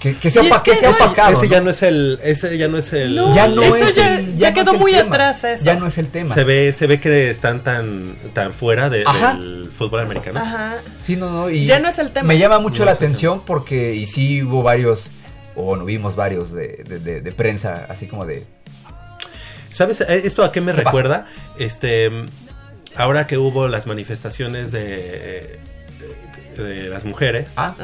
Que, 0.00 0.16
que 0.16 0.30
sea, 0.30 0.42
que 0.42 0.70
que 0.72 0.76
sea 0.76 0.90
eso- 0.90 1.04
opacado, 1.04 1.32
ese 1.34 1.46
¿no? 1.46 1.52
ya 1.52 1.60
no 1.60 1.70
es 1.70 1.82
el, 1.82 2.18
ese 2.24 2.58
ya 2.58 2.66
no 2.66 2.76
es 2.78 2.92
el, 2.92 3.14
No, 3.14 3.32
Ya 3.34 3.46
no 3.46 3.62
Eso 3.62 3.86
es 3.86 3.94
ya- 3.94 4.18
el- 4.18 4.36
ya 4.36 4.50
no 4.50 4.54
quedó 4.56 4.70
es 4.70 4.74
el 4.74 4.80
muy 4.80 4.92
tema. 4.92 5.08
atrás 5.08 5.44
eso. 5.44 5.64
Ya 5.64 5.76
no 5.76 5.86
es 5.86 5.96
el 5.98 6.08
tema. 6.08 6.34
se 6.34 6.42
ve, 6.42 6.72
se 6.72 6.86
ve 6.88 6.98
que 6.98 7.30
están 7.30 7.62
tan, 7.62 8.16
tan 8.32 8.52
fuera 8.52 8.90
de- 8.90 9.04
del 9.04 9.70
fútbol 9.72 10.00
americano. 10.00 10.40
Ajá. 10.40 10.82
Sí, 11.00 11.14
no, 11.16 11.30
no, 11.30 11.50
y 11.50 11.66
Ya 11.66 11.78
no 11.78 11.88
es 11.88 11.98
el 12.00 12.10
tema. 12.10 12.26
Me 12.28 12.38
llama 12.38 12.58
mucho 12.58 12.80
No 12.80 12.86
la 12.86 12.92
atención 12.92 13.42
porque, 13.46 13.94
y 13.94 14.06
sí 14.06 14.42
hubo 14.42 14.62
varios, 14.64 15.10
o 15.54 15.62
bueno, 15.62 15.84
vimos 15.84 16.16
varios 16.16 16.52
de, 16.52 16.82
de- 16.84 16.98
de- 16.98 17.20
de 17.20 17.32
prensa, 17.32 17.86
así 17.88 18.06
como 18.08 18.26
de... 18.26 18.44
¿Sabes 19.70 20.00
eh, 20.00 20.22
esto 20.24 20.42
a 20.44 20.50
qué 20.52 20.60
me 20.60 20.72
¿Qué 20.74 20.82
pasa? 20.82 20.90
recuerda? 20.96 21.26
Este, 21.58 22.10
ahora 22.96 23.26
que 23.26 23.38
hubo 23.38 23.68
las 23.68 23.86
manifestaciones 23.86 24.72
de, 24.72 25.60
de, 26.56 26.88
las 26.88 27.04
mujeres. 27.04 27.48
Ah, 27.56 27.74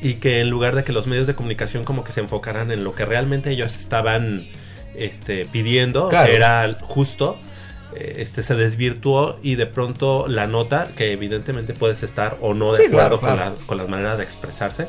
y 0.00 0.14
que 0.14 0.40
en 0.40 0.50
lugar 0.50 0.74
de 0.74 0.84
que 0.84 0.92
los 0.92 1.06
medios 1.06 1.26
de 1.26 1.34
comunicación 1.34 1.84
como 1.84 2.04
que 2.04 2.12
se 2.12 2.20
enfocaran 2.20 2.70
en 2.70 2.84
lo 2.84 2.94
que 2.94 3.04
realmente 3.04 3.50
ellos 3.50 3.76
estaban 3.76 4.48
este, 4.94 5.46
pidiendo, 5.46 6.08
Claro. 6.08 6.26
que 6.30 6.34
era 6.36 6.76
justo, 6.82 7.38
eh, 7.94 8.14
este 8.18 8.42
se 8.42 8.54
desvirtuó 8.54 9.38
y 9.42 9.54
de 9.56 9.66
pronto 9.66 10.26
la 10.28 10.46
nota, 10.46 10.88
que 10.96 11.12
evidentemente 11.12 11.74
puedes 11.74 12.02
estar 12.02 12.38
o 12.40 12.54
no 12.54 12.72
de 12.72 12.78
Sí, 12.82 12.88
acuerdo 12.88 13.20
claro, 13.20 13.36
con, 13.36 13.36
la, 13.58 13.66
con 13.66 13.76
las 13.78 13.88
maneras 13.88 14.18
de 14.18 14.24
expresarse, 14.24 14.88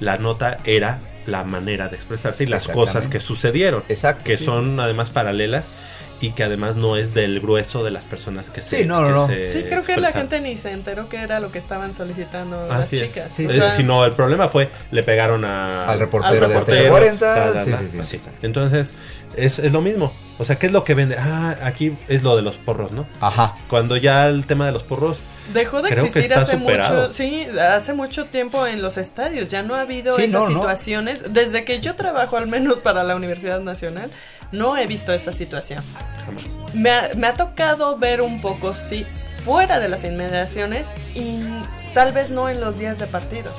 la 0.00 0.16
nota 0.18 0.58
era 0.64 1.00
la 1.26 1.44
manera 1.44 1.88
de 1.88 1.96
expresarse 1.96 2.44
y 2.44 2.46
las 2.46 2.68
cosas 2.68 3.08
que 3.08 3.20
sucedieron, 3.20 3.82
Exacto, 3.88 4.24
que 4.24 4.38
sí. 4.38 4.44
son 4.44 4.80
además 4.80 5.10
paralelas 5.10 5.66
y 6.20 6.32
que 6.32 6.42
además 6.44 6.74
no 6.76 6.96
es 6.96 7.14
del 7.14 7.40
grueso 7.40 7.84
de 7.84 7.90
las 7.90 8.04
personas 8.04 8.50
que 8.50 8.60
se 8.60 8.78
Sí, 8.78 8.84
no, 8.86 9.00
no, 9.00 9.06
que 9.06 9.12
no. 9.12 9.26
se 9.28 9.52
Sí, 9.52 9.64
creo 9.68 9.82
que 9.82 9.96
la 9.96 10.10
gente 10.12 10.40
ni 10.40 10.56
se 10.56 10.72
enteró 10.72 11.08
que 11.08 11.18
era 11.18 11.38
lo 11.40 11.52
que 11.52 11.58
estaban 11.58 11.94
solicitando 11.94 12.66
las 12.66 12.80
Así 12.80 12.96
es. 12.96 13.02
chicas. 13.02 13.28
Sí, 13.32 13.46
O 13.46 13.50
Eh, 13.50 13.54
sea, 13.54 13.70
si 13.70 13.84
no, 13.84 14.04
el 14.04 14.12
problema 14.12 14.48
fue, 14.48 14.68
le 14.90 15.02
pegaron 15.02 15.44
a, 15.44 15.86
Al 15.86 15.98
reportero 15.98 16.34
al 16.34 16.40
de 16.40 16.46
reportero, 16.48 16.76
Azteca 16.78 16.90
40, 16.90 17.34
ta, 17.34 17.52
ta, 17.52 17.64
sí, 17.64 17.70
ta, 17.70 17.78
sí, 17.78 17.88
sí. 17.90 17.98
así. 18.00 18.20
Entonces, 18.42 18.92
es, 19.36 19.58
es 19.58 19.72
lo 19.72 19.80
mismo. 19.80 20.12
O 20.38 20.44
sea, 20.44 20.56
¿qué 20.58 20.66
es 20.66 20.72
lo 20.72 20.84
que 20.84 20.94
vende? 20.94 21.16
Ah, 21.18 21.56
aquí 21.62 21.96
es 22.08 22.22
lo 22.22 22.36
de 22.36 22.42
los 22.42 22.56
porros, 22.56 22.92
¿no? 22.92 23.06
Ajá. 23.20 23.56
Cuando 23.68 23.96
ya 23.96 24.28
el 24.28 24.46
tema 24.46 24.66
de 24.66 24.72
los 24.72 24.82
porros, 24.84 25.18
Dejó 25.52 25.80
de 25.80 25.88
Creo 25.88 26.02
que 26.04 26.08
existir 26.08 26.32
está 26.32 26.42
hace 26.42 26.58
superado. 26.58 27.00
mucho, 27.08 27.12
sí, 27.14 27.46
hace 27.58 27.94
mucho 27.94 28.26
tiempo 28.26 28.66
en 28.66 28.82
los 28.82 28.98
estadios. 28.98 29.48
Ya 29.48 29.62
no 29.62 29.74
ha 29.76 29.80
habido 29.80 30.14
Sí, 30.14 30.24
esas 30.24 30.42
no, 30.42 30.50
no. 30.50 30.60
situaciones. 30.60 31.32
Desde 31.32 31.64
que 31.64 31.80
yo 31.80 31.96
trabajo, 31.96 32.36
al 32.36 32.46
menos 32.48 32.78
para 32.80 33.02
la 33.02 33.16
Universidad 33.16 33.58
Nacional, 33.60 34.10
no 34.52 34.76
he 34.76 34.86
visto 34.86 35.10
esa 35.14 35.32
situación. 35.32 35.82
jamás. 36.26 36.44
Me 36.74 36.90
ha, 36.90 37.10
me 37.16 37.26
ha 37.28 37.32
tocado 37.34 37.96
ver 37.96 38.20
un 38.20 38.42
poco, 38.42 38.74
sí, 38.74 39.06
fuera 39.42 39.80
de 39.80 39.88
las 39.88 40.04
inmediaciones 40.04 40.88
y 41.14 41.40
tal 41.94 42.12
vez 42.12 42.28
no 42.30 42.50
en 42.50 42.60
los 42.60 42.78
días 42.78 42.98
de 42.98 43.06
partido. 43.06 43.50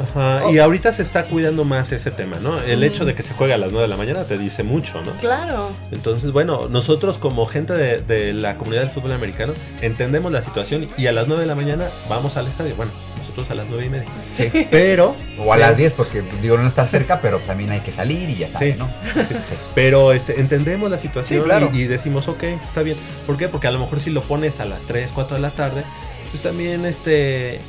Ajá, 0.00 0.42
Oh. 0.46 0.52
Y 0.52 0.58
ahorita 0.58 0.92
se 0.92 1.02
está 1.02 1.24
cuidando 1.26 1.64
más 1.64 1.92
ese 1.92 2.10
tema, 2.10 2.36
¿no? 2.40 2.58
El 2.60 2.82
hecho 2.84 3.04
de 3.04 3.14
que 3.14 3.22
se 3.22 3.34
juegue 3.34 3.52
a 3.52 3.58
las 3.58 3.70
9 3.72 3.82
de 3.82 3.88
la 3.88 3.96
mañana 3.96 4.24
te 4.24 4.38
dice 4.38 4.62
mucho, 4.62 5.02
¿no? 5.02 5.12
Claro. 5.12 5.70
Entonces, 5.90 6.32
bueno, 6.32 6.68
nosotros 6.68 7.18
como 7.18 7.46
gente 7.46 7.72
de, 7.74 8.00
de 8.00 8.32
la 8.32 8.56
comunidad 8.56 8.82
del 8.82 8.90
fútbol 8.90 9.12
americano 9.12 9.52
entendemos 9.80 10.32
la 10.32 10.42
situación 10.42 10.88
y 10.96 11.06
a 11.06 11.12
las 11.12 11.28
9 11.28 11.42
de 11.42 11.46
la 11.46 11.54
mañana 11.54 11.88
vamos 12.08 12.36
al 12.36 12.46
estadio. 12.48 12.74
Bueno, 12.76 12.92
nosotros 13.18 13.50
a 13.50 13.54
las 13.54 13.66
9 13.68 13.84
y 13.86 13.88
media. 13.90 14.06
Sí. 14.34 14.66
Pero, 14.70 15.14
O 15.38 15.52
a 15.52 15.56
las 15.56 15.76
10 15.76 15.92
porque 15.94 16.22
digo 16.40 16.56
no 16.58 16.66
está 16.66 16.86
cerca, 16.86 17.20
pero 17.20 17.38
también 17.40 17.70
hay 17.70 17.80
que 17.80 17.92
salir 17.92 18.28
y 18.30 18.36
ya 18.36 18.48
sabes, 18.48 18.74
Sí. 18.74 18.78
¿no? 18.78 18.88
pero 19.74 20.12
este, 20.12 20.40
entendemos 20.40 20.90
la 20.90 20.98
situación 20.98 21.40
Sí, 21.40 21.44
claro. 21.44 21.70
y, 21.72 21.82
y 21.82 21.86
decimos, 21.86 22.28
ok, 22.28 22.42
está 22.66 22.82
bien. 22.82 22.96
¿Por 23.26 23.36
qué? 23.36 23.48
Porque 23.48 23.66
a 23.68 23.70
lo 23.70 23.78
mejor 23.78 24.00
si 24.00 24.10
lo 24.10 24.22
pones 24.22 24.60
a 24.60 24.64
las 24.64 24.82
3, 24.82 25.10
4 25.14 25.36
de 25.36 25.42
la 25.42 25.50
tarde, 25.50 25.82
pues 26.30 26.42
también 26.42 26.84
este, 26.84 27.60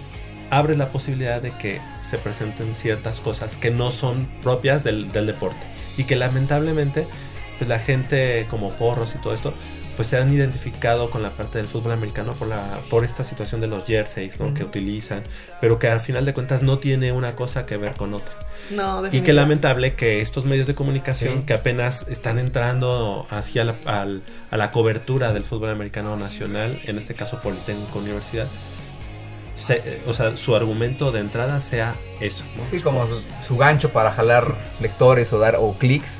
abres 0.49 0.77
la 0.77 0.87
posibilidad 0.87 1.41
de 1.41 1.51
que 1.51 1.79
se 2.13 2.19
presenten 2.19 2.75
ciertas 2.75 3.19
cosas 3.21 3.55
que 3.57 3.71
no 3.71 3.89
son 3.91 4.27
propias 4.43 4.83
del, 4.83 5.11
del 5.11 5.25
deporte. 5.25 5.57
Y 5.97 6.03
que 6.03 6.15
lamentablemente, 6.15 7.07
pues 7.57 7.67
la 7.67 7.79
gente 7.79 8.45
como 8.51 8.73
porros 8.73 9.15
y 9.15 9.17
todo 9.17 9.33
esto, 9.33 9.55
pues 9.95 10.07
se 10.09 10.17
han 10.17 10.31
identificado 10.31 11.09
con 11.09 11.21
la 11.23 11.31
parte 11.31 11.57
del 11.57 11.67
fútbol 11.67 11.91
americano 11.91 12.33
por 12.33 12.47
la 12.47 12.79
por 12.89 13.03
esta 13.05 13.23
situación 13.23 13.61
de 13.61 13.67
los 13.67 13.85
jerseys 13.85 14.39
¿no? 14.39 14.51
que 14.53 14.63
utilizan, 14.63 15.21
pero 15.61 15.77
que 15.79 15.87
al 15.87 15.99
final 16.01 16.23
de 16.25 16.33
cuentas 16.33 16.61
no 16.63 16.77
tiene 16.79 17.11
una 17.11 17.35
cosa 17.35 17.65
que 17.65 17.77
ver 17.77 17.93
con 17.93 18.13
otra. 18.13 18.33
No, 18.71 19.03
Y 19.11 19.21
qué 19.21 19.33
lamentable 19.33 19.93
que 19.95 20.21
estos 20.21 20.45
medios 20.45 20.65
de 20.67 20.73
comunicación 20.75 21.33
Sí. 21.39 21.43
que 21.45 21.53
apenas 21.53 22.07
están 22.09 22.37
entrando 22.39 23.25
hacia 23.31 23.65
la, 23.65 23.75
al- 23.85 24.21
a 24.51 24.57
la 24.57 24.71
cobertura 24.71 25.31
del 25.33 25.43
fútbol 25.43 25.69
americano 25.69 26.15
nacional, 26.17 26.79
en 26.85 26.97
este 26.97 27.13
caso 27.15 27.39
Politécnico 27.41 27.99
Universidad, 27.99 28.47
se- 29.55 29.81
eh, 29.85 30.01
o 30.07 30.13
sea, 30.13 30.35
su 30.37 30.55
argumento 30.55 31.11
de 31.11 31.19
entrada 31.19 31.59
sea 31.61 31.95
eso. 32.19 32.43
¿no? 32.57 32.67
Sí, 32.69 32.79
como 32.79 33.05
su, 33.07 33.21
su 33.45 33.57
gancho 33.57 33.89
para 33.89 34.11
jalar 34.11 34.55
lectores 34.79 35.31
o 35.33 35.39
dar 35.39 35.57
o 35.59 35.73
clics 35.73 36.19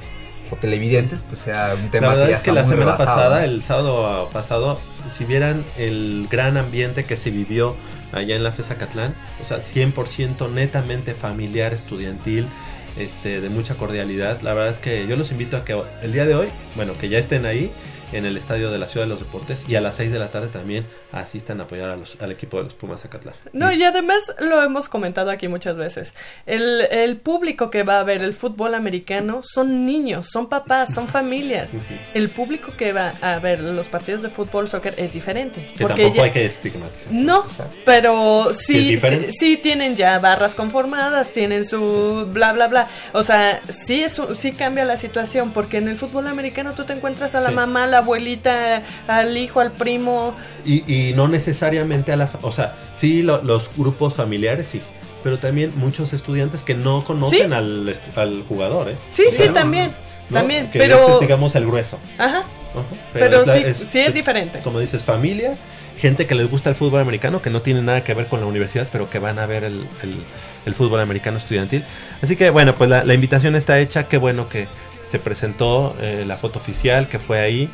o 0.51 0.55
televidentes, 0.55 1.23
pues 1.23 1.41
sea 1.41 1.75
un 1.81 1.89
tema 1.89 2.07
La 2.07 2.13
verdad 2.13 2.25
que 2.27 2.31
ya 2.31 2.37
es 2.37 2.43
que 2.43 2.51
la 2.51 2.63
semana 2.63 2.91
rebasado, 2.93 3.05
pasada, 3.17 3.39
¿no? 3.39 3.45
el 3.45 3.63
sábado 3.63 4.29
pasado, 4.31 4.79
si 5.15 5.25
vieran 5.25 5.63
el 5.77 6.27
gran 6.29 6.57
ambiente 6.57 7.05
que 7.05 7.17
se 7.17 7.31
vivió 7.31 7.75
allá 8.11 8.35
en 8.35 8.43
la 8.43 8.51
FESA 8.51 8.75
Catlán, 8.75 9.15
o 9.41 9.45
sea, 9.45 9.57
100% 9.61 10.51
netamente 10.51 11.15
familiar, 11.15 11.73
estudiantil, 11.73 12.45
este, 12.97 13.41
de 13.41 13.49
mucha 13.49 13.73
cordialidad. 13.73 14.41
La 14.41 14.53
verdad 14.53 14.69
es 14.71 14.77
que 14.77 15.07
yo 15.07 15.15
los 15.15 15.31
invito 15.31 15.57
a 15.57 15.65
que 15.65 15.81
el 16.03 16.11
día 16.13 16.25
de 16.27 16.35
hoy, 16.35 16.49
bueno, 16.75 16.93
que 16.93 17.09
ya 17.09 17.17
estén 17.17 17.47
ahí 17.47 17.73
en 18.11 18.25
el 18.27 18.37
estadio 18.37 18.69
de 18.69 18.77
la 18.77 18.85
Ciudad 18.85 19.07
de 19.07 19.09
los 19.09 19.19
Deportes 19.19 19.63
y 19.67 19.73
a 19.75 19.81
las 19.81 19.95
6 19.95 20.11
de 20.11 20.19
la 20.19 20.29
tarde 20.29 20.49
también 20.49 20.85
asistan 21.13 21.61
a 21.61 21.63
apoyar 21.63 21.89
a 21.91 21.95
los- 21.95 22.17
al 22.19 22.31
equipo 22.31 22.57
de 22.57 22.63
los 22.65 22.73
Pumas 22.73 23.01
Zacatlán. 23.01 23.35
No, 23.53 23.71
y 23.71 23.83
además 23.83 24.35
lo 24.39 24.61
hemos 24.63 24.89
comentado 24.89 25.29
aquí 25.31 25.47
muchas 25.47 25.77
veces. 25.77 26.13
El, 26.45 26.81
el 26.91 27.17
público 27.17 27.69
que 27.69 27.83
va 27.83 27.99
a 27.99 28.03
ver 28.03 28.21
el 28.23 28.33
fútbol 28.33 28.73
americano 28.75 29.39
son 29.43 29.85
niños, 29.85 30.27
son 30.31 30.47
papás, 30.49 30.93
son 30.93 31.07
familias. 31.07 31.71
El 32.13 32.29
público 32.29 32.71
que 32.77 32.93
va 32.93 33.13
a 33.21 33.39
ver 33.39 33.61
los 33.61 33.87
partidos 33.87 34.21
de 34.23 34.29
fútbol, 34.29 34.67
soccer 34.67 34.93
es 34.97 35.13
diferente. 35.13 35.61
Que 35.77 35.83
porque 35.85 36.01
tampoco 36.03 36.15
ya- 36.17 36.23
hay 36.23 36.31
que 36.31 36.45
estigmatizar. 36.45 37.13
No, 37.13 37.43
Exacto. 37.45 37.77
pero 37.85 38.51
Sí, 38.53 38.97
sí, 38.99 39.27
sí, 39.37 39.57
tienen 39.57 39.95
ya 39.95 40.17
barras 40.19 40.55
conformadas, 40.55 41.31
tienen 41.31 41.65
su 41.65 42.27
bla 42.33 42.53
bla 42.53 42.67
bla. 42.67 42.87
O 43.13 43.23
sea, 43.23 43.61
sí 43.69 44.03
es 44.03 44.17
un- 44.19 44.35
sí 44.35 44.51
cambia 44.53 44.83
la 44.85 44.97
situación 44.97 45.51
porque 45.51 45.77
en 45.77 45.87
el 45.87 45.97
fútbol 45.97 46.27
americano 46.27 46.73
tú 46.73 46.85
te 46.85 46.93
encuentras 46.93 47.35
a 47.35 47.41
la 47.41 47.49
Sí. 47.49 47.55
mamá, 47.55 47.83
a 47.83 47.87
la 47.87 47.97
abuelita, 47.99 48.81
al 49.07 49.37
hijo, 49.37 49.59
al 49.59 49.71
primo. 49.71 50.35
Y, 50.65 50.83
y 50.91 51.02
no 51.13 51.27
necesariamente 51.27 52.13
a 52.13 52.15
la... 52.15 52.29
O 52.41 52.51
sea, 52.53 52.75
sí, 52.95 53.21
lo- 53.21 53.43
los 53.43 53.69
grupos 53.75 54.13
familiares 54.15 54.69
sí, 54.69 54.81
pero 55.23 55.37
también 55.39 55.73
muchos 55.75 56.13
estudiantes 56.13 56.61
que 56.63 56.75
no 56.75 57.03
conocen 57.03 57.49
Sí. 57.49 57.53
al, 57.53 57.99
al 58.15 58.43
jugador, 58.47 58.89
¿eh? 58.89 58.95
Sí, 59.11 59.23
sí, 59.31 59.49
también, 59.49 59.93
¿no? 60.29 60.37
también, 60.37 60.71
Que 60.71 60.79
pero 60.79 61.15
es, 61.15 61.19
digamos, 61.19 61.55
el 61.55 61.65
grueso. 61.65 61.99
Ajá, 62.17 62.37
Ajá. 62.39 62.45
Pero, 63.11 63.43
es 63.43 63.51
sí, 63.51 63.63
es- 63.83 63.89
sí 63.89 63.99
es 63.99 64.13
diferente. 64.13 64.59
Como 64.63 64.79
dices, 64.79 65.03
familia, 65.03 65.55
gente 65.97 66.25
que 66.25 66.33
les 66.35 66.49
gusta 66.49 66.69
el 66.69 66.75
fútbol 66.75 67.01
americano, 67.01 67.41
que 67.41 67.49
no 67.49 67.61
tiene 67.61 67.81
nada 67.81 68.03
que 68.03 68.13
ver 68.13 68.27
con 68.27 68.39
la 68.39 68.45
universidad, 68.47 68.87
pero 68.91 69.09
que 69.09 69.19
van 69.19 69.37
a 69.39 69.45
ver 69.45 69.63
el, 69.63 69.85
el- 70.01 70.23
el 70.65 70.73
fútbol 70.73 70.99
americano 71.01 71.37
estudiantil. 71.37 71.83
Así 72.21 72.35
que 72.35 72.49
bueno, 72.49 72.73
pues 72.75 72.89
la, 72.89 73.03
la 73.03 73.13
invitación 73.13 73.55
está 73.55 73.79
hecha, 73.79 74.07
qué 74.07 74.17
bueno 74.17 74.47
que 74.49 74.67
se 75.09 75.19
presentó 75.19 75.95
eh, 76.01 76.23
la 76.25 76.37
foto 76.37 76.57
oficial, 76.57 77.07
que 77.07 77.19
fue 77.19 77.39
ahí. 77.39 77.69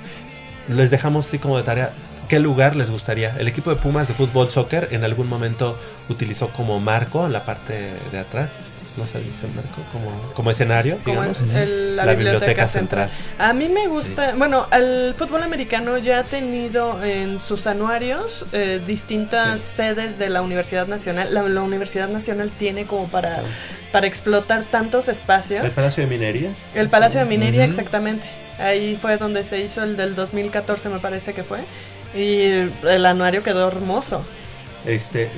Les 0.67 0.91
dejamos 0.91 1.27
así 1.27 1.39
como 1.39 1.57
de 1.57 1.63
tarea. 1.63 1.91
¿Qué 2.29 2.39
lugar 2.39 2.75
les 2.75 2.89
gustaría? 2.91 3.35
El 3.39 3.47
equipo 3.47 3.71
de 3.71 3.75
Pumas 3.75 4.07
de 4.07 4.13
fútbol 4.13 4.49
soccer 4.51 4.89
en 4.91 5.03
algún 5.03 5.27
momento 5.27 5.77
utilizó 6.09 6.49
como 6.53 6.79
marco 6.79 7.27
la 7.27 7.43
parte 7.43 7.89
de 8.11 8.19
atrás, 8.19 8.51
no 8.97 9.07
se 9.07 9.19
dice 9.19 9.47
marco, 9.55 9.81
como, 9.91 10.11
como 10.35 10.51
escenario, 10.51 10.97
como 11.03 11.21
digamos. 11.21 11.41
el- 11.41 11.51
el- 11.55 11.95
la, 11.95 12.05
La 12.05 12.11
biblioteca, 12.13 12.39
biblioteca 12.45 12.67
central. 12.67 13.09
central. 13.09 13.49
A 13.49 13.53
mí 13.53 13.67
me 13.67 13.87
gusta, 13.87 14.35
bueno, 14.37 14.67
el 14.71 15.13
fútbol 15.17 15.41
americano 15.41 15.97
ya 15.97 16.19
ha 16.19 16.23
tenido 16.23 17.03
en 17.03 17.41
sus 17.41 17.65
anuarios 17.65 18.45
eh, 18.53 18.79
distintas 18.85 19.59
sedes 19.61 20.19
de 20.19 20.29
la 20.29 20.41
Universidad 20.43 20.85
Nacional. 20.87 21.33
La, 21.33 21.41
la 21.43 21.61
Universidad 21.63 22.09
Nacional 22.09 22.51
tiene 22.51 22.85
como 22.85 23.07
para, 23.07 23.41
para 23.91 24.05
explotar 24.05 24.63
tantos 24.65 25.07
espacios. 25.07 25.65
El 25.65 25.71
Palacio 25.71 26.03
de 26.03 26.09
Minería. 26.09 26.51
El 26.75 26.89
Palacio 26.89 27.19
de 27.21 27.25
Minería, 27.25 27.65
exactamente. 27.65 28.27
Ahí 28.59 28.97
fue 29.01 29.17
donde 29.17 29.43
se 29.45 29.59
hizo 29.61 29.81
el 29.83 29.95
del 29.97 30.13
2014, 30.15 30.89
me 30.89 30.99
parece 30.99 31.33
que 31.33 31.43
fue. 31.43 31.59
Y 32.15 32.69
el 32.87 33.05
anuario 33.05 33.43
quedó 33.43 33.67
hermoso. 33.67 34.23
Este, 34.85 35.29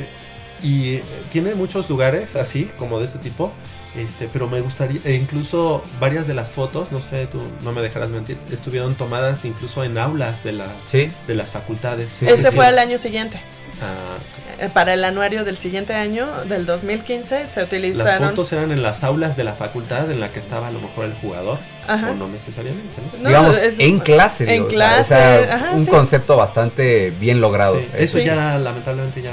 y 0.63 0.99
tiene 1.31 1.53
muchos 1.55 1.89
lugares 1.89 2.35
así, 2.35 2.65
como 2.77 2.99
de 2.99 3.05
este 3.05 3.19
tipo. 3.19 3.51
Este, 3.95 4.29
pero 4.31 4.47
me 4.47 4.61
gustaría, 4.61 5.01
e 5.03 5.15
incluso 5.15 5.83
varias 5.99 6.25
de 6.25 6.33
las 6.33 6.49
fotos, 6.49 6.93
no 6.93 7.01
sé, 7.01 7.27
tú 7.27 7.41
no 7.61 7.73
me 7.73 7.81
dejarás 7.81 8.09
mentir, 8.09 8.37
estuvieron 8.49 8.95
tomadas 8.95 9.43
incluso 9.43 9.83
en 9.83 9.97
aulas 9.97 10.45
de, 10.45 10.53
la, 10.53 10.67
Sí. 10.85 11.11
de 11.27 11.35
las 11.35 11.51
facultades. 11.51 12.09
Sí, 12.17 12.25
Ese 12.25 12.51
sí, 12.51 12.55
fue 12.55 12.63
sí. 12.65 12.69
al 12.69 12.79
año 12.79 12.97
siguiente. 12.97 13.41
Ah, 13.81 14.17
Eh, 14.59 14.69
Para 14.71 14.93
el 14.93 15.03
anuario 15.03 15.43
del 15.43 15.57
siguiente 15.57 15.93
año, 15.95 16.27
del 16.47 16.67
2015, 16.67 17.47
se 17.47 17.59
las 17.61 17.67
utilizaron. 17.67 18.29
fotos 18.29 18.51
eran 18.53 18.71
en 18.71 18.83
las 18.83 19.03
aulas 19.03 19.35
de 19.35 19.43
la 19.43 19.53
facultad 19.53 20.11
en 20.11 20.19
la 20.19 20.29
que 20.29 20.37
estaba 20.39 20.67
a 20.67 20.71
lo 20.71 20.79
mejor 20.79 21.05
el 21.05 21.13
jugador, 21.15 21.57
Ajá. 21.87 22.11
o 22.11 22.13
no 22.15 22.27
necesariamente. 22.27 22.89
¿no? 23.17 23.23
No, 23.23 23.27
Digamos, 23.29 23.57
es- 23.57 23.79
en 23.79 23.99
clase. 23.99 24.43
en 24.43 24.49
digo, 24.49 24.67
clase, 24.67 25.01
o 25.01 25.17
sea, 25.17 25.55
ajá, 25.55 25.71
un 25.71 25.85
sí. 25.85 25.89
concepto 25.89 26.37
bastante 26.37 27.11
bien 27.19 27.41
logrado. 27.41 27.79
Sí, 27.79 27.87
eso 27.97 28.19
Sí. 28.19 28.25
ya 28.25 28.59
lamentablemente 28.59 29.21
ya 29.23 29.31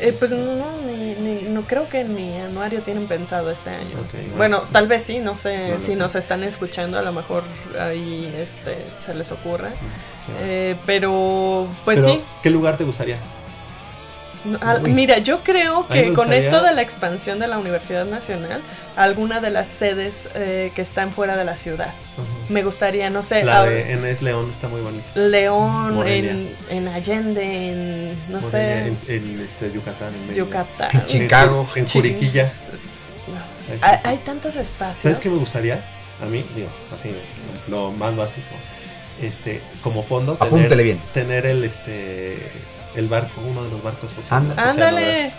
Eh, 0.00 0.14
pues 0.18 0.30
no, 0.30 0.38
ni- 0.86 1.14
ni- 1.16 1.48
no 1.48 1.62
creo 1.62 1.88
que 1.88 2.00
en 2.02 2.14
mi 2.14 2.38
anuario 2.38 2.80
tienen 2.82 3.06
pensado 3.06 3.50
este 3.50 3.70
año. 3.70 3.96
Bueno. 4.12 4.36
bueno. 4.36 4.62
tal 4.72 4.86
vez 4.88 5.02
sí, 5.02 5.18
no 5.18 5.36
sé 5.36 5.70
No 5.72 5.78
si 5.80 5.86
sé. 5.86 5.96
nos 5.96 6.14
están 6.14 6.44
escuchando, 6.44 6.98
a 6.98 7.02
lo 7.02 7.12
mejor 7.12 7.42
ahí 7.80 8.30
este, 8.38 8.76
se 9.04 9.14
les 9.14 9.30
ocurre. 9.32 9.68
claro. 10.26 10.40
Eh, 10.42 10.76
pero, 10.86 11.66
pues 11.84 12.00
Pero, 12.00 12.12
sí. 12.14 12.22
¿Qué 12.42 12.50
lugar 12.50 12.76
te 12.78 12.84
gustaría? 12.84 13.18
Uy. 14.82 14.92
mira, 14.92 15.18
yo 15.18 15.40
creo 15.42 15.86
que 15.88 16.12
con 16.12 16.32
esto 16.32 16.62
de 16.62 16.72
la 16.72 16.82
expansión 16.82 17.38
de 17.38 17.48
la 17.48 17.58
Universidad 17.58 18.04
Nacional, 18.06 18.62
alguna 18.96 19.40
de 19.40 19.50
las 19.50 19.68
sedes 19.68 20.28
eh, 20.34 20.72
que 20.74 20.82
están 20.82 21.12
fuera 21.12 21.36
de 21.36 21.44
la 21.44 21.56
ciudad, 21.56 21.92
me 22.48 22.62
gustaría, 22.62 23.10
no 23.10 23.22
sé, 23.22 23.44
La 23.44 23.64
de 23.64 23.92
Enes 23.92 24.22
León 24.22 24.50
está 24.50 24.68
muy 24.68 24.80
bonita. 24.80 25.04
León, 25.14 26.06
en, 26.06 26.50
en 26.70 26.88
Allende, 26.88 27.42
en, 27.70 28.10
no 28.30 28.40
Morelia, 28.40 28.96
sé, 28.98 29.16
En, 29.16 29.24
en, 29.30 29.40
este, 29.40 29.72
Yucatán. 29.72 30.14
En 30.14 30.26
Mérida. 30.28 30.44
Yucatán. 30.44 30.90
En 30.92 31.06
Chicago. 31.06 31.68
En. 31.74 31.88
Juriquilla. 31.88 32.52
No. 33.28 33.76
Hay, 33.82 33.98
hay 34.04 34.16
tantos 34.18 34.54
espacios. 34.56 35.00
¿Sabes 35.02 35.18
qué 35.18 35.28
me 35.30 35.38
gustaría? 35.38 35.84
A 36.22 36.26
mí, 36.26 36.44
digo, 36.54 36.68
así, 36.94 37.10
lo 37.68 37.90
mando 37.92 38.22
así, 38.22 38.40
como, 38.40 39.28
este, 39.28 39.60
como 39.82 40.02
fondo. 40.02 40.34
tener- 40.36 40.46
Apúntele 40.48 40.82
bien. 40.82 41.00
Tener 41.12 41.44
el, 41.46 41.64
este, 41.64 42.38
el 42.96 43.08
barco, 43.08 43.40
uno 43.46 43.64
de 43.64 43.70
los 43.70 43.82
barcos. 43.82 44.10
Anda. 44.30 44.70
Ándale, 44.70 45.32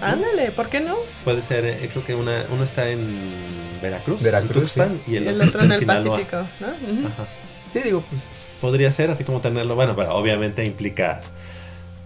ándale, 0.00 0.50
¿por 0.52 0.68
qué 0.68 0.80
no? 0.80 0.96
Puede 1.24 1.42
ser, 1.42 1.64
eh, 1.64 1.88
creo 1.92 2.04
que 2.04 2.14
una, 2.14 2.44
uno 2.50 2.64
está 2.64 2.88
en 2.90 3.06
Veracruz, 3.82 4.20
Veracruz, 4.22 4.56
en 4.56 4.62
Tuxpan, 4.62 5.00
Y 5.06 5.12
y 5.12 5.16
el, 5.16 5.28
el, 5.28 5.40
otro 5.48 5.62
en 5.62 5.72
el 5.72 5.78
Sinaloa. 5.80 6.10
Pacífico, 6.16 6.36
¿no? 6.60 6.66
Ajá. 7.08 7.24
Sí, 7.72 7.80
digo, 7.80 8.02
pues, 8.08 8.20
Podría 8.60 8.90
ser 8.90 9.08
así 9.10 9.22
como 9.22 9.40
tenerlo, 9.40 9.76
bueno, 9.76 9.94
pero 9.94 10.14
obviamente 10.16 10.64
implica 10.64 11.20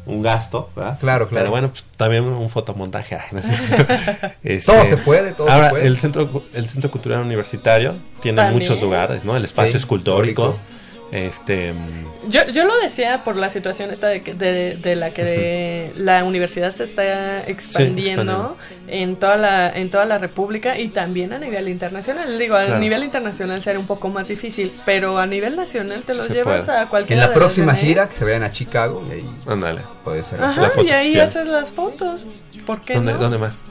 un 0.05 0.21
gasto, 0.21 0.69
¿verdad? 0.77 0.99
Claro, 1.01 1.27
claro. 1.29 1.45
Pero 1.45 1.51
bueno, 1.51 1.71
pues, 1.71 1.85
también 1.97 2.25
un 2.25 2.51
fotomontaje. 2.51 3.17
Este, 4.43 4.71
todo 4.73 4.85
se 4.85 4.97
puede, 4.99 5.33
todo 5.33 5.49
Ahora, 5.49 5.67
se 5.69 5.71
puede. 5.71 5.87
el 5.87 5.97
centro, 5.97 6.45
el 6.53 6.69
centro 6.69 6.91
cultural 6.91 7.21
universitario 7.23 7.97
tiene 8.21 8.37
También. 8.37 8.59
muchos 8.69 8.83
lugares, 8.83 9.25
¿no? 9.25 9.35
El 9.37 9.45
espacio 9.45 9.73
Sí, 9.73 9.79
escultórico, 9.79 10.57
histórico. 10.59 10.82
Este, 11.13 11.73
mm, 11.75 12.29
Yo, 12.31 12.47
yo 12.49 12.65
lo 12.65 12.75
decía 12.81 13.23
por 13.23 13.37
la 13.37 13.51
situación 13.51 13.91
esta 13.91 14.09
de, 14.09 14.23
que- 14.23 14.33
de, 14.35 14.77
de 14.77 14.97
la 14.97 15.11
que 15.11 15.93
la 15.95 16.25
universidad 16.25 16.73
se 16.73 16.85
está 16.85 17.47
expandiendo 17.47 18.57
en 18.89 19.17
toda 19.17 19.37
la 19.37 19.69
en 19.71 19.91
toda 19.91 20.07
la 20.07 20.17
república 20.19 20.79
y 20.79 20.89
también 20.89 21.33
a 21.33 21.39
nivel 21.39 21.69
internacional. 21.69 22.39
Digo, 22.39 22.57
a 22.57 22.65
Claro. 22.65 22.81
nivel 22.81 23.05
internacional 23.05 23.61
será 23.63 23.79
un 23.79 23.87
poco 23.87 24.09
más 24.09 24.29
difícil, 24.29 24.81
pero 24.87 25.19
a 25.19 25.27
nivel 25.27 25.55
nacional 25.55 26.03
te 26.05 26.15
los 26.15 26.27
Se 26.29 26.33
llevas 26.35 26.65
puede. 26.65 26.79
a 26.79 26.83
En 26.83 26.89
cualquiera 26.89 27.23
la 27.23 27.29
de 27.29 27.35
próxima 27.35 27.75
gira 27.75 28.09
que 28.09 28.17
se 28.17 28.25
vayan 28.25 28.43
a 28.45 28.51
Chicago 28.51 29.05
y 29.09 29.13
ahí 29.13 29.31
ándale. 29.47 29.83
puede 30.05 30.25
ser. 30.25 30.43
Ajá, 30.43 30.63
La 30.63 30.71
foto 30.71 30.87
y 30.87 30.91
ahí 30.91 31.07
oficial. 31.19 31.27
haces 31.27 31.47
las 31.49 31.71
fotos. 31.71 32.23
¿Por 32.67 32.83
qué 32.85 32.95
¿Dónde, 32.95 33.13
no? 33.13 33.19
¿Dónde 33.19 33.39
más? 33.39 33.65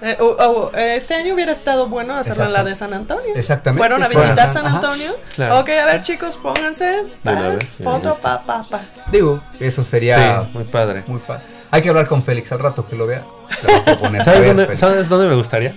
Eh, 0.00 0.16
o- 0.20 0.24
o, 0.26 0.76
eh, 0.76 0.94
este 0.96 1.14
año 1.14 1.34
hubiera 1.34 1.50
estado 1.52 1.88
bueno 1.88 2.14
hacerlo 2.14 2.44
en 2.44 2.52
la 2.52 2.62
de 2.64 2.74
San 2.74 2.94
Antonio. 2.94 3.34
Exactamente. 3.34 3.80
Fueron 3.80 4.02
a 4.02 4.06
Fueron 4.06 4.22
visitar 4.24 4.48
San- 4.48 4.62
San 4.62 4.66
ajá. 4.66 4.76
Antonio. 4.76 5.16
Claro. 5.34 5.58
Ok, 5.60 5.68
a 5.70 5.86
ver 5.86 6.02
chicos, 6.02 6.36
pónganse. 6.36 7.00
una 7.00 7.12
paz, 7.24 7.42
vez, 7.56 7.78
ya, 7.78 7.84
foto, 7.84 8.14
pa, 8.22 8.40
pa, 8.42 8.62
pa. 8.62 8.80
Digo, 9.10 9.42
eso 9.58 9.84
sería 9.84 10.42
sí, 10.44 10.48
muy 10.54 10.64
padre. 10.64 11.02
muy 11.06 11.18
padre. 11.20 11.42
Hay 11.70 11.82
que 11.82 11.88
hablar 11.88 12.06
con 12.06 12.22
Félix 12.22 12.50
al 12.52 12.60
rato 12.60 12.86
que 12.86 12.96
lo 12.96 13.06
vea. 13.06 13.24
Le 13.66 13.72
voy 13.72 13.80
a 13.80 13.84
proponer. 13.84 14.24
¿Sabes 14.24 14.38
A 14.38 14.40
ver, 14.40 14.48
dónde, 14.48 14.64
Félix. 14.66 14.80
¿Sabes 14.80 15.08
dónde 15.08 15.26
me 15.28 15.34
gustaría? 15.34 15.74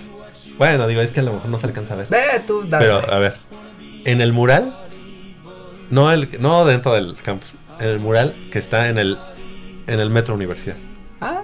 Bueno, 0.56 0.86
digo, 0.86 1.00
es 1.00 1.10
que 1.10 1.20
a 1.20 1.22
lo 1.24 1.32
mejor 1.32 1.50
no 1.50 1.58
se 1.58 1.66
alcanza 1.66 1.94
a 1.94 1.96
ver. 1.98 2.06
Eh, 2.12 2.40
tú, 2.46 2.62
dale. 2.68 2.84
Pero, 2.86 3.12
a 3.12 3.18
ver, 3.18 3.36
en 4.04 4.20
el 4.20 4.32
mural, 4.32 4.74
no, 5.90 6.10
el, 6.12 6.28
no 6.40 6.64
dentro 6.64 6.92
del 6.94 7.16
campus, 7.22 7.54
en 7.80 7.88
el 7.88 7.98
mural 7.98 8.34
que 8.52 8.58
está 8.58 8.88
en 8.88 8.98
el, 8.98 9.18
en 9.86 9.98
el 10.00 10.10
Metro 10.10 10.34
Universidad. 10.34 10.76
Ah, 11.20 11.42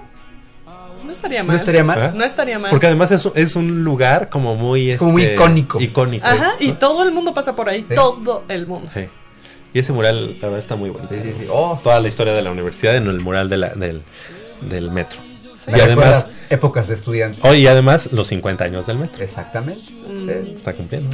No 1.03 1.11
estaría 1.11 1.43
mal. 1.43 1.47
no 1.51 1.55
estaría 1.57 1.83
mal. 1.83 1.99
¿Eh? 1.99 2.11
No 2.15 2.23
estaría 2.25 2.59
mal. 2.59 2.69
Porque 2.71 2.87
además 2.87 3.11
es, 3.11 3.25
un- 3.25 3.31
es 3.35 3.55
un 3.55 3.83
lugar 3.83 4.29
como 4.29 4.55
muy... 4.55 4.91
Es 4.91 4.97
como 4.97 5.11
muy 5.13 5.23
este, 5.23 5.35
icónico. 5.35 5.81
Icónico. 5.81 6.25
Ajá, 6.27 6.53
y 6.59 6.69
¿no? 6.69 6.77
todo 6.77 7.03
el 7.03 7.11
mundo 7.11 7.33
pasa 7.33 7.55
por 7.55 7.69
ahí. 7.69 7.85
Sí. 7.87 7.95
Todo 7.95 8.43
el 8.47 8.67
mundo. 8.67 8.89
Sí. 8.93 9.05
Y 9.73 9.79
ese 9.79 9.93
mural, 9.93 10.35
la 10.41 10.47
verdad, 10.47 10.59
está 10.59 10.75
muy 10.75 10.89
bonito. 10.89 11.13
Sí, 11.13 11.21
sí, 11.23 11.33
sí. 11.33 11.45
Oh. 11.51 11.79
Toda 11.83 11.99
la 11.99 12.07
historia 12.07 12.33
de 12.33 12.41
la 12.41 12.51
universidad 12.51 12.95
en 12.95 13.07
el 13.07 13.19
mural 13.19 13.49
de 13.49 13.57
la- 13.57 13.69
del, 13.75 14.01
del 14.61 14.91
metro. 14.91 15.19
Sí. 15.55 15.71
Y 15.75 15.79
además, 15.79 16.27
épocas 16.49 16.87
de 16.87 16.93
estudiante. 16.93 17.39
hoy 17.47 17.57
y 17.59 17.67
además 17.67 18.09
los 18.13 18.27
50 18.27 18.63
años 18.63 18.85
del 18.87 18.97
metro. 18.97 19.21
Exactamente. 19.23 19.91
Mm. 20.07 20.55
Está 20.55 20.73
cumpliendo. 20.73 21.09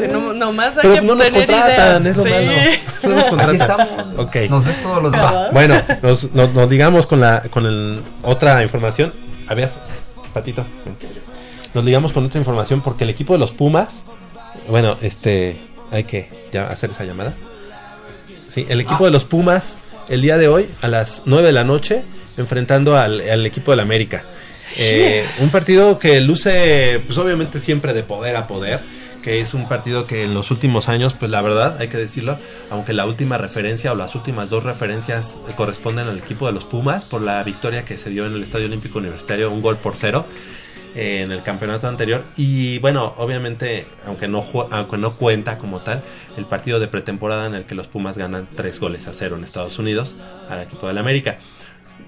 Sí, 0.00 0.08
no, 0.12 0.32
nomás 0.32 0.76
hay 0.76 0.82
Pero 0.82 0.94
que 0.94 1.00
no 1.02 1.14
nos 1.14 1.24
tener 1.26 1.46
contratan, 1.46 2.02
ideas. 2.02 2.06
es 2.06 2.16
lo 2.16 2.22
sí. 2.24 2.30
malo. 2.30 2.52
No 3.02 3.08
nos 3.10 3.20
Aquí 3.20 3.28
contratan. 3.30 3.56
estamos. 3.56 3.88
Ok. 4.26 4.36
Nos 4.50 4.64
ves 4.64 4.82
todos 4.82 5.02
los 5.02 5.12
va. 5.12 5.50
Bueno, 5.52 5.80
nos, 6.02 6.32
nos- 6.32 6.52
nos 6.54 6.68
digamos 6.70 7.06
con 7.06 7.20
la 7.20 7.42
con 7.50 7.66
el, 7.66 8.02
otra 8.22 8.62
información. 8.62 9.12
A 9.48 9.54
ver, 9.54 9.70
Patito. 10.34 10.64
ven. 10.84 10.96
Nos 11.74 11.84
digamos 11.84 12.12
con 12.12 12.24
otra 12.26 12.38
información 12.38 12.80
porque 12.82 13.04
el 13.04 13.10
equipo 13.10 13.32
de 13.34 13.38
los 13.38 13.52
Pumas, 13.52 14.02
bueno, 14.68 14.96
este, 15.02 15.60
hay 15.90 16.04
que 16.04 16.30
ya 16.52 16.64
hacer 16.64 16.90
esa 16.90 17.04
llamada. 17.04 17.34
Sí, 18.48 18.66
el 18.68 18.80
equipo 18.80 19.04
de 19.04 19.10
los 19.10 19.24
Pumas 19.24 19.78
el 20.08 20.22
día 20.22 20.38
de 20.38 20.48
hoy 20.48 20.68
a 20.82 20.88
las 20.88 21.22
9 21.26 21.46
de 21.46 21.52
la 21.52 21.64
noche 21.64 22.02
enfrentando 22.38 22.96
al, 22.96 23.20
al 23.28 23.44
equipo 23.46 23.72
del 23.72 23.80
América. 23.80 24.24
Eh, 24.78 25.26
un 25.40 25.50
partido 25.50 25.98
que 25.98 26.20
luce, 26.20 27.00
pues 27.06 27.16
obviamente 27.18 27.60
siempre 27.60 27.92
de 27.94 28.02
poder 28.02 28.36
a 28.36 28.46
poder, 28.46 28.80
que 29.26 29.40
es 29.40 29.54
un 29.54 29.66
partido 29.66 30.06
que 30.06 30.22
en 30.22 30.34
los 30.34 30.52
últimos 30.52 30.88
años, 30.88 31.14
pues 31.14 31.32
la 31.32 31.42
verdad, 31.42 31.78
hay 31.80 31.88
que 31.88 31.96
decirlo, 31.96 32.38
aunque 32.70 32.92
la 32.92 33.06
última 33.06 33.36
referencia 33.36 33.90
o 33.90 33.96
las 33.96 34.14
últimas 34.14 34.50
dos 34.50 34.62
referencias 34.62 35.36
corresponden 35.56 36.06
al 36.06 36.18
equipo 36.18 36.46
de 36.46 36.52
los 36.52 36.64
Pumas 36.64 37.06
por 37.06 37.22
la 37.22 37.42
victoria 37.42 37.82
que 37.82 37.96
se 37.96 38.10
dio 38.10 38.24
en 38.24 38.34
el 38.34 38.44
Estadio 38.44 38.66
Olímpico 38.66 39.00
Universitario, 39.00 39.50
un 39.50 39.62
gol 39.62 39.78
por 39.78 39.96
cero 39.96 40.26
eh, 40.94 41.22
en 41.22 41.32
el 41.32 41.42
campeonato 41.42 41.88
anterior. 41.88 42.22
Y 42.36 42.78
bueno 42.78 43.14
obviamente 43.16 43.88
aunque 44.06 44.28
no 44.28 44.44
aunque 44.70 44.96
no 44.96 45.10
cuenta 45.10 45.58
como 45.58 45.80
tal 45.80 46.04
el 46.36 46.44
partido 46.44 46.78
de 46.78 46.86
pretemporada 46.86 47.46
en 47.46 47.56
el 47.56 47.64
que 47.64 47.74
los 47.74 47.88
Pumas 47.88 48.16
ganan 48.16 48.46
tres 48.54 48.78
goles 48.78 49.08
a 49.08 49.12
cero 49.12 49.34
en 49.36 49.42
Estados 49.42 49.76
Unidos 49.80 50.14
al 50.48 50.62
equipo 50.62 50.86
del 50.86 50.98
América. 50.98 51.38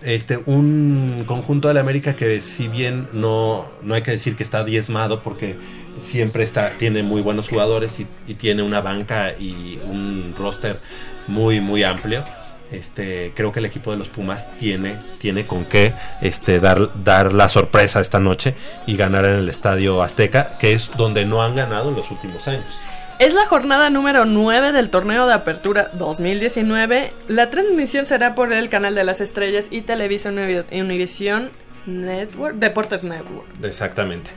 Este 0.02 0.36
un 0.46 1.24
conjunto 1.26 1.66
del 1.66 1.78
América 1.78 2.14
que 2.14 2.40
si 2.40 2.68
bien 2.68 3.08
no 3.12 3.66
no 3.82 3.94
hay 3.94 4.02
que 4.02 4.12
decir 4.12 4.36
que 4.36 4.44
está 4.44 4.62
diezmado 4.62 5.20
porque 5.20 5.56
siempre 6.00 6.44
está 6.44 6.70
tiene 6.78 7.02
muy 7.02 7.20
buenos 7.22 7.48
jugadores 7.48 7.98
y, 8.00 8.06
y 8.26 8.34
tiene 8.34 8.62
una 8.62 8.80
banca 8.80 9.32
y 9.38 9.78
un 9.84 10.34
roster 10.38 10.76
muy 11.26 11.60
muy 11.60 11.82
amplio 11.84 12.24
este 12.70 13.32
creo 13.34 13.50
que 13.50 13.60
el 13.60 13.64
equipo 13.66 13.90
de 13.90 13.96
los 13.96 14.08
Pumas 14.08 14.48
tiene 14.58 14.96
tiene 15.18 15.46
con 15.46 15.64
qué 15.64 15.94
este 16.20 16.60
dar 16.60 17.02
dar 17.02 17.32
la 17.32 17.48
sorpresa 17.48 18.00
esta 18.00 18.20
noche 18.20 18.54
y 18.86 18.96
ganar 18.96 19.24
en 19.24 19.32
el 19.34 19.48
Estadio 19.48 20.02
Azteca 20.02 20.58
que 20.58 20.72
es 20.74 20.90
donde 20.96 21.24
no 21.24 21.42
han 21.42 21.56
ganado 21.56 21.88
en 21.90 21.96
los 21.96 22.10
últimos 22.10 22.46
años 22.46 22.66
Es 23.18 23.32
la 23.34 23.46
jornada 23.46 23.88
número 23.90 24.26
9 24.26 24.72
del 24.72 24.90
torneo 24.90 25.26
de 25.26 25.34
apertura 25.34 25.90
2019. 25.94 27.12
La 27.26 27.50
transmisión 27.50 28.06
será 28.06 28.36
por 28.36 28.52
el 28.52 28.68
canal 28.68 28.94
de 28.94 29.02
las 29.02 29.20
estrellas 29.20 29.66
y 29.72 29.80
Televisa 29.80 30.30
Univi- 30.30 30.64
Univisión 30.80 31.50
Network, 31.86 32.56
Deportes 32.58 33.02
Network. 33.02 33.46
Exactamente. 33.64 34.30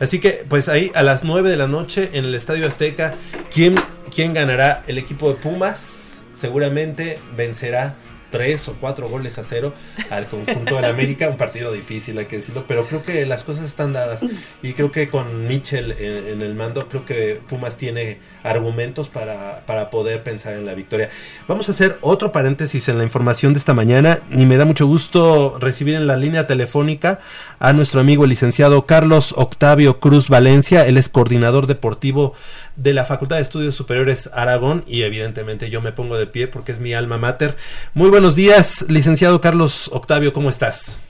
Así 0.00 0.20
que, 0.20 0.44
pues 0.48 0.68
ahí 0.68 0.90
a 0.94 1.02
las 1.02 1.24
9 1.24 1.50
de 1.50 1.56
la 1.56 1.66
noche 1.66 2.10
en 2.12 2.24
el 2.24 2.34
Estadio 2.34 2.66
Azteca, 2.66 3.14
¿quién, 3.52 3.74
quién 4.14 4.32
ganará? 4.32 4.82
El 4.86 4.98
equipo 4.98 5.28
de 5.28 5.36
Pumas 5.36 6.12
seguramente 6.40 7.18
vencerá 7.36 7.96
tres 8.30 8.68
o 8.68 8.74
cuatro 8.74 9.08
goles 9.08 9.38
a 9.38 9.44
cero 9.44 9.74
al 10.10 10.26
conjunto 10.26 10.76
del 10.76 10.84
América, 10.84 11.28
un 11.28 11.36
partido 11.36 11.72
difícil 11.72 12.18
hay 12.18 12.26
que 12.26 12.36
decirlo, 12.36 12.64
pero 12.66 12.86
creo 12.86 13.02
que 13.02 13.24
las 13.26 13.42
cosas 13.42 13.64
están 13.64 13.92
dadas 13.92 14.20
y 14.62 14.72
creo 14.74 14.90
que 14.90 15.08
con 15.08 15.46
Mitchell 15.46 15.92
en, 15.92 16.42
el 16.42 16.54
mando, 16.54 16.88
creo 16.88 17.04
que 17.04 17.40
Pumas 17.48 17.76
tiene 17.76 18.18
argumentos 18.42 19.08
para, 19.08 19.64
para 19.66 19.90
poder 19.90 20.22
pensar 20.22 20.54
en 20.54 20.66
la 20.66 20.74
victoria. 20.74 21.10
Vamos 21.46 21.68
a 21.68 21.72
hacer 21.72 21.98
otro 22.00 22.32
paréntesis 22.32 22.88
en 22.88 22.98
la 22.98 23.04
información 23.04 23.52
de 23.52 23.58
esta 23.58 23.74
mañana 23.74 24.20
y 24.30 24.46
me 24.46 24.56
da 24.56 24.64
mucho 24.64 24.86
gusto 24.86 25.58
recibir 25.58 25.94
en 25.94 26.06
la 26.06 26.16
línea 26.16 26.46
telefónica 26.46 27.20
a 27.58 27.72
nuestro 27.72 28.00
amigo 28.00 28.24
el 28.24 28.30
licenciado 28.30 28.86
Carlos 28.86 29.34
Octavio 29.36 30.00
Cruz 30.00 30.28
Valencia, 30.28 30.86
él 30.86 30.96
es 30.96 31.08
coordinador 31.08 31.66
deportivo 31.66 32.34
de 32.78 32.94
la 32.94 33.04
Facultad 33.04 33.36
de 33.36 33.42
Estudios 33.42 33.74
Superiores 33.74 34.30
Aragón 34.32 34.84
y 34.86 35.02
evidentemente 35.02 35.68
yo 35.68 35.82
me 35.82 35.92
pongo 35.92 36.16
de 36.16 36.26
pie 36.26 36.46
porque 36.46 36.72
es 36.72 36.80
mi 36.80 36.94
alma 36.94 37.18
mater. 37.18 37.56
Muy 37.92 38.08
buenos 38.08 38.36
días, 38.36 38.86
licenciado 38.88 39.40
Carlos 39.40 39.90
Octavio, 39.92 40.32
¿cómo 40.32 40.48
estás? 40.48 41.00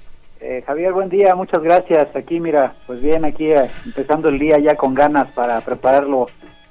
Eh, 0.40 0.62
Javier, 0.66 0.92
buen 0.92 1.10
día, 1.10 1.34
muchas 1.34 1.62
gracias. 1.62 2.14
Aquí, 2.16 2.40
mira, 2.40 2.74
pues 2.86 3.02
bien, 3.02 3.24
aquí 3.24 3.50
eh, 3.50 3.70
empezando 3.84 4.28
el 4.28 4.38
día 4.38 4.58
ya 4.58 4.76
con 4.76 4.94
ganas 4.94 5.28
para 5.32 5.60
prepararlo, 5.60 6.28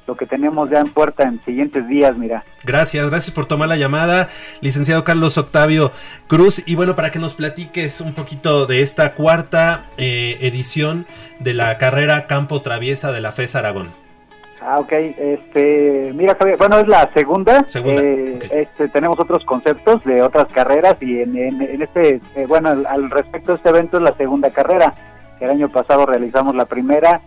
lo 0.07 0.15
que 0.15 0.26
tenemos 0.26 0.69
ya 0.69 0.80
en 0.80 0.88
puerta 0.94 1.24
en 1.24 1.44
siguientes 1.44 1.88
días, 1.88 2.18
mira. 2.18 2.45
Gracias, 2.64 3.10
gracias 3.10 3.36
por 3.36 3.45
tomar 3.45 3.68
la 3.68 3.76
llamada, 3.76 4.30
licenciado 4.61 5.03
Carlos 5.03 5.38
Octavio 5.38 5.91
Cruz. 6.28 6.64
Y 6.65 6.76
bueno, 6.76 6.95
para 6.95 7.11
que 7.11 7.19
nos 7.19 7.36
platiques 7.36 7.99
un 7.99 8.14
poquito 8.14 8.65
de 8.65 8.82
esta 8.82 9.14
cuarta 9.15 9.88
eh, 9.98 10.38
edición 10.41 11.06
de 11.40 11.53
la 11.53 11.78
carrera 11.78 12.26
Campo 12.26 12.61
Traviesa 12.61 13.11
de 13.11 13.22
la 13.22 13.34
FES 13.34 13.56
Aragón. 13.56 14.06
Ah, 14.69 14.80
ok, 14.80 14.91
este, 14.91 16.11
mira, 16.14 16.35
Javier, 16.38 16.57
bueno, 16.57 16.77
es 16.80 16.88
la 16.89 17.10
segunda. 17.14 17.64
Segunda, 17.69 18.02
Eh, 18.02 18.39
este, 18.52 18.89
tenemos 18.89 19.18
otros 19.18 19.45
conceptos 19.45 20.03
de 20.03 20.22
otras 20.22 20.48
carreras 20.48 20.98
y 20.99 21.22
en, 21.22 21.38
en- 21.38 21.61
en 21.61 21.81
este, 21.81 22.19
eh, 22.35 22.45
bueno, 22.48 22.69
al, 22.72 22.85
al 22.85 23.10
respecto 23.10 23.53
de 23.53 23.57
este 23.57 23.69
evento 23.69 23.95
es 23.98 24.03
la 24.03 24.11
segunda 24.14 24.49
carrera. 24.52 24.94
El 25.39 25.52
año 25.52 25.69
pasado 25.69 26.06
realizamos 26.06 26.53
la 26.53 26.65
primera. 26.65 27.22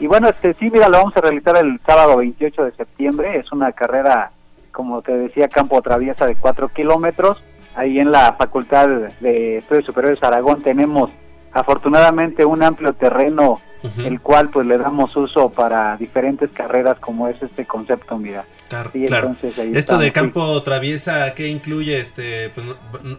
Y 0.00 0.08
bueno, 0.08 0.28
este, 0.30 0.54
sí, 0.54 0.68
mira, 0.72 0.88
lo 0.88 0.98
vamos 0.98 1.16
a 1.16 1.20
realizar 1.20 1.56
el 1.58 1.78
sábado 1.86 2.16
28 2.16 2.64
de 2.64 2.72
septiembre. 2.72 3.38
Es 3.38 3.52
una 3.52 3.70
carrera, 3.70 4.32
como 4.72 5.00
te 5.02 5.12
decía, 5.16 5.46
campo 5.48 5.80
traviesa 5.82 6.26
de 6.26 6.34
4 6.34 6.70
kilómetros. 6.70 7.40
Ahí 7.76 8.00
en 8.00 8.10
la 8.10 8.32
Facultad 8.32 8.88
de 9.20 9.58
Estudios 9.58 9.84
Superiores 9.84 10.20
Aragón 10.24 10.62
tenemos 10.64 11.08
afortunadamente 11.52 12.44
un 12.44 12.62
amplio 12.64 12.94
terreno 12.94 13.60
El 13.98 14.20
cual 14.20 14.50
pues 14.50 14.66
le 14.66 14.76
damos 14.78 15.14
uso 15.16 15.50
para 15.50 15.96
diferentes 15.96 16.50
carreras 16.50 16.98
como 17.00 17.28
es 17.28 17.40
este 17.42 17.66
concepto, 17.66 18.18
mira. 18.18 18.44
Sí, 18.92 19.04
claro. 19.06 19.28
entonces 19.28 19.58
ahí 19.58 19.72
Esto 19.74 19.98
de 19.98 20.12
campo 20.12 20.62
traviesa, 20.62 21.34
¿qué 21.34 21.48
incluye? 21.48 21.98
Este, 21.98 22.50
pues, 22.50 22.66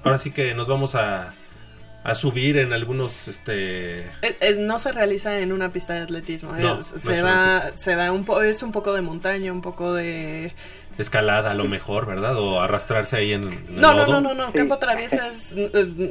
ahora 0.03 0.17
sí 0.17 0.31
que 0.31 0.53
nos 0.53 0.67
vamos 0.67 0.95
a, 0.95 1.33
a 2.03 2.15
subir 2.15 2.57
en 2.57 2.73
algunos, 2.73 3.27
este, 3.27 4.01
Eh, 4.01 4.37
eh, 4.39 4.55
no 4.59 4.79
se 4.79 4.91
realiza 4.91 5.39
en 5.39 5.51
una 5.51 5.69
pista 5.73 5.93
de 5.93 6.01
atletismo. 6.01 6.51
No, 6.53 6.79
es- 6.79 6.93
no 6.93 6.99
se 6.99 7.21
va, 7.21 7.75
se 7.75 7.95
va 7.95 8.11
un 8.11 8.23
po 8.25 8.41
es 8.41 8.63
un 8.63 8.71
poco 8.71 8.93
de 8.93 9.01
montaña, 9.01 9.51
un 9.51 9.61
poco 9.61 9.93
de 9.93 10.53
escalada 10.97 11.51
a 11.51 11.53
lo 11.53 11.65
mejor, 11.65 12.05
¿verdad? 12.05 12.37
O 12.37 12.61
arrastrarse 12.61 13.15
ahí 13.17 13.33
en, 13.33 13.43
en 13.43 13.53
el 13.75 13.81
No, 13.81 13.93
no, 13.93 14.05
lodo. 14.05 14.21
no, 14.21 14.21
no, 14.21 14.33
no. 14.33 14.45
Sí. 14.51 14.57
Campo 14.57 14.77
Traviesa 14.77 15.29
es, 15.29 15.53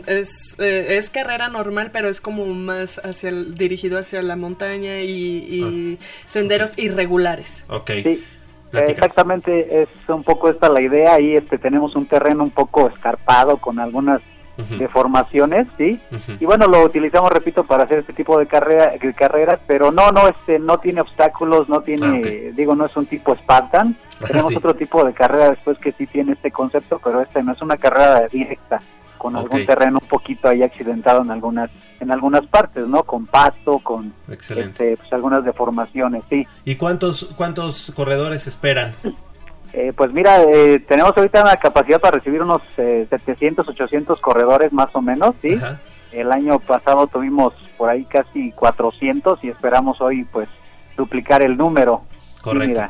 es, 0.07 0.57
eh, 0.59 0.97
es 0.97 1.11
carrera 1.11 1.49
normal, 1.49 1.91
pero 1.93 2.09
es 2.09 2.21
como 2.21 2.47
más 2.47 3.01
hacia 3.05 3.29
el- 3.29 3.55
dirigido 3.55 3.99
hacia 3.99 4.23
la 4.23 4.37
montaña 4.37 5.01
y, 5.01 5.09
y 5.11 5.99
senderos 6.27 6.77
irregulares. 6.79 7.65
Ok. 7.69 7.91
Sí, 8.03 8.25
exactamente 8.73 9.83
es 9.83 9.89
un 10.09 10.23
poco 10.25 10.49
esta 10.51 10.69
la 10.69 10.81
idea. 10.81 11.15
Ahí 11.15 11.35
este 11.35 11.59
tenemos 11.59 11.95
un 11.97 12.07
terreno 12.07 12.45
un 12.45 12.51
poco 12.51 12.89
escarpado 12.89 13.59
con 13.59 13.79
algunas 13.81 14.21
Ujú, 14.59 14.77
deformaciones, 14.77 15.67
¿sí? 15.79 15.99
Y 16.39 16.45
bueno, 16.45 16.67
lo 16.67 16.85
utilizamos, 16.85 17.33
repito, 17.33 17.65
para 17.65 17.85
hacer 17.85 18.01
este 18.01 18.13
tipo 18.13 18.39
de, 18.39 18.47
carrera, 18.47 18.93
de 19.01 19.15
carreras, 19.15 19.59
pero 19.67 19.91
no, 19.91 20.13
no, 20.13 20.29
este, 20.29 20.59
no 20.59 20.79
tiene 20.79 21.01
obstáculos, 21.01 21.69
no 21.69 21.81
tiene, 21.81 22.49
Ah, 22.51 22.53
digo, 22.55 22.75
no 22.75 22.87
es 22.87 22.97
un 22.97 23.07
tipo 23.07 23.35
Spartan. 23.37 23.97
Ah, 24.23 24.27
Tenemos 24.27 24.51
sí. 24.51 24.57
otro 24.59 24.75
tipo 24.75 25.03
de 25.03 25.15
carrera 25.15 25.49
después 25.49 25.79
que 25.79 25.93
sí 25.93 26.07
tiene 26.07 26.33
este 26.33 26.51
concepto, 26.51 27.01
pero 27.03 27.23
este 27.23 27.43
no 27.43 27.53
es 27.53 27.63
una 27.63 27.79
carrera 27.79 28.29
directa, 28.31 28.83
con 29.17 29.35
algún 29.35 29.65
terreno 29.65 29.99
un 30.03 30.09
poquito 30.09 30.47
ahí 30.49 30.63
accidentado 30.63 31.23
en 31.23 31.31
algunas, 31.31 31.71
en 32.01 32.11
algunas 32.11 32.47
partes, 32.47 32.87
¿no? 32.87 33.03
Con 33.05 33.25
pasto, 33.27 33.79
con 33.79 34.13
este, 34.29 34.99
pues, 34.99 35.13
algunas 35.15 35.43
deformaciones, 35.47 36.23
sí. 36.29 36.47
¿Y 36.67 36.75
cuántos, 36.77 37.33
cuántos 37.35 37.93
corredores 37.97 38.47
esperan? 38.47 38.95
Eh, 39.73 39.93
pues 39.97 40.13
mira, 40.13 40.43
eh, 40.43 40.81
tenemos 40.81 41.17
ahorita 41.17 41.43
una 41.43 41.57
capacidad 41.57 42.01
para 42.01 42.19
recibir 42.19 42.43
unos 42.43 42.61
eh, 42.77 43.07
700, 43.09 43.69
800 43.69 44.21
corredores 44.21 44.73
más 44.73 44.89
o 44.95 45.01
menos, 45.01 45.35
¿sí? 45.41 45.55
Ajá. 45.55 45.81
El 46.11 46.33
año 46.33 46.59
pasado 46.59 47.07
tuvimos 47.07 47.55
por 47.79 47.89
ahí 47.89 48.05
casi 48.05 48.51
400 48.53 49.39
y 49.45 49.49
esperamos 49.49 50.01
hoy 50.01 50.25
pues 50.25 50.49
duplicar 50.97 51.43
el 51.43 51.57
número. 51.57 52.03
Sí, 52.19 52.41
Correcto. 52.43 52.81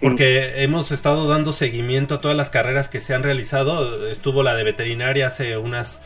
sí. 0.00 0.06
Porque 0.06 0.62
hemos 0.62 0.90
estado 0.90 1.28
dando 1.28 1.52
seguimiento 1.52 2.14
a 2.14 2.20
todas 2.22 2.36
las 2.36 2.48
carreras 2.48 2.88
que 2.88 3.00
se 3.00 3.14
han 3.14 3.22
realizado. 3.22 4.06
Estuvo 4.06 4.42
la 4.42 4.54
de 4.54 4.64
veterinaria 4.64 5.26
hace 5.26 5.58
unas 5.58 6.00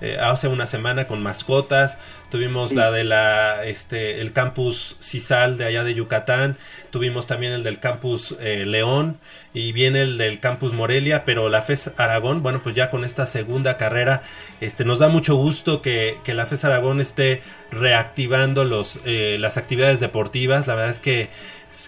eh, 0.00 0.16
hace 0.20 0.48
una 0.48 0.66
semana 0.66 1.06
con 1.06 1.22
mascotas. 1.22 1.98
Tuvimos 2.30 2.70
Sí. 2.70 2.76
la 2.76 2.90
de 2.90 3.04
la 3.04 3.64
este 3.64 4.20
el 4.20 4.32
campus 4.32 4.96
Cisal 5.00 5.56
de 5.58 5.64
allá 5.64 5.84
de 5.84 5.94
Yucatán. 5.94 6.56
Tuvimos 6.90 7.26
también 7.26 7.52
el 7.52 7.62
del 7.62 7.80
campus 7.80 8.36
eh, 8.40 8.64
León 8.66 9.18
y 9.54 9.72
viene 9.72 10.02
el 10.02 10.18
del 10.18 10.40
campus 10.40 10.72
Morelia. 10.72 11.24
Pero 11.24 11.48
la 11.48 11.62
FES 11.62 11.92
Aragón, 11.96 12.42
bueno, 12.42 12.62
pues 12.62 12.74
ya 12.74 12.90
con 12.90 13.04
esta 13.04 13.26
segunda 13.26 13.76
carrera, 13.76 14.22
este 14.60 14.84
nos 14.84 14.98
da 14.98 15.08
mucho 15.08 15.36
gusto 15.36 15.82
que, 15.82 16.18
que 16.24 16.34
la 16.34 16.46
FES 16.46 16.64
Aragón 16.64 17.00
esté 17.00 17.42
reactivando 17.70 18.64
los 18.64 18.98
eh, 19.04 19.36
las 19.38 19.56
actividades 19.56 20.00
deportivas. 20.00 20.66
La 20.66 20.74
verdad 20.74 20.90
es 20.90 20.98
que 20.98 21.30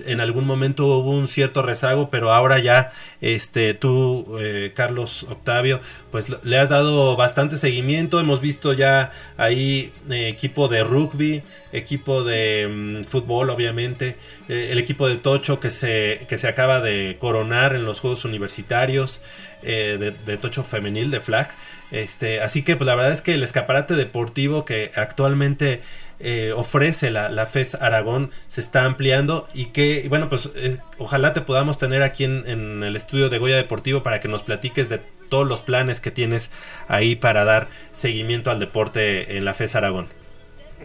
en 0.07 0.21
algún 0.21 0.47
momento 0.47 0.87
hubo 0.87 1.11
un 1.11 1.27
cierto 1.27 1.63
rezago, 1.63 2.11
pero 2.11 2.33
ahora 2.33 2.59
ya, 2.61 2.93
este, 3.21 3.75
tú, 3.75 4.37
eh, 4.41 4.73
Carlos 4.75 5.25
Octavio, 5.25 5.81
pues 6.11 6.29
le 6.43 6.59
has 6.59 6.69
dado 6.69 7.17
bastante 7.17 7.57
seguimiento. 7.59 8.21
Hemos 8.21 8.41
visto 8.41 8.73
ya 8.73 9.13
ahí 9.37 9.93
eh, 10.11 10.29
equipo 10.29 10.69
de 10.69 10.85
rugby, 10.85 11.43
equipo 11.73 12.23
de 12.25 12.69
mm, 13.03 13.05
fútbol, 13.05 13.51
obviamente, 13.51 14.17
eh, 14.49 14.69
el 14.71 14.79
equipo 14.79 15.09
de 15.09 15.17
Tocho 15.17 15.59
que 15.61 15.71
se, 15.71 16.25
que 16.29 16.39
se 16.39 16.49
acaba 16.49 16.81
de 16.81 17.17
coronar 17.19 17.75
en 17.75 17.85
los 17.85 18.01
Juegos 18.01 18.25
Universitarios. 18.25 19.21
eh, 19.63 19.97
de, 19.99 20.13
de 20.13 20.39
Tocho 20.39 20.65
Femenil, 20.65 21.11
de 21.11 21.21
Flag. 21.21 21.51
Este, 21.91 22.41
así 22.41 22.63
que 22.63 22.77
pues 22.77 22.87
la 22.87 22.95
verdad 22.95 23.13
es 23.13 23.23
que 23.23 23.35
el 23.35 23.43
escaparate 23.43 23.95
deportivo 23.95 24.65
que 24.65 24.91
actualmente 24.95 25.83
eh, 26.21 26.53
ofrece 26.55 27.11
la, 27.11 27.31
la 27.31 27.47
FES 27.47 27.75
Aragón 27.77 28.31
se 28.47 28.61
está 28.61 28.85
ampliando 28.85 29.49
y 29.55 29.67
que, 29.67 30.07
bueno, 30.09 30.29
pues 30.29 30.51
eh, 30.55 30.79
ojalá 30.99 31.33
te 31.33 31.41
podamos 31.41 31.79
tener 31.79 32.03
aquí 32.03 32.25
en, 32.25 32.47
en 32.47 32.83
el 32.83 32.95
estudio 32.95 33.29
de 33.31 33.39
Goya 33.39 33.57
Deportivo 33.57 34.03
para 34.03 34.21
que 34.21 34.29
nos 34.29 34.43
platiques 34.43 34.89
de 34.89 35.01
todos 35.29 35.49
los 35.49 35.63
planes 35.63 36.01
que 36.01 36.11
tienes 36.11 36.51
ahí 36.89 37.17
para 37.17 37.45
dar 37.45 37.69
seguimiento 37.93 38.51
al 38.51 38.61
deporte 38.61 39.39
en 39.39 39.45
la 39.45 39.55
FES 39.55 39.77
Aragón. 39.77 40.20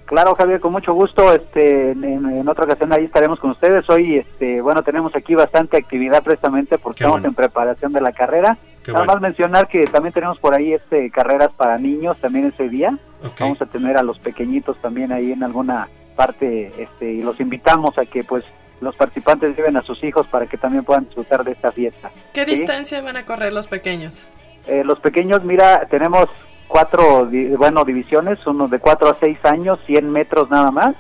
Claro, 0.06 0.36
Javier, 0.36 0.60
con 0.60 0.72
mucho 0.74 0.94
gusto. 0.94 1.34
Este, 1.34 1.92
en, 1.92 2.04
en 2.04 2.48
otra 2.48 2.66
ocasión 2.66 2.92
ahí 2.94 3.06
estaremos 3.06 3.40
con 3.40 3.52
ustedes. 3.52 3.90
Hoy, 3.90 4.18
este, 4.18 4.62
bueno, 4.62 4.84
tenemos 4.84 5.16
aquí 5.16 5.34
bastante 5.36 5.78
actividad 5.78 6.22
precisamente 6.24 6.78
porque 6.78 7.00
Qué 7.00 7.04
estamos 7.06 7.22
bueno. 7.22 7.30
en 7.30 7.34
preparación 7.36 7.94
de 7.94 8.02
la 8.02 8.12
carrera. 8.12 8.58
Qué 8.84 8.92
Nada 8.92 9.06
bueno. 9.06 9.14
más 9.14 9.22
mencionar 9.22 9.68
que 9.68 9.86
también 9.86 10.14
tenemos 10.14 10.38
por 10.40 10.54
ahí 10.54 10.74
este 10.74 11.10
carreras 11.10 11.50
para 11.58 11.78
niños 11.80 12.18
también 12.20 12.48
ese 12.48 12.70
día. 12.70 12.98
Vamos 13.40 13.60
a 13.62 13.66
tener 13.66 13.98
a 13.98 14.04
los 14.04 14.20
pequeñitos 14.20 14.78
también 14.82 15.12
ahí 15.12 15.32
en 15.32 15.44
alguna 15.44 15.88
parte 16.16 16.72
este, 16.78 17.14
y 17.14 17.24
los 17.24 17.40
invitamos 17.40 17.98
a 17.98 18.06
que 18.06 18.24
pues 18.24 18.44
los 18.82 18.96
participantes 18.96 19.58
lleven 19.58 19.78
a 19.78 19.82
sus 19.82 20.04
hijos 20.04 20.28
para 20.28 20.46
que 20.46 20.58
también 20.58 20.84
puedan 20.84 21.06
disfrutar 21.06 21.44
de 21.44 21.54
esta 21.54 21.72
fiesta. 21.72 22.12
¿Qué 22.34 22.46
¿Sí? 22.46 22.52
distancia 22.52 23.02
van 23.02 23.18
a 23.18 23.26
correr 23.26 23.52
los 23.54 23.68
pequeños? 23.68 24.28
Eh, 24.68 24.84
los 24.84 25.00
pequeños, 25.00 25.44
mira, 25.44 25.88
tenemos 25.90 26.28
cuatro, 26.76 27.30
bueno, 27.58 27.86
divisiones, 27.86 28.46
uno 28.46 28.68
de 28.68 28.80
4 28.80 29.08
a 29.08 29.18
6 29.18 29.38
años, 29.46 29.80
100 29.86 30.12
metros 30.12 30.50
nada 30.50 30.72
más, 30.72 30.94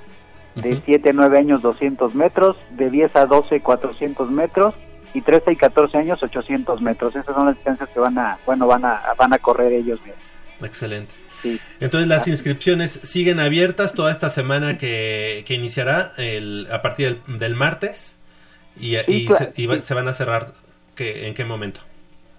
de 0.56 0.72
Ujú. 0.76 0.82
7 0.86 1.10
a 1.10 1.14
9 1.14 1.38
años, 1.38 1.62
200 1.62 2.16
metros, 2.16 2.56
de 2.72 2.90
10 2.90 3.14
a 3.18 3.26
12, 3.26 3.60
400 3.60 4.32
metros, 4.32 4.74
y 5.14 5.20
13 5.22 5.52
y 5.52 5.56
14 5.58 5.98
años, 5.98 6.24
800 6.24 6.82
metros. 6.82 7.14
Esas 7.14 7.36
son 7.36 7.48
las 7.48 7.56
distancias 7.56 7.90
que 7.94 8.00
van 8.00 8.18
a, 8.18 8.38
bueno, 8.46 8.68
van 8.68 8.86
a, 8.86 9.02
van 9.18 9.34
a 9.34 9.38
correr 9.40 9.74
ellos. 9.74 10.00
mira. 10.06 10.16
Excelente. 10.66 11.12
Sí. 11.42 11.60
Entonces 11.82 12.08
las 12.08 12.26
inscripciones 12.30 12.92
siguen 13.04 13.42
abiertas 13.42 13.92
toda 13.94 14.14
esta 14.14 14.30
semana 14.30 14.78
que, 14.78 15.44
que 15.46 15.56
iniciará 15.56 16.14
el, 16.16 16.68
a 16.72 16.82
partir 16.82 17.22
del, 17.28 17.38
del 17.38 17.56
martes. 17.56 18.18
y, 18.80 18.96
Sí, 18.96 19.04
y 19.08 19.28
cla- 19.28 19.38
se, 19.54 19.62
y 19.62 19.68
sí. 19.68 19.82
se 19.82 19.94
van 19.94 20.08
a 20.08 20.14
cerrar 20.14 20.54
¿qué- 20.96 21.28
en 21.28 21.34
qué 21.34 21.44
momento. 21.44 21.82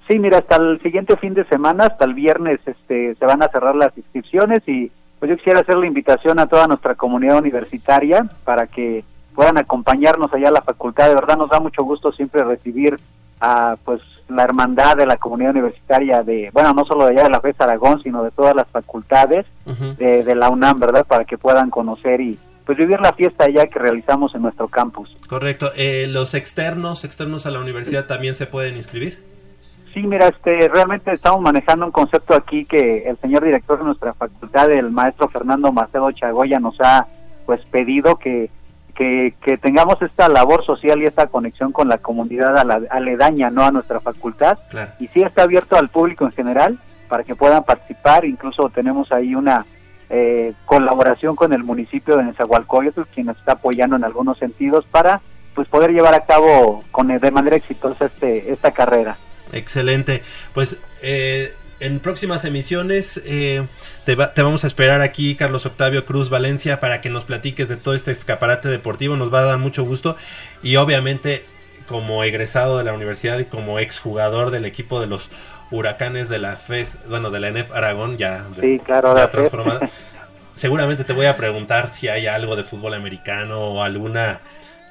Sí, 0.09 0.19
mira, 0.19 0.39
hasta 0.39 0.57
el 0.57 0.81
siguiente 0.83 1.17
fin 1.17 1.35
de 1.35 1.45
semana, 1.45 1.87
hasta 1.87 2.05
el 2.05 2.15
viernes, 2.15 2.61
este, 2.65 3.15
se 3.15 3.27
van 3.27 3.43
a 3.43 3.49
cerrar 3.49 3.75
las 3.75 3.97
inscripciones 3.97 4.63
y 4.69 4.91
pues 5.19 5.31
yo 5.31 5.37
quisiera 5.37 5.61
hacer 5.61 5.77
la 5.77 5.87
invitación 5.87 6.39
a 6.39 6.47
toda 6.47 6.69
nuestra 6.69 6.95
comunidad 6.95 7.39
universitaria 7.39 8.29
para 8.45 8.67
que 8.67 9.05
puedan 9.35 9.59
acompañarnos 9.59 10.33
allá 10.33 10.49
a 10.49 10.53
la 10.53 10.63
facultad. 10.63 11.09
De 11.09 11.15
verdad 11.15 11.37
nos 11.37 11.51
da 11.51 11.59
mucho 11.59 11.83
gusto 11.83 12.13
siempre 12.13 12.45
recibir 12.45 12.99
a 13.41 13.77
pues 13.85 14.01
la 14.29 14.45
hermandad 14.45 14.97
de 14.97 15.07
la 15.07 15.17
comunidad 15.17 15.53
universitaria 15.53 16.23
de, 16.23 16.51
bueno, 16.53 16.73
no 16.73 16.85
solo 16.85 17.07
de 17.07 17.13
allá 17.13 17.25
de 17.25 17.31
la 17.31 17.41
FES 17.41 17.61
Aragón, 17.61 18.03
sino 18.03 18.23
de 18.23 18.31
todas 18.31 18.55
las 18.55 18.69
facultades 18.69 19.47
de, 19.99 20.25
de 20.25 20.35
la 20.35 20.49
UNAM, 20.51 20.79
¿verdad? 20.81 21.07
Para 21.07 21.25
que 21.25 21.39
puedan 21.39 21.71
conocer 21.71 22.21
y 22.21 22.39
pues 22.65 22.77
vivir 22.77 23.01
la 23.01 23.13
fiesta 23.13 23.45
allá 23.45 23.67
que 23.67 23.79
realizamos 23.79 24.35
en 24.35 24.43
nuestro 24.43 24.69
campus. 24.69 25.17
Correcto. 25.29 25.71
Eh, 25.77 26.07
los 26.09 26.35
externos, 26.35 27.05
externos 27.05 27.47
a 27.47 27.51
la 27.51 27.61
universidad 27.61 28.07
también 28.07 28.35
se 28.35 28.47
pueden 28.47 28.77
inscribir. 28.77 29.36
Sí, 29.97 30.07
mira, 30.07 30.29
este, 30.29 30.69
realmente 30.69 31.11
estamos 31.11 31.41
manejando 31.41 31.87
un 31.87 31.91
concepto 31.91 32.35
aquí 32.35 32.67
que 32.67 33.09
el 33.09 33.17
señor 33.17 33.43
director 33.43 33.79
de 33.79 33.87
nuestra 33.87 34.13
facultad, 34.13 34.71
el 34.71 34.91
maestro 34.91 35.27
Fernando 35.29 35.73
Macedo 35.73 36.13
Chagoya, 36.13 36.61
nos 36.61 36.79
ha 36.83 37.07
pues 37.47 37.63
pedido 37.71 38.17
que, 38.17 38.51
que, 38.95 39.33
que 39.41 39.57
tengamos 39.57 40.03
esta 40.03 40.29
labor 40.29 40.67
social 40.67 41.01
y 41.01 41.07
esta 41.07 41.29
conexión 41.29 41.73
con 41.73 41.89
la 41.89 41.97
comunidad 41.97 42.59
ala- 42.59 42.83
aledaña, 42.91 43.49
no 43.49 43.63
a 43.65 43.71
nuestra 43.73 44.01
facultad. 44.01 44.59
Claro. 44.69 44.93
Y 45.01 45.09
sí 45.09 45.23
está 45.23 45.45
abierto 45.45 45.77
al 45.79 45.89
público 45.89 46.27
en 46.27 46.33
general 46.33 46.79
para 47.09 47.25
que 47.25 47.35
puedan 47.35 47.65
participar. 47.65 48.27
Incluso 48.27 48.69
tenemos 48.69 49.11
ahí 49.13 49.35
una 49.35 49.65
eh, 50.11 50.53
colaboración 50.67 51.37
con 51.37 51.55
el 51.55 51.65
municipio 51.65 52.19
de 52.19 52.25
Nezahualcóyotl, 52.25 53.05
quien 53.15 53.29
nos 53.29 53.39
está 53.39 53.53
apoyando 53.53 53.97
en 53.97 54.05
algunos 54.05 54.37
sentidos 54.37 54.85
para 54.91 55.23
pues 55.55 55.69
poder 55.69 55.93
llevar 55.93 56.13
a 56.13 56.27
cabo 56.27 56.85
con 56.91 57.09
de 57.09 57.31
manera 57.31 57.57
exitosa 57.57 58.05
este 58.05 58.53
esta 58.53 58.73
carrera. 58.73 59.17
Excelente. 59.53 60.23
Pues 60.55 60.77
eh, 61.03 61.55
en 61.81 62.01
próximas 62.01 62.45
emisiones 62.45 63.21
eh, 63.25 63.67
te, 64.05 64.15
va- 64.15 64.33
te 64.35 64.43
vamos 64.43 64.65
a 64.65 64.67
esperar 64.67 65.01
aquí, 65.03 65.35
Carlos 65.37 65.67
Octavio 65.67 66.05
Cruz 66.07 66.31
Valencia, 66.31 66.81
para 66.81 67.01
que 67.01 67.11
nos 67.11 67.25
platiques 67.25 67.69
de 67.69 67.77
todo 67.77 67.95
este 67.95 68.13
escaparate 68.13 68.69
deportivo. 68.69 69.17
Nos 69.17 69.33
va 69.33 69.41
a 69.41 69.45
dar 69.45 69.59
mucho 69.59 69.85
gusto. 69.85 70.17
Y 70.63 70.77
obviamente, 70.77 71.45
como 71.87 72.25
egresado 72.25 72.79
de 72.79 72.85
la 72.85 72.93
universidad 72.93 73.39
y 73.39 73.45
como 73.45 73.79
exjugador 73.79 74.51
del 74.51 74.65
equipo 74.65 75.01
de 75.01 75.07
los 75.07 75.29
huracanes 75.71 76.29
de 76.29 76.39
la 76.39 76.57
FES, 76.57 76.97
bueno, 77.09 77.31
de 77.31 77.41
la 77.41 77.49
ENEP 77.49 77.73
Aragón, 77.73 78.17
ya, 78.19 78.45
Sí, 78.61 78.81
claro, 78.85 79.17
ya 79.17 79.31
transformada. 79.31 79.91
Seguramente 80.57 81.05
te 81.05 81.13
voy 81.13 81.27
a 81.27 81.37
preguntar 81.37 81.89
si 81.91 82.09
hay 82.09 82.27
algo 82.27 82.57
de 82.57 82.65
fútbol 82.65 82.95
americano 82.95 83.61
o 83.61 83.83
alguna 83.83 84.41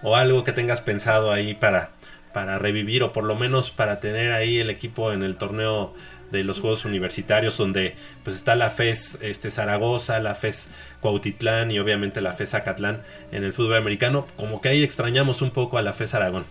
o 0.04 0.16
algo 0.16 0.44
que 0.44 0.52
tengas 0.52 0.82
pensado 0.82 1.32
ahí 1.32 1.56
para 1.56 1.90
para 2.36 2.60
revivir 2.60 3.02
o 3.02 3.14
por 3.14 3.24
lo 3.24 3.38
menos 3.38 3.72
para 3.72 4.02
tener 4.02 4.34
ahí 4.34 4.58
el 4.58 4.70
equipo 4.70 5.14
en 5.14 5.24
el 5.24 5.38
torneo 5.38 5.94
de 6.32 6.44
los 6.44 6.60
Juegos 6.60 6.84
Universitarios 6.84 7.58
donde 7.58 7.96
pues 8.26 8.36
está 8.36 8.56
la 8.56 8.70
FES 8.70 9.20
este 9.22 9.52
Zaragoza, 9.52 10.20
la 10.20 10.36
FES 10.36 10.68
Cuautitlán 11.00 11.72
y 11.72 11.80
obviamente 11.80 12.20
la 12.20 12.34
FES 12.34 12.56
Acatlán 12.56 13.04
en 13.32 13.46
el 13.46 13.54
fútbol 13.54 13.78
americano, 13.78 14.28
como 14.36 14.60
que 14.60 14.68
ahí 14.68 14.84
extrañamos 14.84 15.42
un 15.42 15.52
poco 15.52 15.78
a 15.78 15.82
la 15.82 15.94
FES 15.94 16.14
Aragón. 16.14 16.44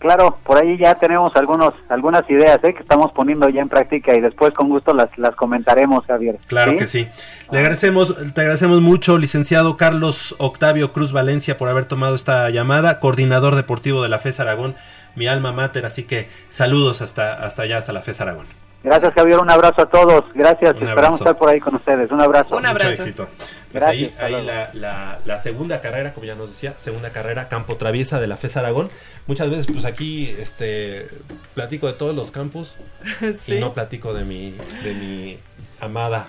Claro, 0.00 0.38
por 0.42 0.56
ahí 0.56 0.78
ya 0.78 0.94
tenemos 0.94 1.36
algunos, 1.36 1.74
algunas 1.90 2.28
ideas 2.30 2.58
¿eh? 2.64 2.72
que 2.72 2.80
estamos 2.80 3.12
poniendo 3.12 3.50
ya 3.50 3.60
en 3.60 3.68
práctica 3.68 4.14
y 4.14 4.22
después 4.22 4.52
con 4.52 4.70
gusto 4.70 4.94
las, 4.94 5.10
las 5.18 5.36
comentaremos, 5.36 6.06
Javier. 6.06 6.38
Claro 6.46 6.74
que 6.78 6.86
sí. 6.86 7.06
Le 7.52 7.58
agradecemos, 7.58 8.16
te 8.32 8.40
agradecemos 8.40 8.80
mucho, 8.80 9.18
licenciado 9.18 9.76
Carlos 9.76 10.34
Octavio 10.38 10.92
Cruz 10.92 11.12
Valencia, 11.12 11.58
por 11.58 11.68
haber 11.68 11.84
tomado 11.84 12.14
esta 12.14 12.48
llamada, 12.48 12.98
coordinador 12.98 13.56
deportivo 13.56 14.02
de 14.02 14.08
la 14.08 14.18
FES 14.18 14.40
Aragón, 14.40 14.74
mi 15.16 15.26
alma 15.26 15.52
mater, 15.52 15.84
así 15.86 16.04
que 16.04 16.28
saludos 16.50 17.02
hasta, 17.02 17.34
hasta 17.44 17.62
allá, 17.62 17.78
hasta 17.78 17.92
la 17.92 18.02
FES 18.02 18.20
Aragón. 18.20 18.46
Gracias, 18.82 19.12
Javier. 19.12 19.38
Un 19.40 19.50
abrazo 19.50 19.82
a 19.82 19.90
todos. 19.90 20.24
Gracias. 20.32 20.70
Un 20.76 20.88
Esperamos 20.88 20.96
abrazo. 20.96 21.16
estar 21.16 21.36
por 21.36 21.50
ahí 21.50 21.60
con 21.60 21.74
ustedes. 21.74 22.10
Un 22.10 22.22
abrazo. 22.22 22.56
Un 22.56 22.64
abrazo. 22.64 22.88
Mucho 22.90 23.02
éxito. 23.02 23.28
Pues 23.36 23.84
Gracias, 23.84 24.12
ahí, 24.18 24.34
ahí 24.34 24.42
la, 24.46 24.70
la- 24.72 25.18
la 25.26 25.38
segunda 25.38 25.82
carrera, 25.82 26.14
como 26.14 26.24
ya 26.24 26.34
nos 26.34 26.48
decía, 26.48 26.72
segunda 26.78 27.10
carrera, 27.10 27.48
campo 27.48 27.76
traviesa 27.76 28.18
de 28.20 28.26
la 28.26 28.38
FES 28.38 28.56
Aragón. 28.56 28.88
Muchas 29.26 29.50
veces, 29.50 29.66
pues 29.70 29.84
aquí, 29.84 30.34
este, 30.40 31.08
platico 31.54 31.88
de 31.88 31.92
todos 31.92 32.14
los 32.16 32.30
campus 32.30 32.76
Sí. 33.38 33.56
y 33.56 33.60
no 33.60 33.74
platico 33.74 34.14
de 34.14 34.24
mi, 34.24 34.54
de 34.82 34.94
mi 34.94 35.38
amada 35.78 36.26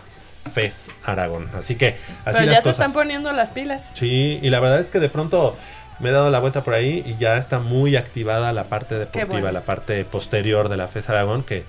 FES 0.54 0.88
Aragón. 1.06 1.50
Así 1.58 1.76
que, 1.76 1.88
así 1.90 1.98
Pero 2.26 2.38
las 2.40 2.46
ya 2.48 2.56
se 2.58 2.62
cosas. 2.64 2.72
están 2.80 2.92
poniendo 2.94 3.32
las 3.32 3.52
pilas. 3.52 3.92
Sí, 3.94 4.40
y 4.42 4.50
la 4.50 4.60
verdad 4.60 4.82
es 4.82 4.90
que 4.90 5.00
de 5.00 5.08
pronto 5.08 5.56
me 6.02 6.10
he 6.10 6.12
dado 6.12 6.30
la 6.30 6.40
vuelta 6.40 6.64
por 6.64 6.74
ahí 6.74 7.04
y 7.06 7.18
ya 7.18 7.38
está 7.38 7.60
muy 7.60 7.96
activada 7.96 8.54
la 8.54 8.66
parte 8.66 8.98
deportiva, 8.98 9.28
bueno. 9.28 9.52
la 9.52 9.62
parte 9.62 10.04
posterior 10.06 10.70
de 10.70 10.78
la 10.78 10.88
FES 10.88 11.10
Aragón, 11.10 11.44
que 11.44 11.64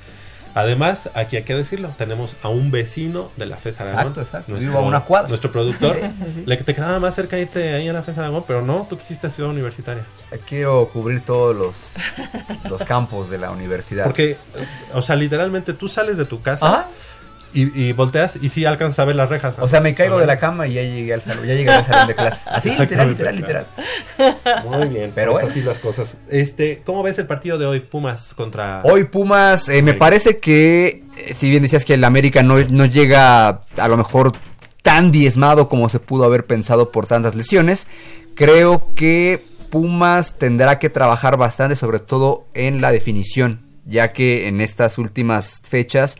además, 0.54 1.10
aquí 1.14 1.36
hay 1.36 1.42
que 1.42 1.54
decirlo, 1.54 1.94
tenemos 1.98 2.36
a 2.42 2.48
un 2.48 2.70
vecino 2.70 3.30
de 3.36 3.46
la 3.46 3.56
FES 3.56 3.80
Aragón. 3.80 3.98
Exacto, 4.00 4.20
exacto. 4.20 4.54
Vivo 4.54 4.78
a 4.78 4.82
una 4.82 5.04
cuadra. 5.04 5.28
Nuestro 5.28 5.52
productor. 5.52 5.96
Sí. 6.32 6.44
Le 6.46 6.56
que 6.56 6.64
te 6.64 6.74
quedaba 6.74 6.98
más 6.98 7.14
cerca 7.14 7.36
irte 7.38 7.74
ahí 7.74 7.88
a 7.88 7.92
la 7.92 8.02
FES 8.02 8.18
Aragón, 8.18 8.44
pero 8.46 8.62
no, 8.62 8.86
tú 8.88 8.96
quisiste 8.96 9.28
Ciudad 9.28 9.50
Universitaria. 9.50 10.04
Quiero 10.46 10.88
cubrir 10.88 11.24
todos 11.24 11.54
los, 11.54 11.94
los 12.70 12.82
campos 12.84 13.28
de 13.28 13.38
la 13.38 13.50
universidad. 13.50 14.04
Porque, 14.04 14.30
eh, 14.30 14.66
o 14.94 15.02
sea, 15.02 15.16
literalmente 15.16 15.74
tú 15.74 15.88
sales 15.88 16.16
de 16.16 16.24
tu 16.24 16.40
casa 16.40 16.66
Ajá. 16.66 16.88
Y, 17.52 17.88
y 17.88 17.92
volteas 17.92 18.36
y 18.40 18.48
sí 18.48 18.64
alcanzas 18.64 19.00
a 19.00 19.04
ver 19.04 19.16
las 19.16 19.28
rejas. 19.28 19.54
O 19.58 19.68
sea, 19.68 19.80
me 19.80 19.94
caigo 19.94 20.18
de 20.18 20.26
la 20.26 20.38
cama 20.38 20.66
y 20.66 20.74
ya 20.74 20.82
llegué 20.82 21.14
al 21.14 21.22
salón, 21.22 21.46
ya 21.46 21.54
llegué 21.54 21.70
al 21.70 21.84
salón 21.84 22.08
de 22.08 22.14
clases. 22.14 22.48
Así, 22.48 22.70
literal, 22.78 23.08
literal, 23.08 23.36
literal. 23.36 23.66
Muy 24.64 24.88
bien, 24.88 25.12
Pero 25.14 25.32
pues 25.32 25.44
bueno. 25.44 25.48
así 25.50 25.62
las 25.62 25.78
cosas. 25.78 26.16
Este, 26.30 26.82
¿cómo 26.84 27.02
ves 27.02 27.18
el 27.18 27.26
partido 27.26 27.58
de 27.58 27.66
hoy, 27.66 27.80
Pumas 27.80 28.34
contra 28.34 28.82
Hoy 28.84 29.04
Pumas, 29.04 29.68
eh, 29.68 29.82
me 29.82 29.94
parece 29.94 30.38
que, 30.38 31.04
eh, 31.16 31.34
si 31.34 31.50
bien 31.50 31.62
decías 31.62 31.84
que 31.84 31.94
el 31.94 32.04
América 32.04 32.42
no, 32.42 32.58
no 32.58 32.86
llega 32.86 33.48
a 33.48 33.88
lo 33.88 33.96
mejor 33.96 34.32
tan 34.82 35.12
diezmado 35.12 35.68
como 35.68 35.88
se 35.88 36.00
pudo 36.00 36.24
haber 36.24 36.46
pensado 36.46 36.90
por 36.90 37.06
tantas 37.06 37.34
lesiones, 37.34 37.86
creo 38.34 38.92
que 38.94 39.42
Pumas 39.70 40.34
tendrá 40.38 40.78
que 40.78 40.90
trabajar 40.90 41.36
bastante, 41.36 41.76
sobre 41.76 41.98
todo 41.98 42.46
en 42.52 42.80
la 42.82 42.92
definición, 42.92 43.60
ya 43.86 44.12
que 44.12 44.46
en 44.48 44.60
estas 44.60 44.98
últimas 44.98 45.62
fechas 45.62 46.18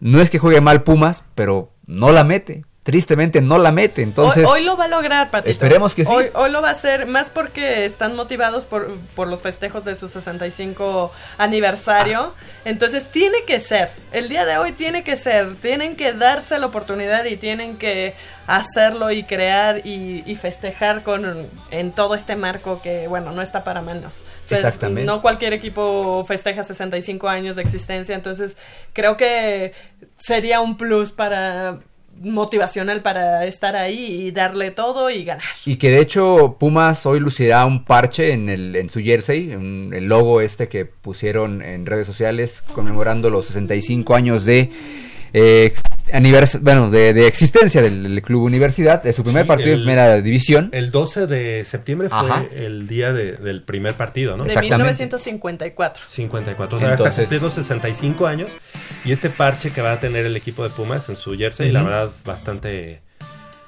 no 0.00 0.20
es 0.20 0.30
que 0.30 0.38
juegue 0.38 0.60
mal 0.60 0.82
Pumas, 0.82 1.24
pero 1.34 1.72
no 1.86 2.12
la 2.12 2.24
mete. 2.24 2.64
Tristemente 2.84 3.40
no 3.40 3.56
la 3.56 3.72
mete, 3.72 4.02
entonces... 4.02 4.44
hoy, 4.44 4.60
hoy 4.60 4.64
lo 4.66 4.76
va 4.76 4.84
a 4.84 4.88
lograr, 4.88 5.30
Patito. 5.30 5.50
Esperemos 5.50 5.94
que 5.94 6.04
sí. 6.04 6.12
Hoy, 6.14 6.26
hoy 6.34 6.50
lo 6.50 6.60
va 6.60 6.68
a 6.68 6.72
hacer, 6.72 7.06
más 7.06 7.30
porque 7.30 7.86
están 7.86 8.14
motivados 8.14 8.66
por, 8.66 8.94
por 9.14 9.26
los 9.26 9.42
festejos 9.42 9.86
de 9.86 9.96
su 9.96 10.10
65 10.10 11.10
aniversario. 11.38 12.34
Entonces 12.66 13.10
tiene 13.10 13.38
que 13.46 13.58
ser, 13.60 13.90
el 14.12 14.28
día 14.28 14.44
de 14.44 14.58
hoy 14.58 14.72
tiene 14.72 15.02
que 15.02 15.16
ser, 15.16 15.56
tienen 15.56 15.96
que 15.96 16.12
darse 16.12 16.58
la 16.58 16.66
oportunidad 16.66 17.24
y 17.24 17.38
tienen 17.38 17.78
que 17.78 18.14
hacerlo 18.46 19.10
y 19.10 19.24
crear 19.24 19.86
y, 19.86 20.22
y 20.26 20.36
festejar 20.36 21.02
con 21.02 21.46
en 21.70 21.92
todo 21.92 22.14
este 22.14 22.36
marco 22.36 22.82
que, 22.82 23.08
bueno, 23.08 23.32
no 23.32 23.40
está 23.40 23.64
para 23.64 23.80
manos. 23.80 24.24
Exactamente. 24.50 25.04
No 25.04 25.22
cualquier 25.22 25.54
equipo 25.54 26.22
festeja 26.28 26.62
65 26.62 27.30
años 27.30 27.56
de 27.56 27.62
existencia, 27.62 28.14
entonces 28.14 28.58
creo 28.92 29.16
que 29.16 29.72
sería 30.18 30.60
un 30.60 30.76
plus 30.76 31.12
para 31.12 31.78
motivacional 32.20 33.02
para 33.02 33.44
estar 33.46 33.76
ahí 33.76 34.26
y 34.26 34.30
darle 34.30 34.70
todo 34.70 35.10
y 35.10 35.24
ganar. 35.24 35.44
Y 35.66 35.76
que 35.76 35.90
de 35.90 36.00
hecho 36.00 36.56
Pumas 36.58 37.04
hoy 37.06 37.20
lucirá 37.20 37.64
un 37.66 37.84
parche 37.84 38.32
en, 38.32 38.48
el, 38.48 38.76
en 38.76 38.88
su 38.88 39.00
jersey, 39.00 39.54
un- 39.54 39.92
el 39.94 40.04
logo 40.06 40.40
este 40.40 40.68
que 40.68 40.84
pusieron 40.84 41.62
en 41.62 41.86
redes 41.86 42.06
sociales 42.06 42.62
conmemorando 42.72 43.30
los 43.30 43.46
65 43.46 44.14
años 44.14 44.44
de 44.44 44.70
eh, 45.36 45.74
anivers- 46.12 46.60
bueno, 46.60 46.90
de, 46.90 47.12
de 47.12 47.26
existencia 47.26 47.82
del, 47.82 48.04
del 48.04 48.22
club 48.22 48.44
universidad, 48.44 49.02
de 49.02 49.12
su 49.12 49.22
primer 49.24 49.42
Sí, 49.42 49.48
partido 49.48 49.70
el- 49.72 49.80
en 49.80 49.84
primera 49.84 50.14
división. 50.22 50.70
El 50.72 50.90
12 50.92 51.26
de 51.26 51.64
septiembre 51.64 52.08
fue 52.08 52.18
Ajá. 52.18 52.44
el 52.54 52.86
día 52.86 53.12
de- 53.12 53.32
del 53.32 53.62
primer 53.62 53.94
partido, 53.96 54.36
¿no? 54.36 54.44
De 54.44 54.48
Exactamente. 54.50 54.76
1954. 54.84 56.04
54. 56.08 56.76
O 56.76 56.80
sea, 56.80 56.90
está 56.90 57.02
Entonces- 57.02 57.24
cumpliendo 57.24 57.50
65 57.50 58.26
años. 58.28 58.58
Y 59.04 59.12
este 59.12 59.28
parche 59.28 59.70
que 59.72 59.82
va 59.82 59.92
a 59.92 60.00
tener 60.00 60.24
el 60.24 60.36
equipo 60.36 60.62
de 60.62 60.70
Pumas 60.70 61.08
en 61.08 61.16
su 61.16 61.36
jersey, 61.36 61.70
la 61.72 61.80
Ujú. 61.80 61.88
verdad, 61.90 62.10
bastante 62.24 63.00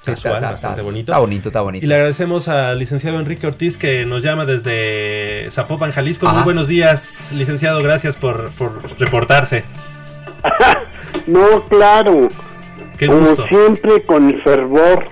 casual, 0.05 0.15
está- 0.15 0.29
está- 0.37 0.51
bastante 0.51 0.73
está- 0.75 0.83
bonito. 0.83 1.11
Está 1.11 1.19
bonito, 1.19 1.49
está 1.49 1.61
bonito. 1.61 1.85
Y 1.85 1.89
le 1.89 1.95
agradecemos 1.95 2.47
al 2.47 2.79
licenciado 2.79 3.19
Enrique 3.19 3.45
Ortiz 3.45 3.77
que 3.77 4.05
nos 4.05 4.23
llama 4.23 4.45
desde 4.45 5.49
Zapopan, 5.51 5.91
Jalisco. 5.91 6.27
Ajá. 6.27 6.35
Muy 6.37 6.43
buenos 6.45 6.69
días, 6.69 7.31
licenciado. 7.33 7.83
Gracias 7.83 8.15
por, 8.15 8.51
por 8.51 8.97
reportarse. 8.99 9.65
No, 11.25 11.61
claro, 11.69 12.29
Qué 12.97 13.07
como 13.07 13.19
gusto. 13.19 13.47
siempre 13.47 14.01
con 14.03 14.29
el 14.29 14.41
fervor 14.41 15.07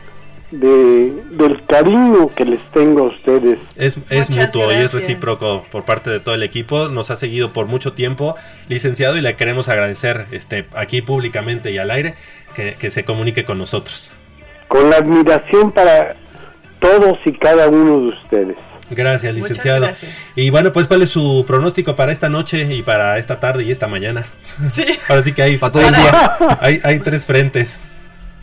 de, 0.52 1.11
del 1.32 1.65
cariño 1.65 2.30
que 2.36 2.45
les 2.45 2.61
tengo 2.72 3.02
a 3.02 3.07
ustedes. 3.07 3.60
Es, 3.76 3.98
es 4.10 4.36
mutuo 4.36 4.72
y 4.72 4.76
es 4.76 4.94
recíproco 4.94 5.64
por 5.72 5.84
parte 5.84 6.10
de 6.10 6.19
todo 6.19 6.36
el 6.36 6.44
equipo. 6.44 6.88
Nos 6.90 7.11
ha 7.11 7.18
seguido 7.18 7.52
por 7.52 7.65
mucho 7.68 7.94
tiempo, 7.94 8.36
licenciado, 8.69 9.18
y 9.18 9.22
le 9.22 9.36
queremos 9.36 9.68
agradecer 9.69 10.26
este, 10.32 10.68
aquí 10.73 11.02
públicamente 11.02 11.72
y 11.72 11.77
al 11.77 11.91
aire 11.91 12.15
que, 12.56 12.76
que 12.76 12.91
se 12.91 13.03
comunique 13.03 13.44
con 13.45 13.57
nosotros. 13.57 14.11
Con 14.68 14.90
la 14.90 14.98
admiración 14.98 15.72
para 15.72 16.15
todos 16.80 17.18
y 17.26 17.34
cada 17.34 17.68
uno 17.68 17.99
de 17.99 18.07
ustedes. 18.07 18.57
Gracias, 18.90 19.34
licenciado. 19.34 19.82
gracias. 19.86 20.12
Y 20.36 20.49
bueno, 20.49 20.72
pues, 20.72 20.88
¿cuál 20.88 21.02
es 21.02 21.10
su 21.10 21.44
pronóstico 21.48 21.95
para 21.95 22.12
esta 22.12 22.30
noche 22.30 22.64
y 22.74 22.84
para 22.84 23.18
esta 23.18 23.40
tarde 23.40 23.64
y 23.64 23.72
esta 23.72 23.88
mañana? 23.88 24.26
Sí. 24.72 24.86
Ahora 25.10 25.22
sí 25.24 25.34
que 25.34 25.41
hay, 25.44 25.57
Para 25.57 25.72
todo 25.74 25.88
el 25.88 25.95
día. 25.95 26.38
hay, 26.62 26.80
hay 26.84 26.99
tres 26.99 27.26
frentes, 27.26 27.80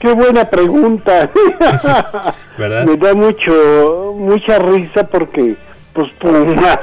Qué 0.02 0.12
buena 0.12 0.44
pregunta. 0.44 1.30
¿verdad? 2.58 2.84
Me 2.84 2.96
da 2.96 3.14
mucho, 3.14 4.14
mucha 4.18 4.58
risa 4.58 5.06
porque, 5.06 5.54
pues, 5.92 6.10
Pumas. 6.18 6.80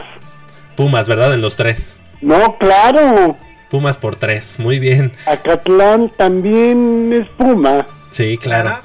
Pumas, 0.78 1.06
¿verdad? 1.06 1.34
En 1.34 1.42
los 1.42 1.58
tres. 1.58 1.98
No, 2.22 2.58
claro. 2.58 3.38
Pumas 3.70 3.98
por 3.98 4.16
tres, 4.16 4.58
muy 4.58 4.80
bien. 4.80 5.12
Acatlán 5.26 6.10
también 6.16 7.12
es 7.12 7.28
Puma. 7.38 7.86
Sí, 8.12 8.38
claro. 8.38 8.80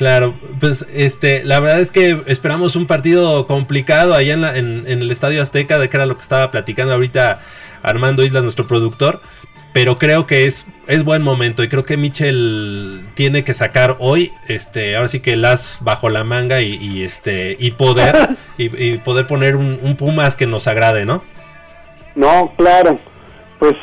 Claro. 0.00 0.34
Pues 0.58 0.80
este, 0.94 1.44
la 1.44 1.60
verdad 1.60 1.80
es 1.80 1.90
que 1.90 2.22
esperamos 2.26 2.74
un 2.74 2.86
partido 2.86 3.46
complicado 3.46 4.14
allá 4.14 4.32
en, 4.32 4.40
la- 4.40 4.56
en, 4.56 4.84
en 4.86 5.02
el 5.02 5.10
Estadio 5.10 5.42
Azteca, 5.42 5.78
de 5.78 5.90
que 5.90 5.96
era 5.98 6.06
lo 6.06 6.16
que 6.16 6.22
estaba 6.22 6.50
platicando 6.50 6.94
ahorita 6.94 7.40
Armando 7.82 8.22
Isla, 8.24 8.40
nuestro 8.40 8.66
productor, 8.66 9.20
pero 9.74 9.98
creo 9.98 10.26
que 10.26 10.46
es, 10.46 10.64
es 10.86 11.04
buen 11.04 11.20
momento 11.20 11.62
y 11.62 11.68
creo 11.68 11.84
que 11.84 11.98
Michel 11.98 13.02
tiene 13.12 13.44
que 13.44 13.52
sacar 13.52 13.96
hoy, 13.98 14.32
este, 14.48 14.96
ahora 14.96 15.08
sí 15.10 15.20
que 15.20 15.34
el 15.34 15.44
as 15.44 15.76
bajo 15.82 16.08
la 16.08 16.24
manga 16.24 16.62
y, 16.62 16.76
y, 16.76 17.02
este, 17.02 17.54
y 17.60 17.72
poder, 17.72 18.30
y, 18.56 18.74
y 18.82 18.96
poder 18.96 19.26
poner 19.26 19.54
un, 19.54 19.78
un 19.82 19.96
Pumas 19.96 20.34
que 20.34 20.46
nos 20.46 20.66
agrade, 20.66 21.04
¿no? 21.04 21.22
No, 22.14 22.54
claro. 22.56 22.98
Pues 23.58 23.74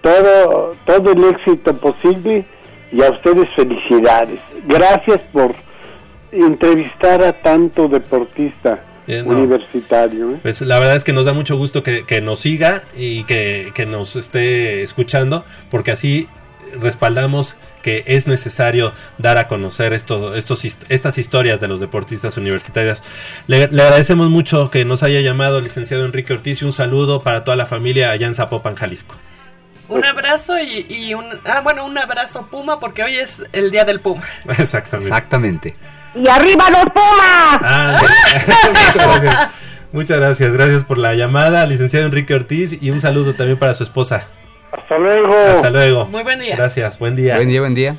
todo, 0.00 0.74
todo 0.86 1.12
el 1.12 1.24
éxito 1.24 1.76
posible 1.76 2.46
y 2.90 3.02
a 3.02 3.10
ustedes 3.10 3.50
felicidades. 3.54 4.40
Gracias 4.66 5.20
por 5.32 5.54
entrevistar 6.32 7.22
a 7.22 7.32
tanto 7.40 7.88
deportista 7.88 8.80
Eh, 9.06 9.22
no. 9.24 9.30
universitario. 9.36 10.30
¿eh? 10.32 10.36
Pues 10.42 10.60
la 10.60 10.78
verdad 10.78 10.96
es 10.96 11.04
que 11.04 11.12
nos 11.12 11.24
da 11.24 11.32
mucho 11.32 11.56
gusto 11.56 11.82
que, 11.82 12.04
que 12.06 12.20
nos 12.20 12.40
siga 12.40 12.82
y 12.96 13.24
que, 13.24 13.72
que 13.74 13.84
nos 13.86 14.14
esté 14.16 14.82
escuchando, 14.82 15.44
porque 15.70 15.90
así 15.90 16.28
respaldamos 16.80 17.56
que 17.82 18.04
es 18.06 18.26
necesario 18.28 18.92
dar 19.18 19.38
a 19.38 19.48
conocer 19.48 19.92
esto, 19.94 20.36
estos, 20.36 20.64
hist- 20.64 20.84
estas 20.90 21.18
historias 21.18 21.60
de 21.60 21.66
los 21.66 21.80
deportistas 21.80 22.36
universitarios. 22.36 23.02
Le, 23.48 23.66
le 23.68 23.82
agradecemos 23.82 24.28
mucho 24.30 24.70
que 24.70 24.84
nos 24.84 25.02
haya 25.02 25.20
llamado 25.22 25.58
el 25.58 25.64
licenciado 25.64 26.04
Enrique 26.04 26.34
Ortiz 26.34 26.62
y 26.62 26.66
un 26.66 26.72
saludo 26.72 27.22
para 27.22 27.42
toda 27.42 27.56
la 27.56 27.66
familia 27.66 28.10
allá 28.10 28.26
en 28.28 28.34
Zapopan, 28.34 28.76
Jalisco. 28.76 29.16
Un 29.90 30.04
abrazo 30.04 30.58
y, 30.58 30.86
y 30.88 31.14
un... 31.14 31.26
Ah, 31.44 31.60
bueno, 31.62 31.84
un 31.84 31.98
abrazo 31.98 32.46
Puma 32.50 32.78
porque 32.78 33.02
hoy 33.02 33.16
es 33.16 33.42
el 33.52 33.70
día 33.70 33.84
del 33.84 34.00
Puma. 34.00 34.22
Exactamente. 34.56 35.08
Exactamente. 35.08 35.74
¡Y 36.14 36.28
arriba 36.28 36.70
los 36.70 36.84
Pumas! 36.84 37.60
Ah, 37.62 38.00
muchas 38.00 38.96
gracias. 38.96 39.50
Muchas 39.92 40.18
gracias, 40.18 40.52
gracias 40.52 40.84
por 40.84 40.98
la 40.98 41.14
llamada, 41.14 41.66
licenciado 41.66 42.06
Enrique 42.06 42.32
Ortiz, 42.32 42.80
y 42.80 42.90
un 42.90 43.00
saludo 43.00 43.34
también 43.34 43.58
para 43.58 43.74
su 43.74 43.82
esposa. 43.82 44.28
Hasta 44.70 44.98
luego. 44.98 45.36
Hasta 45.56 45.70
luego. 45.70 46.06
Muy 46.06 46.22
buen 46.22 46.38
día. 46.38 46.54
Gracias, 46.54 46.98
buen 47.00 47.16
día. 47.16 47.34
Buen 47.34 47.48
día, 47.48 47.60
buen 47.60 47.74
día. 47.74 47.96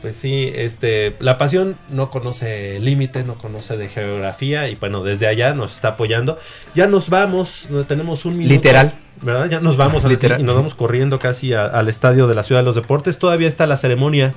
Pues 0.00 0.14
sí, 0.16 0.52
este, 0.54 1.16
la 1.18 1.38
pasión 1.38 1.76
no 1.90 2.08
conoce 2.10 2.78
límites, 2.78 3.26
no 3.26 3.34
conoce 3.34 3.76
de 3.76 3.88
geografía 3.88 4.68
y 4.68 4.76
bueno, 4.76 5.02
desde 5.02 5.26
allá 5.26 5.54
nos 5.54 5.74
está 5.74 5.88
apoyando. 5.88 6.38
Ya 6.74 6.86
nos 6.86 7.10
vamos, 7.10 7.66
no 7.68 7.84
tenemos 7.84 8.24
un 8.24 8.36
minuto. 8.38 8.54
Literal. 8.54 8.94
¿Verdad? 9.20 9.50
Ya 9.50 9.58
nos 9.60 9.76
vamos 9.76 10.02
sí, 10.04 10.08
Literal. 10.08 10.40
y 10.40 10.44
nos 10.44 10.54
vamos 10.54 10.76
corriendo 10.76 11.18
casi 11.18 11.52
a- 11.52 11.64
al 11.66 11.88
estadio 11.88 12.28
de 12.28 12.36
la 12.36 12.44
Ciudad 12.44 12.60
de 12.60 12.66
los 12.66 12.76
Deportes. 12.76 13.18
Todavía 13.18 13.48
está 13.48 13.66
la 13.66 13.76
ceremonia 13.76 14.34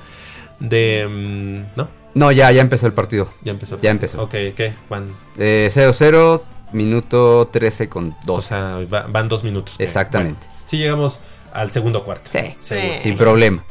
de... 0.58 1.06
mm, 1.08 1.78
¿No? 1.78 1.88
No, 2.14 2.32
ya, 2.32 2.50
ya 2.50 2.60
empezó 2.60 2.86
el 2.88 2.92
partido. 2.92 3.32
Ya 3.42 3.52
empezó. 3.52 3.78
Ya 3.80 3.90
empezó. 3.90 4.20
Ok, 4.22 4.30
¿qué? 4.56 4.72
Juan. 4.88 5.06
Eh, 5.38 5.68
0-0, 5.72 6.42
minuto 6.72 7.48
13 7.52 7.88
con 7.88 8.08
O 8.10 8.16
12. 8.24 8.48
sea, 8.48 8.78
va- 8.92 9.06
van 9.08 9.28
dos 9.28 9.44
minutos. 9.44 9.76
Exactamente. 9.78 10.44
Bueno, 10.46 10.62
sí 10.66 10.78
llegamos 10.78 11.20
al 11.52 11.70
segundo 11.70 12.02
cuarto. 12.02 12.30
Sí, 12.32 12.54
Seguro. 12.60 13.00
sin 13.00 13.16
problema. 13.16 13.64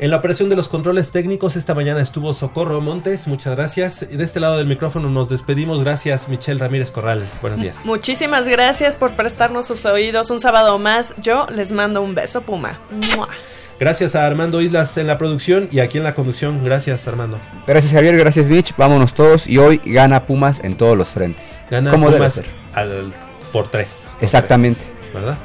En 0.00 0.10
la 0.12 0.16
operación 0.18 0.48
de 0.48 0.54
los 0.54 0.68
controles 0.68 1.10
técnicos 1.10 1.56
esta 1.56 1.74
mañana 1.74 2.00
estuvo 2.00 2.32
Socorro 2.32 2.80
Montes, 2.80 3.26
muchas 3.26 3.56
gracias. 3.56 4.06
Y 4.08 4.16
de 4.16 4.22
este 4.22 4.38
lado 4.38 4.56
del 4.56 4.68
micrófono 4.68 5.10
nos 5.10 5.28
despedimos. 5.28 5.82
Gracias, 5.82 6.28
Michelle 6.28 6.60
Ramírez 6.60 6.92
Corral. 6.92 7.28
Buenos 7.40 7.60
días. 7.60 7.74
Muchísimas 7.84 8.46
gracias 8.46 8.94
por 8.94 9.10
prestarnos 9.12 9.66
sus 9.66 9.84
oídos 9.86 10.30
un 10.30 10.38
sábado 10.38 10.78
más. 10.78 11.14
Yo 11.20 11.48
les 11.50 11.72
mando 11.72 12.00
un 12.00 12.14
beso 12.14 12.42
Puma. 12.42 12.78
¡Mua! 13.16 13.26
Gracias 13.80 14.14
a 14.14 14.24
Armando 14.24 14.60
Islas 14.60 14.96
en 14.98 15.08
la 15.08 15.18
producción 15.18 15.68
y 15.72 15.80
aquí 15.80 15.98
en 15.98 16.04
la 16.04 16.14
conducción. 16.14 16.62
Gracias, 16.62 17.08
Armando. 17.08 17.38
Gracias 17.66 17.92
Javier, 17.92 18.16
gracias 18.16 18.48
Mitch. 18.48 18.76
Vámonos 18.76 19.14
todos 19.14 19.48
y 19.48 19.58
hoy 19.58 19.80
gana 19.84 20.26
Pumas 20.26 20.60
en 20.62 20.76
todos 20.76 20.96
los 20.96 21.08
frentes. 21.08 21.60
Gana 21.70 21.90
Pumas 21.90 22.34
ser. 22.34 22.46
al, 22.72 23.12
por 23.52 23.68
tres. 23.68 24.04
Por 24.14 24.22
Exactamente. 24.24 24.80
tres, 24.80 25.14
¿Verdad? 25.14 25.38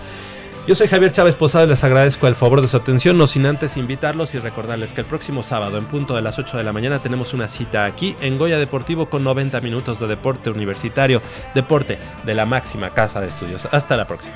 Yo 0.65 0.75
soy 0.75 0.87
Javier 0.87 1.11
Chávez 1.11 1.35
Posada 1.35 1.65
y 1.65 1.67
les 1.67 1.83
agradezco 1.83 2.25
el 2.25 2.35
favor 2.35 2.61
de 2.61 2.69
su 2.69 2.77
atención, 2.77 3.17
no 3.17 3.27
sin 3.27 3.45
antes 3.45 3.75
invitarlos 3.75 4.33
y 4.33 4.39
recordarles 4.39 4.93
que 4.93 5.01
el 5.01 5.07
próximo 5.07 5.43
sábado 5.43 5.77
en 5.77 5.85
punto 5.87 6.15
de 6.15 6.21
las 6.21 6.39
8 6.39 6.55
de 6.55 6.63
la 6.63 6.71
mañana 6.71 6.99
tenemos 6.99 7.33
una 7.33 7.49
cita 7.49 7.83
aquí 7.83 8.15
en 8.21 8.37
Goya 8.37 8.57
Deportivo 8.57 9.09
con 9.09 9.25
90 9.25 9.59
minutos 9.59 9.99
de 9.99 10.07
deporte 10.07 10.49
universitario, 10.49 11.21
deporte 11.53 11.97
de 12.25 12.33
la 12.33 12.45
máxima 12.45 12.91
casa 12.91 13.19
de 13.19 13.27
estudios. 13.27 13.67
Hasta 13.71 13.97
la 13.97 14.07
próxima. 14.07 14.35